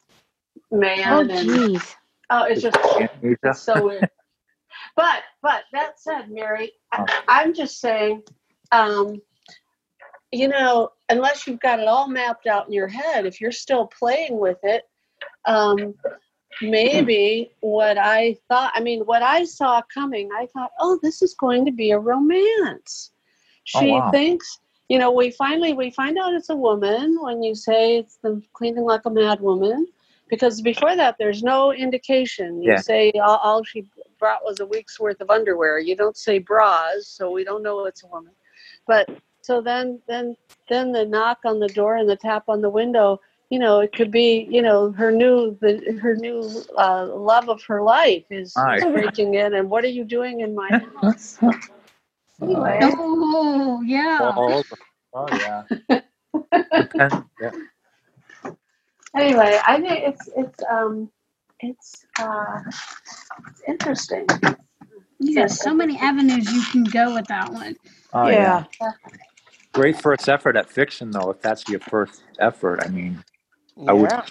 Oh, 0.72 0.76
man, 0.78 1.31
and 1.31 1.48
geez. 1.48 1.97
oh, 2.31 2.44
it's 2.44 2.62
just 2.62 2.76
it's 3.22 3.60
so 3.60 3.85
weird. 3.86 4.09
But 4.97 5.22
but 5.43 5.64
that 5.72 6.01
said, 6.01 6.31
Mary, 6.31 6.72
I, 6.93 7.22
I'm 7.28 7.52
just 7.55 7.81
saying, 7.81 8.22
um, 8.72 9.20
you 10.32 10.48
know, 10.48 10.90
unless 11.09 11.47
you've 11.47 11.60
got 11.60 11.81
it 11.81 11.89
all 11.89 12.09
mapped 12.09 12.47
out 12.47 12.66
in 12.66 12.72
your 12.72 12.89
head, 12.89 13.26
if 13.26 13.40
you're 13.40 13.52
still 13.52 13.86
playing 13.86 14.39
with 14.39 14.59
it, 14.62 14.82
um, 15.47 15.94
maybe 16.62 17.52
what 17.60 17.98
I 17.98 18.36
thought, 18.48 18.72
I 18.74 18.81
mean, 18.81 19.02
what 19.02 19.22
I 19.22 19.44
saw 19.44 19.81
coming, 19.93 20.28
I 20.36 20.47
thought, 20.52 20.70
oh, 20.81 20.98
this 21.02 21.22
is 21.22 21.35
going 21.35 21.64
to 21.66 21.72
be 21.72 21.90
a 21.93 21.98
romance. 21.98 23.10
Oh, 23.74 23.81
She 23.81 23.90
wow. 23.93 24.10
thinks, 24.10 24.60
you 24.95 25.01
know, 25.01 25.11
we 25.11 25.31
finally 25.33 25.73
we 25.75 25.91
find 25.91 26.19
out 26.19 26.35
it's 26.35 26.51
a 26.51 26.55
woman 26.57 27.19
when 27.21 27.43
you 27.43 27.57
say 27.57 27.99
it's 27.99 28.19
the 28.23 28.41
cleaning 28.53 28.85
like 28.85 29.05
a 29.07 29.11
mad 29.11 29.41
woman 29.41 29.89
because 30.31 30.61
before 30.62 30.95
that 30.95 31.16
there's 31.19 31.43
no 31.43 31.73
indication. 31.73 32.62
You 32.62 32.71
Yeah. 32.73 32.81
say 32.91 33.11
all, 33.12 33.39
all 33.39 33.65
she 33.65 33.81
brought 34.21 34.45
was 34.45 34.61
a 34.61 34.66
week's 34.66 35.01
worth 35.01 35.21
of 35.21 35.31
underwear. 35.31 35.81
You 35.81 35.97
don't 35.97 36.16
say 36.16 36.39
bras 36.39 37.09
so 37.09 37.33
we 37.33 37.43
don't 37.45 37.65
know 37.65 37.87
it's 37.87 38.05
a 38.05 38.07
woman. 38.07 38.35
But 38.87 39.11
so 39.43 39.61
then 39.61 40.01
then 40.07 40.37
then 40.69 40.93
the 40.93 41.05
knock 41.05 41.39
on 41.45 41.59
the 41.59 41.69
door 41.81 41.97
and 41.97 42.09
the 42.09 42.16
tap 42.16 42.45
on 42.49 42.61
the 42.61 42.71
window 42.71 43.21
you 43.51 43.59
know 43.59 43.81
it 43.81 43.93
could 43.93 44.12
be 44.12 44.47
you 44.49 44.62
know 44.62 44.93
her 44.93 45.11
new 45.11 45.59
the 45.61 45.99
her 46.03 46.15
new 46.16 46.41
uh, 46.79 47.07
love 47.33 47.49
of 47.49 47.62
her 47.65 47.83
life 47.83 48.25
is, 48.31 48.65
is 48.73 48.85
breaking 48.93 49.35
in 49.35 49.55
and 49.55 49.69
what 49.69 49.85
are 49.85 49.89
you 49.99 50.05
doing 50.05 50.41
in 50.41 50.55
my 50.55 50.71
house 51.03 51.39
anyway 52.43 52.81
Oh, 52.82 53.82
yeah. 53.86 54.32
Oh, 54.36 54.65
oh, 55.15 55.31
yeah. 55.32 55.65
Depends, 56.77 57.16
yeah. 57.40 57.52
anyway 59.16 59.59
i 59.66 59.81
think 59.81 60.05
it's 60.05 60.28
it's 60.36 60.61
um 60.70 61.11
it's 61.61 62.06
uh 62.20 62.61
it's 63.48 63.62
interesting 63.69 64.27
You 65.19 65.35
got 65.36 65.51
so 65.51 65.74
many 65.74 65.98
avenues 65.98 66.52
you 66.52 66.62
can 66.73 66.85
go 66.85 67.15
with 67.15 67.27
that 67.28 67.52
one. 67.52 67.77
Oh, 68.12 68.28
yeah. 68.28 68.65
yeah. 68.81 68.93
Great 69.74 69.97
first 70.01 70.28
effort 70.28 70.56
at 70.56 70.70
fiction, 70.70 71.12
though. 71.12 71.31
If 71.31 71.43
that's 71.43 71.69
your 71.69 71.81
first 71.81 72.23
effort, 72.40 72.81
I 72.85 72.89
mean, 72.89 73.24
I 73.89 73.94
would 73.94 74.11
Yeah. 74.11 74.24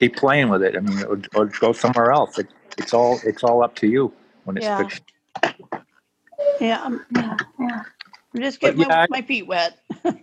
keep 0.00 0.16
playing 0.16 0.50
with 0.50 0.62
it. 0.62 0.76
I 0.76 0.80
mean, 0.80 1.02
or, 1.04 1.20
or 1.34 1.46
go 1.46 1.72
somewhere 1.72 2.12
else. 2.12 2.38
It, 2.38 2.48
it's 2.78 2.94
all 2.94 3.20
it's 3.24 3.44
all 3.44 3.62
up 3.64 3.76
to 3.76 3.88
you 3.88 4.12
when 4.44 4.56
it's 4.56 4.68
Yeah. 4.68 4.76
fiction. 4.76 5.04
Yeah, 6.60 6.82
I'm, 6.84 7.04
yeah 7.12 7.36
yeah 7.60 7.82
I'm 8.34 8.40
just 8.42 8.60
But 8.60 8.76
getting 8.76 8.88
my, 8.88 9.02
I- 9.04 9.08
my 9.10 9.22
feet 9.22 9.46
wet. 9.46 9.78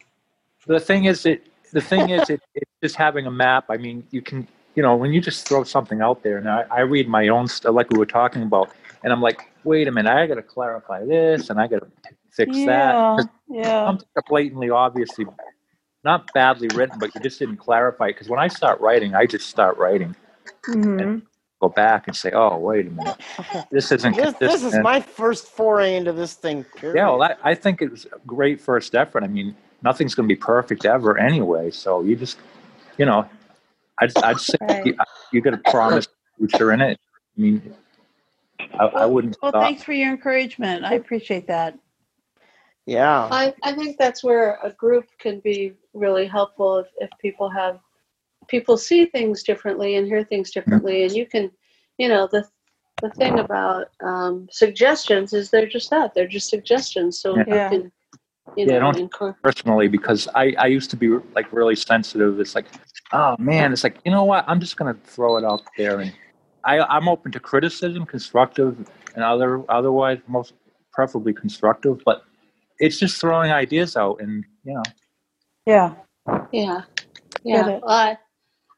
The 0.67 0.79
thing 0.79 1.05
is, 1.05 1.25
it 1.25 1.47
the 1.73 1.81
thing 1.81 2.09
is, 2.09 2.29
it, 2.29 2.41
it's 2.55 2.71
just 2.83 2.95
having 2.95 3.25
a 3.27 3.31
map. 3.31 3.65
I 3.69 3.77
mean, 3.77 4.05
you 4.11 4.21
can 4.21 4.47
you 4.75 4.83
know 4.83 4.95
when 4.95 5.13
you 5.13 5.21
just 5.21 5.47
throw 5.47 5.63
something 5.63 6.01
out 6.01 6.23
there, 6.23 6.37
and 6.37 6.49
I, 6.49 6.65
I 6.71 6.81
read 6.81 7.07
my 7.07 7.29
own 7.29 7.47
stuff 7.47 7.73
like 7.75 7.89
we 7.91 7.97
were 7.97 8.05
talking 8.05 8.43
about, 8.43 8.69
and 9.03 9.13
I'm 9.13 9.21
like, 9.21 9.51
wait 9.63 9.87
a 9.87 9.91
minute, 9.91 10.11
I 10.11 10.27
got 10.27 10.35
to 10.35 10.43
clarify 10.43 11.05
this, 11.05 11.49
and 11.49 11.59
I 11.59 11.67
got 11.67 11.79
to 11.81 11.87
fix 12.31 12.63
that. 12.65 12.97
Yeah, 12.97 13.15
'Cause 13.15 13.27
yeah, 13.49 13.85
something 13.87 14.07
blatantly, 14.29 14.69
obviously, 14.69 15.25
not 16.03 16.33
badly 16.33 16.69
written, 16.69 16.99
but 16.99 17.15
you 17.15 17.21
just 17.21 17.39
didn't 17.39 17.57
clarify. 17.57 18.07
Because 18.07 18.29
when 18.29 18.39
I 18.39 18.47
start 18.49 18.81
writing, 18.81 19.15
I 19.15 19.25
just 19.25 19.49
start 19.49 19.77
writing, 19.77 20.15
hmm 20.65 21.19
go 21.59 21.69
back 21.69 22.07
and 22.07 22.15
say, 22.15 22.31
oh, 22.33 22.57
wait 22.57 22.87
a 22.87 22.89
minute, 22.91 23.17
this 23.71 23.91
isn't 23.91 24.15
This, 24.15 24.33
this 24.35 24.63
is 24.63 24.77
my 24.79 25.01
first 25.01 25.47
foray 25.47 25.95
into 25.95 26.13
this 26.13 26.33
thing. 26.33 26.63
Period. 26.75 26.97
Yeah, 26.97 27.09
well, 27.09 27.23
I, 27.23 27.35
I 27.43 27.55
think 27.55 27.81
it 27.81 27.89
was 27.89 28.05
a 28.05 28.19
great 28.27 28.61
first 28.61 28.93
effort. 28.95 29.23
I 29.23 29.27
mean, 29.27 29.55
nothing's 29.83 30.13
going 30.15 30.27
to 30.29 30.33
be 30.33 30.39
perfect 30.39 30.85
ever 30.85 31.17
anyway. 31.17 31.71
So 31.71 32.01
you 32.03 32.15
just, 32.15 32.37
you 32.97 33.05
know, 33.05 33.27
I'd, 33.99 34.15
I'd 34.23 34.39
say 34.39 34.57
Right. 34.61 34.85
you, 34.85 34.95
you 35.31 35.41
got 35.41 35.51
to 35.51 35.57
promise 35.57 36.07
future 36.37 36.71
in 36.71 36.81
it. 36.81 36.99
I 37.37 37.41
mean, 37.41 37.73
I, 38.79 38.85
I 38.85 39.05
wouldn't 39.05 39.37
Well, 39.41 39.51
stop. 39.51 39.63
thanks 39.63 39.83
for 39.83 39.93
your 39.93 40.09
encouragement. 40.09 40.85
I 40.85 40.93
appreciate 40.93 41.47
that. 41.47 41.77
yeah. 42.85 43.27
I, 43.31 43.53
I 43.63 43.73
think 43.73 43.97
that's 43.97 44.23
where 44.23 44.59
a 44.63 44.71
group 44.71 45.05
can 45.19 45.39
be 45.39 45.73
really 45.93 46.27
helpful 46.27 46.77
if, 46.77 46.87
if 46.99 47.09
people 47.19 47.49
have 47.49 47.79
people 48.47 48.77
see 48.77 49.05
things 49.05 49.43
differently 49.43 49.95
and 49.95 50.07
hear 50.07 50.23
things 50.23 50.51
differently 50.51 51.03
and 51.03 51.13
you 51.13 51.25
can 51.25 51.51
you 51.97 52.07
know 52.07 52.27
the 52.31 52.45
the 53.01 53.09
thing 53.11 53.37
about 53.39 53.89
um, 54.03 54.47
suggestions 54.51 55.31
is 55.33 55.51
they're 55.51 55.67
just 55.67 55.89
that 55.91 56.13
they're 56.15 56.27
just 56.27 56.49
suggestions 56.49 57.19
so 57.19 57.35
Yeah. 57.35 57.43
you 57.47 57.53
Yeah. 57.55 57.69
can 57.69 57.91
you 58.55 58.65
Yeah, 58.65 58.79
know 58.79 58.91
don't- 58.91 59.11
incor- 59.11 59.35
personally 59.43 59.87
because 59.87 60.27
I, 60.33 60.55
I 60.57 60.67
used 60.67 60.89
to 60.91 60.95
be 60.97 61.09
like 61.35 61.51
really 61.51 61.75
sensitive. 61.75 62.39
It's 62.39 62.55
like, 62.55 62.65
oh 63.11 63.35
man, 63.37 63.73
it's 63.73 63.83
like, 63.83 63.97
you 64.05 64.11
know 64.11 64.23
what? 64.23 64.45
I'm 64.47 64.59
just 64.59 64.77
going 64.77 64.93
to 64.95 64.99
throw 65.01 65.37
it 65.37 65.43
out 65.43 65.61
there. 65.77 65.99
And 65.99 66.13
I, 66.63 66.79
I'm 66.79 67.07
open 67.09 67.31
to 67.33 67.39
criticism, 67.39 68.05
constructive 68.05 68.77
and 69.15 69.23
other, 69.23 69.63
otherwise 69.69 70.19
most 70.27 70.53
preferably 70.93 71.33
constructive, 71.33 72.01
but 72.05 72.23
it's 72.79 72.97
just 72.97 73.19
throwing 73.21 73.51
ideas 73.51 73.95
out 73.97 74.21
and, 74.21 74.43
you 74.63 74.73
know, 74.73 74.83
Yeah, 75.65 75.93
yeah 76.51 76.81
yeah 77.43 77.67
well, 77.67 77.81
I, 77.87 78.17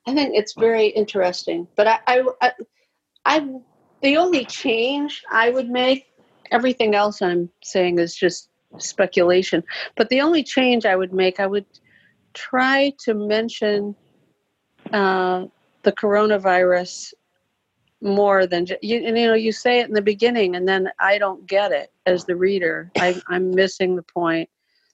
I 0.10 0.14
think 0.14 0.36
it's 0.36 0.54
very 0.54 0.88
interesting 0.88 1.68
but 1.76 1.88
I, 1.88 2.00
I 2.08 2.24
i 2.42 2.52
i 3.26 3.36
the 4.02 4.18
only 4.18 4.46
change 4.46 5.24
I 5.32 5.50
would 5.50 5.70
make, 5.70 6.08
everything 6.52 6.96
else 6.96 7.22
I'm 7.22 7.50
saying 7.64 8.00
is 8.00 8.16
just 8.16 8.50
speculation, 8.78 9.64
but 9.98 10.10
the 10.10 10.22
only 10.22 10.44
change 10.44 10.86
I 10.86 10.96
would 10.96 11.14
make, 11.14 11.40
I 11.40 11.48
would 11.48 11.66
try 12.34 12.94
to 13.00 13.14
mention 13.14 13.96
uh, 14.94 15.46
the 15.84 15.92
coronavirus 15.92 17.14
more 18.02 18.48
than 18.48 18.66
you, 18.82 19.00
you 19.00 19.12
know 19.12 19.34
you 19.34 19.52
say 19.52 19.80
it 19.80 19.90
in 19.90 19.94
the 19.94 20.02
beginning 20.02 20.56
and 20.56 20.66
then 20.66 20.90
i 21.02 21.18
don't 21.18 21.46
get 21.46 21.74
it 21.74 21.92
as 22.06 22.24
the 22.24 22.36
reader. 22.36 22.90
I, 22.98 23.22
i'm 23.28 23.52
missing 23.52 23.98
the 23.98 24.04
point 24.04 24.50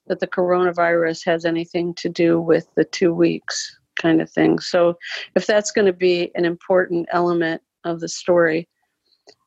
that 0.08 0.18
the 0.18 0.26
coronavirus 0.26 1.24
has 1.26 1.44
anything 1.44 1.94
to 1.94 2.08
do 2.08 2.40
with 2.40 2.66
the 2.74 2.84
two 2.84 3.14
weeks 3.14 3.78
kind 3.96 4.20
of 4.20 4.30
thing 4.30 4.58
so 4.58 4.94
if 5.34 5.46
that's 5.46 5.70
going 5.70 5.86
to 5.86 5.92
be 5.92 6.30
an 6.34 6.44
important 6.44 7.06
element 7.12 7.60
of 7.84 8.00
the 8.00 8.08
story 8.08 8.68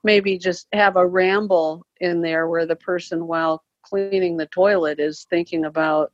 maybe 0.03 0.37
just 0.37 0.67
have 0.73 0.95
a 0.95 1.05
ramble 1.05 1.85
in 1.99 2.21
there 2.21 2.47
where 2.47 2.65
the 2.65 2.75
person 2.75 3.27
while 3.27 3.63
cleaning 3.83 4.37
the 4.37 4.45
toilet 4.47 4.99
is 4.99 5.25
thinking 5.29 5.65
about 5.65 6.11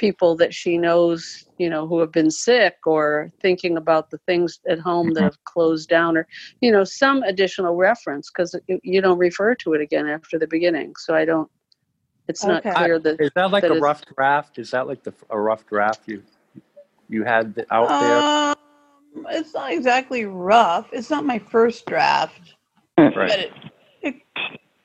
people 0.00 0.34
that 0.34 0.54
she 0.54 0.78
knows, 0.78 1.44
you 1.58 1.68
know, 1.68 1.86
who 1.86 2.00
have 2.00 2.10
been 2.10 2.30
sick 2.30 2.74
or 2.86 3.30
thinking 3.40 3.76
about 3.76 4.10
the 4.10 4.16
things 4.26 4.58
at 4.66 4.78
home 4.78 5.08
that 5.08 5.20
mm-hmm. 5.20 5.24
have 5.24 5.44
closed 5.44 5.90
down 5.90 6.16
or, 6.16 6.26
you 6.62 6.72
know, 6.72 6.84
some 6.84 7.22
additional 7.24 7.76
reference 7.76 8.30
because 8.30 8.58
you 8.66 9.02
don't 9.02 9.18
refer 9.18 9.54
to 9.54 9.74
it 9.74 9.80
again 9.82 10.08
after 10.08 10.38
the 10.38 10.46
beginning. 10.46 10.94
So 10.96 11.14
I 11.14 11.26
don't, 11.26 11.50
it's 12.28 12.44
not 12.44 12.64
Okay. 12.64 12.74
clear 12.74 12.98
that. 12.98 13.20
Is 13.20 13.30
that 13.34 13.50
like 13.50 13.62
that 13.62 13.76
a 13.76 13.80
rough 13.80 14.02
draft? 14.16 14.58
Is 14.58 14.70
that 14.70 14.86
like 14.86 15.02
the 15.02 15.12
a 15.28 15.38
rough 15.38 15.66
draft 15.66 16.08
you 16.08 16.22
you 17.10 17.24
had 17.24 17.54
the, 17.54 17.66
out 17.72 17.88
there? 17.88 18.18
Um, 18.18 19.26
it's 19.30 19.54
not 19.54 19.72
exactly 19.72 20.24
rough. 20.24 20.88
It's 20.92 21.10
not 21.10 21.24
my 21.24 21.38
first 21.38 21.86
draft, 21.86 22.54
but 22.96 23.30
it, 23.30 23.52
it 24.02 24.14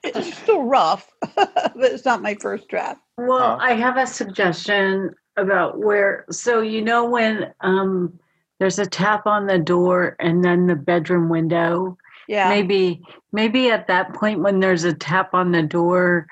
it's 0.03 0.37
still 0.37 0.63
rough. 0.63 1.11
but 1.35 1.75
it's 1.77 2.05
not 2.05 2.21
my 2.21 2.35
first 2.35 2.67
draft. 2.67 3.01
Well, 3.17 3.57
I 3.61 3.73
have 3.73 3.97
a 3.97 4.07
suggestion 4.07 5.11
about 5.37 5.79
where. 5.79 6.25
So 6.31 6.61
you 6.61 6.81
know 6.81 7.09
when 7.09 7.53
um, 7.61 8.19
there's 8.59 8.79
a 8.79 8.85
tap 8.85 9.27
on 9.27 9.47
the 9.47 9.59
door 9.59 10.15
and 10.19 10.43
then 10.43 10.67
the 10.67 10.75
bedroom 10.75 11.29
window. 11.29 11.97
Yeah. 12.27 12.49
Maybe 12.49 13.01
maybe 13.31 13.69
at 13.69 13.87
that 13.87 14.13
point 14.13 14.39
when 14.39 14.59
there's 14.59 14.83
a 14.83 14.93
tap 14.93 15.33
on 15.33 15.51
the 15.51 15.61
door 15.61 16.25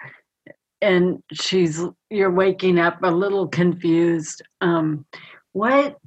and 0.81 1.21
she's 1.31 1.81
you're 2.09 2.31
waking 2.31 2.79
up 2.79 3.01
a 3.03 3.11
little 3.11 3.47
confused. 3.47 4.41
Um, 4.61 5.05
what? 5.53 5.97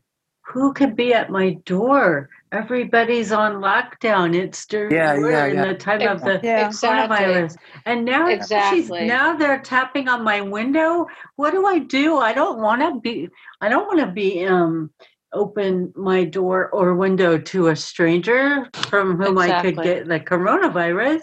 Who 0.53 0.73
could 0.75 0.95
be 0.95 1.13
at 1.13 1.31
my 1.31 1.55
door? 1.65 2.29
Everybody's 2.53 3.33
on 3.33 3.55
lockdown. 3.55 4.35
It's 4.35 4.65
during 4.67 4.95
Yeah, 4.95 5.15
yeah, 5.17 5.47
yeah. 5.47 5.65
the 5.67 5.75
time 5.75 6.07
of 6.07 6.23
the 6.23 6.41
Yeah. 6.43 6.67
Exactly. 6.69 7.17
coronavirus. 7.17 7.57
And 7.85 8.05
now 8.05 8.29
she's 8.29 8.41
Exactly. 8.45 9.07
now 9.07 9.37
they're 9.37 9.59
tapping 9.61 10.09
on 10.09 10.23
my 10.23 10.41
window. 10.41 11.07
What 11.35 11.51
do 11.51 11.67
I 11.67 11.81
do? 11.81 12.19
I 12.19 12.33
don't 12.33 12.61
want 12.61 12.81
to 12.83 13.01
be. 13.01 13.29
I 13.61 13.69
don't 13.69 13.87
want 13.89 14.01
to 14.01 14.07
be 14.07 14.47
um 14.47 14.91
open 15.33 15.93
my 15.97 16.25
door 16.25 16.71
or 16.71 16.95
window 16.95 17.37
to 17.39 17.69
a 17.69 17.77
stranger 17.77 18.71
from 18.89 19.17
whom 19.21 19.37
I 19.39 19.61
could 19.61 19.77
get 19.83 20.07
the 20.09 20.21
coronavirus. 20.21 21.23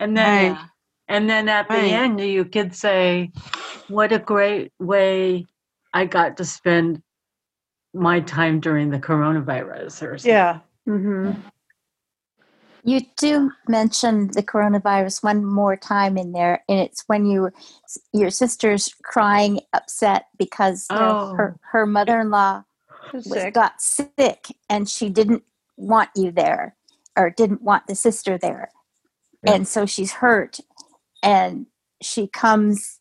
And 0.00 0.16
then 0.16 0.52
Yeah. 0.54 0.64
and 1.08 1.28
then 1.28 1.50
at 1.50 1.68
the 1.68 1.74
Right. 1.74 1.92
end 1.92 2.18
you 2.20 2.46
could 2.46 2.74
say, 2.74 3.30
"What 3.88 4.10
a 4.12 4.18
great 4.18 4.72
way 4.80 5.46
I 5.92 6.06
got 6.06 6.38
to 6.38 6.44
spend 6.46 7.02
my 7.94 8.20
time 8.20 8.60
during 8.60 8.90
the 8.90 8.98
coronavirus." 8.98 10.02
Or 10.02 10.18
something. 10.18 10.30
Yeah. 10.30 10.58
Mm-hmm. 10.88 11.40
You 12.86 13.00
do 13.16 13.50
mention 13.66 14.28
the 14.28 14.42
coronavirus 14.42 15.22
one 15.22 15.42
more 15.42 15.74
time 15.74 16.18
in 16.18 16.32
there, 16.32 16.62
and 16.68 16.78
it's 16.78 17.04
when 17.06 17.24
you 17.24 17.50
your 18.12 18.28
sister's 18.30 18.94
crying, 19.02 19.60
upset 19.72 20.26
because 20.38 20.86
Oh. 20.90 21.34
her 21.34 21.58
her 21.72 21.86
mother 21.86 22.20
in 22.20 22.30
law 22.30 22.64
was 23.14 23.46
got 23.54 23.80
sick, 23.80 24.48
and 24.68 24.86
she 24.88 25.08
didn't 25.08 25.44
want 25.78 26.10
you 26.14 26.30
there, 26.30 26.76
or 27.16 27.30
didn't 27.30 27.62
want 27.62 27.86
the 27.86 27.94
sister 27.94 28.36
there, 28.36 28.70
and 29.46 29.66
so 29.66 29.86
she's 29.86 30.12
hurt, 30.12 30.60
and 31.22 31.66
she 32.02 32.26
comes 32.26 32.98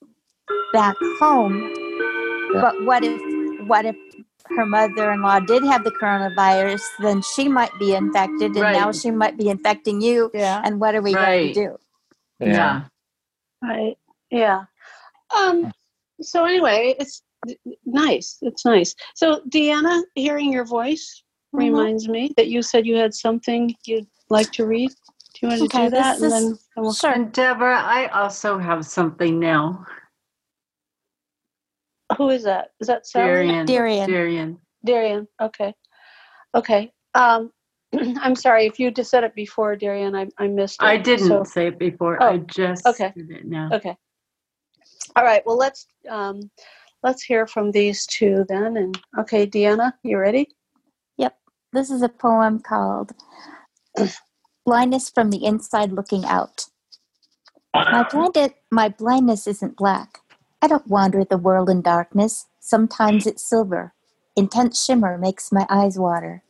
back 0.72 0.96
home. 1.20 1.74
But 2.54 2.86
what 2.86 3.04
if 3.04 3.20
what 3.68 3.84
if 3.86 3.98
her 4.56 4.66
mother-in-law 4.66 5.42
did 5.42 5.64
have 5.64 5.84
the 5.84 5.92
coronavirus? 5.92 6.84
Then 7.00 7.22
she 7.22 7.48
might 7.48 7.72
be 7.80 7.96
infected, 7.96 8.56
and 8.56 8.74
now 8.74 8.92
she 8.92 9.12
might 9.12 9.38
be 9.38 9.50
infecting 9.50 10.02
you. 10.02 10.32
Yeah. 10.34 10.62
And 10.64 10.80
what 10.80 10.96
are 10.96 11.02
we 11.02 11.14
going 11.14 11.48
to 11.48 11.54
do? 11.54 11.78
yeah. 12.40 12.84
Right. 13.62 13.98
Yeah. 14.30 14.66
Um. 15.36 15.72
So 16.22 16.46
anyway, 16.46 16.96
it's 17.00 17.24
nice. 17.86 18.38
It's 18.42 18.66
nice. 18.66 18.96
So 19.16 19.42
Deanna, 19.50 20.04
hearing 20.16 20.52
your 20.52 20.66
voice 20.66 21.24
reminds 21.52 22.08
me 22.08 22.34
that 22.38 22.48
you 22.48 22.62
said 22.62 22.86
you 22.86 22.96
had 22.96 23.14
something 23.14 23.74
you'd 23.86 24.08
like 24.30 24.52
to 24.54 24.66
read. 24.66 24.90
Do 24.90 25.40
you 25.42 25.48
want 25.48 25.72
to 25.72 25.78
do 25.78 25.90
that? 25.90 26.20
And 26.22 26.32
then 26.32 26.44
and 26.44 26.60
we'll, 26.78 26.94
Sure. 26.94 27.12
And 27.12 27.32
Deborah, 27.32 27.82
I 27.82 28.08
also 28.08 28.58
have 28.58 28.86
something 28.86 29.40
now. 29.40 29.86
Who 32.18 32.30
is 32.30 32.44
that? 32.44 32.70
Is 32.80 32.88
that 32.88 33.08
Sally? 33.08 33.26
Darian. 33.28 33.66
Darian. 33.66 34.10
Darian. 34.10 34.58
Darian. 34.86 35.28
Okay. 35.42 35.74
Okay. 36.56 36.92
Um. 37.14 37.52
I'm 38.22 38.36
sorry 38.36 38.66
if 38.66 38.80
you 38.80 38.90
just 38.92 39.12
said 39.12 39.24
it 39.24 39.36
before, 39.36 39.76
Darian. 39.76 40.16
I 40.16 40.28
I 40.38 40.48
missed 40.48 40.82
it. 40.82 40.86
I 40.86 40.98
didn't 40.98 41.28
So- 41.28 41.44
say 41.44 41.68
it 41.68 41.80
before. 41.80 42.22
Oh, 42.22 42.34
I 42.34 42.38
just 42.38 42.86
okay. 42.86 43.12
did 43.16 43.30
it 43.32 43.46
now. 43.46 43.70
Okay. 43.72 43.96
All 45.16 45.24
right. 45.24 45.44
Well, 45.46 45.58
let's 45.58 45.88
um, 46.10 46.50
let's 47.04 47.24
hear 47.24 47.46
from 47.46 47.72
these 47.72 48.06
two 48.06 48.46
then. 48.50 48.78
And 48.78 49.00
okay, 49.20 49.46
Deanna, 49.46 49.94
you 50.04 50.18
ready? 50.18 50.50
Yep. 51.18 51.38
This 51.72 51.92
is 51.92 52.02
a 52.02 52.10
poem 52.10 52.60
called 52.60 53.12
Blindness 54.66 55.10
from 55.10 55.30
the 55.30 55.46
Inside 55.46 55.92
Looking 55.92 56.26
Out. 56.26 56.66
My, 57.76 58.08
blinded, 58.10 58.54
my 58.72 58.90
blindness 58.90 59.48
isn't 59.48 59.76
black. 59.78 60.20
I 60.64 60.68
don't 60.68 60.88
wander 60.88 61.26
the 61.26 61.38
world 61.38 61.70
in 61.70 61.82
darkness. 61.82 62.46
Sometimes 62.62 63.28
it's 63.28 63.44
silver. 63.44 63.94
Intense 64.38 64.82
shimmer 64.82 65.18
makes 65.18 65.52
my 65.52 65.68
eyes 65.70 66.00
water. 66.00 66.42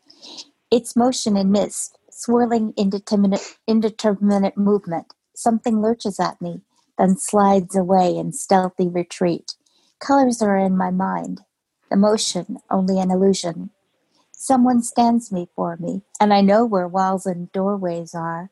It's 0.69 0.95
motion 0.95 1.35
and 1.35 1.51
mist, 1.51 1.97
swirling 2.11 2.75
indeterminate, 2.77 3.57
indeterminate 3.65 4.55
movement. 4.55 5.07
Something 5.33 5.81
lurches 5.81 6.19
at 6.19 6.39
me, 6.39 6.61
then 6.95 7.17
slides 7.17 7.75
away 7.75 8.15
in 8.15 8.33
stealthy 8.33 8.87
retreat. 8.87 9.55
Colors 9.97 10.43
are 10.43 10.59
in 10.59 10.77
my 10.77 10.91
mind. 10.91 11.41
The 11.89 11.97
motion, 11.97 12.59
only 12.69 12.99
an 12.99 13.09
illusion. 13.09 13.71
Someone 14.31 14.83
stands 14.83 15.31
me 15.31 15.49
for 15.55 15.75
me, 15.77 16.03
and 16.19 16.31
I 16.35 16.41
know 16.41 16.65
where 16.65 16.87
walls 16.87 17.25
and 17.25 17.51
doorways 17.51 18.13
are. 18.13 18.51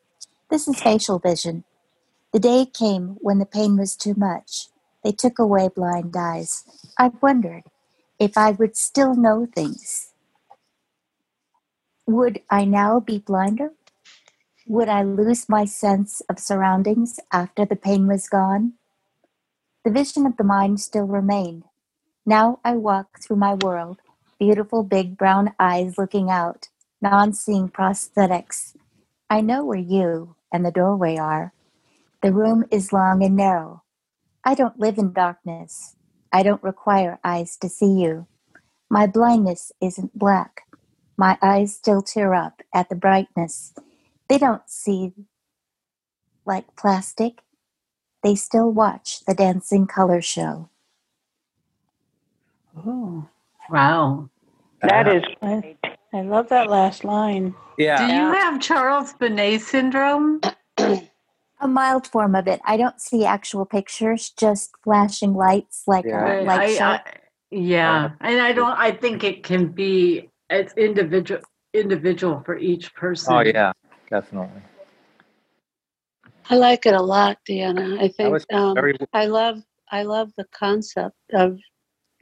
This 0.50 0.68
is 0.68 0.82
facial 0.82 1.20
vision. 1.20 1.66
The 2.34 2.40
day 2.40 2.66
came 2.66 3.18
when 3.22 3.38
the 3.38 3.46
pain 3.46 3.78
was 3.78 3.96
too 3.96 4.16
much. 4.18 4.70
They 5.04 5.12
took 5.14 5.40
away 5.40 5.70
blind 5.76 6.16
eyes. 6.18 6.66
I 7.00 7.12
wondered 7.22 7.64
if 8.20 8.38
I 8.38 8.52
would 8.52 8.78
still 8.78 9.16
know 9.16 9.48
things. 9.48 10.14
Would 12.08 12.42
I 12.50 12.66
now 12.66 13.00
be 13.00 13.20
blinder? 13.20 13.72
Would 14.68 14.90
I 14.90 15.04
lose 15.04 15.50
my 15.50 15.66
sense 15.66 16.22
of 16.30 16.40
surroundings 16.40 17.20
after 17.34 17.66
the 17.66 17.76
pain 17.78 18.08
was 18.08 18.30
gone? 18.30 18.74
The 19.86 19.92
vision 19.92 20.26
of 20.26 20.38
the 20.38 20.44
mind 20.46 20.82
still 20.82 21.08
remained. 21.08 21.64
Now 22.26 22.60
I 22.66 22.78
walk 22.78 23.20
through 23.22 23.38
my 23.38 23.56
world, 23.56 24.00
beautiful 24.40 24.84
big 24.84 25.18
brown 25.18 25.54
eyes 25.60 25.98
looking 25.98 26.30
out, 26.32 26.70
non 27.02 27.34
seeing 27.34 27.70
prosthetics. 27.70 28.76
I 29.30 29.42
know 29.42 29.66
where 29.66 29.80
you 29.80 30.36
and 30.54 30.66
the 30.66 30.72
doorway 30.72 31.18
are. 31.18 31.54
The 32.22 32.34
room 32.34 32.66
is 32.72 32.94
long 32.94 33.24
and 33.24 33.36
narrow. 33.38 33.81
I 34.44 34.56
don't 34.56 34.80
live 34.80 34.98
in 34.98 35.14
darkness. 35.14 35.96
I 36.32 36.44
don't 36.44 36.64
require 36.64 37.20
eyes 37.24 37.58
to 37.58 37.70
see 37.70 37.92
you. 38.02 38.28
My 38.90 39.08
blindness 39.08 39.72
isn't 39.82 40.18
black. 40.18 40.64
My 41.18 41.38
eyes 41.42 41.76
still 41.76 42.02
tear 42.02 42.34
up 42.34 42.62
at 42.74 42.90
the 42.90 42.96
brightness. 42.96 43.74
They 44.28 44.38
don't 44.38 44.68
see 44.68 45.14
like 46.46 46.76
plastic. 46.76 47.42
They 48.24 48.36
still 48.36 48.72
watch 48.72 49.24
the 49.26 49.34
dancing 49.34 49.88
color 49.88 50.22
show. 50.22 50.70
Oh, 52.78 53.28
Wow. 53.70 54.30
That 54.82 55.08
is 55.08 55.24
I, 55.42 55.78
I 56.14 56.22
love 56.22 56.50
that 56.50 56.70
last 56.70 57.04
line. 57.04 57.54
Yeah. 57.78 57.98
Do 58.08 58.14
you 58.14 58.34
have 58.34 58.60
Charles 58.60 59.14
Bonnet 59.14 59.62
syndrome? 59.62 60.42
A 61.62 61.68
mild 61.68 62.08
form 62.08 62.34
of 62.36 62.48
it. 62.48 62.60
I 62.66 62.76
don't 62.76 63.00
see 63.00 63.24
actual 63.24 63.66
pictures, 63.66 64.32
just 64.32 64.72
flashing 64.84 65.34
lights 65.36 65.84
like 65.86 66.06
Yeah. 66.06 66.42
a 66.42 66.44
light 66.44 66.60
I, 66.62 66.74
show. 66.74 66.86
I, 66.86 67.02
yeah, 67.52 68.12
and 68.20 68.42
I 68.42 68.52
don't. 68.52 68.78
I 68.78 68.92
think 68.92 69.24
it 69.24 69.44
can 69.44 69.68
be 69.68 70.28
it's 70.50 70.74
individual 70.76 71.42
individual 71.74 72.42
for 72.46 72.58
each 72.58 72.94
person. 72.96 73.34
Oh 73.34 73.40
yeah, 73.42 73.74
definitely. 74.10 74.62
I 76.50 76.56
like 76.56 76.86
it 76.86 76.96
a 76.96 77.02
lot, 77.02 77.38
Deanna. 77.48 78.00
I 78.00 78.08
think 78.08 78.32
was 78.32 78.46
um, 78.52 78.74
very- 78.74 78.98
I 79.14 79.28
love 79.28 79.62
I 79.92 80.04
love 80.04 80.32
the 80.38 80.46
concept 80.46 81.16
of 81.34 81.60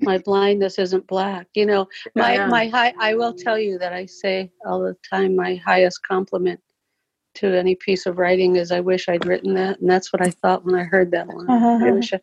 my 0.02 0.18
blindness 0.18 0.80
isn't 0.80 1.08
black. 1.08 1.48
You 1.54 1.66
know, 1.66 1.88
my 2.16 2.34
Yeah. 2.36 2.48
my 2.48 2.68
high. 2.68 2.94
I 3.00 3.16
will 3.16 3.34
tell 3.34 3.58
you 3.58 3.78
that 3.80 3.94
I 3.94 4.06
say 4.06 4.52
all 4.66 4.82
the 4.82 4.98
time 5.10 5.36
my 5.36 5.56
highest 5.56 6.04
compliment 6.06 6.60
to 7.40 7.58
any 7.58 7.76
piece 7.76 8.06
of 8.06 8.18
writing 8.18 8.56
is 8.56 8.72
I 8.72 8.80
wish 8.80 9.10
I'd 9.10 9.26
written 9.26 9.54
that, 9.56 9.80
and 9.80 9.90
that's 9.90 10.14
what 10.14 10.26
I 10.26 10.30
thought 10.30 10.66
when 10.66 10.76
I 10.76 10.84
heard 10.84 11.12
that 11.12 11.28
one. 11.28 11.50
I 11.50 11.56
uh-huh. 11.56 11.94
wish. 11.94 12.14
I, 12.14 12.20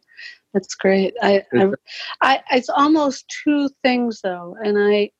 that's 0.53 0.75
great. 0.75 1.15
I, 1.23 1.43
I, 1.55 1.73
I 2.23 2.43
it's 2.53 2.71
almost 2.71 3.27
two 3.45 3.69
things 3.83 4.21
though, 4.23 4.57
and 4.63 4.79
I 4.79 5.11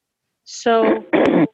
so 0.45 1.05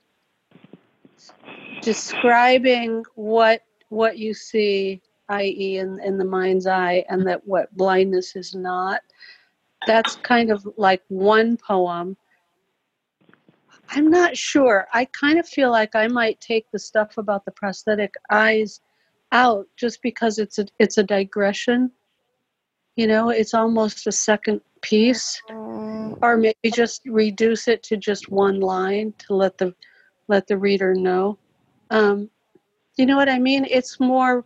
describing 1.82 3.04
what 3.14 3.62
what 3.88 4.18
you 4.18 4.32
see 4.32 5.02
i.e. 5.28 5.78
in, 5.78 5.98
in 6.04 6.18
the 6.18 6.24
mind's 6.24 6.66
eye 6.66 7.04
and 7.08 7.26
that 7.26 7.40
what 7.46 7.74
blindness 7.76 8.36
is 8.36 8.54
not 8.54 9.00
that's 9.86 10.16
kind 10.16 10.50
of 10.50 10.66
like 10.76 11.02
one 11.08 11.56
poem 11.56 12.16
i'm 13.92 14.10
not 14.10 14.36
sure. 14.36 14.86
I 14.92 15.04
kind 15.06 15.38
of 15.38 15.48
feel 15.48 15.70
like 15.70 15.94
i 15.94 16.08
might 16.08 16.40
take 16.40 16.70
the 16.70 16.78
stuff 16.78 17.18
about 17.18 17.44
the 17.44 17.52
prosthetic 17.52 18.14
eyes 18.30 18.80
out 19.32 19.66
just 19.76 20.02
because 20.02 20.38
it's 20.38 20.58
a 20.58 20.66
it's 20.78 20.98
a 20.98 21.02
digression. 21.02 21.90
You 22.96 23.06
know 23.06 23.30
it's 23.30 23.54
almost 23.54 24.06
a 24.06 24.12
second 24.12 24.60
piece. 24.82 25.40
Or 26.20 26.36
maybe 26.36 26.70
just 26.74 27.02
reduce 27.06 27.68
it 27.68 27.82
to 27.84 27.96
just 27.96 28.30
one 28.30 28.60
line 28.60 29.14
to 29.26 29.34
let 29.34 29.58
the 29.58 29.74
let 30.28 30.46
the 30.46 30.58
reader 30.58 30.94
know. 30.94 31.38
Um, 31.90 32.30
you 32.96 33.06
know 33.06 33.16
what 33.16 33.28
i 33.28 33.38
mean? 33.38 33.66
It's 33.70 33.98
more 34.00 34.44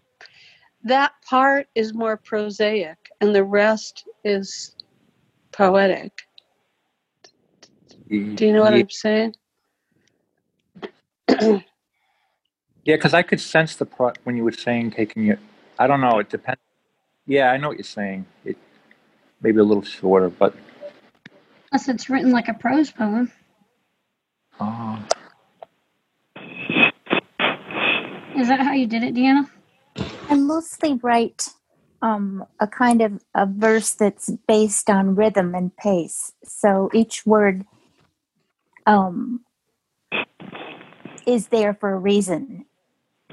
that 0.84 1.12
part 1.28 1.66
is 1.74 1.94
more 1.94 2.16
prosaic 2.16 2.98
and 3.20 3.34
the 3.34 3.42
rest 3.44 4.08
is 4.24 4.76
poetic 5.52 6.25
do 8.36 8.46
you 8.46 8.52
know 8.52 8.62
what 8.62 8.74
yeah, 8.74 8.74
i'm 8.74 8.90
saying 8.90 9.34
Yeah, 12.84 12.96
because 12.96 13.14
I 13.14 13.22
could 13.22 13.40
sense 13.40 13.76
the 13.76 13.86
pro 13.86 14.12
when 14.24 14.36
you 14.36 14.44
were 14.44 14.52
saying 14.52 14.92
taking 14.92 15.28
it. 15.28 15.38
I 15.78 15.86
don't 15.86 16.00
know. 16.00 16.18
It 16.18 16.30
depends. 16.30 16.60
Yeah, 17.26 17.50
I 17.52 17.58
know 17.58 17.68
what 17.68 17.78
you're 17.78 17.84
saying. 17.84 18.26
It 18.44 18.58
maybe 19.42 19.60
a 19.60 19.64
little 19.64 19.84
shorter, 19.84 20.30
but 20.30 20.54
Unless 21.72 21.88
it's 21.88 22.10
written 22.10 22.32
like 22.32 22.48
a 22.48 22.54
prose 22.54 22.90
poem. 22.92 23.32
uh, 24.60 25.00
Is 28.36 28.48
that 28.48 28.60
how 28.60 28.72
you 28.72 28.86
did 28.86 29.02
it, 29.04 29.14
Deanna? 29.14 29.48
I 30.28 30.34
mostly 30.36 30.94
write 31.02 31.48
um, 32.02 32.44
a 32.60 32.66
kind 32.66 33.02
of 33.02 33.22
a 33.34 33.46
verse 33.46 33.92
that's 33.92 34.30
based 34.48 34.90
on 34.90 35.16
rhythm 35.16 35.54
and 35.54 35.76
pace. 35.76 36.32
So 36.44 36.90
each 36.94 37.26
word 37.26 37.64
um, 38.86 39.42
is 41.26 41.48
there 41.48 41.74
for 41.74 41.92
a 41.92 41.98
reason. 41.98 42.66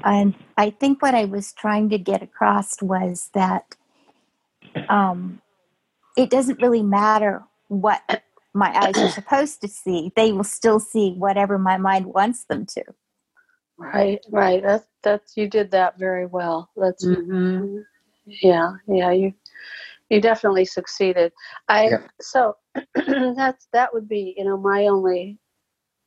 And 0.04 0.34
I 0.56 0.70
think 0.70 1.02
what 1.02 1.14
I 1.14 1.24
was 1.26 1.52
trying 1.52 1.90
to 1.90 1.98
get 1.98 2.22
across 2.22 2.82
was 2.82 3.30
that 3.34 3.76
um, 4.88 5.40
it 6.16 6.30
doesn't 6.30 6.62
really 6.62 6.82
matter 6.82 7.44
what 7.68 8.02
my 8.54 8.70
eyes 8.76 8.96
are 9.02 9.08
supposed 9.08 9.60
to 9.62 9.68
see, 9.68 10.12
they 10.16 10.32
will 10.32 10.44
still 10.44 10.80
see 10.80 11.12
whatever 11.14 11.58
my 11.58 11.78
mind 11.78 12.06
wants 12.06 12.44
them 12.44 12.66
to. 12.66 12.84
right 13.78 14.20
right 14.30 14.62
that's 14.62 14.86
that's 15.02 15.36
you 15.36 15.48
did 15.48 15.70
that 15.70 15.98
very 15.98 16.26
well 16.26 16.70
that's 16.76 17.04
Mm-hmm. 17.04 17.78
yeah 18.26 18.72
yeah 18.88 19.10
you 19.12 19.34
you 20.10 20.20
definitely 20.20 20.64
succeeded 20.64 21.32
i 21.68 21.86
Yeah. 21.90 22.06
so 22.20 22.56
that's 23.36 23.68
that 23.72 23.92
would 23.94 24.08
be 24.08 24.34
you 24.36 24.44
know 24.44 24.56
my 24.56 24.86
only 24.86 25.38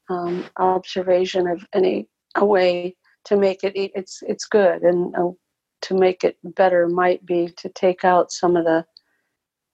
um, 0.09 0.45
observation 0.57 1.47
of 1.47 1.65
any 1.73 2.07
a 2.35 2.45
way 2.45 2.95
to 3.25 3.35
make 3.35 3.63
it 3.63 3.73
it's 3.75 4.23
it's 4.27 4.45
good 4.45 4.84
and 4.84 5.15
uh, 5.15 5.31
to 5.81 5.93
make 5.93 6.23
it 6.23 6.38
better 6.43 6.88
might 6.88 7.25
be 7.25 7.49
to 7.57 7.69
take 7.69 8.05
out 8.05 8.31
some 8.31 8.55
of 8.55 8.65
the 8.65 8.85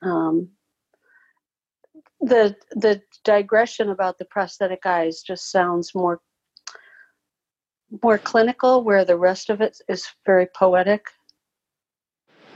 um, 0.02 0.50
the 2.22 2.56
the 2.72 3.02
digression 3.24 3.90
about 3.90 4.18
the 4.18 4.26
prosthetic 4.26 4.86
eyes 4.86 5.22
just 5.22 5.52
sounds 5.52 5.94
more 5.94 6.20
more 8.02 8.18
clinical 8.18 8.84
where 8.84 9.06
the 9.06 9.18
rest 9.18 9.50
of 9.50 9.62
it 9.62 9.78
is 9.88 10.08
very 10.26 10.48
poetic 10.56 11.06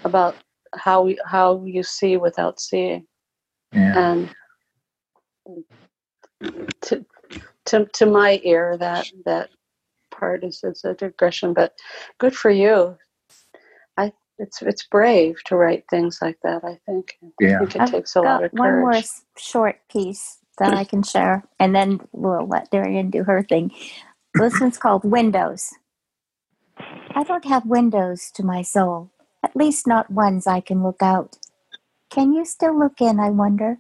about 0.03 0.35
how 0.73 1.03
we, 1.03 1.17
how 1.25 1.63
you 1.65 1.83
see 1.83 2.17
without 2.17 2.59
seeing 2.59 3.05
yeah. 3.73 4.11
and 4.11 4.35
to 6.81 7.05
to 7.67 7.85
to 7.93 8.07
my 8.07 8.41
ear 8.43 8.77
that 8.79 9.09
that 9.25 9.51
part 10.11 10.43
is, 10.43 10.61
is 10.63 10.83
a 10.85 10.95
digression 10.95 11.53
but 11.53 11.73
good 12.19 12.35
for 12.35 12.51
you 12.51 12.97
i 13.97 14.11
it's 14.39 14.61
it's 14.63 14.85
brave 14.87 15.37
to 15.45 15.55
write 15.57 15.85
things 15.89 16.19
like 16.21 16.37
that 16.43 16.63
i 16.65 16.79
think 16.87 17.17
Yeah. 17.39 17.47
i 17.49 17.49
Yeah. 17.49 17.59
think 17.59 17.75
it 17.77 17.79
I've 17.81 17.91
takes 17.91 18.15
a 18.15 18.21
lot 18.21 18.41
got 18.41 18.43
of 18.43 18.53
one 18.53 18.79
more 18.79 18.93
short 19.37 19.77
piece 19.91 20.39
that 20.59 20.73
I 20.73 20.85
can 20.85 21.03
share, 21.03 21.43
and 21.59 21.75
then 21.75 22.01
we'll 22.13 22.47
let 22.47 22.71
Darian 22.71 23.11
do 23.11 23.23
her 23.25 23.43
thing. 23.43 23.71
This 24.35 24.59
one's 24.61 24.77
called 24.77 25.03
Windows. 25.05 25.71
I 27.15 27.23
don't 27.23 27.45
have 27.45 27.65
windows 27.65 28.31
to 28.35 28.43
my 28.43 28.61
soul, 28.63 29.11
at 29.43 29.55
least 29.55 29.87
not 29.87 30.11
ones 30.11 30.47
I 30.47 30.61
can 30.61 30.83
look 30.83 31.01
out. 31.03 31.37
Can 32.11 32.33
you 32.33 32.45
still 32.45 32.77
look 32.77 33.01
in, 33.01 33.19
I 33.19 33.31
wonder? 33.31 33.79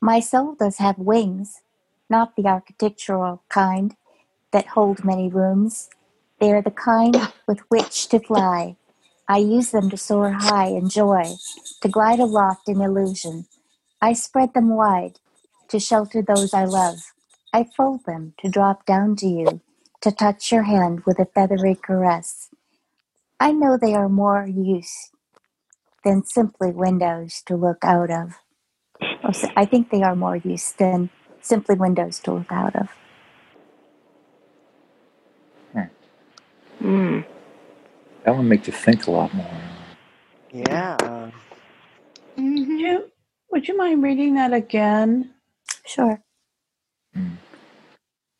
My 0.00 0.20
soul 0.20 0.56
does 0.58 0.78
have 0.78 0.98
wings, 0.98 1.62
not 2.10 2.36
the 2.36 2.46
architectural 2.46 3.42
kind 3.48 3.96
that 4.52 4.68
hold 4.68 5.04
many 5.04 5.28
rooms. 5.28 5.88
They 6.40 6.52
are 6.52 6.62
the 6.62 6.70
kind 6.70 7.16
with 7.46 7.60
which 7.68 8.08
to 8.08 8.20
fly. 8.20 8.76
I 9.28 9.38
use 9.38 9.70
them 9.70 9.90
to 9.90 9.96
soar 9.96 10.32
high 10.32 10.68
in 10.68 10.88
joy, 10.88 11.24
to 11.82 11.88
glide 11.88 12.20
aloft 12.20 12.68
in 12.68 12.80
illusion. 12.80 13.46
I 14.02 14.12
spread 14.12 14.54
them 14.54 14.70
wide 14.70 15.18
to 15.68 15.80
shelter 15.80 16.22
those 16.22 16.54
I 16.54 16.64
love. 16.64 16.98
I 17.52 17.66
fold 17.76 18.04
them 18.06 18.34
to 18.40 18.50
drop 18.50 18.86
down 18.86 19.16
to 19.16 19.26
you, 19.26 19.60
to 20.02 20.12
touch 20.12 20.52
your 20.52 20.64
hand 20.64 21.02
with 21.06 21.18
a 21.18 21.26
feathery 21.26 21.76
caress. 21.76 22.50
I 23.40 23.52
know 23.52 23.76
they 23.76 23.94
are 23.94 24.08
more 24.08 24.46
use 24.46 25.10
than 26.04 26.24
simply 26.24 26.72
windows 26.72 27.42
to 27.46 27.56
look 27.56 27.78
out 27.84 28.10
of. 28.10 28.34
I 29.56 29.64
think 29.64 29.90
they 29.90 30.02
are 30.02 30.16
more 30.16 30.36
use 30.36 30.72
than 30.72 31.10
simply 31.44 31.74
windows 31.74 32.18
to 32.20 32.32
look 32.32 32.50
out 32.50 32.74
of. 32.76 32.88
Mm. 36.84 37.24
That 38.24 38.36
one 38.36 38.48
makes 38.48 38.66
you 38.66 38.72
think 38.74 39.06
a 39.06 39.10
lot 39.10 39.32
more. 39.32 39.60
Yeah. 40.52 40.96
Mm-hmm. 42.36 42.76
You, 42.76 43.10
would 43.50 43.68
you 43.68 43.76
mind 43.76 44.02
reading 44.02 44.34
that 44.34 44.52
again? 44.52 45.30
Sure. 45.86 46.20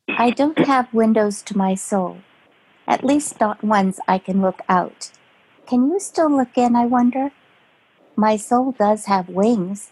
I 0.08 0.30
don't 0.30 0.66
have 0.66 0.92
windows 0.92 1.42
to 1.42 1.56
my 1.56 1.74
soul, 1.74 2.18
at 2.86 3.02
least 3.04 3.40
not 3.40 3.64
ones 3.64 3.98
I 4.06 4.18
can 4.18 4.42
look 4.42 4.60
out. 4.68 5.10
Can 5.66 5.90
you 5.90 5.98
still 5.98 6.30
look 6.30 6.56
in, 6.58 6.76
I 6.76 6.84
wonder? 6.84 7.30
My 8.16 8.36
soul 8.36 8.72
does 8.72 9.06
have 9.06 9.28
wings, 9.28 9.90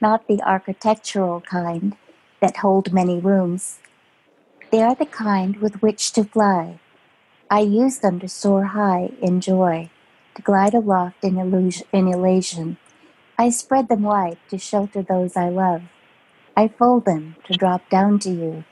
not 0.00 0.28
the 0.28 0.42
architectural 0.42 1.40
kind 1.40 1.96
that 2.44 2.58
hold 2.58 2.92
many 2.92 3.20
rooms. 3.20 3.80
They 4.72 4.82
are 4.82 4.94
the 4.96 5.06
kind 5.06 5.58
with 5.58 5.82
which 5.82 6.12
to 6.14 6.24
fly. 6.24 6.80
I 7.50 7.60
use 7.60 7.98
them 8.00 8.20
to 8.20 8.28
soar 8.28 8.64
high 8.64 9.10
in 9.22 9.40
joy, 9.40 9.90
to 10.36 10.42
glide 10.42 10.74
aloft 10.74 11.24
in, 11.24 11.38
illusion, 11.38 11.86
in 11.92 12.08
elation. 12.08 12.78
I 13.38 13.50
spread 13.50 13.88
them 13.88 14.02
wide 14.02 14.38
to 14.50 14.58
shelter 14.58 15.02
those 15.02 15.36
I 15.36 15.50
love. 15.50 15.82
I 16.56 16.68
fold 16.68 17.06
them 17.06 17.36
to 17.46 17.54
drop 17.54 17.90
down 17.90 18.20
to 18.20 18.30
you, 18.30 18.64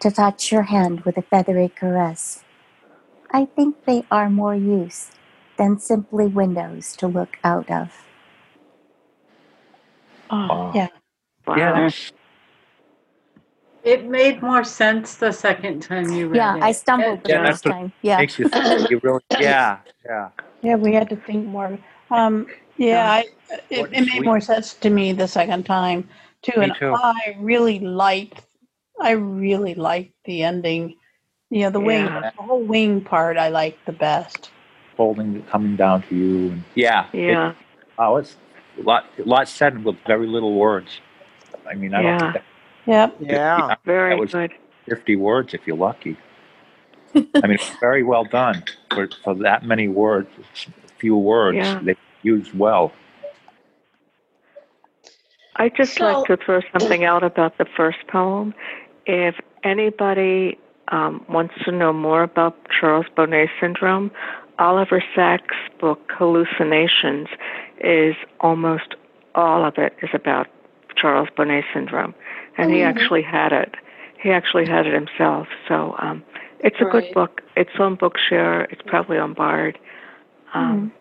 to 0.00 0.10
touch 0.10 0.52
your 0.52 0.64
hand 0.64 1.02
with 1.02 1.18
a 1.18 1.22
feathery 1.22 1.68
caress. 1.70 2.44
I 3.32 3.46
think 3.46 3.84
they 3.86 4.04
are 4.10 4.30
more 4.30 4.56
use 4.56 5.12
than 5.58 5.78
simply 5.80 6.26
windows 6.28 6.96
to 6.98 7.08
look 7.08 7.38
out 7.44 7.70
of. 7.70 8.06
Oh, 10.30 10.50
Wow. 10.50 10.74
yeah. 10.74 10.88
Wow. 11.46 11.56
Yeah, 11.56 11.72
that's 11.74 12.12
It 13.82 14.04
made 14.04 14.42
more 14.42 14.62
sense 14.64 15.16
the 15.16 15.32
second 15.32 15.80
time 15.80 16.10
you 16.12 16.28
read 16.28 16.36
Yeah, 16.36 16.56
it. 16.56 16.62
I 16.62 16.72
stumbled 16.72 17.18
It 17.20 17.24
the 17.24 17.30
yeah, 17.30 17.46
first 17.46 17.64
time. 17.64 17.92
Yeah. 18.02 18.18
makes 18.18 18.38
you 18.38 18.48
think. 18.48 18.90
You 18.90 19.00
really, 19.02 19.20
yeah, 19.40 19.78
yeah. 20.04 20.28
Yeah, 20.62 20.74
we 20.76 20.92
had 20.92 21.08
to 21.08 21.16
think 21.16 21.46
more. 21.46 21.78
Um, 22.10 22.46
yeah, 22.76 23.10
I, 23.10 23.24
it, 23.70 23.88
it 23.92 24.06
made 24.12 24.24
more 24.24 24.40
sense 24.40 24.74
to 24.74 24.90
me 24.90 25.12
the 25.12 25.26
second 25.28 25.64
time 25.64 26.08
too. 26.42 26.58
Me 26.60 26.64
And 26.64 26.74
too. 26.74 26.94
I 26.94 27.36
really 27.40 27.78
liked, 27.78 28.42
I 29.00 29.12
really 29.12 29.74
liked 29.74 30.12
the 30.24 30.42
ending. 30.42 30.96
You 31.48 31.62
know, 31.62 31.70
the 31.70 31.80
wing, 31.80 32.04
the 32.04 32.32
whole 32.36 32.62
wing 32.62 33.00
part 33.00 33.36
I 33.38 33.48
liked 33.48 33.84
the 33.86 33.92
best. 33.92 34.50
Folding, 34.96 35.42
coming 35.44 35.76
down 35.76 36.02
to 36.08 36.14
you. 36.14 36.50
And 36.52 36.64
yeah. 36.74 37.06
it- 37.12 37.30
Yeah. 37.32 37.54
oh, 37.98 38.16
it's 38.16 38.36
a 38.78 38.82
lot, 38.82 39.06
a 39.18 39.22
lot 39.22 39.48
said 39.48 39.82
with 39.84 39.96
very 40.06 40.26
little 40.26 40.54
words. 40.54 41.00
I 41.68 41.74
mean, 41.74 41.94
I 41.94 42.02
don't 42.02 42.18
think 42.20 42.32
that, 42.34 42.44
Yep. 42.86 43.16
Yeah. 43.20 43.74
Very 43.84 44.10
that 44.10 44.20
was 44.20 44.32
good. 44.32 44.52
50 44.86 45.16
words 45.16 45.54
if 45.54 45.66
you're 45.66 45.76
lucky. 45.76 46.16
I 47.14 47.46
mean, 47.46 47.58
very 47.80 48.02
well 48.02 48.24
done 48.24 48.62
for, 48.94 49.08
for 49.24 49.34
that 49.36 49.64
many 49.64 49.88
words, 49.88 50.28
few 50.98 51.16
words. 51.16 51.56
Yeah. 51.56 51.80
They 51.82 51.96
used 52.22 52.56
well. 52.56 52.92
I 55.56 55.68
just 55.68 55.96
So- 55.96 56.04
like 56.04 56.26
to 56.26 56.36
throw 56.36 56.60
something 56.78 57.04
out 57.04 57.22
about 57.22 57.58
the 57.58 57.66
first 57.76 57.98
poem. 58.08 58.54
If 59.06 59.36
anybody 59.64 60.58
um, 60.88 61.24
wants 61.28 61.54
to 61.64 61.72
know 61.72 61.92
more 61.92 62.22
about 62.22 62.56
Charles 62.68 63.06
Bonnet 63.14 63.50
syndrome, 63.60 64.10
Oliver 64.58 65.02
Sacks' 65.14 65.54
book 65.80 66.00
Hallucinations 66.16 67.28
is 67.82 68.14
almost 68.40 68.94
all 69.34 69.64
of 69.64 69.78
it 69.78 69.94
is 70.02 70.10
about 70.12 70.48
Charles 70.96 71.28
Bonnet 71.36 71.64
syndrome, 71.72 72.14
and 72.56 72.70
he 72.70 72.78
Mhm. 72.78 72.86
actually 72.86 73.22
had 73.22 73.52
it. 73.52 73.74
He 74.22 74.30
actually 74.30 74.66
had 74.66 74.86
it 74.86 74.92
himself. 74.94 75.48
So 75.68 75.94
um, 75.98 76.22
it's 76.60 76.80
a 76.80 76.84
good 76.84 77.12
book. 77.14 77.40
It's 77.56 77.78
on 77.78 77.96
Bookshare. 77.96 78.66
It's 78.70 78.82
probably 78.82 79.18
on 79.18 79.32
Bard. 79.32 79.78
Um, 80.54 80.92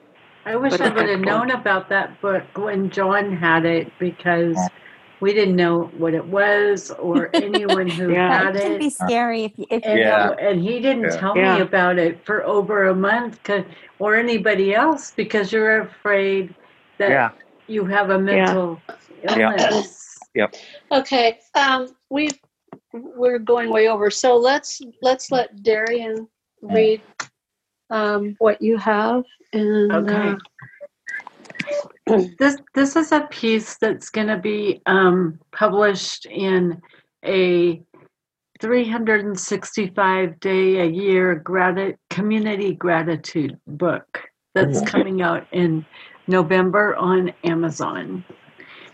I 0.46 0.56
wish 0.56 0.74
I 0.80 0.90
would 0.90 0.96
have 1.10 1.20
excellent. 1.20 1.26
known 1.26 1.52
about 1.52 1.90
that 1.90 2.20
book 2.22 2.44
when 2.56 2.90
John 2.90 3.36
had 3.36 3.66
it 3.66 3.92
because 4.00 4.58
we 5.20 5.34
didn't 5.34 5.58
know 5.58 5.92
what 5.98 6.14
it 6.14 6.26
was 6.26 6.92
or 6.92 7.30
anyone 7.34 7.88
who 7.90 8.14
Yeah. 8.14 8.46
had 8.46 8.56
It 8.56 8.62
can 8.62 8.72
it. 8.74 8.80
be 8.80 8.90
scary 8.90 9.44
if, 9.46 9.52
if 9.70 9.84
And, 9.86 10.00
Yeah. 10.00 10.16
uh, 10.30 10.32
and 10.40 10.62
he 10.62 10.80
didn't 10.80 11.04
Yeah. 11.04 11.18
tell 11.18 11.38
Yeah. 11.38 11.56
me 11.56 11.62
about 11.62 12.00
it 12.00 12.26
for 12.26 12.46
over 12.46 12.88
a 12.88 12.96
month 12.96 13.50
or 14.00 14.16
anybody 14.16 14.74
else 14.74 15.12
because 15.12 15.52
you're 15.52 15.82
afraid 15.82 16.56
that 17.00 17.10
Yeah. 17.12 17.30
you 17.68 17.84
have 17.86 18.12
a 18.12 18.18
mental 18.20 18.82
Yeah. 19.26 19.52
illness. 19.52 20.09
Yep. 20.36 20.56
Okay, 20.92 21.40
um, 21.56 21.88
we 22.10 22.30
we're 22.94 23.40
going 23.40 23.70
way 23.72 23.88
over, 23.88 24.10
so 24.10 24.36
let's 24.38 24.82
let's 25.02 25.32
let 25.32 25.64
Darian 25.64 26.28
read 26.62 27.02
um, 27.90 28.36
what 28.40 28.62
you 28.62 28.78
have 28.78 29.24
and 29.54 29.92
Okay. 29.92 30.36
uh, 32.08 32.22
this 32.38 32.58
this 32.74 32.96
is 32.96 33.12
a 33.12 33.22
piece 33.32 33.78
that's 33.78 34.10
going 34.10 34.28
to 34.28 34.38
be 34.38 34.82
um, 34.86 35.40
published 35.52 36.26
in 36.26 36.82
a 37.26 37.82
365 38.62 40.40
day 40.40 40.80
a 40.80 40.86
year 40.86 41.42
grati- 41.46 41.96
community 42.10 42.74
gratitude 42.74 43.58
book 43.68 44.22
that's 44.54 44.82
coming 44.82 45.22
out 45.22 45.48
in 45.52 45.86
November 46.28 46.96
on 46.96 47.32
Amazon. 47.44 48.24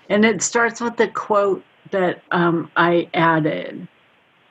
And 0.09 0.23
it 0.23 0.41
starts 0.41 0.81
with 0.81 0.97
the 0.97 1.07
quote 1.07 1.63
that 1.91 2.21
um, 2.31 2.71
I 2.75 3.09
added 3.13 3.87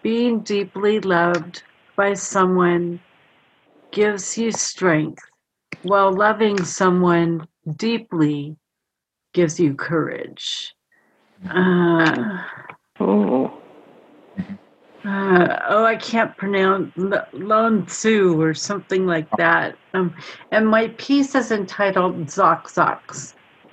Being 0.02 0.40
deeply 0.40 1.00
loved 1.00 1.62
by 1.96 2.14
someone 2.14 3.00
gives 3.92 4.36
you 4.36 4.50
strength, 4.50 5.22
while 5.82 6.12
loving 6.12 6.64
someone 6.64 7.46
deeply 7.76 8.56
gives 9.32 9.60
you 9.60 9.74
courage. 9.74 10.74
Uh, 11.48 12.42
ooh. 13.00 13.50
uh, 15.04 15.58
oh, 15.68 15.84
I 15.84 15.96
can't 15.96 16.36
pronounce 16.36 16.92
Lon 17.32 17.86
Tzu 17.86 18.40
or 18.40 18.54
something 18.54 19.06
like 19.06 19.28
that. 19.36 19.76
Um, 19.92 20.14
and 20.50 20.68
my 20.68 20.88
piece 20.88 21.34
is 21.34 21.52
entitled 21.52 22.16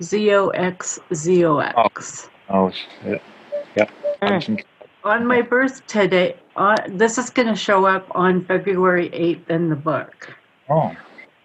Zox, 0.00 0.02
Z 0.02 0.34
O 0.34 0.48
X 0.48 0.98
Z 1.14 1.44
O 1.44 1.58
X. 1.58 2.28
Oh, 2.48 2.70
shit. 2.70 3.22
Yep. 3.76 3.90
Mm. 4.22 4.64
On 5.04 5.26
my 5.26 5.42
birthday, 5.42 6.36
uh, 6.56 6.76
this 6.88 7.18
is 7.18 7.30
going 7.30 7.48
to 7.48 7.56
show 7.56 7.86
up 7.86 8.06
on 8.14 8.44
February 8.44 9.10
8th 9.10 9.50
in 9.50 9.68
the 9.68 9.76
book. 9.76 10.36
Oh, 10.68 10.94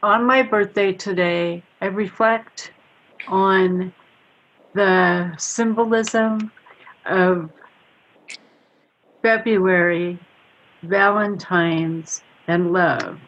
On 0.03 0.25
my 0.25 0.43
birthday 0.43 0.93
today, 0.93 1.63
I 1.81 1.87
reflect 1.87 2.71
on 3.27 3.93
the 4.73 5.35
symbolism 5.37 6.51
of 7.05 7.49
February, 9.23 10.19
Valentine's, 10.83 12.21
and 12.47 12.71
love. 12.71 13.19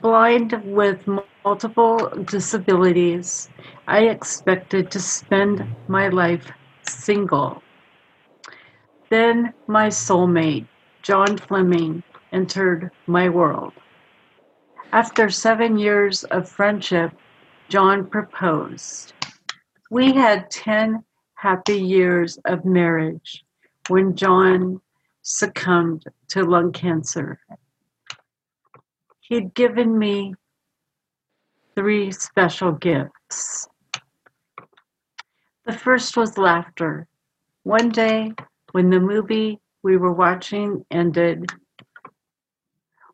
Blind 0.00 0.60
with 0.64 1.06
multiple 1.46 2.10
disabilities, 2.24 3.48
I 3.86 4.08
expected 4.08 4.90
to 4.90 4.98
spend 4.98 5.64
my 5.86 6.08
life 6.08 6.50
single. 6.88 7.62
Then 9.10 9.54
my 9.68 9.86
soulmate, 9.86 10.66
John 11.02 11.38
Fleming, 11.38 12.02
entered 12.32 12.90
my 13.06 13.28
world. 13.28 13.74
After 14.90 15.30
seven 15.30 15.78
years 15.78 16.24
of 16.24 16.48
friendship, 16.48 17.12
John 17.68 18.06
proposed. 18.06 19.12
We 19.88 20.12
had 20.14 20.50
10 20.50 21.04
happy 21.34 21.80
years 21.80 22.40
of 22.44 22.64
marriage 22.64 23.44
when 23.88 24.16
John 24.16 24.80
succumbed 25.22 26.02
to 26.30 26.42
lung 26.42 26.72
cancer. 26.72 27.38
He'd 29.20 29.54
given 29.54 29.96
me 29.96 30.34
three 31.76 32.10
special 32.10 32.72
gifts. 32.72 33.68
The 35.66 35.72
first 35.72 36.16
was 36.16 36.38
laughter. 36.38 37.06
One 37.64 37.90
day, 37.90 38.32
when 38.72 38.88
the 38.88 39.00
movie 39.00 39.60
we 39.82 39.98
were 39.98 40.12
watching 40.12 40.86
ended, 40.90 41.52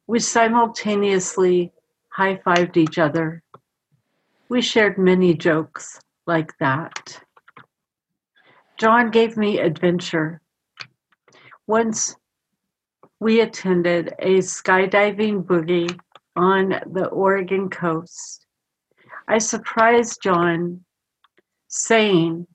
we 0.06 0.20
simultaneously 0.20 1.72
high 2.10 2.36
fived 2.36 2.76
each 2.76 2.98
other. 2.98 3.42
We 4.48 4.62
shared 4.62 4.96
many 4.96 5.34
jokes 5.34 5.98
like 6.26 6.52
that. 6.60 7.20
John 8.78 9.10
gave 9.10 9.36
me 9.36 9.58
adventure. 9.58 10.40
Once 11.66 12.14
we 13.18 13.40
attended 13.40 14.14
a 14.18 14.38
skydiving 14.38 15.44
boogie 15.44 15.98
on 16.36 16.74
the 16.92 17.06
Oregon 17.06 17.68
coast. 17.68 18.41
I 19.28 19.38
surprised 19.38 20.22
John 20.22 20.84
saying 21.68 22.46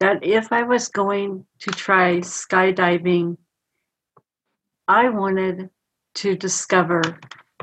that 0.00 0.24
if 0.24 0.52
I 0.52 0.62
was 0.62 0.88
going 0.88 1.44
to 1.60 1.70
try 1.70 2.18
skydiving, 2.18 3.36
I 4.86 5.08
wanted 5.10 5.70
to 6.16 6.36
discover 6.36 7.02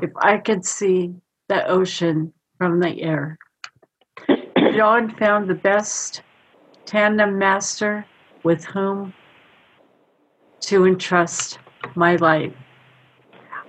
if 0.00 0.10
I 0.16 0.38
could 0.38 0.64
see 0.64 1.14
the 1.48 1.66
ocean 1.66 2.32
from 2.58 2.80
the 2.80 3.02
air. 3.02 3.38
John 4.74 5.14
found 5.16 5.48
the 5.48 5.54
best 5.54 6.22
tandem 6.84 7.38
master 7.38 8.06
with 8.42 8.64
whom 8.64 9.12
to 10.60 10.86
entrust 10.86 11.58
my 11.94 12.16
life. 12.16 12.54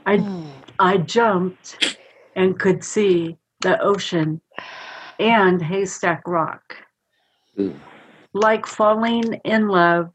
I, 0.05 0.17
hmm. 0.17 0.49
I 0.79 0.97
jumped 0.97 1.97
and 2.35 2.59
could 2.59 2.83
see 2.83 3.37
the 3.61 3.81
ocean 3.81 4.41
and 5.19 5.61
Haystack 5.61 6.27
Rock. 6.27 6.75
Mm. 7.57 7.77
Like 8.33 8.65
falling 8.65 9.35
in 9.45 9.67
love, 9.67 10.11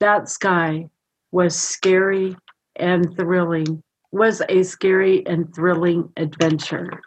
that 0.00 0.28
sky 0.28 0.88
was 1.32 1.56
scary 1.56 2.36
and 2.76 3.16
thrilling, 3.16 3.82
was 4.12 4.42
a 4.48 4.62
scary 4.62 5.26
and 5.26 5.54
thrilling 5.54 6.10
adventure. 6.16 7.00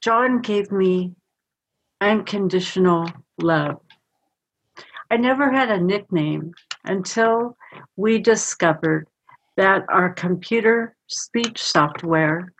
John 0.00 0.40
gave 0.40 0.72
me 0.72 1.12
unconditional 2.00 3.10
love. 3.40 3.80
I 5.10 5.16
never 5.16 5.50
had 5.50 5.70
a 5.70 5.80
nickname 5.80 6.52
until 6.84 7.56
we 7.96 8.18
discovered 8.18 9.08
that 9.56 9.84
our 9.88 10.12
computer 10.12 10.96
speech 11.06 11.62
software 11.62 12.52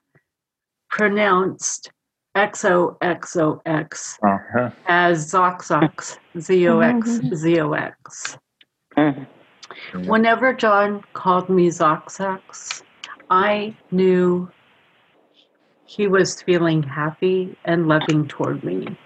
pronounced 0.99 1.93
XOXOX 2.37 4.19
uh-huh. 4.23 4.71
as 4.89 5.33
Zoxox, 5.33 6.19
Z 6.39 6.69
O 6.69 6.81
X 6.81 7.21
Z 7.35 7.61
O 7.61 7.73
X. 7.73 8.37
Whenever 10.07 10.53
John 10.53 11.05
called 11.13 11.49
me 11.49 11.69
Zoxox, 11.69 12.83
I 13.31 13.77
knew 13.93 14.51
he 15.87 16.09
was 16.09 16.43
feeling 16.43 16.83
happy 16.83 17.57
and 17.65 17.87
loving 17.87 18.27
toward 18.27 18.65
me. 18.65 18.97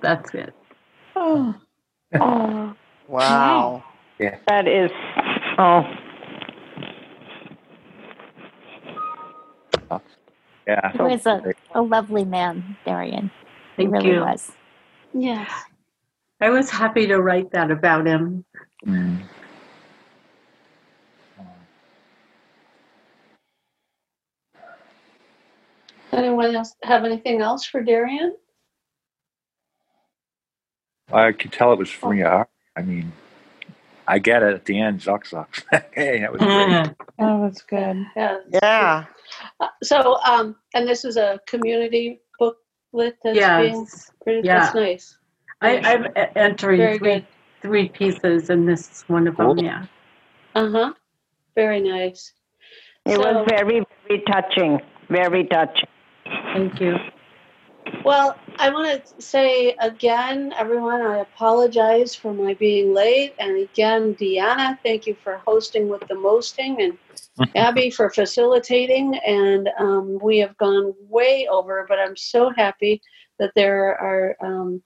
That's 0.00 0.32
it. 0.32 0.54
Oh, 1.16 1.54
Oh, 2.14 2.74
Wow. 3.08 3.82
Yeah. 4.20 4.38
That 4.46 4.68
is 4.68 4.90
Oh, 5.60 5.82
Yeah. 10.68 10.92
He 10.92 10.98
was 10.98 11.24
a, 11.24 11.54
a 11.74 11.80
lovely 11.80 12.26
man, 12.26 12.76
Darian. 12.84 13.30
He 13.78 13.84
Thank 13.84 13.94
really 13.94 14.10
you. 14.10 14.20
was. 14.20 14.52
Yes. 15.14 15.50
I 16.42 16.50
was 16.50 16.68
happy 16.68 17.06
to 17.06 17.22
write 17.22 17.50
that 17.52 17.70
about 17.70 18.06
him. 18.06 18.44
Mm. 18.86 19.22
Anyone 26.12 26.54
else 26.54 26.74
have 26.82 27.04
anything 27.04 27.40
else 27.40 27.64
for 27.64 27.82
Darian? 27.82 28.36
I 31.10 31.32
could 31.32 31.52
tell 31.52 31.72
it 31.72 31.78
was 31.78 31.88
free 31.88 32.22
art. 32.22 32.50
I 32.76 32.82
mean, 32.82 33.12
I 34.06 34.18
get 34.18 34.42
it 34.42 34.54
at 34.54 34.66
the 34.66 34.78
end. 34.80 35.00
Zuck 35.00 35.26
sucks. 35.26 35.64
hey, 35.92 36.20
that 36.20 36.32
was 36.32 36.40
great. 36.40 36.94
Oh, 37.18 37.42
that's 37.42 37.62
good. 37.62 38.04
Yeah. 38.14 38.38
Yeah. 38.62 39.06
Uh, 39.60 39.68
So, 39.82 40.18
um, 40.24 40.56
and 40.74 40.86
this 40.88 41.04
is 41.04 41.16
a 41.16 41.40
community 41.46 42.20
booklet 42.38 43.16
that's 43.22 43.38
being 43.38 43.86
printed. 44.22 44.44
Yeah. 44.44 44.58
That's 44.60 44.74
nice. 44.74 45.18
I, 45.60 45.78
I'm 45.78 46.06
e- 46.06 46.30
entering 46.36 46.78
Very 46.78 46.98
three, 46.98 47.14
good. 47.14 47.26
three 47.62 47.88
pieces, 47.88 48.50
and 48.50 48.68
this 48.68 48.90
is 48.90 49.04
one 49.08 49.26
of 49.26 49.36
them. 49.36 49.58
Yeah. 49.58 49.86
Uh 50.54 50.70
huh. 50.70 50.92
Very 51.54 51.80
nice. 51.80 52.32
it 53.06 53.14
So- 53.16 53.20
was 53.20 53.46
very, 53.48 53.84
very 54.06 54.22
touching. 54.30 54.80
Very 55.08 55.44
touching. 55.46 55.88
Thank 56.52 56.80
you. 56.80 56.96
Well, 58.04 58.36
I 58.58 58.70
want 58.70 59.06
to 59.06 59.22
say 59.22 59.76
again, 59.80 60.52
everyone, 60.56 61.00
I 61.00 61.18
apologize 61.18 62.14
for 62.14 62.34
my 62.34 62.54
being 62.54 62.92
late. 62.92 63.34
And 63.38 63.56
again, 63.58 64.14
Deanna, 64.16 64.78
thank 64.82 65.06
you 65.06 65.14
for 65.22 65.40
hosting 65.46 65.88
with 65.88 66.06
the 66.08 66.16
mosting, 66.16 66.80
and 66.82 66.98
Abby 67.56 67.90
for 67.90 68.10
facilitating. 68.10 69.16
And 69.26 69.68
um, 69.78 70.18
we 70.20 70.38
have 70.38 70.56
gone 70.58 70.92
way 71.08 71.46
over, 71.50 71.86
but 71.88 71.98
I'm 71.98 72.16
so 72.16 72.50
happy 72.50 73.00
that 73.38 73.52
there 73.54 73.96
are 73.98 74.36
um, 74.40 74.82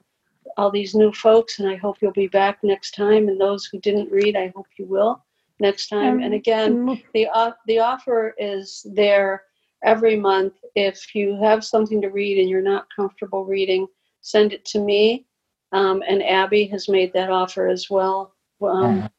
all 0.57 0.69
these 0.69 0.93
new 0.93 1.11
folks, 1.11 1.59
and 1.59 1.67
I 1.67 1.75
hope 1.75 1.97
you'll 2.01 2.11
be 2.11 2.27
back 2.27 2.59
next 2.63 2.91
time. 2.91 3.27
And 3.27 3.41
those 3.41 3.65
who 3.65 3.79
didn't 3.79 4.11
read, 4.11 4.35
I 4.35 4.53
hope 4.55 4.67
you 4.77 4.85
will 4.85 5.23
next 5.59 5.87
time. 5.87 6.21
and 6.21 6.33
again, 6.33 7.01
the 7.13 7.27
off- 7.29 7.57
the 7.67 7.79
offer 7.79 8.35
is 8.37 8.85
there 8.91 9.43
every 9.83 10.15
month. 10.15 10.53
If 10.75 11.13
you 11.15 11.35
have 11.41 11.63
something 11.63 12.01
to 12.01 12.09
read 12.09 12.39
and 12.39 12.49
you're 12.49 12.61
not 12.61 12.87
comfortable 12.95 13.45
reading, 13.45 13.87
send 14.21 14.53
it 14.53 14.65
to 14.65 14.79
me. 14.79 15.25
Um, 15.71 16.03
and 16.07 16.23
Abby 16.23 16.65
has 16.67 16.87
made 16.87 17.13
that 17.13 17.29
offer 17.29 17.67
as 17.67 17.89
well. 17.89 18.33
Um, 18.61 19.09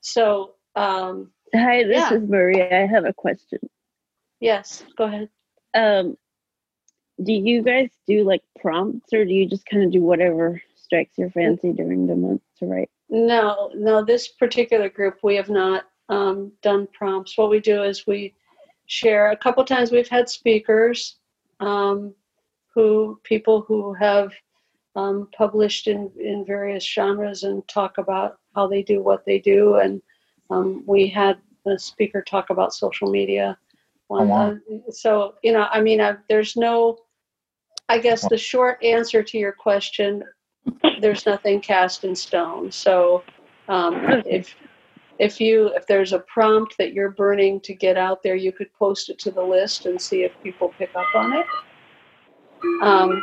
so 0.00 0.54
um, 0.76 1.30
Hi, 1.54 1.82
this 1.84 1.96
Yeah. 2.10 2.14
is 2.14 2.28
Maria. 2.28 2.82
I 2.82 2.86
have 2.86 3.04
a 3.04 3.12
question. 3.12 3.58
yes, 4.40 4.84
go 4.96 5.04
ahead. 5.04 5.28
Um, 5.74 6.16
do 7.22 7.32
you 7.32 7.62
guys 7.62 7.90
do 8.06 8.24
like 8.24 8.42
prompts, 8.60 9.12
or 9.12 9.24
do 9.24 9.32
you 9.32 9.46
just 9.46 9.66
kind 9.66 9.84
of 9.84 9.92
do 9.92 10.00
whatever 10.02 10.60
strikes 10.74 11.18
your 11.18 11.30
fancy 11.30 11.72
during 11.72 12.06
the 12.06 12.14
month 12.16 12.42
to 12.58 12.66
write? 12.66 12.90
No, 13.08 13.70
no, 13.74 14.04
this 14.04 14.28
particular 14.28 14.88
group, 14.88 15.18
we 15.22 15.36
have 15.36 15.50
not 15.50 15.84
um, 16.08 16.52
done 16.62 16.88
prompts. 16.92 17.36
What 17.36 17.50
we 17.50 17.60
do 17.60 17.82
is 17.82 18.06
we 18.06 18.34
share, 18.90 19.30
a 19.30 19.36
couple 19.36 19.64
times 19.64 19.92
we've 19.92 20.08
had 20.08 20.28
speakers 20.28 21.16
um, 21.60 22.12
who, 22.74 23.20
people 23.22 23.62
who 23.62 23.94
have 23.94 24.32
um, 24.96 25.28
published 25.36 25.86
in, 25.86 26.10
in 26.18 26.44
various 26.44 26.84
genres 26.84 27.44
and 27.44 27.66
talk 27.68 27.98
about 27.98 28.38
how 28.56 28.66
they 28.66 28.82
do 28.82 29.00
what 29.00 29.24
they 29.24 29.38
do. 29.38 29.76
And 29.76 30.02
um, 30.50 30.82
we 30.86 31.06
had 31.06 31.38
a 31.66 31.78
speaker 31.78 32.20
talk 32.20 32.50
about 32.50 32.74
social 32.74 33.08
media. 33.08 33.56
Oh, 34.10 34.24
wow. 34.24 34.50
Uh, 34.50 34.90
so, 34.90 35.34
you 35.44 35.52
know, 35.52 35.68
I 35.70 35.80
mean, 35.80 36.00
I, 36.00 36.16
there's 36.28 36.56
no, 36.56 36.98
I 37.88 37.98
guess 37.98 38.28
the 38.28 38.36
short 38.38 38.82
answer 38.82 39.22
to 39.22 39.38
your 39.38 39.52
question 39.52 40.24
there's 41.00 41.26
nothing 41.26 41.60
cast 41.60 42.02
in 42.02 42.16
stone. 42.16 42.72
So 42.72 43.22
um, 43.68 44.22
if 44.26 44.56
if 45.20 45.38
you 45.38 45.66
if 45.76 45.86
there's 45.86 46.14
a 46.14 46.20
prompt 46.20 46.76
that 46.78 46.94
you're 46.94 47.10
burning 47.10 47.60
to 47.60 47.74
get 47.74 47.96
out 47.98 48.22
there, 48.22 48.34
you 48.34 48.52
could 48.52 48.72
post 48.72 49.10
it 49.10 49.18
to 49.20 49.30
the 49.30 49.42
list 49.42 49.84
and 49.84 50.00
see 50.00 50.22
if 50.22 50.32
people 50.42 50.74
pick 50.78 50.90
up 50.96 51.06
on 51.14 51.34
it. 51.34 51.46
Um, 52.82 53.22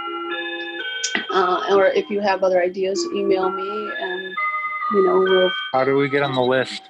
uh, 1.32 1.76
or 1.76 1.88
if 1.88 2.08
you 2.10 2.22
have 2.22 2.44
other 2.44 2.62
ideas, 2.62 3.04
email 3.16 3.50
me 3.50 3.92
and 4.00 4.36
you 4.94 5.06
know 5.08 5.20
we'll 5.20 5.52
How 5.74 5.84
do 5.84 5.96
we 5.98 6.08
get 6.08 6.22
on 6.22 6.36
the 6.36 6.42
list? 6.42 6.84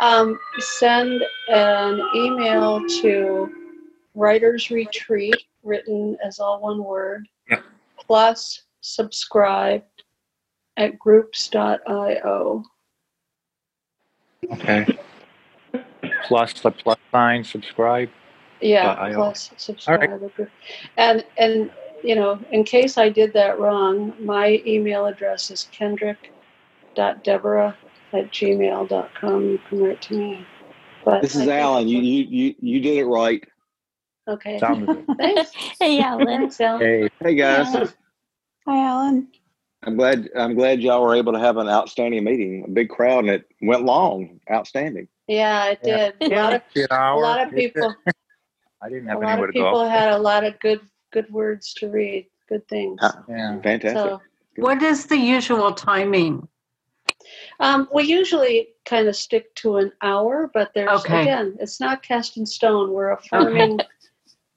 um, 0.00 0.38
send 0.58 1.22
an 1.48 2.00
email 2.14 2.82
to 3.00 3.50
Writers 4.14 4.70
Retreat, 4.70 5.36
written 5.62 6.16
as 6.24 6.38
all 6.38 6.60
one 6.60 6.82
word, 6.82 7.26
Yep. 7.50 7.62
plus 8.06 8.62
subscribe 8.80 9.82
at 10.78 10.98
groups.io. 10.98 12.62
Okay. 14.52 14.86
Plus 16.24 16.52
the 16.60 16.70
plus 16.70 16.98
sign, 17.12 17.44
subscribe. 17.44 18.08
Yeah, 18.60 18.90
uh, 18.92 19.04
.io. 19.06 19.14
plus 19.14 19.50
subscribe. 19.56 20.02
at 20.02 20.34
group- 20.34 20.50
And 20.96 21.24
and 21.38 21.70
you 22.02 22.14
know, 22.14 22.38
in 22.50 22.64
case 22.64 22.98
I 22.98 23.08
did 23.08 23.32
that 23.34 23.58
wrong, 23.58 24.12
my 24.24 24.62
email 24.66 25.06
address 25.06 25.50
is 25.50 25.68
kendrick.deborah 25.72 27.76
at 28.12 28.30
gmail.com. 28.32 29.44
You 29.48 29.58
can 29.68 29.82
write 29.82 30.02
to 30.02 30.14
me. 30.14 30.46
But 31.04 31.22
This 31.22 31.34
is 31.34 31.40
think- 31.42 31.52
Alan. 31.52 31.88
You, 31.88 32.00
you 32.00 32.24
you 32.24 32.54
you 32.60 32.80
did 32.80 32.98
it 32.98 33.06
right. 33.06 33.42
Okay. 34.28 34.58
Thanks. 35.18 35.52
Hey, 35.78 36.00
Alan. 36.00 36.26
Thanks, 36.26 36.60
Alan. 36.60 36.80
Hey, 36.80 37.08
Hey 37.20 37.34
guys, 37.36 37.94
Hi, 38.66 38.78
Alan. 38.88 39.28
I'm 39.86 39.96
glad 39.96 40.28
I'm 40.36 40.54
glad 40.56 40.82
y'all 40.82 41.02
were 41.02 41.14
able 41.14 41.32
to 41.32 41.38
have 41.38 41.56
an 41.58 41.68
outstanding 41.68 42.24
meeting. 42.24 42.64
A 42.66 42.70
big 42.70 42.88
crowd 42.88 43.20
and 43.20 43.30
it 43.30 43.46
went 43.62 43.84
long. 43.84 44.40
Outstanding. 44.50 45.06
Yeah, 45.28 45.66
it 45.66 45.80
Yeah. 45.84 46.10
did. 46.10 46.32
A 46.32 46.34
lot 46.40 46.52
of 46.54 46.62
a 46.90 47.16
lot 47.16 47.40
of 47.46 47.54
people 47.54 47.94
I 48.82 48.88
didn't 48.88 49.06
have 49.06 49.22
a 49.22 49.26
have 49.26 49.38
lot 49.38 49.48
of 49.48 49.54
to 49.54 49.58
go. 49.60 49.64
people 49.70 49.88
had 49.88 50.12
a 50.12 50.18
lot 50.18 50.42
of 50.44 50.58
good 50.58 50.80
good 51.12 51.30
words 51.30 51.72
to 51.74 51.88
read, 51.88 52.26
good 52.48 52.66
things. 52.68 52.98
Ah, 53.00 53.22
Yeah. 53.28 53.60
Fantastic. 53.60 53.96
So 54.10 54.22
What 54.56 54.82
is 54.82 55.06
the 55.06 55.16
usual 55.16 55.72
timing? 55.72 56.48
um, 57.60 57.88
we 57.94 58.02
usually 58.04 58.68
kind 58.84 59.06
of 59.08 59.16
stick 59.16 59.54
to 59.56 59.76
an 59.76 59.92
hour, 60.02 60.50
but 60.52 60.72
there's 60.74 61.04
Okay. 61.04 61.22
again, 61.22 61.56
it's 61.60 61.80
not 61.80 62.02
cast 62.02 62.36
in 62.36 62.44
stone. 62.44 62.90
We're 62.92 63.12
a 63.12 63.20
forming, 63.22 63.80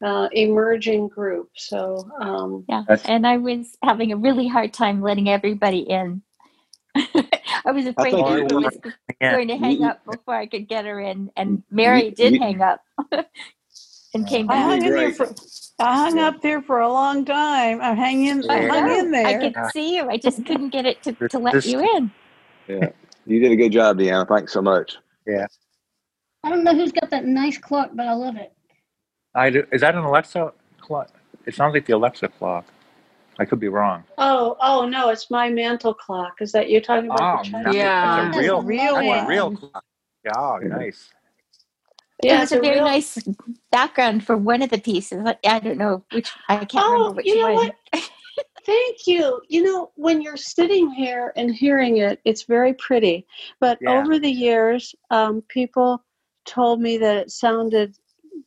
uh, 0.03 0.29
emerging 0.31 1.07
group. 1.09 1.49
So 1.55 2.09
um, 2.19 2.65
Yeah. 2.69 2.83
That's- 2.87 3.07
And 3.09 3.25
I 3.27 3.37
was 3.37 3.77
having 3.83 4.11
a 4.11 4.17
really 4.17 4.47
hard 4.47 4.73
time 4.73 5.01
letting 5.01 5.29
everybody 5.29 5.79
in. 5.79 6.21
I 6.95 7.71
was 7.71 7.85
afraid 7.85 8.13
think 8.13 8.27
Eva 8.27 8.47
you- 8.49 8.55
was 8.61 8.77
Yeah. 9.21 9.31
going 9.33 9.47
to 9.49 9.57
hang 9.57 9.83
up 9.83 10.03
before 10.05 10.35
I 10.35 10.45
could 10.47 10.67
get 10.67 10.85
her 10.85 10.99
in, 10.99 11.29
and 11.35 11.63
Mary 11.69 12.05
you- 12.05 12.11
did 12.11 12.33
you- 12.33 12.39
hang 12.39 12.61
up 12.61 12.81
and 14.13 14.27
came 14.27 14.49
I 14.49 14.53
back. 14.55 14.63
hung 14.65 14.83
in 14.85 14.93
there 14.95 15.13
for 15.13 15.29
I 15.81 15.95
hung 15.95 16.19
up 16.19 16.41
there 16.41 16.61
for 16.61 16.79
a 16.79 16.89
long 16.91 17.23
time. 17.23 17.79
I'm 17.81 17.95
hanging 17.95 18.49
I 18.49 18.65
I 18.65 18.67
hung 18.67 18.99
in 18.99 19.11
there. 19.11 19.27
I 19.27 19.37
there. 19.37 19.51
could 19.51 19.71
see 19.71 19.95
you. 19.95 20.09
I 20.09 20.17
just 20.17 20.45
couldn't 20.45 20.69
get 20.71 20.85
it 20.85 21.01
to, 21.03 21.13
to 21.29 21.39
let 21.39 21.53
this- 21.53 21.67
you 21.67 21.79
in. 21.97 22.11
Yeah. 22.67 22.89
You 23.25 23.39
did 23.39 23.51
a 23.51 23.55
good 23.55 23.71
job, 23.71 23.97
Deanna. 23.97 24.27
Thanks 24.27 24.51
so 24.53 24.61
much. 24.61 24.97
Yeah. 25.27 25.45
I 26.43 26.49
don't 26.49 26.63
know 26.63 26.73
who's 26.73 26.91
got 26.91 27.09
that 27.11 27.25
nice 27.25 27.57
clock, 27.57 27.91
but 27.93 28.07
I 28.07 28.13
love 28.13 28.35
it. 28.37 28.51
I 29.35 29.49
do, 29.49 29.65
is 29.71 29.81
that 29.81 29.95
an 29.95 30.03
Alexa 30.03 30.53
clock? 30.79 31.09
It 31.45 31.55
sounds 31.55 31.73
like 31.73 31.85
the 31.85 31.93
Alexa 31.93 32.27
clock. 32.29 32.65
I 33.37 33.45
could 33.45 33.59
be 33.59 33.69
wrong. 33.69 34.03
oh 34.17 34.57
oh 34.59 34.85
no, 34.85 35.09
it's 35.09 35.31
my 35.31 35.49
mantel 35.49 35.93
clock. 35.93 36.41
Is 36.41 36.51
that 36.51 36.69
you're 36.69 36.81
talking 36.81 37.09
about? 37.09 37.39
Oh, 37.39 37.49
the 37.51 37.59
no, 37.63 37.71
Yeah. 37.71 38.17
That's 38.25 38.35
a 38.37 38.39
real, 38.41 38.61
Real 38.61 38.95
that's 38.95 39.05
a 39.05 39.07
one. 39.07 39.27
real 39.27 39.51
clock. 39.55 39.83
Yeah, 40.25 40.31
oh, 40.37 40.57
nice. 40.57 41.09
Yeah, 42.21 42.35
it 42.35 42.39
was 42.41 42.51
it's 42.51 42.59
a 42.59 42.61
very 42.61 42.75
real- 42.75 42.83
nice 42.85 43.17
background 43.71 44.25
for 44.25 44.35
one 44.35 44.61
of 44.61 44.69
the 44.71 44.77
pieces. 44.77 45.23
I, 45.25 45.37
I 45.47 45.59
don't 45.59 45.77
know 45.77 46.03
which. 46.11 46.29
I 46.49 46.57
can't 46.65 46.83
Oh, 46.85 46.91
remember 46.91 47.15
which 47.15 47.27
you 47.27 47.39
know 47.39 47.53
one. 47.53 47.71
what? 47.93 48.09
Thank 48.65 49.07
you. 49.07 49.41
You 49.47 49.63
know, 49.63 49.91
when 49.95 50.21
you're 50.21 50.35
sitting 50.37 50.91
here 50.91 51.31
and 51.37 51.49
hearing 51.55 51.97
it, 51.97 52.19
it's 52.25 52.43
very 52.43 52.73
pretty. 52.73 53.25
But 53.61 53.77
Yeah. 53.79 53.91
over 54.01 54.19
the 54.19 54.29
years, 54.29 54.93
um, 55.11 55.41
people 55.47 56.03
told 56.45 56.81
me 56.81 56.97
that 56.97 57.15
it 57.17 57.31
sounded 57.31 57.95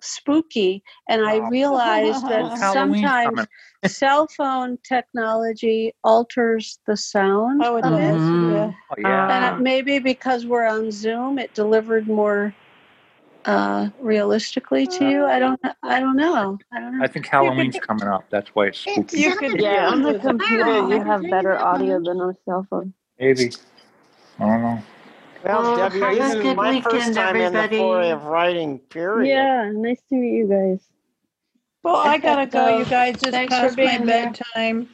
spooky, 0.00 0.82
and 1.08 1.24
I 1.24 1.48
realized 1.48 2.26
that 2.28 2.58
sometimes 2.58 3.46
cell 3.86 4.28
phone 4.36 4.78
technology 4.82 5.92
alters 6.04 6.78
the 6.86 6.96
sound 6.96 7.62
Oh, 7.64 7.76
it 7.76 7.84
of 7.84 7.90
does. 7.92 8.22
it. 8.22 8.36
Mhm. 8.36 8.50
Yeah. 8.50 8.72
Oh, 8.90 8.94
yeah. 8.98 9.54
And 9.54 9.62
maybe 9.62 9.98
because 9.98 10.46
we're 10.46 10.66
on 10.66 10.90
Zoom, 10.90 11.38
it 11.38 11.54
delivered 11.54 12.06
more 12.06 12.54
uh, 13.44 13.88
realistically 14.00 14.86
to 14.86 15.08
you. 15.08 15.24
I 15.26 15.38
don't. 15.38 15.60
I 15.82 15.98
don't 15.98 16.16
know. 16.16 16.58
I 16.72 16.80
don't 16.80 16.98
know. 16.98 17.04
I 17.04 17.08
think 17.08 17.26
Halloween's 17.26 17.76
coming 17.80 18.06
up. 18.08 18.24
That's 18.30 18.54
why 18.54 18.68
it's 18.68 18.86
It 18.86 19.10
spooky. 19.10 19.20
You 19.20 19.36
could 19.36 19.60
Yeah, 19.60 19.88
on 19.88 20.02
the 20.02 20.18
computer 20.18 20.78
you 20.88 21.00
have 21.02 21.22
better 21.28 21.54
hang 21.56 21.60
up 21.60 21.66
on 21.66 21.74
audio 21.82 22.00
than 22.00 22.20
on 22.20 22.30
a 22.30 22.36
cell 22.44 22.66
phone. 22.70 22.94
Maybe. 23.18 23.50
I 24.38 24.46
don't 24.46 24.62
know. 24.62 24.82
Well, 25.44 25.76
Debbie, 25.76 26.00
have 26.00 26.14
this 26.16 26.34
a 26.34 26.36
is 26.38 26.42
good 26.42 26.56
my 26.56 26.80
first 26.80 26.94
weekend, 26.94 27.14
time 27.14 27.36
in 27.36 27.52
the 27.52 27.58
everybody. 27.58 27.78
foray 27.78 28.10
of 28.10 28.24
writing, 28.24 28.78
period. 28.78 29.28
Yeah, 29.28 29.70
nice 29.74 30.00
to 30.08 30.14
meet 30.14 30.36
you 30.36 30.46
guys. 30.48 30.80
Well, 31.82 31.96
I 31.96 32.18
gotta 32.18 32.46
go, 32.46 32.78
you 32.78 32.84
guys. 32.84 33.14
It's 33.16 33.30
thanks 33.30 33.54
for 33.54 33.60
past 33.62 33.76
my 33.76 33.84
being 33.98 34.06
here. 34.06 34.06
bedtime. 34.06 34.88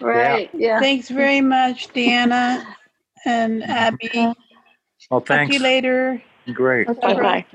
Right, 0.00 0.50
yeah. 0.52 0.80
Thanks 0.80 1.08
very 1.08 1.40
much, 1.40 1.88
Deanna 1.92 2.64
and 3.24 3.62
Abby. 3.62 4.10
Well, 4.14 4.34
Talk 5.08 5.26
to 5.26 5.34
thanks. 5.34 5.54
you 5.54 5.60
later. 5.62 6.20
Great. 6.52 6.88
Okay. 6.88 7.14
Bye. 7.14 7.46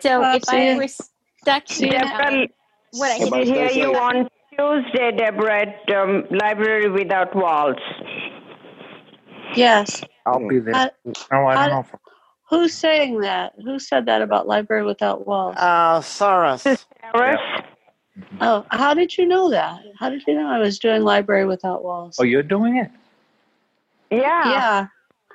So 0.00 0.20
Bye. 0.20 0.36
if 0.36 0.48
I 0.48 0.76
were 0.76 0.88
stuck 0.88 1.68
See 1.68 1.86
in 1.86 1.92
you 1.92 1.98
uh, 1.98 2.46
what 2.92 3.10
I 3.12 3.18
did 3.18 3.32
Everybody 3.32 3.44
hear 3.44 3.70
you 3.70 3.94
on 3.94 4.28
Tuesday, 4.58 5.12
Deborah, 5.16 5.62
at 5.62 5.94
um, 5.94 6.24
Library 6.30 6.88
Without 6.90 7.34
Walls. 7.36 7.76
Yes. 9.56 10.02
I'll 10.26 10.46
be 10.48 10.58
there. 10.58 10.74
Uh, 10.74 10.88
No, 11.32 11.46
I 11.46 11.52
I- 11.54 11.68
don't 11.68 11.74
know. 11.74 11.80
if- 11.80 12.00
Who's 12.50 12.74
saying 12.74 13.20
that? 13.20 13.54
Who 13.64 13.78
said 13.78 14.06
that 14.06 14.20
about 14.22 14.46
Library 14.46 14.84
Without 14.84 15.26
Walls? 15.26 15.56
Uh, 15.58 16.00
Saras. 16.00 16.60
Sarah? 17.12 17.64
Oh, 18.40 18.64
how 18.70 18.94
did 18.94 19.16
you 19.16 19.26
know 19.26 19.50
that? 19.50 19.80
How 19.98 20.08
did 20.10 20.22
you 20.26 20.34
know 20.34 20.46
I 20.48 20.58
was 20.58 20.78
doing 20.78 21.02
Library 21.02 21.46
Without 21.46 21.82
Walls? 21.82 22.16
Oh, 22.20 22.22
you're 22.24 22.42
doing 22.44 22.76
it? 22.76 22.90
Yeah. 24.10 24.50
Yeah. 24.50 24.86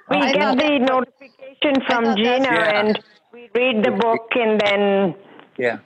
We 0.10 0.18
I 0.18 0.34
get 0.34 0.58
the 0.58 0.64
that- 0.64 0.82
notification 0.82 1.82
from 1.88 2.16
Gina 2.16 2.48
Yeah. 2.54 2.80
and 2.80 3.04
we 3.34 3.50
read 3.54 3.84
the 3.84 3.91
book 3.91 4.28
and 4.36 4.62
then 4.62 5.16
Yeah. 5.58 5.80